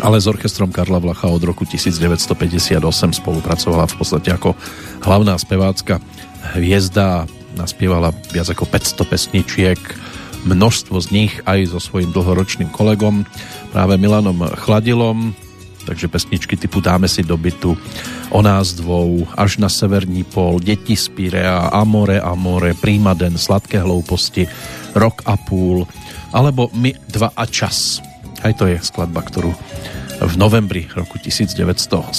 ale 0.00 0.22
s 0.22 0.30
orchestrom 0.30 0.70
Karla 0.70 1.02
Vlacha 1.02 1.26
od 1.26 1.42
roku 1.42 1.66
1958 1.66 2.78
spolupracovala 3.20 3.90
v 3.90 3.94
podstate 3.98 4.30
ako 4.30 4.54
hlavná 5.02 5.34
spevácka 5.36 5.98
hviezda 6.56 7.26
naspievala 7.58 8.14
viac 8.30 8.46
ako 8.48 8.64
500 8.70 9.10
pesničiek 9.10 9.80
množstvo 10.46 10.96
z 11.02 11.08
nich 11.12 11.32
aj 11.44 11.74
so 11.74 11.82
svojím 11.82 12.14
dlhoročným 12.14 12.70
kolegom 12.72 13.28
práve 13.74 14.00
Milanom 14.00 14.40
Chladilom 14.56 15.36
takže 15.86 16.08
pesničky 16.08 16.56
typu 16.56 16.80
Dáme 16.80 17.08
si 17.08 17.22
do 17.22 17.36
bytu 17.36 17.78
O 18.30 18.42
nás 18.42 18.72
dvou, 18.72 19.26
Až 19.36 19.56
na 19.56 19.68
severní 19.68 20.24
pol, 20.24 20.60
Deti 20.60 20.96
z 20.96 21.08
Pirea, 21.08 21.70
Amore, 21.72 22.20
Amore, 22.20 22.74
Prímaden, 22.74 23.38
Sladké 23.38 23.80
hlouposti, 23.80 24.46
Rok 24.94 25.22
a 25.26 25.36
půl, 25.36 25.86
alebo 26.32 26.70
My 26.72 26.94
dva 27.08 27.30
a 27.36 27.46
čas. 27.46 28.02
Aj 28.40 28.54
to 28.56 28.66
je 28.66 28.80
skladba, 28.80 29.20
ktorú 29.20 29.52
v 30.20 30.34
novembri 30.36 30.84
roku 30.92 31.16
1970 31.16 32.12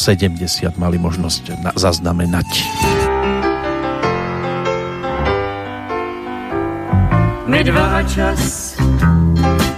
mali 0.78 0.98
možnosť 0.98 1.44
na, 1.62 1.72
zaznamenať. 1.78 2.50
My 7.46 7.62
dva 7.64 7.86
a 8.00 8.02
čas, 8.04 8.74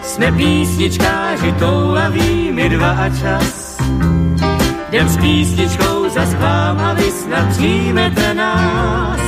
jsme 0.04 0.32
písničkáři 0.32 1.52
toulaví, 1.52 2.52
my 2.52 2.70
dva 2.70 2.92
a 2.92 3.10
čas. 3.10 3.73
Jdem 4.94 5.10
s 5.10 5.18
písničkou 5.18 6.10
za 6.10 6.26
vám 6.38 6.80
a 6.80 6.94
vy 6.94 7.12
snad 7.12 7.50
přijmete 7.50 8.34
nás 8.34 9.20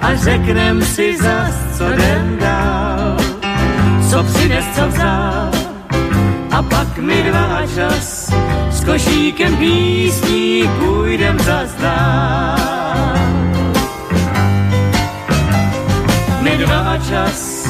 a 0.00 0.14
řeknem 0.14 0.82
si 0.82 1.16
zas, 1.18 1.54
co 1.78 1.84
jdem 1.92 2.36
dál. 2.40 3.16
Co 4.10 4.22
přines, 4.22 4.64
co 4.74 4.88
vzal, 4.88 5.50
a 6.50 6.62
pak 6.62 6.98
mi 6.98 7.22
dva 7.22 7.62
čas 7.74 8.32
s 8.70 8.84
košíkem 8.84 9.56
písní 9.56 10.70
půjdem 10.78 11.38
zazdát. 11.38 12.58
My 16.40 16.50
dva 16.56 16.98
čas 17.08 17.68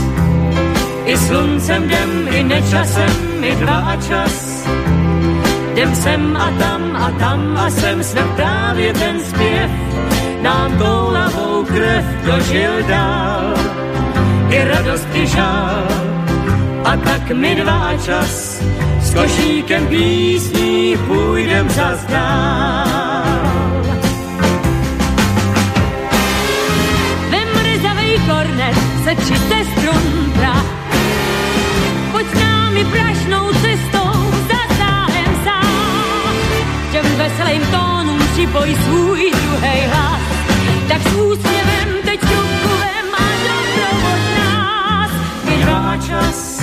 i 1.05 1.17
sluncem 1.17 1.85
jdem, 1.85 2.29
i 2.31 2.43
nečasem, 2.43 3.17
my 3.41 3.57
dva 3.57 3.97
čas. 4.09 4.53
Jdem 5.73 5.95
sem 5.95 6.37
a 6.37 6.51
tam 6.59 6.97
a 6.97 7.11
tam 7.19 7.57
a 7.57 7.71
sem 7.71 8.05
jsme 8.05 8.23
právě 8.37 8.93
ten 8.93 9.21
zpěv, 9.21 9.71
nám 10.43 10.79
toulavou 10.79 11.65
krev 11.65 12.05
dožil 12.25 12.83
dál. 12.89 13.55
I 14.51 14.65
radost, 14.65 15.09
i 15.15 15.27
žál, 15.27 15.87
a 16.85 16.97
tak 16.97 17.31
mi 17.31 17.55
dva 17.55 17.93
čas 18.05 18.63
s 19.01 19.15
košíkem 19.15 19.87
písní 19.87 20.97
půjdem 21.07 21.71
za 21.71 21.97
zdál. 21.97 23.43
Vem 27.31 27.49
mrzavej 27.55 28.21
kornet 28.29 28.77
se 29.05 29.15
čiste 29.17 29.65
strun 29.73 30.33
prach. 30.37 30.67
Pojď 32.13 32.27
s 32.27 32.41
námi 32.41 32.85
prašnou 32.85 33.42
veselým 37.23 37.63
tónům 37.71 38.19
připoj 38.33 38.77
svůj 38.85 39.31
druhý 39.31 39.81
hlas. 39.91 40.21
Tak 40.89 41.03
s 41.03 41.15
úsměvem 41.15 41.89
teď 42.05 42.21
trubku 42.21 42.73
vem 42.83 43.09
a 43.15 43.27
doprovod 43.47 44.23
nás. 44.39 45.11
My 45.45 45.65
dva 45.65 45.97
čas 46.07 46.63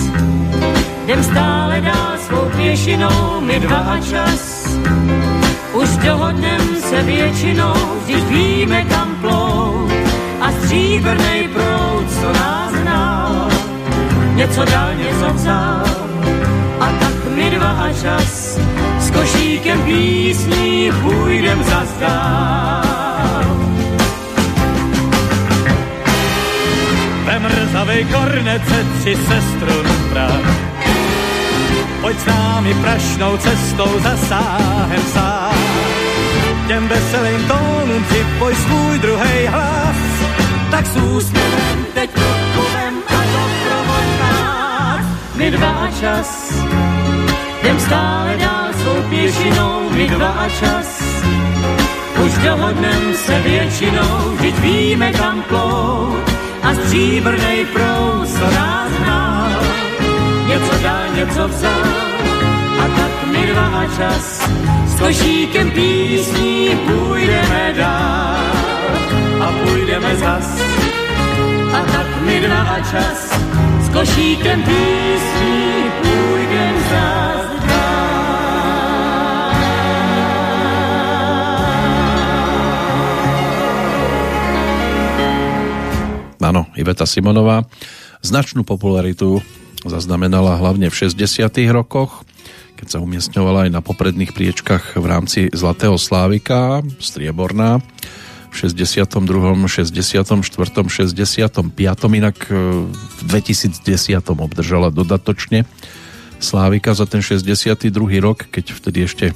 jdem 1.03 1.23
stále 1.23 1.81
dál 1.81 2.13
svou 2.27 2.49
pěšinou, 2.57 3.41
my 3.41 3.59
dva 3.59 3.77
a 3.77 3.99
čas. 3.99 4.67
Už 5.73 5.89
dohodnem 5.97 6.61
se 6.89 7.01
většinou, 7.01 7.73
vždyť 8.03 8.23
víme 8.23 8.83
kam 8.83 9.15
plout 9.21 9.91
a 10.41 10.51
stříbrnej 10.51 11.47
proud, 11.47 12.03
co 12.21 12.33
nás 12.33 12.73
hnal, 12.73 13.49
něco 14.35 14.65
dal, 14.65 14.95
něco 14.95 15.33
vzal. 15.33 15.83
A 16.79 16.85
tak 16.99 17.15
my 17.35 17.49
dva 17.49 17.69
a 17.69 17.93
čas 17.93 18.59
s 19.09 19.11
košíkem 19.11 19.81
písní 19.81 20.91
půjdem 21.01 21.63
za 21.63 21.85
zdál. 21.85 23.45
Ve 27.25 27.39
mrzavej 27.39 28.05
kornece 28.05 28.85
tři 28.99 29.15
sestrun 29.15 29.85
prach 30.09 30.69
Pojď 32.01 32.19
s 32.19 32.25
námi 32.25 32.73
prašnou 32.73 33.37
cestou 33.37 33.99
za 33.99 34.17
sáhem 34.17 35.01
sám. 35.13 35.55
Těm 36.67 36.87
veselým 36.87 37.47
tónům 37.47 38.03
připoj 38.03 38.55
svůj 38.55 38.99
druhý 38.99 39.45
hlas. 39.47 39.95
Tak 40.71 40.85
s 40.85 40.95
úsměvem 40.95 41.85
teď 41.93 42.09
odpovem 42.09 42.93
a 43.07 43.13
doprovod 43.13 44.05
nás. 44.19 45.05
My 45.35 45.51
dva 45.51 45.87
čas, 45.99 46.53
jdem 47.61 47.79
stále 47.79 48.37
dál 48.37 48.58
svou 48.89 49.09
pěšinou, 49.09 49.89
my 49.89 50.07
dva 50.07 50.27
a 50.27 50.49
čas. 50.49 51.03
Už 52.25 52.37
dohodnem 52.37 53.13
se 53.13 53.39
většinou, 53.39 54.35
vždyť 54.35 54.59
víme 54.59 55.11
kam 55.11 55.41
plout 55.41 56.31
a 56.63 56.73
stříbrnej 56.73 57.65
proud, 57.65 58.27
co 58.27 58.45
nás 58.55 58.91
něco 60.47 60.83
dal, 60.83 61.03
něco 61.15 61.47
vzal. 61.47 61.83
A 62.79 62.87
tak 62.97 63.31
my 63.31 63.47
dva 63.47 63.67
a 63.67 63.85
čas 63.97 64.49
s 64.87 64.99
košíkem 64.99 65.71
písní 65.71 66.69
půjdeme 66.87 67.73
dál. 67.77 68.35
A 69.41 69.51
půjdeme 69.63 70.15
zas, 70.15 70.61
a 71.73 71.83
tak 71.91 72.21
mi 72.21 72.39
dva 72.39 72.61
a 72.61 72.79
čas 72.79 73.39
s 73.81 73.89
košíkem 73.89 74.63
písní 74.63 75.83
půjdem 76.01 76.75
zás 76.89 77.58
Áno, 86.49 86.65
Iveta 86.73 87.05
Simonová. 87.05 87.61
Značnú 88.25 88.65
popularitu 88.65 89.37
zaznamenala 89.85 90.57
hlavne 90.57 90.89
v 90.89 90.97
60. 91.05 91.45
rokoch, 91.69 92.25
keď 92.73 92.97
sa 92.97 93.03
umiestňovala 93.05 93.69
aj 93.69 93.71
na 93.77 93.85
popredných 93.85 94.33
priečkach 94.33 94.97
v 94.97 95.05
rámci 95.05 95.39
Zlatého 95.53 95.93
Slávika, 96.01 96.81
Strieborná, 96.97 97.85
v 98.49 98.53
62., 98.65 99.05
64., 99.69 100.25
65. 100.25 101.69
Inak 102.17 102.37
e, 102.49 102.53
v 102.89 103.19
2010. 103.29 103.85
obdržala 104.33 104.89
dodatočne 104.89 105.69
Slávika 106.41 106.97
za 106.97 107.05
ten 107.05 107.21
62. 107.21 107.93
rok, 108.25 108.49
keď 108.49 108.73
vtedy 108.73 109.05
ešte 109.05 109.25
e, 109.29 109.33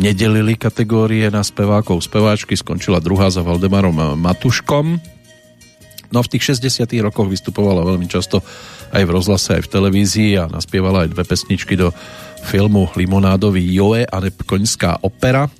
nedelili 0.00 0.56
kategórie 0.56 1.28
na 1.28 1.44
spevákov 1.44 2.00
speváčky, 2.00 2.56
skončila 2.56 3.04
druhá 3.04 3.28
za 3.28 3.44
Valdemarom 3.44 4.16
Matuškom 4.16 5.15
No 6.14 6.22
v 6.22 6.30
tých 6.36 6.56
60 6.56 6.86
rokoch 7.02 7.26
vystupovala 7.26 7.86
veľmi 7.86 8.06
často 8.06 8.42
aj 8.94 9.02
v 9.02 9.10
rozhlase, 9.10 9.58
aj 9.58 9.62
v 9.66 9.72
televízii 9.72 10.30
a 10.38 10.50
naspievala 10.50 11.06
aj 11.06 11.12
dve 11.12 11.24
pesničky 11.26 11.74
do 11.74 11.90
filmu 12.46 12.86
Limonádový 12.94 13.62
Joe 13.74 14.06
a 14.06 14.16
Koňská 14.46 15.02
opera. 15.02 15.46
E, 15.46 15.50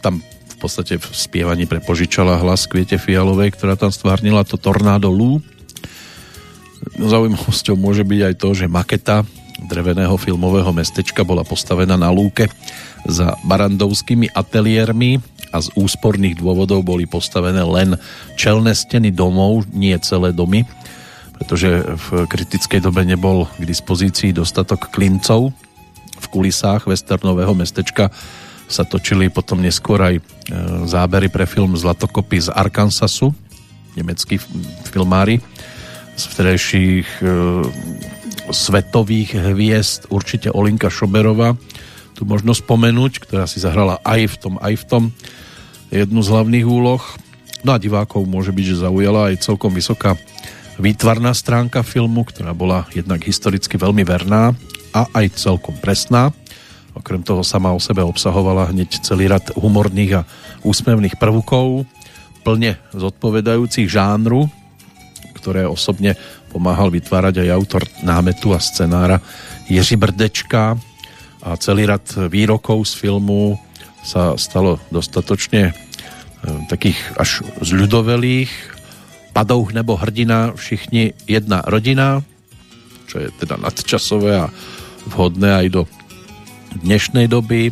tam 0.00 0.24
v 0.24 0.56
podstate 0.56 0.98
v 0.98 1.06
spievaní 1.12 1.68
prepožičala 1.68 2.40
hlas 2.40 2.66
Kviete 2.66 2.96
Fialovej, 2.96 3.54
ktorá 3.54 3.78
tam 3.78 3.92
stvárnila 3.92 4.42
to 4.42 4.58
Tornádo 4.58 5.12
Lú. 5.12 5.38
No, 6.98 7.06
zaujímavosťou 7.06 7.78
môže 7.78 8.02
byť 8.02 8.20
aj 8.32 8.34
to, 8.38 8.48
že 8.54 8.66
maketa 8.66 9.22
dreveného 9.66 10.14
filmového 10.14 10.70
mestečka 10.70 11.26
bola 11.26 11.42
postavená 11.42 11.98
na 11.98 12.08
lúke 12.14 12.46
za 13.06 13.34
barandovskými 13.42 14.30
ateliérmi 14.30 15.18
a 15.50 15.58
z 15.64 15.72
úsporných 15.74 16.38
dôvodov 16.38 16.84
boli 16.84 17.08
postavené 17.08 17.64
len 17.64 17.96
čelné 18.36 18.76
steny 18.76 19.10
domov, 19.10 19.66
nie 19.72 19.96
celé 19.98 20.30
domy, 20.30 20.68
pretože 21.38 21.82
v 21.82 22.28
kritickej 22.28 22.84
dobe 22.84 23.02
nebol 23.06 23.48
k 23.56 23.64
dispozícii 23.64 24.34
dostatok 24.34 24.90
klincov. 24.92 25.54
V 26.18 26.26
kulisách 26.28 26.90
westernového 26.90 27.54
mestečka 27.54 28.10
sa 28.68 28.84
točili 28.84 29.32
potom 29.32 29.64
neskôr 29.64 29.96
aj 30.02 30.14
e, 30.18 30.22
zábery 30.84 31.32
pre 31.32 31.48
film 31.48 31.72
Zlatokopy 31.72 32.44
z 32.44 32.48
Arkansasu, 32.52 33.32
nemeckí 33.96 34.36
filmári 34.92 35.40
z 36.18 36.22
vtedajších 36.28 37.08
e, 37.22 37.26
svetových 38.50 39.36
hviezd, 39.54 40.08
určite 40.08 40.52
Olinka 40.52 40.88
Šoberová, 40.88 41.56
tu 42.18 42.26
možno 42.26 42.50
spomenúť, 42.50 43.22
ktorá 43.22 43.46
si 43.46 43.62
zahrala 43.62 44.02
aj 44.02 44.20
v 44.26 44.36
tom, 44.36 44.54
aj 44.58 44.74
v 44.74 44.84
tom 44.90 45.02
jednu 45.94 46.20
z 46.20 46.28
hlavných 46.34 46.66
úloh. 46.66 47.02
No 47.62 47.70
a 47.74 47.78
divákov 47.78 48.26
môže 48.26 48.50
byť, 48.50 48.64
že 48.74 48.82
zaujala 48.82 49.30
aj 49.30 49.46
celkom 49.46 49.70
vysoká 49.70 50.18
výtvarná 50.78 51.34
stránka 51.34 51.82
filmu, 51.82 52.26
ktorá 52.26 52.54
bola 52.54 52.86
jednak 52.94 53.22
historicky 53.22 53.78
veľmi 53.78 54.02
verná 54.02 54.54
a 54.94 55.06
aj 55.14 55.38
celkom 55.38 55.74
presná. 55.78 56.30
Okrem 56.94 57.22
toho 57.22 57.46
sama 57.46 57.70
o 57.70 57.78
sebe 57.78 58.02
obsahovala 58.02 58.74
hneď 58.74 59.02
celý 59.02 59.30
rad 59.30 59.54
humorných 59.54 60.22
a 60.22 60.26
úsmevných 60.66 61.18
prvkov, 61.18 61.86
plne 62.42 62.78
zodpovedajúcich 62.94 63.86
žánru, 63.86 64.50
ktoré 65.38 65.70
osobne 65.70 66.18
pomáhal 66.48 66.90
vytvárať 66.90 67.44
aj 67.44 67.54
autor 67.54 67.82
námetu 68.00 68.56
a 68.56 68.60
scenára 68.60 69.20
Ježi 69.68 70.00
Brdečka 70.00 70.80
a 71.44 71.50
celý 71.60 71.86
rad 71.86 72.04
výrokov 72.32 72.88
z 72.88 72.92
filmu 72.98 73.60
sa 74.02 74.34
stalo 74.40 74.80
dostatočne 74.88 75.70
e, 75.70 75.72
takých 76.72 76.98
až 77.20 77.44
zľudovelých. 77.60 78.50
Padouch 79.36 79.70
nebo 79.70 79.94
hrdina, 79.94 80.56
všichni 80.56 81.14
jedna 81.30 81.62
rodina, 81.62 82.26
čo 83.06 83.22
je 83.22 83.28
teda 83.38 83.54
nadčasové 83.60 84.34
a 84.34 84.50
vhodné 85.06 85.54
aj 85.62 85.66
do 85.70 85.82
dnešnej 86.82 87.30
doby. 87.30 87.70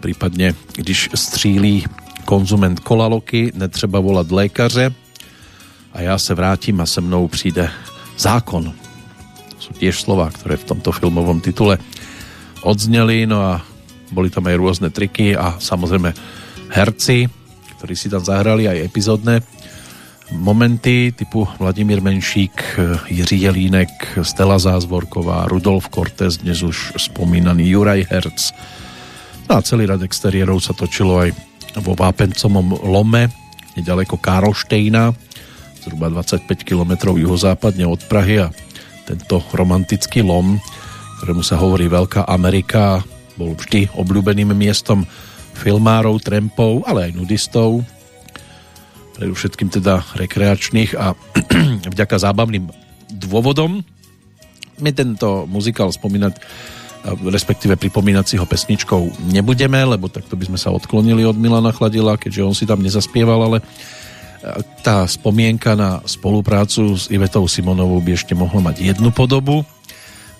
Prípadne, 0.00 0.56
když 0.72 1.12
střílí 1.12 1.84
konzument 2.24 2.80
kolaloky, 2.80 3.52
netřeba 3.54 4.00
volať 4.00 4.30
lékaře 4.30 4.94
a 5.92 6.00
já 6.00 6.18
se 6.18 6.34
vrátím 6.34 6.80
a 6.80 6.86
se 6.86 7.00
mnou 7.00 7.28
přijde 7.28 7.70
zákon. 8.16 8.72
Sú 9.60 9.70
tiež 9.76 10.02
slova, 10.02 10.32
ktoré 10.32 10.56
v 10.56 10.68
tomto 10.74 10.90
filmovom 10.92 11.40
titule 11.40 11.78
odzneli, 12.64 13.28
no 13.28 13.40
a 13.40 13.62
boli 14.10 14.32
tam 14.32 14.46
aj 14.48 14.56
rôzne 14.58 14.88
triky 14.90 15.36
a 15.36 15.60
samozrejme 15.60 16.10
herci, 16.72 17.28
ktorí 17.78 17.94
si 17.94 18.10
tam 18.10 18.22
zahrali 18.24 18.66
aj 18.66 18.82
epizodné 18.82 19.44
momenty 20.34 21.14
typu 21.14 21.46
Vladimír 21.58 22.02
Menšík, 22.02 22.78
Jiří 23.06 23.46
Jelínek, 23.46 24.18
Stella 24.26 24.58
Zázvorková, 24.58 25.46
Rudolf 25.46 25.86
Cortez, 25.94 26.42
dnes 26.42 26.66
už 26.66 26.98
spomínaný 26.98 27.70
Juraj 27.70 28.02
Herc. 28.10 28.38
No 29.46 29.62
a 29.62 29.62
celý 29.62 29.86
rad 29.86 30.02
exteriérov 30.02 30.58
sa 30.58 30.74
točilo 30.74 31.22
aj 31.22 31.30
vo 31.78 31.94
Vápencomom 31.94 32.82
lome, 32.82 33.30
nedaleko 33.78 34.18
Karlštejna, 34.18 35.14
zhruba 35.86 36.10
25 36.10 36.66
km 36.66 37.14
juhozápadne 37.14 37.86
od 37.86 38.02
Prahy 38.10 38.42
a 38.42 38.50
tento 39.06 39.38
romantický 39.54 40.26
lom, 40.26 40.58
ktorému 41.22 41.46
sa 41.46 41.62
hovorí 41.62 41.86
Veľká 41.86 42.26
Amerika, 42.26 43.06
bol 43.38 43.54
vždy 43.54 43.94
obľúbeným 43.94 44.50
miestom 44.50 45.06
filmárov, 45.54 46.18
trempov, 46.18 46.82
ale 46.90 47.06
aj 47.06 47.12
nudistov, 47.14 47.86
predovšetkým 49.14 49.70
teda 49.70 50.02
rekreačných 50.18 50.98
a 50.98 51.14
vďaka 51.94 52.18
zábavným 52.18 52.66
dôvodom. 53.14 53.86
My 54.82 54.90
tento 54.90 55.46
muzikál 55.46 55.94
spomínať 55.94 56.34
respektíve 57.06 57.78
pripomínať 57.78 58.24
si 58.26 58.34
ho 58.34 58.42
pesničkou 58.42 59.30
nebudeme, 59.30 59.78
lebo 59.86 60.10
takto 60.10 60.34
by 60.34 60.50
sme 60.50 60.58
sa 60.58 60.74
odklonili 60.74 61.22
od 61.22 61.38
Milana 61.38 61.70
Chladila, 61.70 62.18
keďže 62.18 62.42
on 62.42 62.50
si 62.50 62.66
tam 62.66 62.82
nezaspieval, 62.82 63.46
ale 63.46 63.58
tá 64.82 65.06
spomienka 65.10 65.74
na 65.74 65.98
spoluprácu 66.06 66.94
s 66.94 67.10
Ivetou 67.10 67.50
Simonovou 67.50 67.98
by 67.98 68.14
ešte 68.14 68.34
mohla 68.38 68.70
mať 68.70 68.94
jednu 68.94 69.10
podobu 69.10 69.66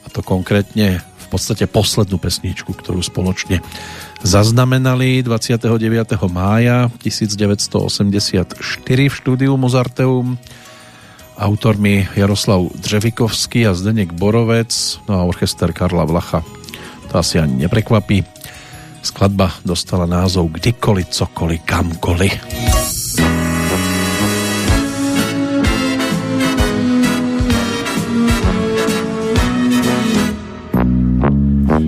a 0.02 0.06
to 0.06 0.22
konkrétne 0.22 1.02
v 1.02 1.26
podstate 1.26 1.66
poslednú 1.66 2.22
pesničku, 2.22 2.70
ktorú 2.70 3.02
spoločne 3.02 3.58
zaznamenali 4.22 5.26
29. 5.26 5.82
mája 6.30 6.86
1984 7.02 8.54
v 8.86 9.14
štúdiu 9.14 9.58
Mozarteum. 9.58 10.38
Autormi 11.36 12.08
Jaroslav 12.16 12.72
Dřevikovský 12.80 13.68
a 13.68 13.76
Zdeněk 13.76 14.16
Borovec 14.16 14.72
no 15.04 15.20
a 15.20 15.28
orchester 15.28 15.68
Karla 15.74 16.08
Vlacha. 16.08 16.40
To 17.12 17.20
asi 17.20 17.36
ani 17.36 17.68
neprekvapí. 17.68 18.24
Skladba 19.04 19.52
dostala 19.60 20.08
názov 20.08 20.48
Kdykoliv, 20.56 21.12
cokoliv, 21.12 21.60
kamkoliv 21.68 22.32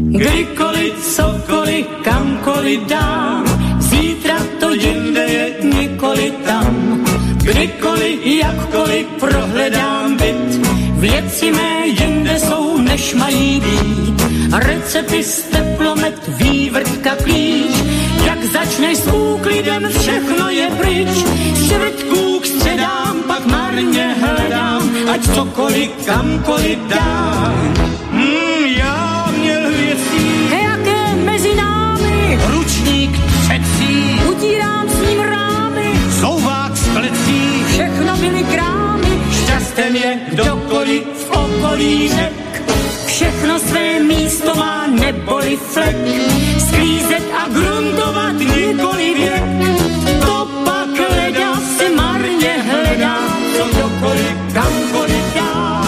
Kdykoliv, 0.08 0.94
cokoliv, 1.04 1.86
kamkoliv 2.02 2.80
dám, 2.88 3.44
zítra 3.78 4.40
to 4.60 4.72
jinde 4.72 5.20
je 5.20 5.46
nikoli 5.62 6.32
tam. 6.44 7.04
Kdykoliv, 7.44 8.26
jakkoliv 8.26 9.06
prohledám 9.20 10.16
byt, 10.16 10.66
věci 10.92 11.52
mé 11.52 11.86
jinde 11.86 12.38
jsou, 12.40 12.78
než 12.78 13.14
mají 13.14 13.60
být. 13.60 14.22
Recepty 14.56 15.24
teplomet, 15.52 16.28
vývrtka, 16.28 17.16
klíč, 17.24 17.76
jak 18.26 18.44
začneš 18.44 18.98
s 18.98 19.06
úklidem, 19.12 19.88
všechno 19.98 20.48
je 20.48 20.70
pryč. 20.70 21.08
Čtvrtků 21.64 22.40
k 22.40 22.46
středám, 22.46 23.22
pak 23.26 23.46
marně 23.46 24.16
hledám, 24.20 24.90
ať 25.12 25.34
cokoliv, 25.34 25.90
kamkoliv 26.06 26.78
dám. 26.78 27.74
faktem 39.78 39.96
je, 39.96 40.20
kdokoliv 40.30 41.02
v 41.14 41.30
okolí 41.30 42.08
řek, 42.08 42.62
všechno 43.06 43.58
své 43.58 44.00
místo 44.00 44.54
má 44.54 44.86
neboli 44.86 45.56
flek, 45.56 45.96
sklízet 46.58 47.22
a 47.38 47.48
gruntovat 47.48 48.38
nikoli 48.38 49.14
věk, 49.14 49.42
to 50.20 50.48
pak 50.64 50.88
hledá 51.10 51.54
se 51.78 51.88
marně 51.96 52.54
hledá, 52.70 53.18
co 53.56 53.64
kdokoliv, 53.64 54.36
kamkoliv 54.52 55.24
dá. 55.34 55.82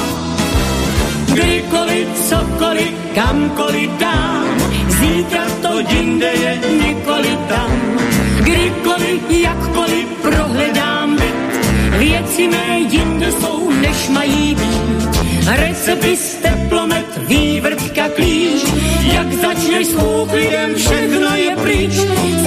Kdykoliv, 1.32 2.08
cokoliv, 2.28 2.92
kamkoliv 3.14 3.90
dám, 3.90 4.46
zítra 4.88 5.44
to 5.62 5.80
jinde 5.94 6.26
je 6.26 6.60
nikoli 6.82 7.38
tam. 7.48 7.70
Kdykoliv, 8.40 9.30
jakkoliv 9.30 10.06
prohledám 10.22 11.16
byt, 11.16 11.98
věci 11.98 12.48
mé 12.48 12.78
jinde 12.78 13.09
Recepty, 15.90 16.42
teplomet, 16.42 17.06
vývrtka, 17.26 18.08
klíč, 18.14 18.62
jak 19.12 19.32
začneš 19.32 19.86
s 19.86 19.94
úklidem, 19.94 20.74
všechno 20.74 21.34
je 21.34 21.56
pryč. 21.56 21.92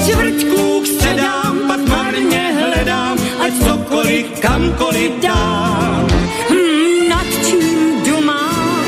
Čtvrtků 0.07 0.86
středám, 0.86 1.60
pak 1.68 1.80
marně 1.88 2.53
hledám, 2.60 3.18
ať 3.44 3.52
cokoliv, 3.68 4.26
kamkoliv 4.40 5.11
dám. 5.22 6.07
Hmm, 6.49 7.10
nad 7.10 7.28
čím 7.45 8.03
doma? 8.07 8.40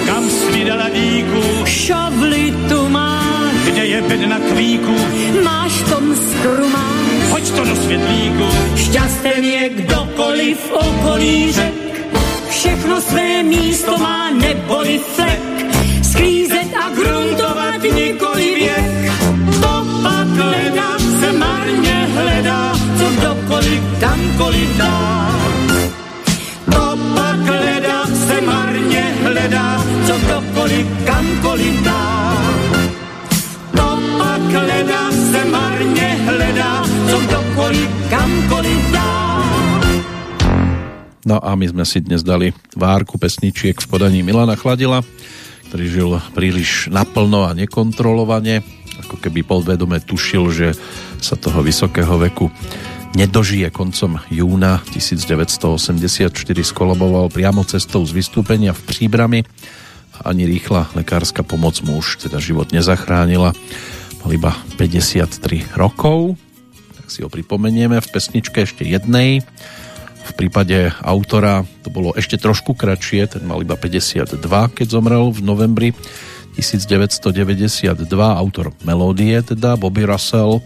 Kam 0.05 0.29
svídala 0.29 0.89
díku, 0.89 1.65
Šavli 1.65 2.53
tu 2.69 2.89
máš, 2.89 3.55
kde 3.65 3.85
je 3.85 4.01
bedna 4.01 4.39
kvíku, 4.39 4.95
máš 5.43 5.73
tom 5.89 6.15
skrumáš. 6.15 7.29
hoď 7.29 7.49
to 7.51 7.63
do 7.65 7.75
světlíku. 7.75 8.47
Šťasten 8.75 9.43
je 9.43 9.69
kdokoliv 9.69 10.57
v 10.57 10.71
okolí 10.71 11.51
řek, 11.51 11.84
všechno 12.85 13.01
své 13.01 13.43
místo 13.43 13.97
má 13.97 14.29
neboli 14.29 14.99
flek. 15.15 15.41
Sklízet 16.03 16.69
a 16.85 16.89
gruntovat 16.89 17.81
nikoli 17.95 18.55
věk, 18.55 19.11
to 19.61 19.85
pak 20.03 20.27
hledá, 20.27 20.99
se 21.19 21.33
marně 21.33 22.07
hledá, 22.15 22.73
co 22.97 23.05
kdokoliv 23.09 23.81
kamkoliv 23.99 24.77
dá. 24.77 25.31
To 26.65 26.97
pak 27.15 27.39
hledá, 27.39 28.05
se 28.27 28.41
marně 28.41 29.15
hledá, 29.23 29.83
co 30.07 30.13
kdokoliv 30.17 30.87
kamkoliv 31.05 31.83
dá. 31.83 32.37
To 33.77 33.99
pak 34.17 34.41
hledá, 34.41 35.11
se 35.31 35.45
marně 35.45 36.17
hledá, 36.25 36.83
co 37.09 37.19
kdokoliv 37.19 37.89
kamkoliv. 38.09 38.84
No 41.25 41.41
a 41.41 41.57
my 41.57 41.65
sme 41.65 41.83
si 41.89 42.05
dnes 42.05 42.21
dali 42.21 42.53
várku 42.77 43.17
pesničiek 43.17 43.81
v 43.81 43.89
podaní 43.89 44.21
Milana 44.21 44.53
Chladila, 44.53 45.01
ktorý 45.67 45.85
žil 45.89 46.09
príliš 46.37 46.87
naplno 46.93 47.49
a 47.49 47.57
nekontrolovane, 47.57 48.61
ako 49.01 49.17
keby 49.17 49.41
podvedome 49.41 49.97
tušil, 50.05 50.53
že 50.53 50.67
sa 51.19 51.33
toho 51.33 51.65
vysokého 51.65 52.15
veku 52.21 52.53
nedožije 53.17 53.73
koncom 53.73 54.21
júna 54.29 54.85
1984 54.93 56.29
skolaboval 56.61 57.33
priamo 57.33 57.65
cestou 57.65 58.05
z 58.05 58.13
vystúpenia 58.13 58.77
v 58.77 58.81
Příbrami 58.85 59.41
ani 60.23 60.47
rýchla 60.47 60.87
lekárska 60.95 61.43
pomoc 61.43 61.81
mu 61.83 61.99
už 61.99 62.23
teda 62.29 62.39
život 62.39 62.71
nezachránila. 62.71 63.51
Mal 64.23 64.31
iba 64.31 64.55
53 64.79 65.75
rokov, 65.75 66.39
tak 66.95 67.07
si 67.11 67.19
ho 67.25 67.27
pripomenieme 67.27 67.99
v 67.99 68.07
pesničke 68.07 68.63
ešte 68.63 68.87
jednej. 68.87 69.43
V 70.25 70.31
prípade 70.33 70.89
autora 71.05 71.61
to 71.85 71.93
bolo 71.93 72.11
ešte 72.17 72.41
trošku 72.41 72.73
kratšie, 72.73 73.37
ten 73.37 73.43
mal 73.45 73.61
iba 73.61 73.77
52, 73.77 74.41
keď 74.73 74.87
zomrel 74.89 75.29
v 75.29 75.39
novembri 75.45 75.89
1992, 76.57 78.07
autor 78.15 78.71
melódie 78.81 79.37
teda 79.43 79.75
Bobby 79.75 80.07
Russell, 80.07 80.63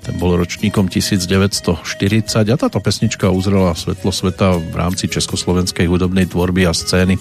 ten 0.00 0.16
bol 0.16 0.32
ročníkom 0.36 0.88
1940 0.88 2.48
a 2.48 2.56
táto 2.56 2.80
pesnička 2.80 3.28
uzrela 3.28 3.76
svetlo 3.76 4.08
sveta 4.10 4.56
v 4.56 4.74
rámci 4.74 5.06
československej 5.12 5.86
hudobnej 5.86 6.24
tvorby 6.24 6.64
a 6.64 6.72
scény 6.72 7.20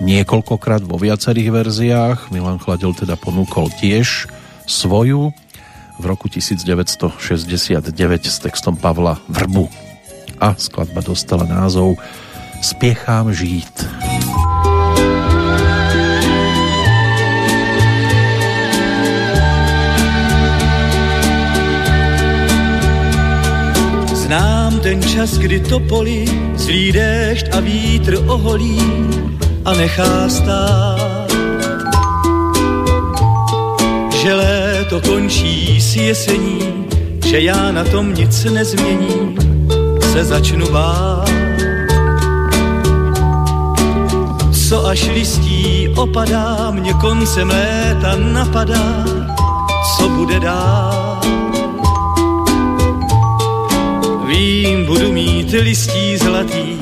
niekoľkokrát 0.00 0.84
vo 0.84 0.96
viacerých 0.96 1.48
verziách. 1.52 2.18
Milan 2.32 2.60
Chladil 2.60 2.92
teda 2.96 3.20
ponúkol 3.20 3.68
tiež 3.80 4.28
svoju 4.64 5.32
v 5.96 6.04
roku 6.04 6.28
1969 6.28 7.92
s 8.28 8.36
textom 8.40 8.76
Pavla 8.76 9.20
Vrbu 9.28 9.85
a 10.40 10.54
skladba 10.58 11.00
dostala 11.00 11.44
názov 11.44 11.96
Spiechám 12.62 13.32
žít. 13.32 13.86
Znám 24.14 24.80
ten 24.80 25.02
čas, 25.02 25.38
kdy 25.38 25.60
topoly 25.60 26.26
zlý 26.58 26.92
déšť 26.92 27.46
a 27.54 27.60
vítr 27.60 28.18
oholí 28.26 28.82
a 29.64 29.74
nechá 29.74 30.28
stát. 30.28 31.30
Že 34.22 34.34
léto 34.34 35.00
končí 35.00 35.80
s 35.80 35.96
jesení, 35.96 36.58
že 37.26 37.40
já 37.40 37.72
na 37.72 37.84
tom 37.84 38.14
nic 38.14 38.44
nezměním, 38.44 39.55
se 40.16 40.24
začnu 40.24 40.72
bát. 40.72 41.30
Co 44.68 44.86
až 44.86 45.08
listí 45.14 45.88
opadá, 45.96 46.70
mě 46.70 46.94
koncem 46.94 47.48
léta 47.48 48.16
napadá, 48.16 49.04
co 49.96 50.08
bude 50.08 50.40
dál. 50.40 51.20
Vím, 54.26 54.86
budu 54.86 55.12
mít 55.12 55.50
listí 55.50 56.16
zlatý, 56.16 56.78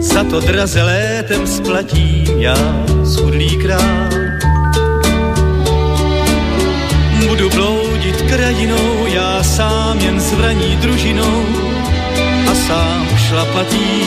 za 0.00 0.24
to 0.24 0.40
draze 0.40 0.82
létem 0.82 1.46
splatím 1.46 2.40
já 2.40 2.56
schudlý 3.04 3.56
král. 3.56 4.08
Budu 7.28 7.50
bloudit 7.50 8.22
krajinou, 8.22 9.06
já 9.06 9.42
sám 9.42 9.98
jen 9.98 10.20
zvraní 10.20 10.76
družinou 10.76 11.71
a 12.50 12.54
sám 12.54 13.08
šlapatý. 13.16 14.02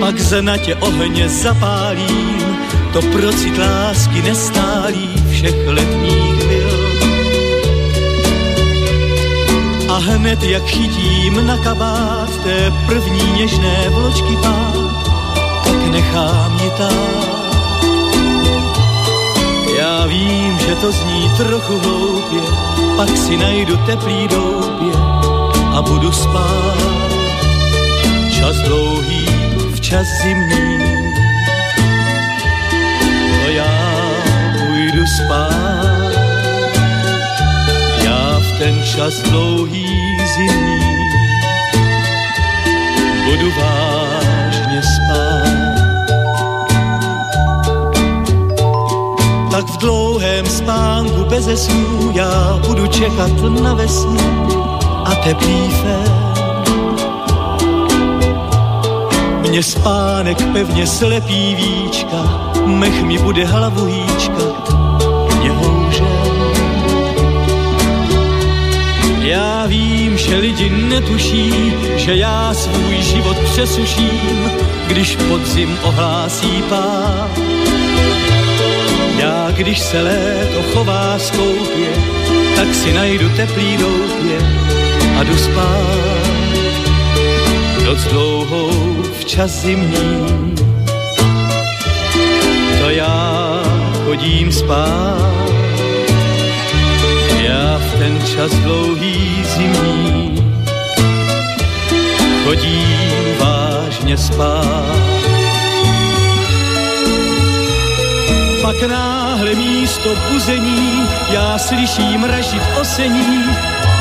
Pak 0.00 0.20
znatě 0.20 0.74
ohně 0.74 1.28
zapálím, 1.28 2.56
to 2.92 3.02
procit 3.02 3.58
lásky 3.58 4.22
nestálí 4.22 5.10
všech 5.30 5.66
letních 5.66 6.44
byl. 6.48 6.84
A 9.88 9.98
hned 9.98 10.42
jak 10.42 10.64
chytím 10.64 11.46
na 11.46 11.56
kabát 11.56 12.42
té 12.42 12.72
první 12.86 13.32
něžné 13.32 13.88
vločky 13.88 14.36
pát, 14.42 15.10
tak 15.64 15.86
nechám 15.90 16.58
ji 16.62 16.70
tát. 16.70 17.44
Já 19.78 20.06
vím, 20.06 20.58
že 20.58 20.74
to 20.74 20.92
zní 20.92 21.30
trochu 21.36 21.78
hloupě, 21.78 22.40
pak 22.96 23.16
si 23.16 23.36
najdu 23.36 23.76
teplý 23.76 24.28
doupě 24.28 25.03
a 25.74 25.82
budu 25.82 26.12
spát. 26.12 27.10
Čas 28.30 28.56
dlouhý, 28.56 29.26
včas 29.74 30.06
zimní, 30.22 30.78
to 33.44 33.50
já 33.50 34.00
půjdu 34.52 35.06
spát. 35.06 36.12
Já 38.04 38.40
v 38.40 38.58
ten 38.58 38.82
čas 38.84 39.22
dlouhý 39.22 39.86
zimní 40.36 40.80
budu 43.24 43.50
vážně 43.50 44.82
spát. 44.82 45.74
Tak 49.50 49.64
v 49.64 49.76
dlouhém 49.76 50.46
spánku 50.46 51.24
bez 51.24 51.64
snů 51.64 52.12
já 52.14 52.60
budu 52.66 52.86
čekat 52.86 53.30
na 53.62 53.74
vesnu 53.74 54.73
fér. 55.24 56.24
Mě 59.40 59.62
spánek 59.62 60.52
pevně 60.52 60.86
slepí 60.86 61.54
víčka, 61.54 62.52
mech 62.66 63.02
mi 63.02 63.18
bude 63.18 63.44
hlavu 63.44 63.84
hýčkat, 63.84 64.72
mě 65.40 65.50
houže. 65.50 66.04
Já 69.20 69.66
vím, 69.66 70.18
že 70.18 70.36
lidi 70.36 70.70
netuší, 70.70 71.72
že 71.96 72.16
já 72.16 72.54
svůj 72.54 73.02
život 73.02 73.36
přesuším, 73.38 74.50
když 74.86 75.16
podzim 75.16 75.78
ohlásí 75.82 76.62
pár. 76.68 77.30
Já, 79.18 79.50
když 79.50 79.80
se 79.80 80.02
léto 80.02 80.62
chová 80.62 81.18
skoupě, 81.18 81.88
tak 82.56 82.74
si 82.74 82.92
najdu 82.92 83.28
teplý 83.28 83.76
doupě 83.76 84.73
a 85.18 85.22
jdu 85.22 85.36
spát. 85.38 86.14
Noc 87.84 88.04
dlouhou 88.04 89.02
včas 89.20 89.50
zimní, 89.50 90.54
to 92.80 92.90
já 92.90 93.62
chodím 94.04 94.52
spát. 94.52 95.34
Já 97.42 97.78
v 97.78 97.98
ten 97.98 98.18
čas 98.26 98.52
dlouhý 98.54 99.44
zimní 99.44 100.44
chodím 102.44 103.38
vážně 103.38 104.16
spát. 104.18 105.24
Pak 108.62 108.82
náhle 108.82 109.54
místo 109.54 110.08
buzení 110.30 111.08
já 111.32 111.58
slyším 111.58 112.24
rašit 112.24 112.62
osení 112.80 113.44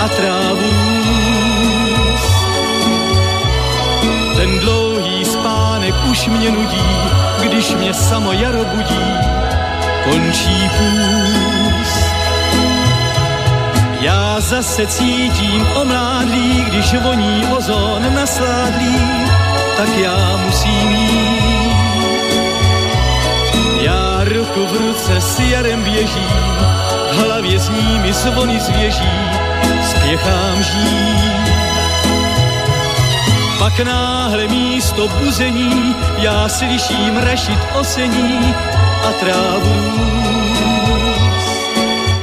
a 0.03 0.07
trávu. 0.07 0.69
Ten 4.35 4.59
dlouhý 4.59 5.25
spánek 5.25 5.95
už 6.09 6.27
mě 6.27 6.51
nudí, 6.51 6.87
když 7.43 7.75
mě 7.75 7.93
samo 7.93 8.31
jaro 8.31 8.65
budí, 8.65 9.05
končí 10.03 10.69
půst. 10.77 12.05
Já 13.99 14.39
zase 14.39 14.87
cítím 14.87 15.67
omládlý, 15.75 16.65
když 16.67 16.93
voní 16.93 17.47
ozon 17.57 18.15
nasládlý, 18.15 18.95
tak 19.77 19.97
já 19.97 20.37
musím 20.45 20.91
jít. 20.91 21.73
Já 23.81 24.23
ruku 24.23 24.65
v 24.65 24.73
ruce 24.73 25.21
s 25.21 25.39
jarem 25.39 25.83
běžím, 25.83 26.57
v 27.11 27.25
hlavě 27.25 27.59
s 27.59 27.69
nimi 27.69 28.13
zvony 28.13 28.59
zvěží, 28.59 29.42
spěchám 30.13 30.57
žít. 30.63 31.49
Pak 33.59 33.79
náhle 33.79 34.47
místo 34.47 35.07
buzení 35.07 35.95
já 36.21 36.49
slyším 36.49 37.17
rašit 37.17 37.57
osení 37.79 38.53
a 39.01 39.09
trávu 39.19 39.75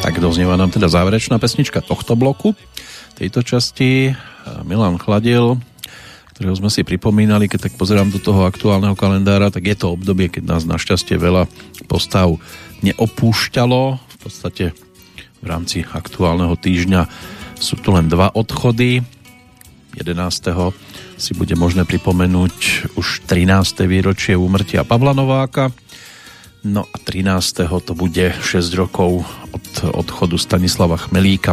Tak 0.02 0.23
doznieva 0.23 0.55
nám 0.55 0.70
teda 0.70 0.86
záverečná 0.86 1.43
pesnička 1.43 1.83
tohto 1.83 2.15
bloku. 2.15 2.55
Tejto 3.19 3.43
časti 3.43 4.15
Milan 4.62 4.94
Chladil, 5.02 5.59
ktorého 6.31 6.55
sme 6.55 6.70
si 6.70 6.86
pripomínali, 6.86 7.51
keď 7.51 7.69
tak 7.69 7.75
pozerám 7.75 8.15
do 8.15 8.23
toho 8.23 8.47
aktuálneho 8.47 8.94
kalendára, 8.94 9.51
tak 9.51 9.67
je 9.67 9.75
to 9.75 9.99
obdobie, 9.99 10.31
keď 10.31 10.47
nás 10.47 10.62
našťastie 10.62 11.19
veľa 11.19 11.51
postav 11.91 12.39
neopúšťalo. 12.86 13.99
V 13.99 14.17
podstate 14.23 14.78
v 15.43 15.47
rámci 15.47 15.83
aktuálneho 15.83 16.55
týždňa 16.55 17.02
sú 17.61 17.77
tu 17.77 17.93
len 17.93 18.09
dva 18.09 18.33
odchody. 18.33 19.05
11. 20.01 20.17
si 21.21 21.37
bude 21.37 21.53
možné 21.61 21.85
pripomenúť 21.85 22.89
už 22.97 23.29
13. 23.29 23.85
výročie 23.85 24.33
úmrtia 24.33 24.81
Pavla 24.83 25.13
Nováka. 25.13 25.69
No 26.65 26.89
a 26.89 26.97
13. 26.97 27.69
to 27.85 27.93
bude 27.93 28.33
6 28.33 28.81
rokov 28.81 29.29
od 29.53 29.67
odchodu 29.93 30.41
Stanislava 30.41 30.97
Chmelíka. 30.97 31.53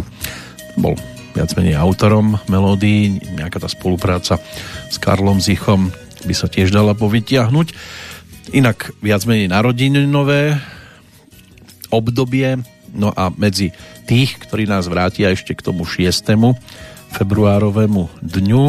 Bol 0.80 0.96
viac 1.36 1.52
menej 1.60 1.76
autorom 1.76 2.40
melódií, 2.48 3.20
nejaká 3.36 3.60
tá 3.60 3.68
spolupráca 3.68 4.40
s 4.88 4.96
Karlom 4.96 5.44
Zichom 5.44 5.92
by 6.24 6.34
sa 6.34 6.48
tiež 6.48 6.72
dala 6.72 6.96
povytiahnuť. 6.96 7.68
Inak 8.56 8.96
viac 9.04 9.28
menej 9.28 9.52
narodinové 9.52 10.56
obdobie, 11.92 12.64
no 12.96 13.12
a 13.12 13.28
medzi 13.32 13.72
tých, 14.08 14.40
ktorí 14.40 14.64
nás 14.64 14.88
vrátia 14.88 15.28
ešte 15.28 15.52
k 15.52 15.60
tomu 15.60 15.84
6. 15.84 16.08
februárovému 17.12 18.08
dňu, 18.24 18.64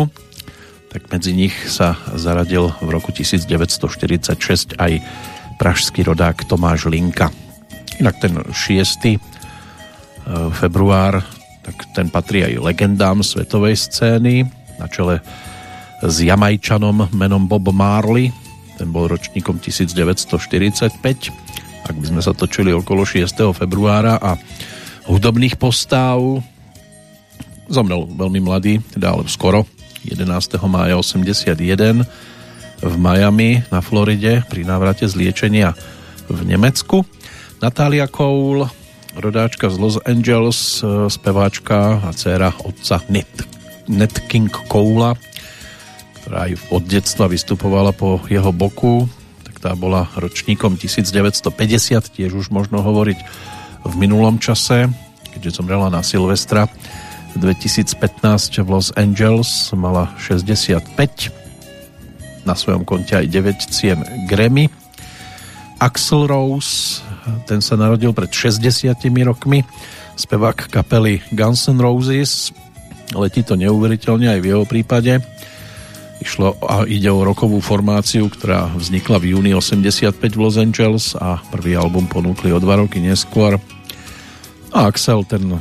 tak 0.91 1.07
medzi 1.07 1.31
nich 1.31 1.55
sa 1.71 1.95
zaradil 2.19 2.75
v 2.83 2.89
roku 2.91 3.15
1946 3.15 4.75
aj 4.75 4.99
pražský 5.55 6.03
rodák 6.03 6.43
Tomáš 6.43 6.91
Linka. 6.91 7.31
Inak 8.03 8.19
ten 8.19 8.35
6. 8.35 9.15
február 10.59 11.23
tak 11.63 11.87
ten 11.95 12.11
patrí 12.11 12.43
aj 12.43 12.59
legendám 12.59 13.23
svetovej 13.23 13.79
scény 13.79 14.43
na 14.75 14.87
čele 14.91 15.23
s 16.03 16.15
Jamajčanom 16.19 17.15
menom 17.15 17.47
Bob 17.47 17.71
Marley 17.71 18.31
ten 18.79 18.89
bol 18.89 19.11
ročníkom 19.11 19.59
1945 19.59 21.03
ak 21.89 21.95
by 21.97 22.05
sme 22.07 22.21
sa 22.23 22.31
točili 22.31 22.71
okolo 22.71 23.03
6. 23.03 23.27
februára 23.51 24.17
a 24.21 24.39
hudobných 25.07 25.55
postáv 25.55 26.41
zomrel 27.69 28.09
veľmi 28.09 28.41
mladý, 28.41 28.81
teda 28.97 29.13
ale 29.13 29.29
skoro 29.29 29.69
11. 30.03 30.25
mája 30.65 30.97
81 30.97 31.53
v 32.79 32.93
Miami 32.95 33.61
na 33.69 33.83
Floride 33.83 34.41
pri 34.47 34.63
návrate 34.63 35.05
z 35.05 35.13
liečenia 35.15 35.75
v 36.31 36.39
Nemecku. 36.47 37.03
Natália 37.59 38.07
Cole 38.07 38.71
rodáčka 39.19 39.67
z 39.67 39.77
Los 39.77 39.97
Angeles, 40.07 40.79
e, 40.79 41.11
speváčka 41.11 41.99
a 41.99 42.09
dcéra 42.15 42.55
otca 42.63 43.03
Ned, 43.11 43.27
Ned 43.91 44.13
King 44.31 44.49
Cole, 44.49 45.17
ktorá 46.23 46.47
aj 46.47 46.51
od 46.71 46.83
detstva 46.87 47.25
vystupovala 47.27 47.91
po 47.91 48.21
jeho 48.31 48.53
boku, 48.55 49.09
tak 49.43 49.59
tá 49.59 49.71
bola 49.75 50.07
ročníkom 50.15 50.79
1950, 50.79 52.15
tiež 52.15 52.31
už 52.31 52.47
možno 52.53 52.79
hovoriť 52.79 53.19
v 53.85 53.93
minulom 53.95 54.39
čase, 54.41 54.89
keďže 55.31 55.61
zomrela 55.61 55.91
na 55.91 56.03
Silvestra 56.03 56.67
2015 57.37 58.65
v 58.65 58.67
Los 58.67 58.89
Angeles, 58.97 59.69
mala 59.77 60.09
65, 60.17 60.87
na 62.43 62.57
svojom 62.57 62.81
konte 62.87 63.13
aj 63.13 63.29
9 63.29 63.69
cien 63.69 63.99
Grammy. 64.25 64.67
Axel 65.79 66.27
Rose 66.27 67.05
ten 67.45 67.61
sa 67.61 67.77
narodil 67.77 68.11
pred 68.15 68.31
60 68.31 68.95
rokmi, 69.25 69.61
spevák 70.17 70.71
kapely 70.71 71.21
Guns 71.31 71.69
N' 71.69 71.79
Roses, 71.79 72.49
letí 73.13 73.45
to 73.45 73.53
neuveriteľne 73.57 74.37
aj 74.37 74.39
v 74.41 74.49
jeho 74.49 74.65
prípade. 74.65 75.21
Išlo 76.19 76.59
a 76.67 76.83
ide 76.83 77.07
o 77.07 77.23
rokovú 77.23 77.63
formáciu, 77.63 78.27
ktorá 78.27 78.67
vznikla 78.75 79.23
v 79.23 79.25
júni 79.35 79.51
85 79.55 80.19
v 80.19 80.39
Los 80.39 80.59
Angeles 80.59 81.15
a 81.15 81.39
prvý 81.47 81.79
album 81.79 82.11
ponúkli 82.11 82.51
o 82.51 82.59
dva 82.59 82.79
roky 82.79 82.99
neskôr. 82.99 83.55
A 84.75 84.91
Axel 84.91 85.23
ten 85.23 85.59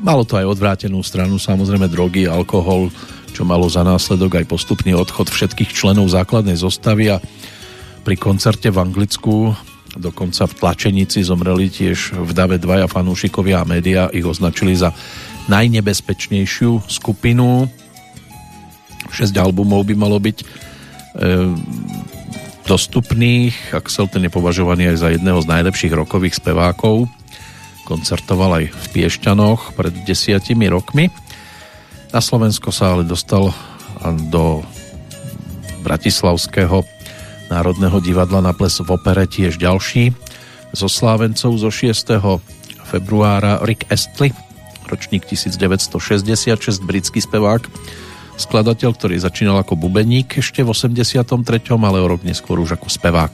malo 0.00 0.24
to 0.24 0.40
aj 0.40 0.56
odvrátenú 0.56 1.04
stranu, 1.04 1.36
samozrejme 1.36 1.88
drogy, 1.88 2.24
alkohol, 2.24 2.88
čo 3.36 3.44
malo 3.44 3.68
za 3.68 3.84
následok 3.84 4.40
aj 4.40 4.48
postupný 4.48 4.96
odchod 4.96 5.28
všetkých 5.28 5.70
členov 5.72 6.08
základnej 6.08 6.56
zostavy 6.56 7.12
a 7.12 7.20
pri 8.06 8.16
koncerte 8.16 8.72
v 8.72 8.80
Anglicku 8.80 9.52
dokonca 9.96 10.44
v 10.44 10.56
tlačenici 10.56 11.24
zomreli 11.24 11.72
tiež 11.72 12.14
v 12.16 12.30
dave 12.36 12.60
dvaja 12.60 12.86
fanúšikovia 12.86 13.64
a 13.64 13.68
média 13.68 14.12
ich 14.12 14.24
označili 14.24 14.76
za 14.76 14.92
najnebezpečnejšiu 15.48 16.84
skupinu. 16.86 17.66
6 19.10 19.32
albumov 19.36 19.86
by 19.86 19.94
malo 19.94 20.18
byť 20.20 20.36
e, 20.40 20.44
dostupných. 22.66 23.54
Axel 23.72 24.10
ten 24.10 24.26
je 24.26 24.32
považovaný 24.32 24.92
aj 24.92 24.96
za 25.00 25.08
jedného 25.14 25.38
z 25.40 25.50
najlepších 25.50 25.94
rokových 25.94 26.42
spevákov. 26.42 27.06
Koncertoval 27.86 28.62
aj 28.62 28.64
v 28.74 28.84
Piešťanoch 28.92 29.78
pred 29.78 29.94
desiatimi 30.02 30.66
rokmi. 30.66 31.08
Na 32.10 32.18
Slovensko 32.18 32.74
sa 32.74 32.98
ale 32.98 33.06
dostal 33.06 33.54
do 34.30 34.66
Bratislavského 35.86 36.82
Národného 37.46 38.02
divadla 38.02 38.42
na 38.42 38.50
ples 38.50 38.74
v 38.82 38.90
opere 38.90 39.22
tiež 39.30 39.62
ďalší 39.62 40.10
zo 40.74 40.90
Slávencov 40.90 41.54
zo 41.62 41.70
6. 41.70 42.18
februára 42.90 43.62
Rick 43.62 43.86
Astley, 43.86 44.34
ročník 44.90 45.22
1966, 45.30 46.82
britský 46.82 47.22
spevák, 47.22 47.62
skladateľ, 48.36 48.92
ktorý 48.92 49.16
začínal 49.16 49.56
ako 49.60 49.80
bubeník 49.80 50.40
ešte 50.40 50.60
v 50.60 50.72
83., 50.72 51.24
ale 51.76 51.98
o 52.00 52.06
rok 52.06 52.22
neskôr 52.22 52.60
už 52.60 52.76
ako 52.76 52.88
spevák 52.92 53.32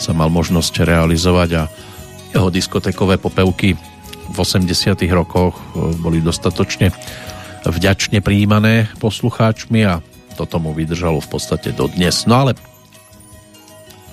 sa 0.00 0.16
mal 0.16 0.32
možnosť 0.32 0.88
realizovať 0.88 1.50
a 1.60 1.62
jeho 2.32 2.48
diskotekové 2.48 3.20
popevky 3.20 3.76
v 4.30 4.36
80 4.38 4.96
rokoch 5.12 5.58
e, 5.58 5.92
boli 5.98 6.22
dostatočne 6.22 6.94
vďačne 7.66 8.24
prijímané 8.24 8.88
poslucháčmi 9.02 9.84
a 9.84 10.00
toto 10.38 10.56
mu 10.56 10.72
vydržalo 10.72 11.20
v 11.20 11.28
podstate 11.28 11.76
dodnes. 11.76 12.24
No 12.24 12.48
ale 12.48 12.56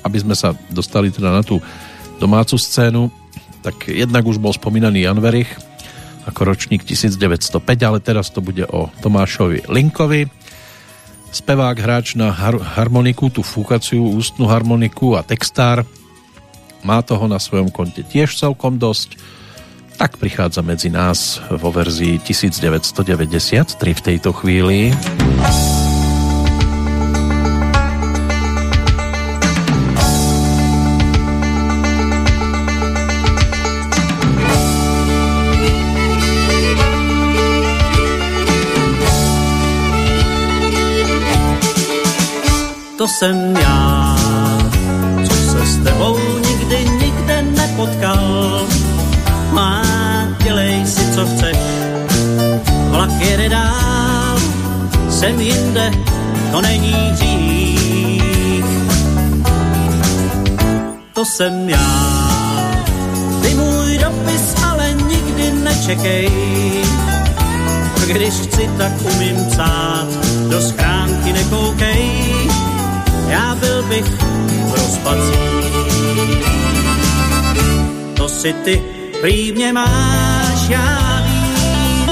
aby 0.03 0.17
sme 0.19 0.35
sa 0.35 0.51
dostali 0.67 1.13
teda 1.13 1.31
na 1.31 1.43
tú 1.45 1.61
domácu 2.19 2.59
scénu, 2.59 3.07
tak 3.63 3.87
jednak 3.87 4.23
už 4.27 4.41
bol 4.41 4.51
spomínaný 4.51 5.07
Jan 5.07 5.19
Verich 5.23 5.51
ako 6.27 6.53
ročník 6.53 6.83
1905, 6.83 7.63
ale 7.87 8.03
teraz 8.03 8.27
to 8.29 8.43
bude 8.43 8.67
o 8.67 8.91
Tomášovi 8.99 9.71
Linkovi. 9.71 10.27
Spevák, 11.31 11.77
hráč 11.79 12.19
na 12.19 12.31
har- 12.31 12.59
harmoniku, 12.59 13.31
tú 13.31 13.43
fúkaciu 13.43 14.03
ústnu 14.15 14.47
harmoniku 14.47 15.15
a 15.15 15.23
textár. 15.23 15.87
Má 16.83 16.99
toho 17.03 17.27
na 17.27 17.39
svojom 17.39 17.71
konte 17.71 18.03
tiež 18.03 18.35
celkom 18.35 18.75
dosť. 18.79 19.19
Tak 19.97 20.21
prichádza 20.21 20.61
medzi 20.61 20.93
nás 20.93 21.41
vo 21.49 21.73
verzii 21.73 22.21
1993 22.21 23.75
v 23.97 24.01
tejto 24.01 24.29
chvíli. 24.29 24.93
To 42.97 43.07
jsem 43.07 43.55
já, 43.55 44.15
co 45.27 45.35
se 45.35 45.65
s 45.65 45.83
tebou 45.83 46.17
nikdy, 46.37 46.89
nikdy 46.89 47.17
potkal. 47.75 48.61
Má, 49.51 49.83
dělej 50.43 50.85
si, 50.85 51.11
co 51.11 51.25
chceš, 51.25 51.57
vlak 52.89 53.11
jede 53.19 53.49
dál, 53.49 54.39
jsem 55.09 55.41
jinde, 55.41 55.91
to 56.51 56.61
není 56.61 56.93
hřích. 57.11 58.65
To 61.13 61.25
jsem 61.25 61.69
já. 61.69 62.17
Ty 63.41 63.53
můj 63.53 63.97
dopis, 63.97 64.55
ale 64.63 64.93
nikdy 64.93 65.51
nečekej. 65.51 66.31
Když 68.07 68.33
chci, 68.33 68.69
tak 68.77 68.91
umím 69.01 69.45
psát, 69.51 70.07
do 70.49 70.61
schránky 70.61 71.33
nekoukej. 71.33 72.26
Já 73.27 73.55
byl 73.55 73.83
bych 73.83 74.05
v 74.05 74.71
rozpacích. 74.71 75.57
To 78.17 78.29
si 78.29 78.53
ty 78.53 78.83
prý 79.21 79.51
mě 79.51 79.73
máš, 79.73 80.69
já 80.69 81.23
vím, 81.25 82.09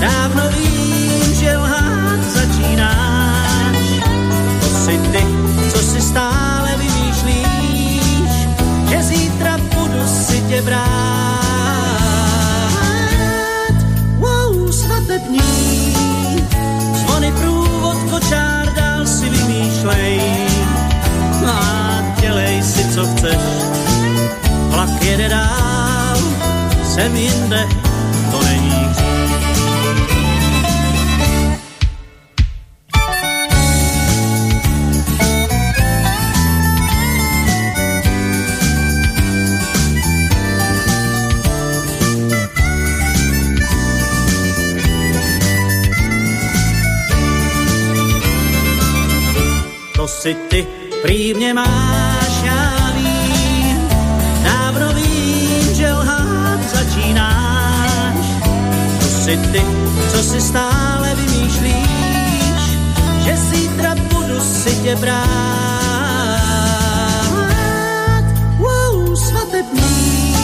dávno 0.00 0.42
vím, 0.56 1.34
že 1.34 1.56
lhát 1.56 2.20
začínáš. 2.24 3.86
To 4.60 4.66
si 4.66 4.98
ty, 4.98 5.26
co 5.72 5.78
si 5.78 6.00
stále 6.00 6.70
vymýšlíš, 6.78 8.30
že 8.90 9.02
zítra 9.02 9.58
budu 9.58 10.08
si 10.26 10.40
tě 10.48 10.62
brát. 10.62 10.86
Wow, 14.18 14.72
svatební, 14.72 15.40
zvony 16.94 17.32
průvod 17.32 17.98
kočár 18.10 18.72
dál 18.74 19.06
si 19.06 19.28
vymýšlej. 19.28 20.55
A 21.46 22.14
dělej 22.20 22.62
si, 22.62 22.94
co 22.94 23.06
chceš, 23.06 23.38
vlak 24.68 25.02
jede 25.02 25.28
dál, 25.28 26.18
jsem 26.84 27.16
jinde, 27.16 27.68
to 28.30 28.44
není 28.44 28.70
hřích. 28.70 29.16
Si 50.06 50.34
ty 50.34 50.66
prý 51.06 51.34
mě 51.34 51.54
máš, 51.54 52.42
já 52.42 52.90
vím, 52.96 53.88
dávno 54.44 54.92
vím, 54.94 55.74
že 55.74 55.92
lhát 55.92 56.60
začínáš. 56.74 58.26
To 59.00 59.06
si 59.06 59.36
ty, 59.36 59.62
co 60.12 60.22
si 60.22 60.40
stále 60.40 61.14
vymýšlíš, 61.14 62.62
že 63.24 63.36
zítra 63.36 63.94
budu 63.94 64.40
si 64.40 64.76
tě 64.82 64.96
brát. 64.96 65.26
Wow, 68.58 69.16
svatební, 69.16 70.34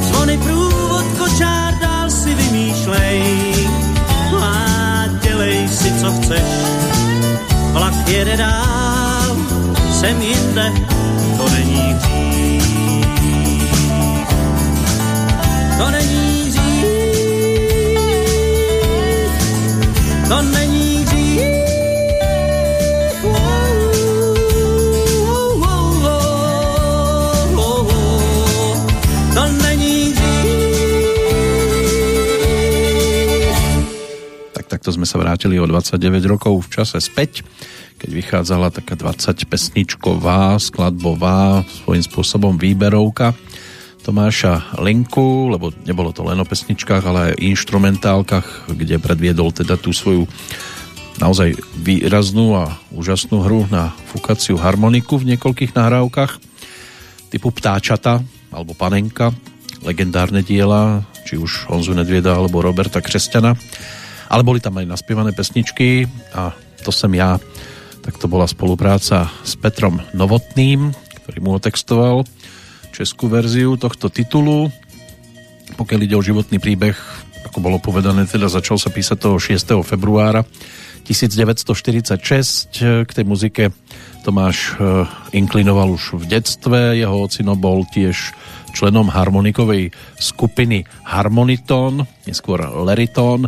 zvony 0.00 0.38
průvod 0.38 1.04
kočár 1.18 1.74
dál 1.80 2.10
si 2.10 2.34
vymýšlej. 2.34 3.22
A 4.42 5.04
dělej 5.22 5.68
si, 5.68 6.00
co 6.00 6.12
chceš, 6.12 6.42
vlak 7.72 8.08
jede 8.08 8.36
dál, 8.36 9.11
jsem 10.02 10.22
jinde, 10.22 10.72
to 11.36 11.50
není 11.50 11.94
hřích. 11.94 12.62
To 15.78 15.90
není 15.90 16.50
hřích, 16.50 16.86
to 20.28 20.42
není 20.42 20.92
takto 34.82 34.98
sme 34.98 35.06
sa 35.06 35.14
vrátili 35.22 35.62
o 35.62 35.66
29 35.70 36.26
rokov 36.26 36.66
v 36.66 36.82
čase 36.82 36.98
späť, 36.98 37.46
keď 38.02 38.10
vychádzala 38.10 38.74
taká 38.74 38.98
20 38.98 39.46
pesničková, 39.46 40.58
skladbová, 40.58 41.62
svojím 41.86 42.02
spôsobom 42.02 42.58
výberovka 42.58 43.30
Tomáša 44.02 44.74
Linku, 44.82 45.46
lebo 45.46 45.70
nebolo 45.86 46.10
to 46.10 46.26
len 46.26 46.42
o 46.42 46.46
pesničkách, 46.46 47.04
ale 47.06 47.20
aj 47.30 47.46
instrumentálkach, 47.46 48.74
kde 48.74 48.98
predviedol 48.98 49.54
teda 49.54 49.78
tú 49.78 49.94
svoju 49.94 50.26
naozaj 51.22 51.54
výraznú 51.78 52.58
a 52.58 52.74
úžasnú 52.90 53.46
hru 53.46 53.70
na 53.70 53.94
fukaciu 54.10 54.58
harmoniku 54.58 55.22
v 55.22 55.38
niekoľkých 55.38 55.78
nahrávkach 55.78 56.42
typu 57.30 57.54
Ptáčata 57.54 58.18
alebo 58.50 58.74
Panenka, 58.74 59.30
legendárne 59.86 60.42
diela, 60.42 61.06
či 61.22 61.38
už 61.38 61.70
Honzu 61.70 61.94
Nedvieda 61.94 62.34
alebo 62.34 62.58
Roberta 62.58 62.98
Křesťana. 62.98 63.54
Ale 64.26 64.42
boli 64.42 64.58
tam 64.58 64.74
aj 64.82 64.90
naspievané 64.90 65.30
pesničky 65.30 66.10
a 66.34 66.50
to 66.82 66.90
som 66.90 67.14
ja. 67.14 67.38
Tak 68.02 68.18
to 68.18 68.26
bola 68.26 68.50
spolupráca 68.50 69.30
s 69.46 69.54
Petrom 69.54 70.02
Novotným, 70.10 70.90
ktorý 71.22 71.38
mu 71.38 71.54
otextoval 71.54 72.26
českú 72.90 73.30
verziu 73.30 73.78
tohto 73.78 74.10
titulu. 74.10 74.74
Pokiaľ 75.78 76.00
ide 76.02 76.18
o 76.18 76.26
životný 76.26 76.58
príbeh, 76.58 76.98
ako 77.46 77.62
bolo 77.62 77.78
povedané, 77.78 78.26
teda 78.26 78.50
začal 78.50 78.76
sa 78.76 78.90
písať 78.90 79.18
toho 79.22 79.38
6. 79.38 79.86
februára 79.86 80.42
1946. 81.06 83.06
K 83.06 83.10
tej 83.10 83.24
muzike 83.26 83.70
Tomáš 84.26 84.74
eh, 84.76 85.06
inklinoval 85.38 85.94
už 85.94 86.18
v 86.18 86.24
detstve. 86.26 86.98
Jeho 86.98 87.26
ocino 87.26 87.54
bol 87.54 87.86
tiež 87.86 88.34
členom 88.74 89.14
harmonikovej 89.14 89.94
skupiny 90.18 90.90
Harmoniton, 91.06 92.02
neskôr 92.26 92.66
Leriton 92.66 93.46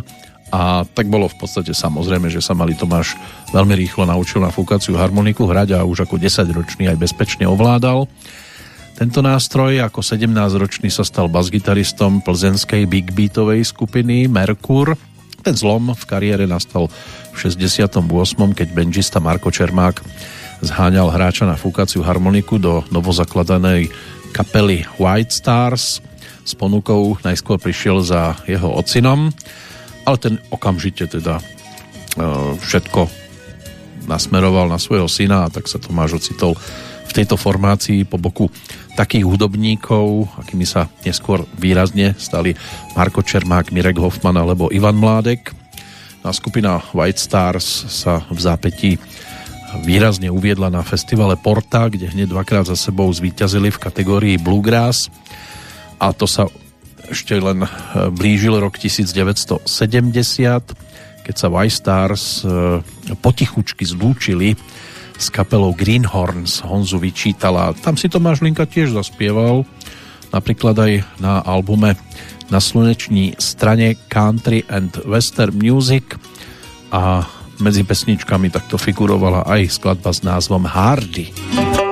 a 0.53 0.85
tak 0.85 1.09
bolo 1.09 1.25
v 1.25 1.37
podstate 1.41 1.73
samozrejme, 1.73 2.29
že 2.29 2.43
sa 2.43 2.53
mali 2.53 2.77
Tomáš 2.77 3.17
veľmi 3.49 3.73
rýchlo 3.73 4.05
naučil 4.05 4.45
na 4.45 4.53
fúkaciu 4.53 4.93
harmoniku 4.93 5.49
hrať 5.49 5.77
a 5.77 5.87
už 5.87 6.05
ako 6.05 6.21
10-ročný 6.21 6.85
aj 6.89 7.01
bezpečne 7.01 7.49
ovládal. 7.49 8.05
Tento 8.95 9.19
nástroj 9.19 9.83
ako 9.83 9.99
17-ročný 9.99 10.87
sa 10.87 11.03
stal 11.03 11.27
basgitaristom 11.27 12.23
plzenskej 12.23 12.87
big 12.87 13.11
beatovej 13.11 13.67
skupiny 13.67 14.31
Merkur. 14.31 14.95
Ten 15.43 15.51
zlom 15.57 15.91
v 15.91 16.03
kariére 16.07 16.47
nastal 16.47 16.87
v 17.33 17.35
68. 17.35 17.99
keď 18.55 18.67
benžista 18.71 19.19
Marko 19.19 19.51
Čermák 19.51 19.99
zháňal 20.63 21.11
hráča 21.11 21.43
na 21.43 21.59
fúkaciu 21.59 22.07
harmoniku 22.07 22.55
do 22.55 22.87
novozakladanej 22.93 23.91
kapely 24.31 24.87
White 24.95 25.35
Stars. 25.35 25.99
S 26.45 26.53
ponukou 26.55 27.19
najskôr 27.25 27.59
prišiel 27.59 27.99
za 27.99 28.39
jeho 28.47 28.69
ocinom, 28.79 29.33
ale 30.05 30.17
ten 30.21 30.37
okamžite 30.53 31.09
teda 31.09 31.41
e, 31.41 31.43
všetko 32.61 33.09
nasmeroval 34.05 34.69
na 34.69 34.77
svojho 34.77 35.09
syna 35.09 35.45
a 35.45 35.51
tak 35.51 35.65
sa 35.65 35.81
Tomáš 35.81 36.21
ocitol 36.21 36.53
v 37.05 37.11
tejto 37.11 37.35
formácii 37.35 38.05
po 38.05 38.21
boku 38.21 38.47
takých 38.93 39.27
hudobníkov, 39.27 40.29
akými 40.39 40.63
sa 40.63 40.87
neskôr 41.03 41.43
výrazne 41.57 42.15
stali 42.15 42.55
Marko 42.95 43.25
Čermák, 43.25 43.73
Mirek 43.73 43.99
Hoffman 43.99 44.37
alebo 44.37 44.71
Ivan 44.71 44.95
Mládek. 44.95 45.51
A 46.25 46.33
skupina 46.33 46.81
White 46.93 47.21
Stars 47.21 47.85
sa 47.91 48.25
v 48.33 48.39
zápätí 48.39 48.91
výrazne 49.85 50.31
uviedla 50.31 50.71
na 50.71 50.81
festivale 50.81 51.35
Porta, 51.35 51.91
kde 51.91 52.09
hneď 52.09 52.31
dvakrát 52.31 52.65
za 52.65 52.77
sebou 52.79 53.11
zvíťazili 53.11 53.69
v 53.69 53.81
kategórii 53.81 54.35
Bluegrass 54.39 55.11
a 55.99 56.15
to 56.15 56.25
sa 56.25 56.47
ešte 57.09 57.37
len 57.37 57.65
e, 57.65 57.69
blížil 58.13 58.57
rok 58.57 58.77
1970, 58.77 59.65
keď 61.25 61.35
sa 61.35 61.47
White 61.49 61.75
Stars 61.75 62.23
e, 62.41 62.81
potichučky 63.17 63.85
zlúčili 63.85 64.57
s 65.15 65.31
kapelou 65.31 65.71
Greenhorns. 65.73 66.61
Honzu 66.65 66.99
vyčítala. 66.99 67.71
Tam 67.79 67.95
si 67.95 68.11
Tomáš 68.11 68.43
Linka 68.43 68.67
tiež 68.67 68.91
zaspieval, 68.93 69.63
napríklad 70.29 70.75
aj 70.75 70.93
na 71.23 71.39
albume 71.41 71.95
na 72.49 72.61
sluneční 72.61 73.41
strane 73.41 73.97
Country 74.05 74.61
and 74.69 75.01
Western 75.05 75.57
Music 75.57 76.05
a 76.93 77.25
medzi 77.57 77.87
pesničkami 77.87 78.51
takto 78.51 78.75
figurovala 78.75 79.47
aj 79.47 79.71
skladba 79.71 80.11
s 80.11 80.21
názvom 80.21 80.67
Hardy. 80.67 81.31
Jo, 81.55 81.84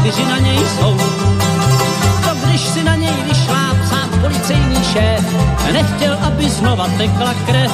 čtyři 0.00 0.24
na 0.24 0.38
něj 0.38 0.58
jsou. 0.58 0.96
To 2.24 2.34
když 2.44 2.60
si 2.60 2.84
na 2.84 2.94
něj 2.94 3.14
vyšláp 3.28 3.76
sám 3.88 4.08
policejní 4.20 4.84
šéf 4.92 5.24
nechtěl, 5.72 6.18
aby 6.22 6.50
znova 6.50 6.88
tekla 6.98 7.34
krev. 7.46 7.72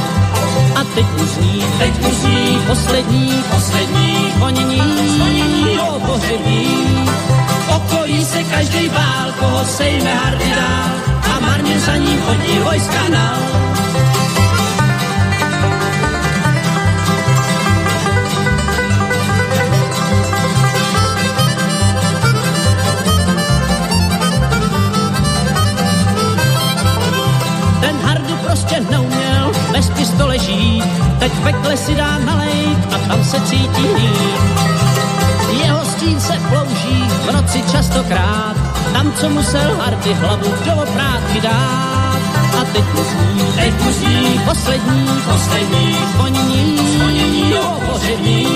A 0.77 0.85
teď 0.95 1.07
mu 1.19 1.27
zní, 1.27 1.65
teď 1.79 2.03
mu 2.03 2.15
zní 2.15 2.61
poslední, 2.67 3.45
poslední 3.55 4.33
zvonění, 4.37 4.83
zvonění 5.17 5.79
o 5.79 6.01
pohřební. 6.01 6.87
Okolí 7.77 8.25
se 8.25 8.45
každý 8.45 8.89
bál, 8.89 9.33
koho 9.39 9.65
sejme 9.65 10.15
hardy 10.15 10.51
dál 10.57 10.91
a 11.35 11.41
marně 11.41 11.81
za 11.81 11.97
ním 11.97 12.21
chodí 12.23 12.59
vojska 12.59 13.09
nál. 13.09 13.39
Prostě 28.57 28.81
neuměl 28.91 29.53
bez 29.73 29.91
pistole 29.91 30.39
žít, 30.39 30.85
teď 31.19 31.33
v 31.33 31.43
pekle 31.43 31.77
si 31.77 31.95
dá 31.95 32.19
nalejt 32.19 32.95
a 32.95 32.99
tam 33.09 33.25
se 33.25 33.41
cítí 33.41 33.83
líp. 33.83 34.49
Jeho 35.63 35.85
stín 35.85 36.21
se 36.21 36.33
plouží 36.49 37.05
v 37.27 37.33
noci 37.33 37.63
častokrát, 37.73 38.57
tam, 38.93 39.13
co 39.13 39.29
musel 39.31 39.77
hardy 39.81 40.15
hlavu 40.15 40.55
do 40.65 40.73
oprátky 40.73 41.41
dát. 41.41 42.19
A 42.61 42.65
teď 42.73 42.85
mu 42.95 43.05
zní, 43.05 43.53
teď 43.57 43.81
mu 43.83 43.93
zní 43.93 44.41
poslední, 44.45 45.07
poslední 45.33 45.97
zvonění, 46.15 46.79
zvonění 46.99 47.55
o 47.55 47.81
pořební. 47.93 48.47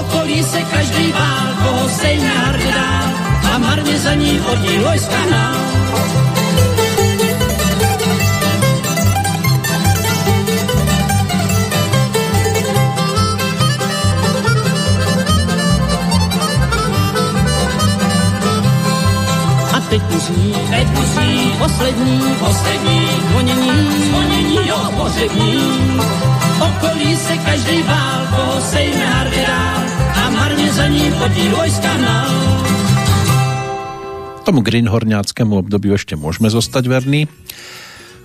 Okolí 0.00 0.42
se 0.42 0.62
každý 0.62 1.12
bál, 1.12 1.46
koho 1.62 1.88
sejme 1.88 2.28
hardy 2.28 2.72
a 3.54 3.58
marně 3.58 3.98
za 3.98 4.14
ní 4.14 4.38
chodí 4.38 4.78
vojska 4.78 5.24
nál. 5.30 5.58
A 19.98 20.00
teď 20.00 20.10
mu 20.14 20.18
zní, 20.20 20.52
teď 20.70 20.86
mu 20.94 21.02
zní 21.02 21.52
poslední, 21.58 22.18
poslední. 22.38 23.00
Zvonění, 23.30 23.70
zvonění. 24.08 24.72
O 24.72 24.92
pohřební. 24.96 25.54
Okolí 26.62 27.16
se 27.16 27.34
každý 27.38 27.82
bál, 27.82 28.20
koho 28.30 28.60
sejme 28.60 29.06
hardy 29.06 29.42
dál 29.46 29.82
a 30.14 30.30
marně 30.30 30.72
za 30.72 30.86
ním 30.86 31.12
chodí 31.12 31.48
vojska 31.48 31.96
nál. 31.98 32.30
Tomu 34.46 34.62
greenhorňáckému 34.62 35.58
obdobiu 35.58 35.98
ešte 35.98 36.14
môžeme 36.14 36.48
zostať 36.48 36.86
verní. 36.88 37.26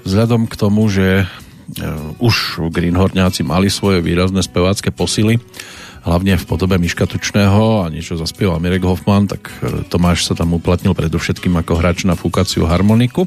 Vzhľadom 0.06 0.46
k 0.46 0.56
tomu, 0.56 0.88
že 0.94 1.26
e, 1.26 1.86
už 2.22 2.64
greenhorňáci 2.70 3.44
mali 3.44 3.74
svoje 3.74 4.00
výrazné 4.00 4.46
spevácké 4.46 4.94
posily, 4.94 5.42
hlavne 6.04 6.36
v 6.36 6.46
podobe 6.46 6.76
Miška 6.76 7.08
Tučného 7.08 7.88
a 7.88 7.92
niečo 7.92 8.20
zaspieval 8.20 8.60
Mirek 8.60 8.84
Hoffman, 8.84 9.32
tak 9.32 9.48
e, 9.64 9.88
Tomáš 9.88 10.28
sa 10.28 10.36
tam 10.36 10.52
uplatnil 10.56 10.92
predovšetkým 10.92 11.56
ako 11.64 11.80
hráč 11.80 12.04
na 12.04 12.20
fúkaciu 12.20 12.68
harmoniku. 12.68 13.24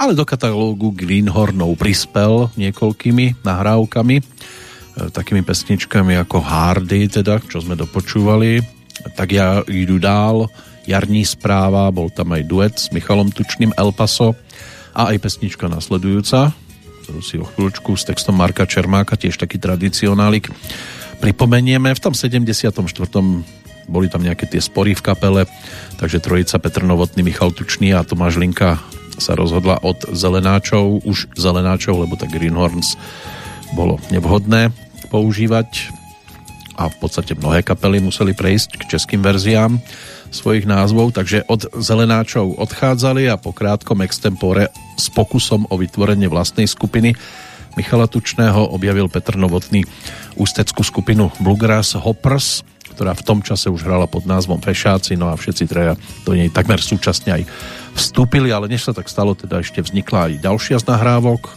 Ale 0.00 0.18
do 0.18 0.26
katalógu 0.26 0.90
Greenhornov 0.96 1.76
prispel 1.78 2.50
niekoľkými 2.58 3.46
nahrávkami, 3.46 4.16
e, 4.18 4.24
takými 5.14 5.46
pesničkami 5.46 6.18
ako 6.26 6.42
Hardy, 6.42 7.06
teda, 7.06 7.38
čo 7.46 7.62
sme 7.62 7.78
dopočúvali. 7.78 8.58
Tak 9.14 9.28
ja 9.30 9.62
jdu 9.64 10.02
dál, 10.02 10.50
Jarní 10.90 11.22
správa, 11.22 11.86
bol 11.94 12.10
tam 12.10 12.34
aj 12.34 12.42
duet 12.50 12.74
s 12.74 12.90
Michalom 12.90 13.30
Tučným 13.30 13.70
El 13.78 13.94
Paso 13.94 14.34
a 14.90 15.14
aj 15.14 15.22
pesnička 15.22 15.70
nasledujúca, 15.70 16.50
ktorú 17.06 17.20
si 17.22 17.38
o 17.38 17.46
chvíľučku 17.46 17.94
s 17.94 18.10
textom 18.10 18.34
Marka 18.34 18.66
Čermáka, 18.66 19.14
tiež 19.14 19.38
taký 19.38 19.62
tradicionálik, 19.62 20.50
pripomenieme. 21.20 21.92
V 21.92 22.00
tom 22.00 22.16
74. 22.16 22.80
boli 23.86 24.06
tam 24.08 24.24
nejaké 24.24 24.48
tie 24.48 24.58
spory 24.58 24.96
v 24.96 25.04
kapele, 25.04 25.42
takže 26.00 26.24
trojica 26.24 26.56
Petr 26.56 26.82
Novotný, 26.82 27.20
Michal 27.20 27.52
Tučný 27.52 27.92
a 27.92 28.02
Tomáš 28.02 28.40
Linka 28.40 28.80
sa 29.20 29.36
rozhodla 29.36 29.76
od 29.84 30.00
zelenáčov, 30.16 31.04
už 31.04 31.28
zelenáčov, 31.36 32.00
lebo 32.00 32.16
tak 32.16 32.32
Greenhorns 32.32 32.96
bolo 33.76 34.00
nevhodné 34.08 34.72
používať 35.12 35.92
a 36.80 36.88
v 36.88 36.96
podstate 36.96 37.36
mnohé 37.36 37.60
kapely 37.60 38.00
museli 38.00 38.32
prejsť 38.32 38.80
k 38.80 38.96
českým 38.96 39.20
verziám 39.20 39.76
svojich 40.32 40.64
názvov, 40.64 41.12
takže 41.12 41.44
od 41.50 41.68
zelenáčov 41.76 42.56
odchádzali 42.56 43.28
a 43.28 43.36
po 43.36 43.52
krátkom 43.52 44.00
extempore 44.00 44.72
s 44.96 45.12
pokusom 45.12 45.68
o 45.68 45.74
vytvorenie 45.76 46.30
vlastnej 46.30 46.64
skupiny 46.64 47.12
Michala 47.80 48.04
Tučného 48.04 48.76
objavil 48.76 49.08
Petr 49.08 49.40
Novotný 49.40 49.88
ústeckú 50.36 50.84
skupinu 50.84 51.32
Bluegrass 51.40 51.96
Hoppers, 51.96 52.60
ktorá 52.92 53.16
v 53.16 53.24
tom 53.24 53.40
čase 53.40 53.72
už 53.72 53.88
hrala 53.88 54.04
pod 54.04 54.28
názvom 54.28 54.60
Fešáci, 54.60 55.16
no 55.16 55.32
a 55.32 55.40
všetci 55.40 55.64
treja 55.64 55.96
do 56.28 56.36
nej 56.36 56.52
takmer 56.52 56.76
súčasne 56.76 57.40
aj 57.40 57.42
vstúpili, 57.96 58.52
ale 58.52 58.68
než 58.68 58.84
sa 58.84 58.92
tak 58.92 59.08
stalo, 59.08 59.32
teda 59.32 59.64
ešte 59.64 59.80
vznikla 59.80 60.28
aj 60.28 60.44
ďalšia 60.44 60.76
z 60.76 60.92
nahrávok, 60.92 61.56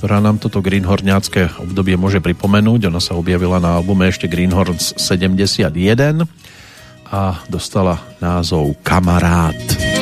ktorá 0.00 0.24
nám 0.24 0.40
toto 0.40 0.64
greenhorňácké 0.64 1.60
obdobie 1.60 2.00
môže 2.00 2.24
pripomenúť. 2.24 2.88
Ona 2.88 3.04
sa 3.04 3.12
objavila 3.12 3.60
na 3.60 3.76
albume 3.76 4.08
ešte 4.08 4.24
Greenhorns 4.24 4.96
71 4.96 5.68
a 7.12 7.44
dostala 7.44 8.00
názov 8.24 8.72
Kamarát. 8.80 9.52
A 9.52 9.97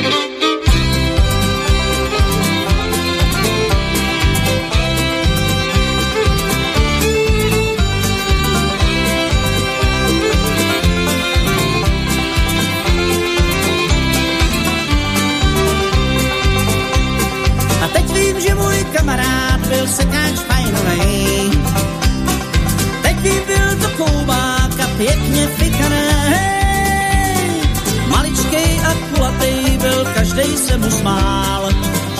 každej 30.37 30.57
se 30.57 30.77
mu 30.77 30.91
smál, 30.91 31.69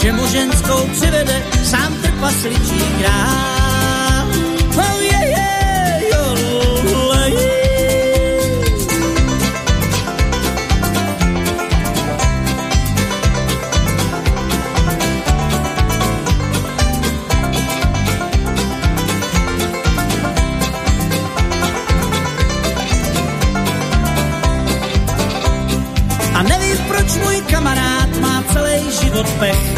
že 0.02 0.12
mu 0.12 0.28
ženskou 0.28 0.88
přivede 0.92 1.44
sám 1.64 1.94
trpasličí 2.02 2.82
král. 3.00 3.57
Celý 28.58 28.92
život 29.02 29.28
pech. 29.40 29.74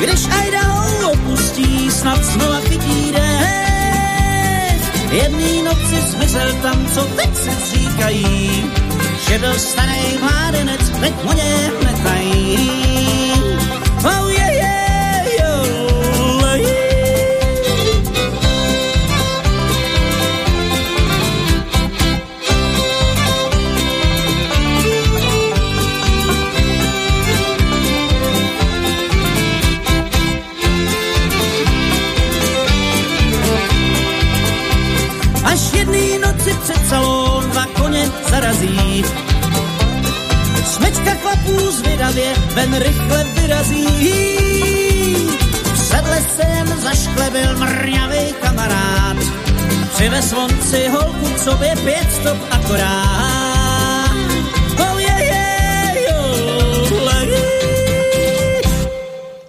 Když 0.00 0.20
Idaho 0.48 1.12
opustí, 1.12 1.90
snad 1.90 2.24
znova 2.24 2.60
chytí 2.60 3.12
dech. 3.12 5.12
Jedný 5.12 5.62
noci 5.62 6.00
zmizel 6.06 6.52
tam, 6.62 6.86
co 6.94 7.04
teď 7.04 7.36
si 7.36 7.76
říkají, 7.76 8.64
že 9.28 9.38
byl 9.38 9.54
starý 9.54 10.18
mládenec, 10.20 10.90
teď 11.00 11.12
mu 11.24 11.32
ně 11.32 11.70
netají. 11.84 13.31
Salón 36.92 37.42
dva 37.50 37.64
koně 37.80 38.04
zarazí. 38.28 39.04
Smečka 40.64 41.12
chlapů 41.24 41.56
zvědavě 41.70 42.28
ven 42.54 42.72
rychle 42.76 43.24
vyrazí. 43.24 43.88
Se 46.22 46.46
jen 46.48 46.68
zašklebil 46.80 47.58
mrňavý 47.58 48.32
kamarád. 48.40 49.16
Přivez 49.94 50.32
on 50.32 50.50
si 50.62 50.88
holku 50.88 51.26
k 51.34 51.38
sobě 51.38 51.72
pět 51.84 52.08
stop 52.12 52.38
akorát. 52.50 54.16
Oh, 54.80 54.96
je, 54.96 55.16
je, 55.28 55.48
jolej. 56.08 57.28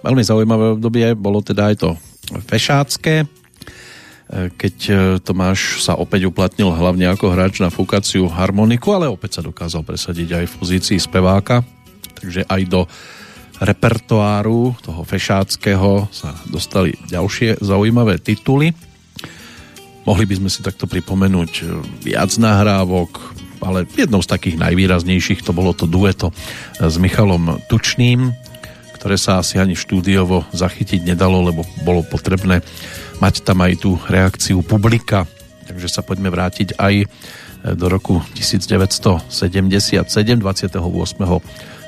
Veľmi 0.04 0.22
zaujímavé 0.24 0.76
obdobie 0.76 1.16
bolo 1.16 1.40
teda 1.40 1.72
aj 1.72 1.76
to 1.80 1.90
fešácké, 2.44 3.24
keď 4.34 4.74
Tomáš 5.22 5.78
sa 5.86 5.94
opäť 5.94 6.26
uplatnil 6.26 6.74
hlavne 6.74 7.06
ako 7.06 7.30
hráč 7.30 7.62
na 7.62 7.70
fúkaciu 7.70 8.26
harmoniku, 8.26 8.90
ale 8.90 9.06
opäť 9.06 9.38
sa 9.38 9.46
dokázal 9.46 9.86
presadiť 9.86 10.42
aj 10.42 10.44
v 10.50 10.54
pozícii 10.58 10.98
speváka, 10.98 11.62
takže 12.18 12.42
aj 12.50 12.62
do 12.66 12.82
repertoáru 13.62 14.74
toho 14.82 15.06
fešáckého 15.06 16.10
sa 16.10 16.34
dostali 16.50 16.98
ďalšie 17.06 17.62
zaujímavé 17.62 18.18
tituly. 18.18 18.74
Mohli 20.04 20.24
by 20.26 20.34
sme 20.42 20.50
si 20.50 20.60
takto 20.60 20.90
pripomenúť 20.90 21.64
viac 22.02 22.34
nahrávok, 22.34 23.32
ale 23.62 23.86
jednou 23.94 24.20
z 24.20 24.28
takých 24.34 24.60
najvýraznejších 24.60 25.46
to 25.46 25.54
bolo 25.54 25.72
to 25.72 25.86
dueto 25.86 26.34
s 26.76 26.98
Michalom 26.98 27.62
Tučným, 27.70 28.34
ktoré 28.98 29.16
sa 29.16 29.40
asi 29.40 29.62
ani 29.62 29.78
štúdiovo 29.78 30.44
zachytiť 30.52 31.06
nedalo, 31.06 31.40
lebo 31.40 31.62
bolo 31.86 32.02
potrebné 32.04 32.60
mať 33.24 33.40
tam 33.40 33.64
aj 33.64 33.80
tú 33.80 33.96
reakciu 34.04 34.60
publika. 34.60 35.24
Takže 35.64 35.88
sa 35.88 36.04
poďme 36.04 36.28
vrátiť 36.28 36.76
aj 36.76 37.08
do 37.72 37.88
roku 37.88 38.20
1977, 38.36 39.24
28 39.32 40.76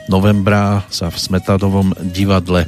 novembra 0.08 0.80
sa 0.88 1.12
v 1.12 1.16
Smetadovom 1.20 1.92
divadle 2.08 2.64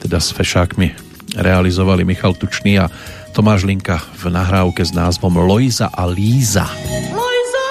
teda 0.00 0.16
s 0.16 0.32
fešákmi 0.32 0.96
realizovali 1.36 2.08
Michal 2.08 2.32
Tučný 2.32 2.80
a 2.80 2.88
Tomáš 3.36 3.68
Linka 3.68 4.00
v 4.16 4.32
nahrávke 4.32 4.80
s 4.80 4.96
názvom 4.96 5.44
Lojza 5.44 5.92
a 5.92 6.08
Líza. 6.08 6.64
Lojza? 7.12 7.68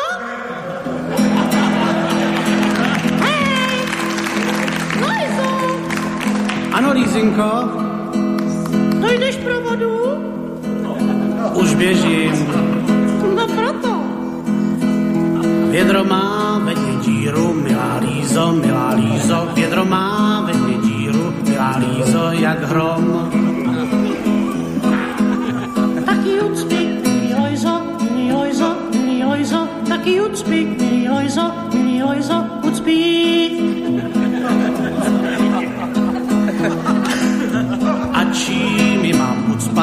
Hej! 3.26 3.74
Lojzo! 5.02 5.50
Ano, 6.78 6.94
Lízinko, 6.94 7.87
běžím. 11.78 12.34
No 13.36 13.48
proto. 13.48 14.02
Vědro 15.72 16.04
má 16.04 16.60
ve 16.64 16.74
dně 16.74 16.96
díru, 17.06 17.54
milá 17.54 18.00
Lízo, 18.02 18.52
milá 18.52 18.90
Lízo. 18.94 19.48
Vědro 19.54 19.86
má 19.86 20.42
ve 20.46 20.54
dně 20.54 20.78
díru, 20.78 21.34
milá 21.44 21.78
Lízo, 21.78 22.32
jak 22.32 22.64
hrom. 22.64 23.30
Taky 26.06 26.42
ucpi, 26.42 27.00
milý 27.04 27.34
Lojzo, 27.40 27.82
milý 28.02 28.32
Lojzo, 28.32 28.76
milý 28.92 29.24
Lojzo, 29.24 29.68
taky 29.90 30.22
Lojzo, 31.10 31.52
Lojzo, 32.04 32.46
ucpi. 32.64 32.98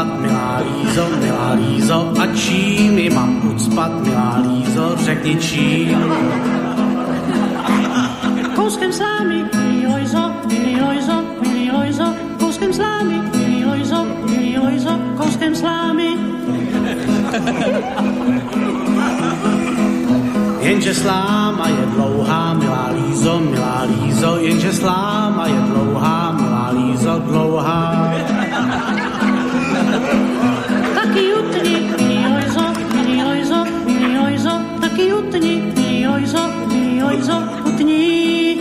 Ucpat, 0.05 0.21
milá 0.21 0.61
Lízo, 0.61 1.05
milá 1.21 1.49
Lízo. 1.57 1.99
A 2.21 2.25
čím 2.37 2.95
mi 2.95 3.11
mám 3.11 3.41
ucpat, 3.49 3.93
milá 4.05 4.39
Lízo, 4.45 4.97
řekni 4.97 5.37
čím. 5.37 5.99
Kouskem 8.55 8.93
slámy, 8.93 9.45
milý 9.55 9.87
Lojzo, 9.87 10.25
milý 10.49 10.81
Lojzo, 10.81 11.17
milý 11.41 11.71
Lojzo, 11.71 12.09
kouskem 12.39 12.73
slámy, 12.73 13.17
milý 13.33 13.65
Lojzo, 13.65 14.07
milý 14.29 14.59
Lojzo, 14.59 14.93
kouskem 15.17 15.55
slámy. 15.55 16.09
Jenže 20.65 20.95
sláma 20.95 21.69
je 21.69 21.85
dlouhá, 21.93 22.55
milá 22.55 22.89
Lízo, 22.97 23.41
milá 23.41 23.85
Lízo, 23.85 24.37
jenže 24.41 24.73
sláma 24.73 25.47
je 25.47 25.61
dlouhá, 25.69 26.33
milá 26.33 26.67
Lízo, 26.73 27.21
dlouhá. 27.29 28.15
Taky 29.95 31.35
utni, 31.39 31.75
milý 31.95 32.27
Lojzo, 32.27 32.65
milý 32.95 33.23
Lojzo, 33.23 33.61
milý 33.87 34.19
Lojzo, 34.19 34.55
taky 34.81 35.15
utni, 35.15 35.63
milý 35.71 36.07
Lojzo, 36.07 36.43
milý 36.67 37.03
Lojzo, 37.03 37.37
utni. 37.63 38.59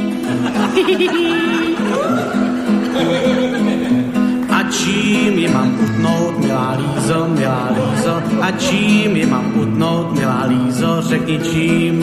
A 4.50 4.60
čím 4.70 5.34
je 5.40 5.50
mám 5.50 5.74
utnout, 5.82 6.38
milá 6.38 6.78
Lízo, 6.78 7.28
milá 7.34 7.70
Lízo, 7.74 8.16
a 8.42 8.52
čím 8.52 9.18
je 9.18 9.26
mám 9.26 9.58
utnout, 9.58 10.14
milá 10.14 10.46
Lízo, 10.46 11.02
řekni 11.02 11.40
čím. 11.40 11.98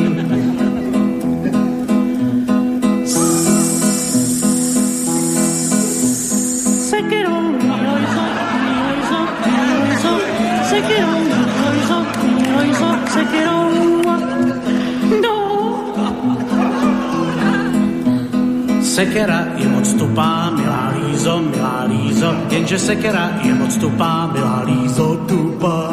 Sekera 19.01 19.57
je 19.57 19.65
moc 19.65 19.93
tupá, 19.97 20.53
milá 20.53 20.93
Lízo, 20.93 21.41
milá 21.41 21.89
Lízo, 21.89 22.37
jenže 22.53 22.79
sekera 22.79 23.33
je 23.41 23.55
moc 23.55 23.73
tupá, 23.81 24.29
milá 24.29 24.61
Lízo, 24.69 25.17
tupá. 25.25 25.89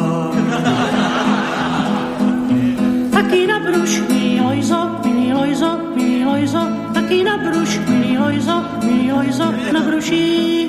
taky 3.08 3.46
na 3.46 3.64
bruš, 3.64 4.04
milý 4.12 4.40
Lojzo, 4.44 5.00
milý 5.04 5.32
Lojzo, 5.32 5.70
milý 5.96 6.24
Lojzo, 6.24 6.62
taky 6.92 7.24
na 7.24 7.36
bruš, 7.40 7.80
milý 7.88 8.18
Lojzo, 8.18 8.56
milý 8.84 9.12
Lojzo, 9.12 9.46
na 9.72 9.80
bruši. 9.80 10.67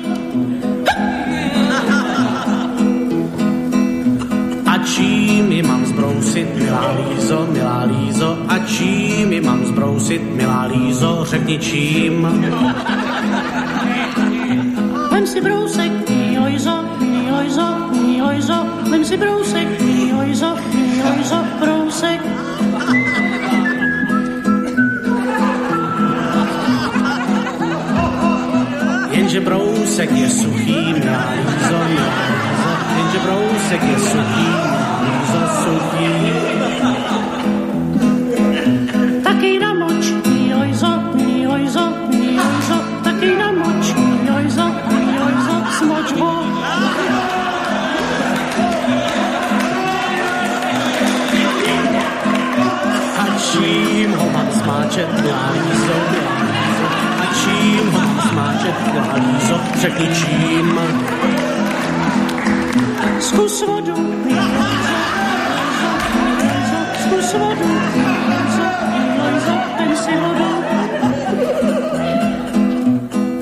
Zbrousit, 6.30 6.54
milá 6.54 6.94
Lízo, 6.94 7.46
milá 7.50 7.82
Lízo, 7.84 8.38
a 8.48 8.58
čím 8.58 9.32
je 9.32 9.40
mám 9.40 9.64
zbrousit, 9.66 10.22
milá 10.34 10.64
Lízo, 10.64 11.24
řekni 11.26 11.58
čím. 11.58 12.22
Vem 15.10 15.26
si 15.26 15.40
brousek, 15.40 15.92
Lojzo, 16.38 16.84
milý 17.90 18.22
Lojzo, 18.22 18.58
vem 18.90 19.04
si 19.04 19.16
brousek, 19.16 19.80
milý 19.80 20.12
Lojzo, 20.12 20.56
brousek. 21.60 22.20
Jenže 29.10 29.40
brousek 29.40 30.10
je 30.12 30.28
suchý, 30.30 30.94
milá 30.94 31.26
Lízo, 31.34 31.78
milá 31.90 32.14
Lízo, 32.22 32.72
jenže 32.96 33.18
brousek 33.18 33.82
je 33.82 33.98
suchý, 33.98 34.46
milá 34.46 34.89
řekni 59.80 60.08
čím. 60.14 60.80
Zkus 63.20 63.66
vodu, 63.66 63.94
si 67.30 67.38
vodu. 67.38 67.70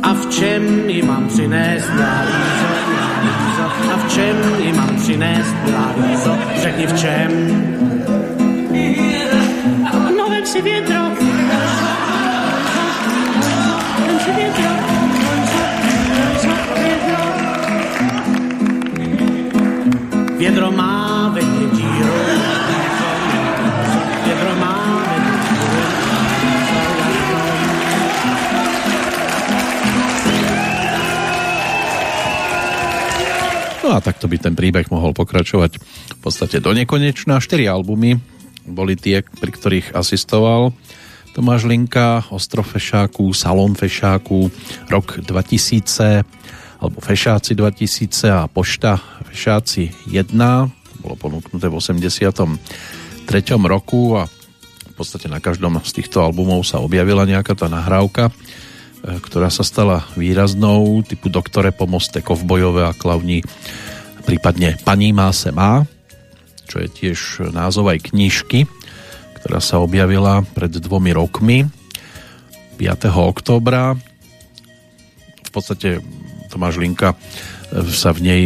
A 0.02 0.12
v 0.14 0.26
čem 0.30 0.90
ji 0.90 1.02
mám 1.02 1.28
přinést, 1.28 1.88
milá 1.94 2.20
Lízo, 2.22 3.64
a 3.92 3.96
v 3.96 4.12
čem 4.12 4.36
ji 4.58 4.72
mám 4.72 4.96
přinést, 4.96 5.54
milá 5.64 5.94
Lízo, 5.96 6.38
řekni 6.62 6.86
v 6.86 7.00
čem. 7.00 7.30
No 10.16 10.28
vem 10.30 10.46
si 10.46 10.62
větro, 10.62 11.00
vem 14.06 14.18
si 14.24 14.30
větro. 14.32 14.70
Vědro 20.38 20.70
má 20.72 21.30
ve 21.34 21.40
díru, 21.40 22.57
No 33.88 33.96
a 33.96 34.04
takto 34.04 34.28
by 34.28 34.36
ten 34.36 34.52
príbeh 34.52 34.92
mohol 34.92 35.16
pokračovať 35.16 35.80
v 35.80 36.20
podstate 36.20 36.60
do 36.60 36.76
nekonečna. 36.76 37.40
Štyri 37.40 37.64
albumy 37.72 38.20
boli 38.68 39.00
tie, 39.00 39.24
pri 39.24 39.48
ktorých 39.48 39.96
asistoval 39.96 40.76
Tomáš 41.32 41.64
Linka, 41.64 42.20
Ostrov 42.28 42.68
Fešáku, 42.68 43.32
Salon 43.32 43.72
Fešáku, 43.72 44.52
rok 44.92 45.24
2000, 45.24 46.20
alebo 46.84 47.00
Fešáci 47.00 47.56
2000 47.56 48.28
a 48.28 48.44
Pošta 48.44 49.00
Fešáci 49.24 50.12
1, 50.12 50.36
bolo 51.00 51.16
ponúknuté 51.16 51.72
v 51.72 51.80
83. 51.80 52.60
roku 53.56 54.20
a 54.20 54.28
v 54.84 54.94
podstate 55.00 55.32
na 55.32 55.40
každom 55.40 55.80
z 55.80 55.96
týchto 55.96 56.20
albumov 56.20 56.60
sa 56.60 56.84
objavila 56.84 57.24
nejaká 57.24 57.56
tá 57.56 57.72
nahrávka, 57.72 58.36
ktorá 59.28 59.52
sa 59.52 59.60
stala 59.60 60.08
výraznou, 60.16 61.04
typu 61.04 61.28
Doktore 61.28 61.68
pomoste, 61.68 62.24
kovbojové 62.24 62.88
a 62.88 62.96
klavní, 62.96 63.44
prípadne 64.24 64.80
Paní 64.80 65.12
má 65.12 65.28
se 65.36 65.52
má, 65.52 65.84
čo 66.64 66.80
je 66.80 66.88
tiež 66.88 67.52
názov 67.52 67.92
aj 67.92 68.08
knižky, 68.08 68.64
ktorá 69.40 69.60
sa 69.60 69.84
objavila 69.84 70.40
pred 70.56 70.72
dvomi 70.72 71.12
rokmi 71.12 71.68
5. 72.80 73.08
októbra. 73.12 74.00
V 75.44 75.50
podstate 75.52 76.00
Tomáš 76.48 76.80
Linka 76.80 77.12
sa 77.92 78.16
v 78.16 78.20
nej 78.24 78.42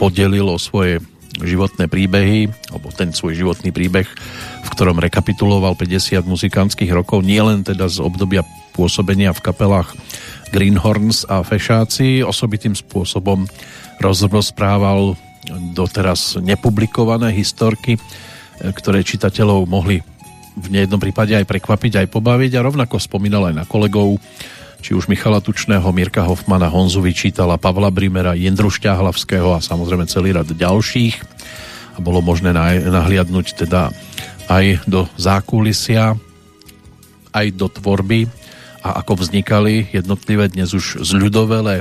podelil 0.00 0.48
o 0.48 0.56
svoje 0.56 1.04
životné 1.34 1.90
príbehy, 1.90 2.48
alebo 2.72 2.94
ten 2.94 3.10
svoj 3.12 3.34
životný 3.34 3.74
príbeh, 3.74 4.06
v 4.64 4.68
ktorom 4.72 5.02
rekapituloval 5.02 5.74
50 5.76 6.24
muzikantských 6.24 6.94
rokov, 6.94 7.26
nielen 7.26 7.66
teda 7.66 7.90
z 7.90 7.98
obdobia 8.00 8.46
pôsobenia 8.74 9.30
v 9.30 9.44
kapelách 9.46 9.94
Greenhorns 10.50 11.22
a 11.30 11.46
Fešáci, 11.46 12.26
osobitým 12.26 12.74
spôsobom 12.74 13.46
rozprával 14.02 15.14
doteraz 15.74 16.38
nepublikované 16.42 17.30
historky, 17.30 17.98
ktoré 18.58 19.06
čitateľov 19.06 19.66
mohli 19.70 20.02
v 20.54 20.66
nejednom 20.70 21.02
prípade 21.02 21.34
aj 21.34 21.46
prekvapiť, 21.50 22.06
aj 22.06 22.08
pobaviť 22.14 22.52
a 22.54 22.64
rovnako 22.64 23.02
spomínal 23.02 23.50
aj 23.50 23.54
na 23.58 23.64
kolegov, 23.66 24.22
či 24.78 24.94
už 24.94 25.10
Michala 25.10 25.42
Tučného, 25.42 25.86
Mirka 25.90 26.22
Hofmana, 26.22 26.70
Honzu 26.70 27.02
Vyčítala, 27.02 27.58
Pavla 27.58 27.90
Brimera, 27.90 28.38
Jendru 28.38 28.70
Šťahlavského 28.70 29.58
a 29.58 29.64
samozrejme 29.64 30.06
celý 30.06 30.30
rad 30.36 30.46
ďalších. 30.46 31.16
A 31.94 31.98
bolo 32.02 32.22
možné 32.22 32.54
nahliadnúť 32.54 33.66
teda 33.66 33.90
aj 34.46 34.86
do 34.86 35.10
zákulisia, 35.18 36.14
aj 37.34 37.46
do 37.54 37.66
tvorby 37.66 38.43
a 38.84 39.00
ako 39.00 39.24
vznikali 39.24 39.88
jednotlivé 39.96 40.52
dnes 40.52 40.76
už 40.76 41.00
zľudovelé 41.00 41.80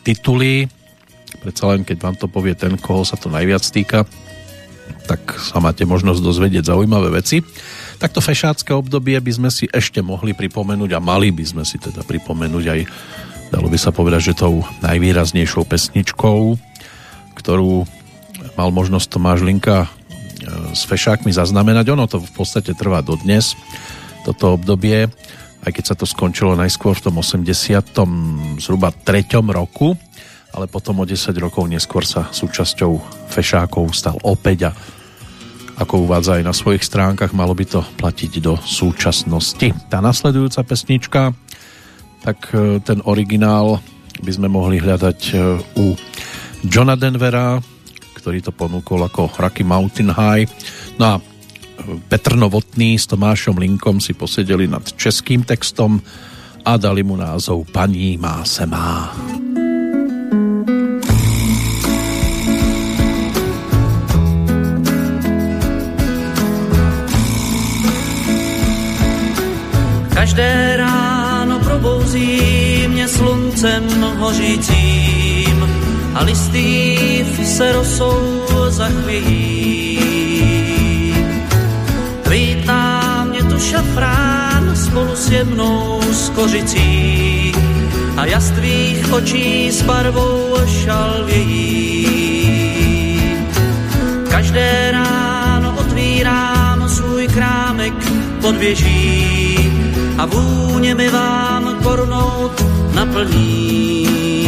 tituly. 0.00 0.72
Predsa 1.44 1.76
len, 1.76 1.84
keď 1.84 1.96
vám 2.00 2.16
to 2.16 2.24
povie 2.24 2.56
ten, 2.56 2.80
koho 2.80 3.04
sa 3.04 3.20
to 3.20 3.28
najviac 3.28 3.60
týka, 3.68 4.08
tak 5.04 5.20
sa 5.36 5.60
máte 5.60 5.84
možnosť 5.84 6.24
dozvedieť 6.24 6.72
zaujímavé 6.72 7.12
veci. 7.20 7.44
Takto 8.00 8.24
fešácké 8.24 8.72
obdobie 8.72 9.20
by 9.20 9.32
sme 9.36 9.50
si 9.52 9.68
ešte 9.68 10.00
mohli 10.00 10.32
pripomenúť 10.32 10.96
a 10.96 11.04
mali 11.04 11.28
by 11.28 11.44
sme 11.44 11.62
si 11.68 11.76
teda 11.76 12.00
pripomenúť 12.00 12.64
aj, 12.64 12.80
dalo 13.52 13.68
by 13.68 13.76
sa 13.76 13.92
povedať, 13.92 14.32
že 14.32 14.40
tou 14.40 14.64
najvýraznejšou 14.80 15.68
pesničkou, 15.68 16.56
ktorú 17.36 17.84
mal 18.56 18.72
možnosť 18.72 19.06
Tomáš 19.12 19.44
Linka 19.44 19.84
e, 19.84 19.88
s 20.72 20.88
fešákmi 20.88 21.28
zaznamenať. 21.28 21.92
Ono 21.92 22.08
to 22.08 22.24
v 22.24 22.32
podstate 22.32 22.72
trvá 22.72 23.04
dodnes, 23.04 23.52
toto 24.24 24.56
obdobie, 24.56 25.12
aj 25.66 25.70
keď 25.74 25.84
sa 25.84 25.94
to 25.98 26.06
skončilo 26.06 26.54
najskôr 26.54 26.94
v 26.94 27.04
tom 27.10 27.18
80. 27.18 28.62
zhruba 28.62 28.94
3. 28.94 29.26
roku, 29.50 29.98
ale 30.54 30.66
potom 30.70 31.02
o 31.02 31.04
10 31.04 31.34
rokov 31.38 31.66
neskôr 31.66 32.06
sa 32.06 32.30
súčasťou 32.30 32.92
fešákov 33.28 33.90
stal 33.92 34.16
opäť 34.22 34.70
a 34.70 34.72
ako 35.78 36.10
uvádza 36.10 36.42
aj 36.42 36.44
na 36.44 36.50
svojich 36.50 36.82
stránkach, 36.82 37.30
malo 37.30 37.54
by 37.54 37.62
to 37.62 37.80
platiť 38.02 38.42
do 38.42 38.58
súčasnosti. 38.58 39.70
Tá 39.86 40.02
nasledujúca 40.02 40.66
pesnička, 40.66 41.30
tak 42.26 42.50
e, 42.50 42.82
ten 42.82 42.98
originál 43.06 43.78
by 44.18 44.32
sme 44.34 44.50
mohli 44.50 44.82
hľadať 44.82 45.20
e, 45.30 45.34
u 45.78 45.94
Johna 46.66 46.98
Denvera, 46.98 47.62
ktorý 48.18 48.42
to 48.42 48.50
ponúkol 48.50 49.06
ako 49.06 49.30
Rocky 49.38 49.62
Mountain 49.62 50.10
High. 50.10 50.50
No 50.98 51.04
a 51.14 51.22
Petr 52.08 52.36
Novotný 52.36 52.98
s 52.98 53.06
Tomášom 53.06 53.58
Linkom 53.58 54.00
si 54.00 54.12
posedeli 54.12 54.68
nad 54.68 54.82
českým 54.92 55.42
textom 55.42 56.02
a 56.64 56.76
dali 56.76 57.02
mu 57.02 57.16
názov 57.16 57.70
Paní 57.70 58.16
má 58.16 58.44
se 58.44 58.66
má. 58.66 59.16
Každé 70.14 70.76
ráno 70.76 71.58
probouzí 71.58 72.40
mě 72.88 73.08
sluncem 73.08 73.84
hořícím 74.18 75.68
a 76.14 76.22
listýv 76.22 77.26
se 77.44 77.72
rosou 77.72 78.20
zachvějí. 78.68 79.77
Tu 83.98 84.04
šafrán 84.04 84.76
spolu 84.76 85.16
s 85.16 85.30
jemnou 85.30 86.00
skořicí 86.12 87.52
a 88.16 88.26
jas 88.26 88.50
tvých 88.50 89.12
očí 89.12 89.72
s 89.72 89.82
barvou 89.82 90.54
šalvějí. 90.66 92.08
Každé 94.30 94.90
ráno 94.92 95.74
otvírám 95.78 96.88
svůj 96.88 97.28
krámek 97.28 97.94
pod 98.40 98.56
věží 98.56 99.58
a 100.18 100.26
vůně 100.26 100.94
mi 100.94 101.10
vám 101.10 101.76
korunout 101.82 102.64
naplním. 102.94 104.38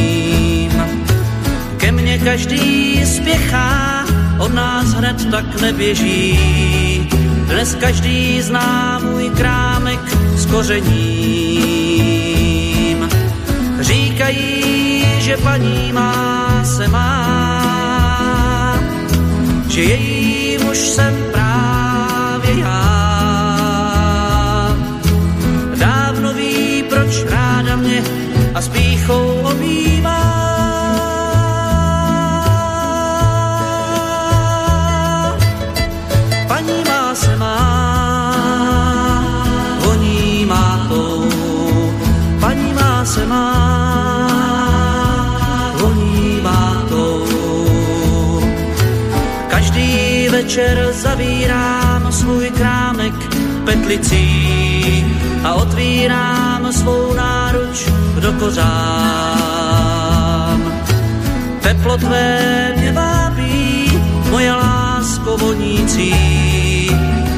Ke 1.77 1.93
mně 1.93 2.19
každý 2.19 3.07
spěchá, 3.07 4.05
od 4.39 4.55
nás 4.55 4.87
hned 4.87 5.31
tak 5.31 5.61
neběží. 5.61 7.20
Dnes 7.51 7.75
každý 7.75 8.43
zná 8.43 8.99
můj 9.03 9.31
krámek 9.31 10.01
s 10.35 10.47
kořením. 10.47 10.89
Říkají, 13.81 15.05
že 15.19 15.37
paní 15.37 15.93
má 15.93 16.65
se 16.65 16.89
má, 16.89 18.79
že 19.69 19.83
její 19.83 20.59
muž 20.59 20.79
jsem 20.79 21.15
právě 21.33 22.59
já. 22.59 22.91
a 28.55 28.63
s 28.63 28.69
píchou 28.69 29.30
večer 50.51 50.93
zavírám 50.93 52.13
svůj 52.13 52.51
krámek 52.51 53.15
petlicí 53.65 55.07
a 55.45 55.55
otvírám 55.55 56.73
svou 56.73 57.15
náruč 57.15 57.89
do 58.21 58.33
kořán. 58.33 58.71
Teplo 61.61 61.97
tvé 61.99 62.73
mě 62.77 62.93
vábí, 62.93 63.93
moje 64.31 64.53
lásko 64.53 65.37
vonící, 65.37 66.15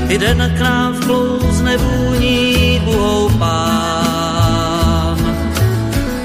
i 0.09 0.19
den 0.19 0.55
k 0.57 0.61
nám 0.61 0.93
vklouzne 0.93 1.77
vůní 1.77 2.81
buhou 2.85 3.29
pán. 3.39 5.19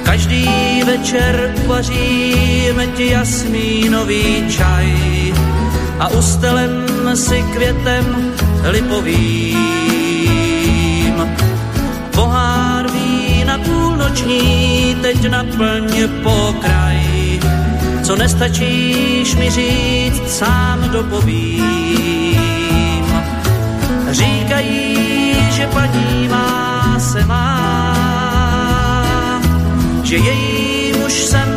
Každý 0.03 0.49
večer 0.85 1.53
uvaříme 1.65 2.87
ti 2.87 3.09
jasmínový 3.09 4.45
čaj 4.49 5.26
a 5.99 6.07
ustelem 6.07 6.85
si 7.15 7.43
květem 7.53 8.33
lipovým. 8.63 9.57
Pohár 12.15 12.91
vína 12.91 13.57
půlnoční 13.57 14.95
teď 15.01 15.29
naplň 15.29 16.07
pokraj, 16.23 17.39
co 18.03 18.15
nestačíš 18.15 19.35
mi 19.35 19.49
říct, 19.49 20.29
sám 20.29 20.89
dopovím. 20.91 21.65
Říkají, 24.11 25.35
že 25.51 25.67
paní 25.67 26.27
má 26.27 26.95
se 26.99 27.25
má, 27.25 27.93
že 30.03 30.15
její 30.15 30.93
muž 30.93 31.13
jsem 31.13 31.56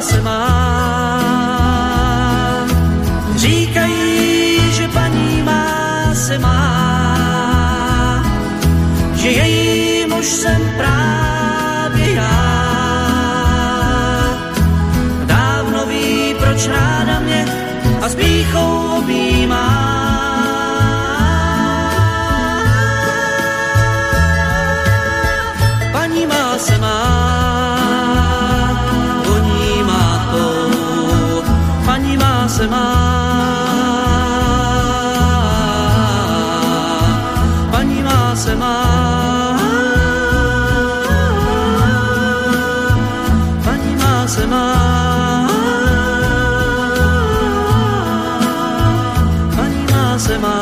se 0.00 0.20
má. 0.20 0.66
Říkají, 3.36 4.72
že 4.72 4.88
paní 4.88 5.42
má 5.42 6.14
se 6.14 6.38
má, 6.38 6.62
že 9.14 9.28
její 9.28 10.06
muž 10.06 10.26
jsem 10.26 10.62
právě 10.76 12.12
já. 12.14 12.55
Má. 32.68 32.86
Paní 37.70 38.02
má 38.02 38.36
se 38.36 38.52
má. 38.56 38.76
Paní 43.64 43.92
má 43.96 44.16
se 44.28 44.44
má. 44.46 44.66
Paní 49.56 49.82
má 49.92 50.18
se 50.18 50.38
má. 50.38 50.56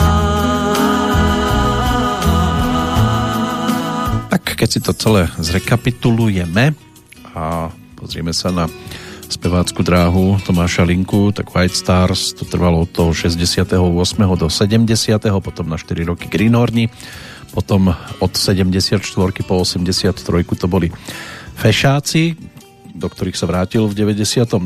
Tak 4.28 4.42
keď 4.54 4.68
si 4.70 4.80
to 4.80 4.92
celé 4.92 5.30
zrekapitulujeme 5.38 6.74
a 7.34 7.70
pozrieme 7.96 8.34
sa 8.34 8.50
na 8.50 8.66
spevácku 9.44 9.84
dráhu 9.84 10.40
Tomáša 10.40 10.88
Linku, 10.88 11.28
tak 11.28 11.52
White 11.52 11.76
Stars 11.76 12.32
to 12.32 12.48
trvalo 12.48 12.88
od 12.88 12.88
toho 12.88 13.12
68. 13.12 13.76
do 14.40 14.48
70. 14.48 14.88
potom 15.44 15.68
na 15.68 15.76
4 15.76 16.00
roky 16.08 16.32
Greenhorni, 16.32 16.88
potom 17.52 17.92
od 18.24 18.32
74. 18.32 19.04
po 19.44 19.54
83. 19.60 20.16
to 20.48 20.64
boli 20.64 20.88
Fešáci, 21.60 22.40
do 22.96 23.04
ktorých 23.04 23.36
sa 23.36 23.44
vrátil 23.44 23.84
v 23.84 23.92
93. 24.16 24.64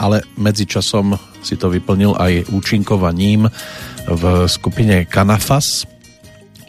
ale 0.00 0.24
medzičasom 0.40 1.12
si 1.44 1.60
to 1.60 1.68
vyplnil 1.68 2.16
aj 2.16 2.48
účinkovaním 2.48 3.52
v 4.08 4.48
skupine 4.48 5.04
Kanafas, 5.04 5.84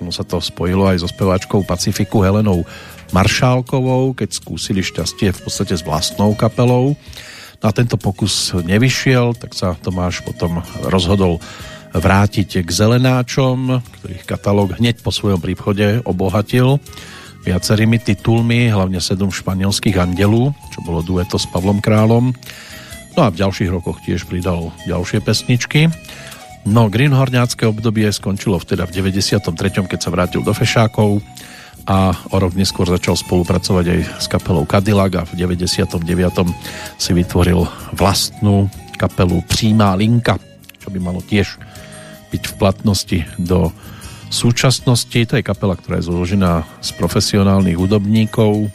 ono 0.03 0.11
sa 0.11 0.27
to 0.27 0.43
spojilo 0.43 0.91
aj 0.91 0.99
so 0.99 1.07
speváčkou 1.07 1.63
Pacifiku 1.63 2.19
Helenou 2.19 2.67
Maršálkovou, 3.15 4.11
keď 4.11 4.35
skúsili 4.35 4.83
šťastie 4.83 5.31
v 5.31 5.39
podstate 5.39 5.79
s 5.79 5.87
vlastnou 5.87 6.35
kapelou. 6.35 6.99
No 7.63 7.65
a 7.65 7.71
tento 7.71 7.95
pokus 7.95 8.51
nevyšiel, 8.51 9.39
tak 9.39 9.55
sa 9.55 9.79
Tomáš 9.79 10.19
potom 10.27 10.59
rozhodol 10.83 11.39
vrátiť 11.95 12.59
k 12.59 12.69
Zelenáčom, 12.69 13.79
ktorých 13.79 14.27
katalóg 14.27 14.75
hneď 14.75 14.99
po 14.99 15.15
svojom 15.15 15.39
príchode 15.39 16.03
obohatil 16.03 16.83
viacerými 17.47 18.03
titulmi, 18.03 18.67
hlavne 18.67 18.99
sedm 18.99 19.31
španielských 19.31 19.95
andelú, 19.95 20.51
čo 20.75 20.83
bolo 20.83 20.99
dueto 20.99 21.39
s 21.39 21.47
Pavlom 21.47 21.79
Králom. 21.79 22.35
No 23.15 23.19
a 23.23 23.31
v 23.31 23.39
ďalších 23.39 23.71
rokoch 23.71 24.03
tiež 24.03 24.27
pridal 24.27 24.75
ďalšie 24.83 25.23
pesničky. 25.23 25.87
No, 26.67 26.91
Greenhorňácké 26.91 27.63
obdobie 27.69 28.11
skončilo 28.11 28.59
vteda 28.59 28.83
v 28.89 29.07
93., 29.07 29.45
keď 29.87 29.99
sa 30.01 30.11
vrátil 30.11 30.43
do 30.43 30.51
Fešákov 30.51 31.23
a 31.85 32.17
o 32.33 32.37
rok 32.41 32.57
neskôr 32.57 32.89
začal 32.89 33.13
spolupracovať 33.13 33.85
aj 33.85 33.99
s 34.17 34.25
kapelou 34.25 34.65
Cadillac 34.65 35.21
a 35.21 35.27
v 35.29 35.37
99. 35.37 36.01
si 36.97 37.11
vytvoril 37.13 37.61
vlastnú 37.93 38.73
kapelu 38.97 39.45
Přímá 39.45 39.93
linka, 39.93 40.41
čo 40.81 40.89
by 40.89 40.97
malo 40.97 41.21
tiež 41.21 41.61
byť 42.33 42.41
v 42.41 42.53
platnosti 42.57 43.19
do 43.37 43.69
súčasnosti. 44.33 45.19
To 45.29 45.37
je 45.37 45.45
kapela, 45.45 45.77
ktorá 45.77 46.01
je 46.01 46.09
zložená 46.09 46.65
z 46.81 46.89
profesionálnych 46.97 47.77
hudobníkov 47.77 48.73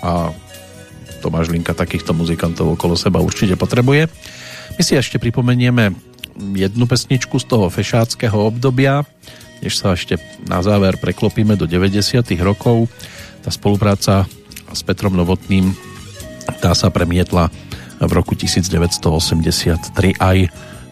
a 0.00 0.32
Tomáš 1.20 1.52
Linka 1.52 1.76
takýchto 1.76 2.16
muzikantov 2.16 2.76
okolo 2.76 2.96
seba 2.96 3.20
určite 3.20 3.60
potrebuje. 3.60 4.08
My 4.76 4.82
si 4.84 4.96
ešte 4.96 5.20
pripomenieme 5.20 5.92
jednu 6.36 6.84
pesničku 6.84 7.40
z 7.40 7.46
toho 7.48 7.72
fešáckého 7.72 8.36
obdobia, 8.36 9.04
než 9.62 9.78
sa 9.80 9.96
ešte 9.96 10.20
na 10.44 10.60
záver 10.60 10.96
preklopíme 11.00 11.54
do 11.54 11.64
90. 11.64 12.22
rokov. 12.42 12.88
Tá 13.40 13.50
spolupráca 13.52 14.28
s 14.72 14.80
Petrom 14.82 15.14
Novotným 15.14 15.72
tá 16.62 16.72
sa 16.78 16.88
premietla 16.94 17.50
v 17.98 18.10
roku 18.12 18.38
1983 18.38 19.92
aj 20.18 20.38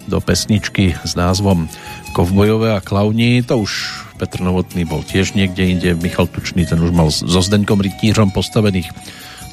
do 0.05 0.19
pesničky 0.21 0.93
s 0.93 1.17
názvom 1.17 1.71
Kovbojové 2.13 2.77
a 2.77 2.85
klauni. 2.85 3.41
To 3.47 3.65
už 3.65 3.73
Petr 4.21 4.45
Novotný 4.45 4.85
bol 4.85 5.01
tiež 5.01 5.33
niekde 5.33 5.65
inde. 5.65 5.91
Michal 5.97 6.29
Tučný 6.29 6.69
ten 6.69 6.83
už 6.83 6.93
mal 6.93 7.09
so 7.09 7.41
Zdeňkom 7.41 7.81
Rytířom 7.81 8.35
postavených 8.35 8.91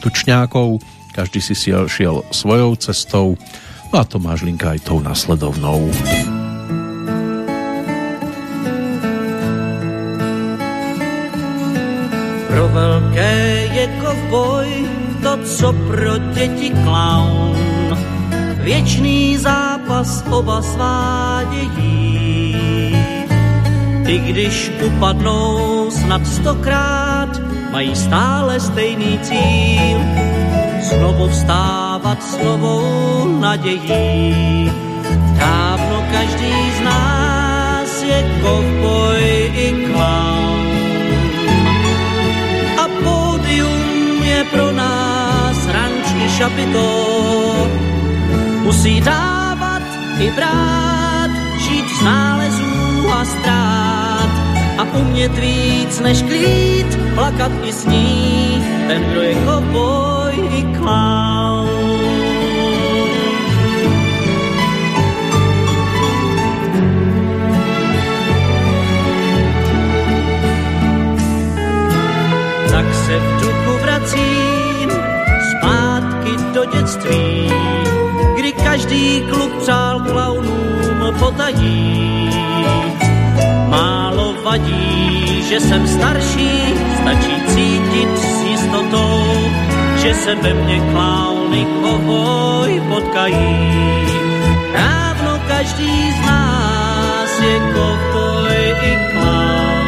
tučňákov. 0.04 0.84
Každý 1.16 1.40
si 1.44 1.56
šiel 1.56 2.24
svojou 2.32 2.76
cestou 2.80 3.36
No 3.92 4.00
a 4.00 4.08
Tomáš 4.08 4.48
Linka 4.48 4.72
aj 4.72 4.88
tou 4.88 5.04
nasledovnou. 5.04 5.92
Pro 12.52 12.68
velké 12.68 13.68
je 13.74 13.88
kovboj 13.88 14.68
to, 15.24 15.38
co 15.44 15.74
pro 15.74 16.18
děti 16.18 16.70
klaun. 16.84 17.56
Věčný 18.60 19.38
zápas 19.38 20.24
oba 20.32 20.62
svádějí. 20.62 22.12
I 24.08 24.20
když 24.20 24.72
upadnou 24.86 25.88
snad 25.92 26.28
stokrát, 26.28 27.42
mají 27.72 27.96
stále 27.96 28.60
stejný 28.60 29.20
cíl. 29.24 30.00
Znovu 30.84 31.30
vstávat 31.30 32.24
s 32.24 32.38
novou 32.44 33.40
nadějí. 33.40 34.72
Dávno 35.40 36.04
každý 36.12 36.72
z 36.78 36.82
nás 36.84 38.04
je 38.04 38.40
kovboj 38.44 39.52
i 39.56 39.88
clown. 39.88 40.51
Šapito. 46.38 46.88
Musí 48.64 49.02
dávat 49.02 49.82
i 50.20 50.32
brát, 50.32 51.32
žít 51.60 51.86
z 52.00 52.02
nálezů 52.02 53.10
a 53.12 53.26
strát 53.26 54.30
a 54.78 54.84
umět 54.98 55.38
víc 55.40 56.00
než 56.00 56.22
klít, 56.22 57.00
plakat 57.16 57.52
i 57.64 57.74
snít, 57.74 58.64
ten, 58.88 59.04
kdo 59.12 59.22
je 59.22 59.36
kovboj 59.36 60.34
i 60.58 60.62
clown. 60.78 61.71
Každý 78.72 79.22
kluk 79.30 79.52
přál 79.62 80.00
klaunům 80.00 81.16
potají. 81.20 82.30
Málo 83.68 84.36
vadí, 84.44 85.44
že 85.50 85.60
jsem 85.60 85.88
starší, 85.88 86.52
stačí 87.02 87.36
cítit 87.48 88.20
s 88.20 88.44
jistotou, 88.44 89.24
že 89.96 90.14
se 90.14 90.36
ve 90.36 90.54
mně 90.54 90.80
klauny 90.92 91.68
kovoj 91.82 92.82
potkají. 92.90 93.60
Dávno 94.74 95.40
každý 95.48 96.12
z 96.12 96.26
nás 96.26 97.40
je 97.44 97.60
kovoj 97.76 98.76
i 98.82 98.94
klaun. 99.12 99.88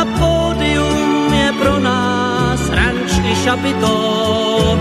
A 0.00 0.04
pódium 0.04 1.34
je 1.34 1.52
pro 1.52 1.78
nás 1.80 2.70
ranč 2.70 3.12
i 3.24 3.34
šapito. 3.44 4.78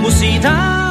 Musí 0.00 0.38
dávat 0.38 0.81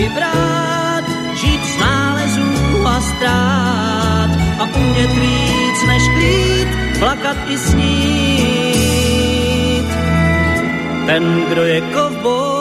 i 0.00 0.08
brát, 0.08 1.04
žít 1.34 1.64
z 1.64 1.78
nálezů 1.78 2.86
a 2.86 3.00
strát 3.00 4.30
a 4.58 4.64
umět 4.76 5.12
víc 5.12 5.86
než 5.86 6.02
klít, 6.14 6.68
plakat 6.98 7.36
i 7.48 7.58
snít. 7.58 8.70
Ten, 11.06 11.44
kdo 11.48 11.62
je 11.62 11.80
kovboj 11.80 12.59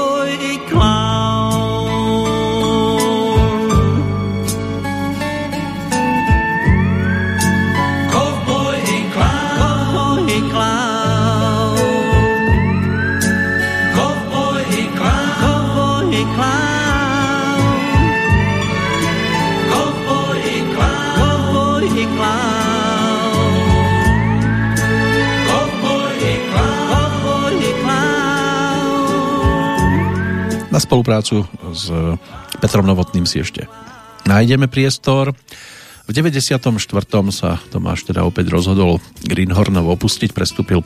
Na 30.80 30.88
spoluprácu 30.88 31.44
s 31.76 31.92
Petrom 32.64 32.88
Novotným 32.88 33.28
si 33.28 33.44
ešte 33.44 33.68
nájdeme 34.24 34.72
priestor. 34.72 35.36
V 36.08 36.12
94. 36.16 36.56
sa 37.36 37.60
Tomáš 37.68 38.08
teda 38.08 38.24
opäť 38.24 38.48
rozhodol 38.48 39.04
Greenhornov 39.28 39.92
opustiť, 40.00 40.32
prestúpil 40.32 40.80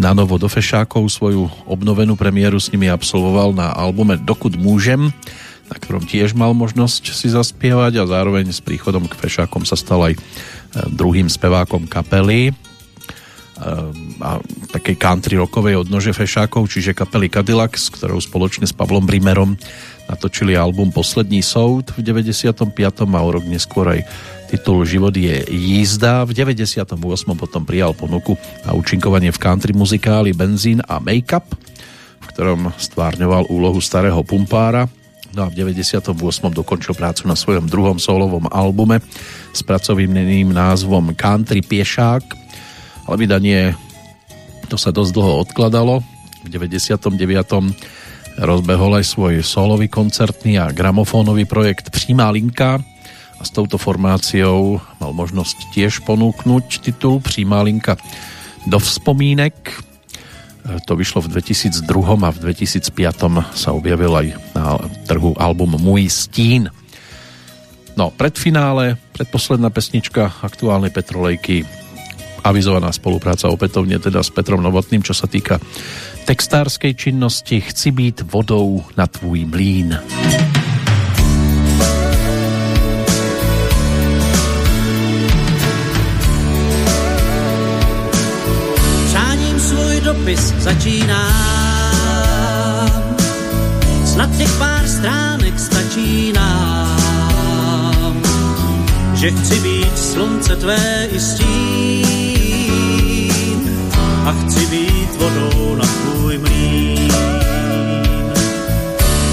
na 0.00 0.16
novo 0.16 0.40
do 0.40 0.48
Fešákov, 0.48 1.12
svoju 1.12 1.52
obnovenú 1.68 2.16
premiéru 2.16 2.56
s 2.56 2.72
nimi 2.72 2.88
absolvoval 2.88 3.52
na 3.52 3.76
albume 3.76 4.16
Dokud 4.16 4.56
môžem, 4.56 5.12
na 5.68 5.76
ktorom 5.76 6.08
tiež 6.08 6.32
mal 6.32 6.56
možnosť 6.56 7.12
si 7.12 7.28
zaspievať 7.28 8.00
a 8.00 8.08
zároveň 8.08 8.48
s 8.56 8.64
príchodom 8.64 9.04
k 9.04 9.20
Fešákom 9.20 9.68
sa 9.68 9.76
stal 9.76 10.00
aj 10.00 10.14
e, 10.16 10.20
druhým 10.96 11.28
spevákom 11.28 11.84
kapely 11.84 12.56
a 14.20 14.36
takej 14.68 14.96
country 15.00 15.40
rockovej 15.40 15.80
odnože 15.80 16.12
Fešákov, 16.12 16.68
čiže 16.68 16.92
kapely 16.92 17.32
Cadillac, 17.32 17.72
s 17.72 17.88
ktorou 17.88 18.20
spoločne 18.20 18.68
s 18.68 18.76
Pavlom 18.76 19.08
Brimerom 19.08 19.56
natočili 20.06 20.54
album 20.54 20.92
Poslední 20.92 21.40
soud 21.40 21.90
v 21.96 22.04
95. 22.04 22.68
a 23.10 23.20
o 23.24 23.30
rok 23.32 23.44
neskôr 23.48 23.96
aj 23.96 24.04
Titul 24.46 24.86
Život 24.86 25.16
je 25.16 25.42
jízda. 25.50 26.22
V 26.28 26.36
98. 26.36 26.94
potom 27.34 27.66
prijal 27.66 27.96
ponuku 27.96 28.38
na 28.62 28.76
účinkovanie 28.76 29.34
v 29.34 29.38
country 29.40 29.74
muzikáli 29.74 30.30
Benzín 30.30 30.78
a 30.86 31.02
Make-up, 31.02 31.50
v 32.22 32.26
ktorom 32.30 32.70
stvárňoval 32.78 33.50
úlohu 33.50 33.82
starého 33.82 34.22
pumpára. 34.22 34.86
No 35.34 35.44
a 35.44 35.50
v 35.50 35.58
98. 35.58 36.14
dokončil 36.54 36.94
prácu 36.94 37.26
na 37.26 37.34
svojom 37.34 37.66
druhom 37.66 37.98
solovom 37.98 38.46
albume 38.52 39.02
s 39.50 39.60
pracovným 39.66 40.54
názvom 40.54 41.12
Country 41.18 41.60
Piešák, 41.60 42.45
ale 43.06 43.16
vydanie 43.16 43.72
to 44.66 44.74
sa 44.74 44.90
dosť 44.90 45.12
dlho 45.14 45.32
odkladalo. 45.46 46.02
V 46.42 46.48
99. 46.50 47.06
rozbehol 48.38 48.92
aj 48.98 49.04
svoj 49.06 49.34
solový 49.46 49.86
koncertný 49.86 50.58
a 50.58 50.74
gramofónový 50.74 51.46
projekt 51.46 51.94
Přímá 51.94 52.30
linka, 52.34 52.82
a 53.36 53.42
s 53.44 53.52
touto 53.52 53.76
formáciou 53.76 54.80
mal 54.96 55.12
možnosť 55.12 55.76
tiež 55.76 56.00
ponúknuť 56.08 56.80
titul 56.80 57.20
Přímá 57.20 57.60
linka 57.60 58.00
do 58.64 58.80
vzpomínek. 58.80 59.56
E, 59.68 59.74
to 60.88 60.96
vyšlo 60.96 61.28
v 61.28 61.36
2002 61.36 61.84
a 62.24 62.30
v 62.32 62.38
2005 62.40 63.52
sa 63.52 63.70
objavil 63.76 64.12
aj 64.16 64.26
na 64.56 64.80
trhu 65.04 65.36
album 65.36 65.76
Můj 65.76 66.08
stín. 66.08 66.72
No, 67.96 68.12
predfinále, 68.12 69.00
predposledná 69.16 69.72
pesnička 69.72 70.28
aktuálnej 70.44 70.92
Petrolejky, 70.92 71.64
avizovaná 72.46 72.94
spolupráca 72.94 73.50
opätovne 73.50 73.98
teda 73.98 74.22
s 74.22 74.30
Petrom 74.30 74.62
Novotným, 74.62 75.02
čo 75.02 75.12
sa 75.12 75.26
týka 75.26 75.58
textárskej 76.30 76.94
činnosti 76.94 77.58
Chci 77.60 77.90
být 77.90 78.22
vodou 78.30 78.86
na 78.94 79.06
tvůj 79.06 79.44
mlín. 79.44 79.98
dopis 90.06 90.54
začíná. 90.58 91.22
Snad 94.04 94.36
těch 94.38 94.58
pár 94.58 94.88
stránek 94.88 95.58
stačí 95.58 96.32
nám, 96.32 98.22
že 99.14 99.30
chci 99.30 99.60
být 99.60 99.98
slunce 99.98 100.56
tvé 100.56 101.08
i 101.10 101.20
stín 101.20 102.35
a 104.26 104.32
chci 104.32 104.66
být 104.66 105.10
vodou 105.18 105.74
na 105.74 105.84
tvůj 105.84 106.38
mlín. 106.38 107.12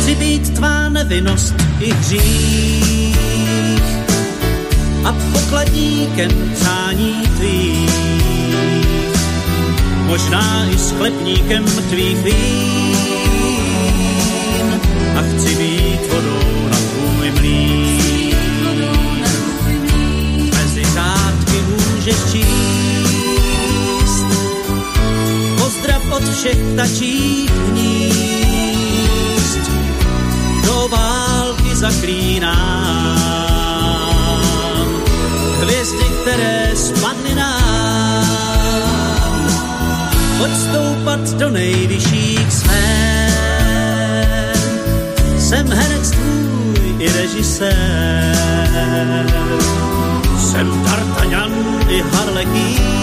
Chci 0.02 0.16
být 0.16 0.54
tvá 0.54 0.90
nevinnost 0.90 1.56
i 1.80 1.94
hřích 1.94 3.16
a 5.06 5.16
pokladníkem 5.34 6.32
přání 6.54 7.14
tvých 7.38 7.94
možná 10.06 10.66
i 10.74 10.78
sklepníkem 10.78 11.66
tvých 11.90 12.18
vín 12.18 12.96
a 15.18 15.22
chci 15.22 15.56
být 15.56 16.02
vodou 16.14 16.68
na 16.70 16.78
tvůj 16.78 17.32
mlín. 17.32 18.34
Mezi 20.54 20.84
řádky 20.94 21.58
můžeš 21.70 22.16
číst 22.32 22.53
od 26.24 26.30
všech 26.34 26.58
tačích 26.76 27.52
hnízd 27.52 28.80
do 30.66 30.88
války 30.92 31.76
zaklínám 31.76 33.20
hvězdy, 35.62 36.06
které 36.22 36.72
spadly 36.76 37.36
nám 37.36 38.28
pojď 40.38 40.52
do 41.34 41.50
nejvyšších 41.50 42.54
sfér. 42.54 43.34
Jsem 45.38 45.68
herec 45.68 46.12
tvůj 46.12 46.96
i 47.00 47.12
režisér. 47.12 47.74
Jsem 50.40 50.84
D'Artagnan 50.84 51.52
i 51.90 52.04
Harlekín 52.12 53.03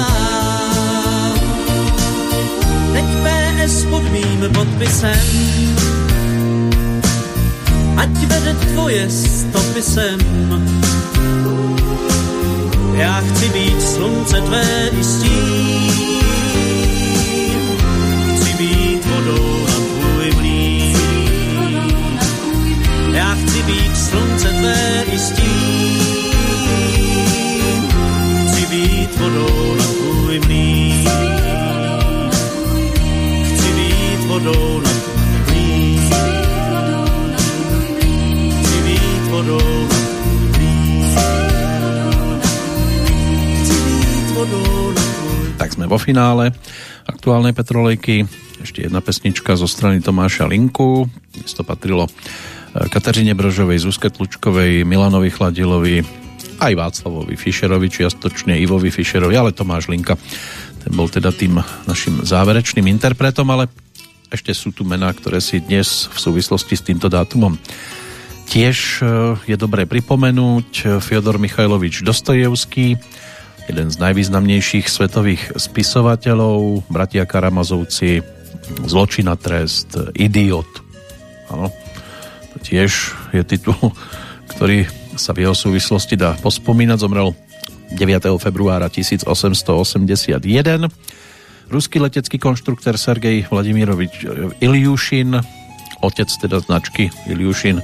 mým 4.09 4.41
podpisem. 4.57 5.21
Ať 7.93 8.09
vede 8.25 8.53
tvoje 8.73 9.05
stopy. 9.05 9.81
Já 12.97 13.21
chci 13.21 13.49
být 13.49 13.81
slunce 13.81 14.41
tvé 14.41 14.89
i 14.99 15.03
stín. 15.03 15.93
Chci 18.35 18.53
být 18.57 19.05
vodou 19.05 19.65
na 19.67 19.73
tvůj 19.73 20.31
mlín. 20.41 20.97
Já 23.13 23.35
chci 23.35 23.63
být 23.63 23.97
slunce 23.97 24.47
tvé 24.47 25.03
i 25.13 25.19
stín. 25.19 26.01
Chci 28.47 28.65
být 28.65 29.17
vodou 29.17 29.75
na 29.77 29.85
tvůj 29.85 30.39
mlín 30.39 31.50
vodou 34.31 34.79
na 34.79 34.89
tvůj 34.89 35.99
být 38.83 39.23
vodou 39.29 39.87
na 44.95 45.01
Tak 45.59 45.75
sme 45.75 45.85
vo 45.85 45.99
finále 45.99 46.55
aktuálnej 47.05 47.51
Petrolejky. 47.51 48.23
Ešte 48.63 48.87
jedna 48.87 49.03
pesnička 49.03 49.59
zo 49.59 49.67
strany 49.67 49.99
Tomáša 49.99 50.47
Linku. 50.47 51.11
Dnes 51.35 51.51
to 51.51 51.67
patrilo 51.67 52.07
eh, 52.07 52.87
Kateřine 52.87 53.35
Brožovej, 53.35 53.83
Zuzke 53.83 54.09
Tlučkovej, 54.09 54.87
Milanovi 54.87 55.27
Chladilovi, 55.27 56.07
aj 56.63 56.71
Václavovi 56.71 57.35
Fischerovi, 57.35 57.91
čiastočne 57.91 58.55
Ivovi 58.63 58.95
Fischerovi, 58.95 59.35
ale 59.35 59.51
Tomáš 59.51 59.91
Linka 59.91 60.15
ten 60.81 60.97
bol 60.97 61.11
teda 61.11 61.29
tým 61.29 61.61
našim 61.85 62.25
záverečným 62.25 62.89
interpretom, 62.89 63.45
ale 63.53 63.69
ešte 64.31 64.55
sú 64.55 64.71
tu 64.71 64.87
mená, 64.87 65.11
ktoré 65.11 65.43
si 65.43 65.59
dnes 65.59 66.07
v 66.07 66.17
súvislosti 66.17 66.79
s 66.79 66.85
týmto 66.87 67.11
dátumom 67.11 67.59
tiež 68.51 68.99
e, 68.99 69.03
je 69.47 69.55
dobré 69.55 69.87
pripomenúť. 69.87 70.99
Fyodor 70.99 71.39
Michajlovič 71.39 72.03
Dostojevský, 72.03 72.99
jeden 73.71 73.87
z 73.87 73.95
najvýznamnejších 73.95 74.91
svetových 74.91 75.55
spisovateľov, 75.55 76.83
bratia 76.91 77.23
Karamazovci, 77.23 78.19
Zločina 78.83 79.39
trest, 79.39 79.95
Idiot. 80.19 80.67
Ano, 81.47 81.71
to 82.51 82.57
tiež 82.59 83.15
je 83.31 83.43
titul, 83.47 83.79
ktorý 84.51 84.83
sa 85.15 85.31
v 85.31 85.47
jeho 85.47 85.55
súvislosti 85.55 86.19
dá 86.19 86.35
pospomínať. 86.43 86.99
Zomrel 86.99 87.31
9. 87.95 88.35
februára 88.35 88.91
1881 88.91 90.91
Ruský 91.71 92.03
letecký 92.03 92.35
konštruktor 92.35 92.99
Sergej 92.99 93.47
Vladimirovič 93.47 94.27
Iliušin 94.59 95.39
otec 96.01 96.27
teda 96.27 96.59
značky 96.59 97.13
Iliušin, 97.29 97.77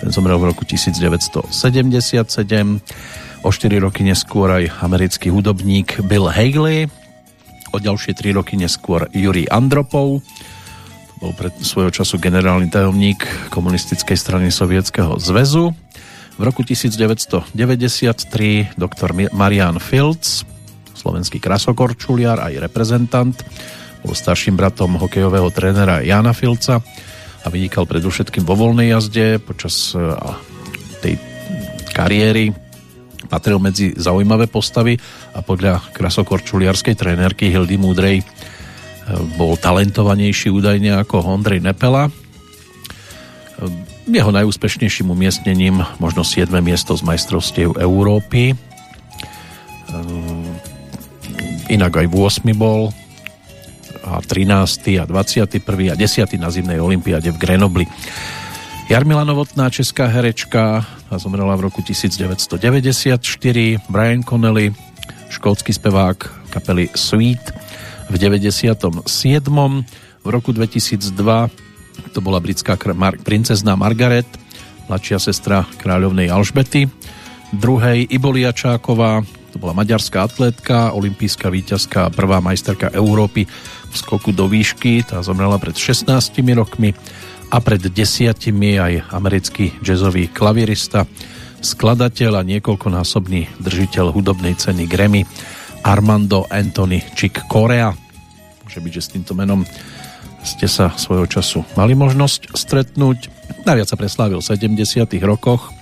ten 0.00 0.08
zomrel 0.10 0.40
v 0.40 0.50
roku 0.50 0.64
1977. 0.64 1.52
O 3.46 3.54
4 3.54 3.78
roky 3.78 4.02
neskôr 4.02 4.50
aj 4.50 4.82
americký 4.82 5.30
hudobník 5.30 6.02
Bill 6.02 6.26
Haley, 6.26 6.90
o 7.70 7.76
ďalšie 7.78 8.18
3 8.18 8.34
roky 8.34 8.58
neskôr 8.58 9.06
Juri 9.14 9.46
Andropov, 9.46 10.26
bol 11.22 11.32
pred 11.38 11.54
svojho 11.62 11.94
času 11.94 12.18
generálny 12.18 12.66
tajomník 12.66 13.50
komunistickej 13.54 14.18
strany 14.18 14.50
Sovietskeho 14.50 15.18
zväzu. 15.22 15.70
V 16.38 16.42
roku 16.42 16.62
1993 16.62 17.54
doktor 18.78 19.10
Marian 19.34 19.82
Filc, 19.82 20.46
slovenský 20.98 21.38
krasokorčuliar, 21.38 22.42
aj 22.42 22.58
reprezentant, 22.58 23.36
bol 24.02 24.14
starším 24.14 24.58
bratom 24.58 24.98
hokejového 24.98 25.50
trénera 25.54 26.02
Jana 26.02 26.34
Filca 26.34 26.82
a 27.42 27.46
vynikal 27.46 27.86
predovšetkým 27.86 28.42
vo 28.42 28.58
voľnej 28.58 28.90
jazde 28.90 29.38
počas 29.38 29.94
e, 29.94 30.02
tej 31.02 31.14
kariéry 31.94 32.50
patril 33.28 33.60
medzi 33.60 33.92
zaujímavé 33.94 34.48
postavy 34.48 34.96
a 35.36 35.44
podľa 35.44 35.92
krasokorčuliarskej 35.92 36.94
trénerky 36.96 37.52
Hildy 37.52 37.76
Múdrej 37.76 38.22
e, 38.22 38.24
bol 39.36 39.58
talentovanejší 39.60 40.48
údajne 40.48 40.96
ako 40.98 41.26
Ondrej 41.26 41.60
Nepela. 41.60 42.08
E, 42.08 42.12
jeho 44.08 44.32
najúspešnejším 44.32 45.12
umiestnením 45.12 45.84
možno 46.00 46.24
7. 46.24 46.48
miesto 46.64 46.96
z 46.96 47.04
majstrovstiev 47.04 47.76
Európy. 47.76 48.56
Inak 51.68 52.00
aj 52.00 52.06
v 52.08 52.14
8. 52.16 52.56
bol 52.56 52.88
a 54.00 54.24
13. 54.24 55.00
a 55.00 55.04
21. 55.04 55.60
a 55.92 55.96
10. 56.00 56.40
na 56.40 56.48
zimnej 56.48 56.80
olympiade 56.80 57.28
v 57.28 57.36
Grenobli. 57.36 57.84
Jarmila 58.88 59.20
Novotná, 59.20 59.68
česká 59.68 60.08
herečka, 60.08 60.88
zomrela 61.20 61.52
v 61.60 61.68
roku 61.68 61.84
1994. 61.84 63.20
Brian 63.92 64.24
Connelly, 64.24 64.72
škótsky 65.28 65.76
spevák 65.76 66.48
kapely 66.48 66.88
Sweet 66.96 67.52
v 68.08 68.14
97. 68.16 69.04
V 70.24 70.28
roku 70.32 70.56
2002 70.56 71.04
to 72.16 72.18
bola 72.24 72.40
britská 72.40 72.80
princezná 73.20 73.76
Margaret, 73.76 74.24
mladšia 74.88 75.20
sestra 75.20 75.68
kráľovnej 75.76 76.32
Alžbety. 76.32 76.88
Druhej 77.52 78.08
Ibolia 78.08 78.56
Čáková, 78.56 79.20
to 79.58 79.66
bola 79.66 79.74
maďarská 79.74 80.22
atlétka, 80.22 80.94
olimpijská 80.94 81.50
víťazka 81.50 82.06
a 82.06 82.14
prvá 82.14 82.38
majsterka 82.38 82.94
Európy 82.94 83.42
v 83.90 83.94
skoku 83.98 84.30
do 84.30 84.46
výšky, 84.46 85.02
tá 85.02 85.18
zomrela 85.18 85.58
pred 85.58 85.74
16 85.74 86.06
rokmi 86.54 86.94
a 87.50 87.58
pred 87.58 87.82
desiatimi 87.82 88.78
aj 88.78 89.10
americký 89.10 89.74
jazzový 89.82 90.30
klavirista, 90.30 91.10
skladateľ 91.58 92.38
a 92.38 92.46
niekoľkonásobný 92.46 93.58
držiteľ 93.58 94.14
hudobnej 94.14 94.54
ceny 94.54 94.86
Grammy 94.86 95.26
Armando 95.82 96.46
Anthony 96.54 97.02
Chick 97.18 97.42
Corea. 97.50 97.90
Môže 98.62 98.78
byť, 98.78 98.92
že 98.94 99.02
s 99.02 99.10
týmto 99.10 99.34
menom 99.34 99.66
ste 100.46 100.70
sa 100.70 100.94
svojho 100.94 101.26
času 101.26 101.66
mali 101.74 101.98
možnosť 101.98 102.54
stretnúť. 102.54 103.26
Najviac 103.66 103.90
sa 103.90 103.98
preslávil 103.98 104.38
v 104.38 104.46
70 104.54 105.18
rokoch, 105.26 105.74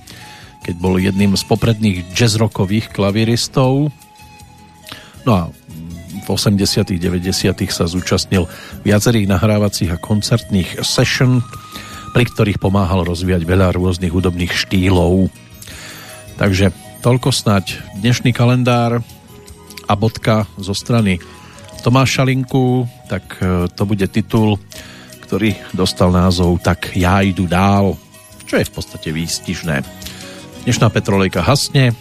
keď 0.67 0.75
bol 0.83 0.99
jedným 0.99 1.39
z 1.39 1.47
popredných 1.47 2.11
jazzrockových 2.11 2.91
klaviristov. 2.91 3.95
No 5.23 5.31
a 5.31 5.43
v 6.27 6.27
80 6.27 6.99
90 6.99 7.55
sa 7.71 7.87
zúčastnil 7.87 8.51
viacerých 8.83 9.31
nahrávacích 9.31 9.95
a 9.95 10.03
koncertných 10.03 10.83
session, 10.83 11.39
pri 12.11 12.27
ktorých 12.27 12.59
pomáhal 12.59 13.07
rozvíjať 13.07 13.47
veľa 13.47 13.79
rôznych 13.79 14.11
hudobných 14.11 14.51
štýlov. 14.51 15.31
Takže 16.35 16.75
toľko 17.07 17.31
snať 17.31 17.95
dnešný 18.03 18.35
kalendár 18.35 18.99
a 19.87 19.93
bodka 19.95 20.51
zo 20.59 20.75
strany 20.75 21.23
Tomáša 21.87 22.27
Linku, 22.27 22.91
tak 23.07 23.39
e, 23.39 23.71
to 23.71 23.87
bude 23.87 24.03
titul, 24.11 24.59
ktorý 25.23 25.55
dostal 25.71 26.11
názov 26.11 26.59
Tak 26.59 26.99
ja 26.99 27.23
jdu 27.23 27.47
dál, 27.47 27.95
čo 28.51 28.59
je 28.59 28.67
v 28.67 28.75
podstate 28.75 29.15
výstižné. 29.15 29.87
Dnešná 30.67 30.91
Petrolejka 30.91 31.47
hasne, 31.47 31.95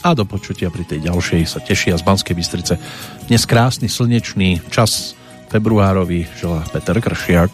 a 0.00 0.16
do 0.16 0.24
počutia 0.24 0.72
pri 0.72 0.88
tej 0.88 1.04
ďalšej 1.04 1.44
sa 1.44 1.60
tešia 1.60 2.00
z 2.00 2.02
Banskej 2.08 2.32
Bystrice. 2.32 2.80
Dnes 3.28 3.44
krásny 3.44 3.92
slnečný 3.92 4.64
čas 4.72 5.12
februárový 5.52 6.24
želá 6.40 6.64
Peter 6.72 6.96
Kršiak. 6.96 7.52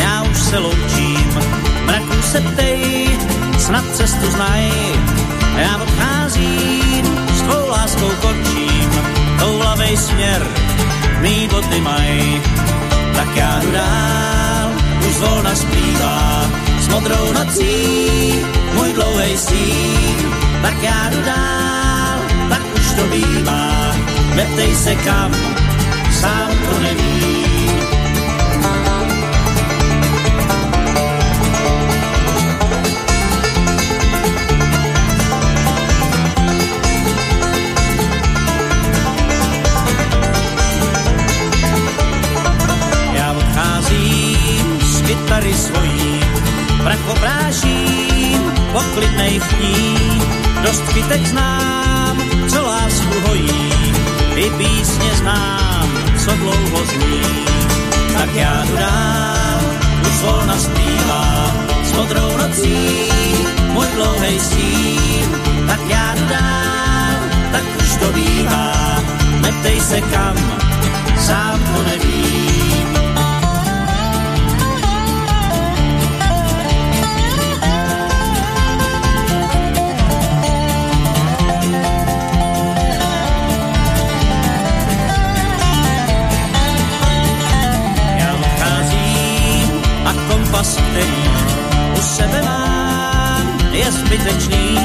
Já 0.00 0.22
už 0.24 0.38
se 0.40 0.58
loučím, 0.58 1.28
mraku 1.84 2.16
se 2.22 2.40
ptej, 2.40 3.08
snad 3.58 3.84
cestu 3.92 4.26
znaj. 4.30 4.72
Já 5.56 5.76
odcházím, 5.76 7.04
s 7.36 7.40
tvou 7.42 7.68
láskou 7.68 8.10
končím, 8.20 8.61
toulavej 9.82 9.96
směr, 9.96 10.46
mý 11.20 11.48
boty 11.48 11.80
maj 11.80 12.40
tak 13.14 13.36
já 13.36 13.60
jdu 13.60 13.72
dál, 13.72 14.70
už 15.08 15.14
zvolna 15.14 15.54
zpívá. 15.54 16.50
S 16.80 16.88
modrou 16.88 17.32
nocí, 17.32 18.34
můj 18.74 18.92
dlouhej 18.92 19.38
stín, 19.38 20.32
tak 20.62 20.82
já 20.82 21.10
jdu 21.10 21.22
dál, 21.22 22.18
tak 22.48 22.62
už 22.74 22.92
to 22.92 23.06
bývá, 23.06 23.94
neptej 24.34 24.74
se 24.74 24.94
kam, 24.94 25.32
sám 26.20 26.50
to 26.70 26.78
nevím. 26.78 27.51
Kytary 45.32 45.54
svojí, 45.54 46.20
prach 46.84 47.08
opráším, 47.08 48.52
po 48.72 48.80
klidnej 48.94 49.40
chní, 49.40 49.96
dost 50.64 50.82
kytek 50.92 51.26
znám, 51.26 52.22
co 52.48 52.62
lásku 52.62 53.14
hojí, 53.26 53.72
i 54.36 54.50
písně 54.50 55.10
znám, 55.14 55.88
co 56.24 56.36
dlouho 56.36 56.84
zní. 56.84 57.22
Tak 58.12 58.34
já 58.34 58.64
jdu 58.64 58.76
dál, 58.76 59.60
už 60.02 60.22
volna 60.22 60.56
zpívá, 60.58 61.56
s 61.84 61.92
modrou 61.92 62.36
nocí, 62.36 63.08
můj 63.72 63.86
dlouhej 63.94 64.40
stín. 64.40 65.28
Tak 65.66 65.80
já 65.88 66.14
jdu 66.14 66.26
dál, 66.28 67.16
tak 67.52 67.62
už 67.80 67.96
to 67.96 68.12
bývá, 68.12 68.72
neptej 69.40 69.80
se 69.80 70.00
kam, 70.00 70.36
sám 71.18 71.60
to 71.74 71.82
nevím. 71.82 72.71
Kompas, 90.62 90.76
který 90.76 91.30
u 91.98 92.02
sebe 92.02 92.42
mám, 92.42 93.58
je 93.72 93.92
zbytečný. 93.92 94.78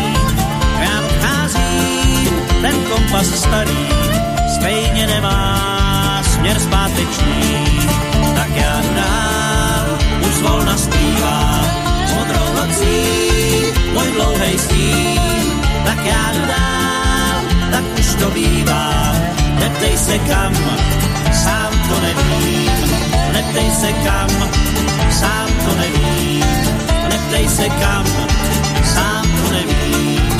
Já 0.81 1.01
odcházím, 1.05 2.29
ten 2.61 2.75
kompas 2.89 3.25
starý, 3.25 3.87
stejně 4.55 5.07
nemá 5.07 6.23
směr 6.33 6.59
zpátečný. 6.59 7.65
Tak 8.35 8.49
já 8.55 8.81
dál, 8.95 9.97
už 10.27 10.35
zvolna 10.35 10.77
zpívá, 10.77 11.61
s 12.05 12.13
modrou 12.13 12.53
nocí, 12.55 13.03
můj 13.93 14.11
dlouhej 14.11 14.57
stín. 14.57 15.19
Tak 15.85 16.05
já 16.05 16.31
dál, 16.47 17.41
tak 17.71 17.83
už 17.99 18.15
to 18.15 18.29
bývá, 18.29 19.13
neptej 19.59 19.97
se 19.97 20.19
kam, 20.19 20.53
sám 21.33 21.71
to 21.89 22.01
nevím, 22.01 23.06
neptej 23.37 23.71
se 23.71 23.93
kam, 23.93 24.29
sám 25.11 25.49
to 25.65 25.75
nevím, 25.75 26.45
neptej 27.09 27.47
se 27.47 27.69
kam, 27.69 28.05
sám 28.83 29.23
to 29.23 29.53
nevím. 29.53 30.36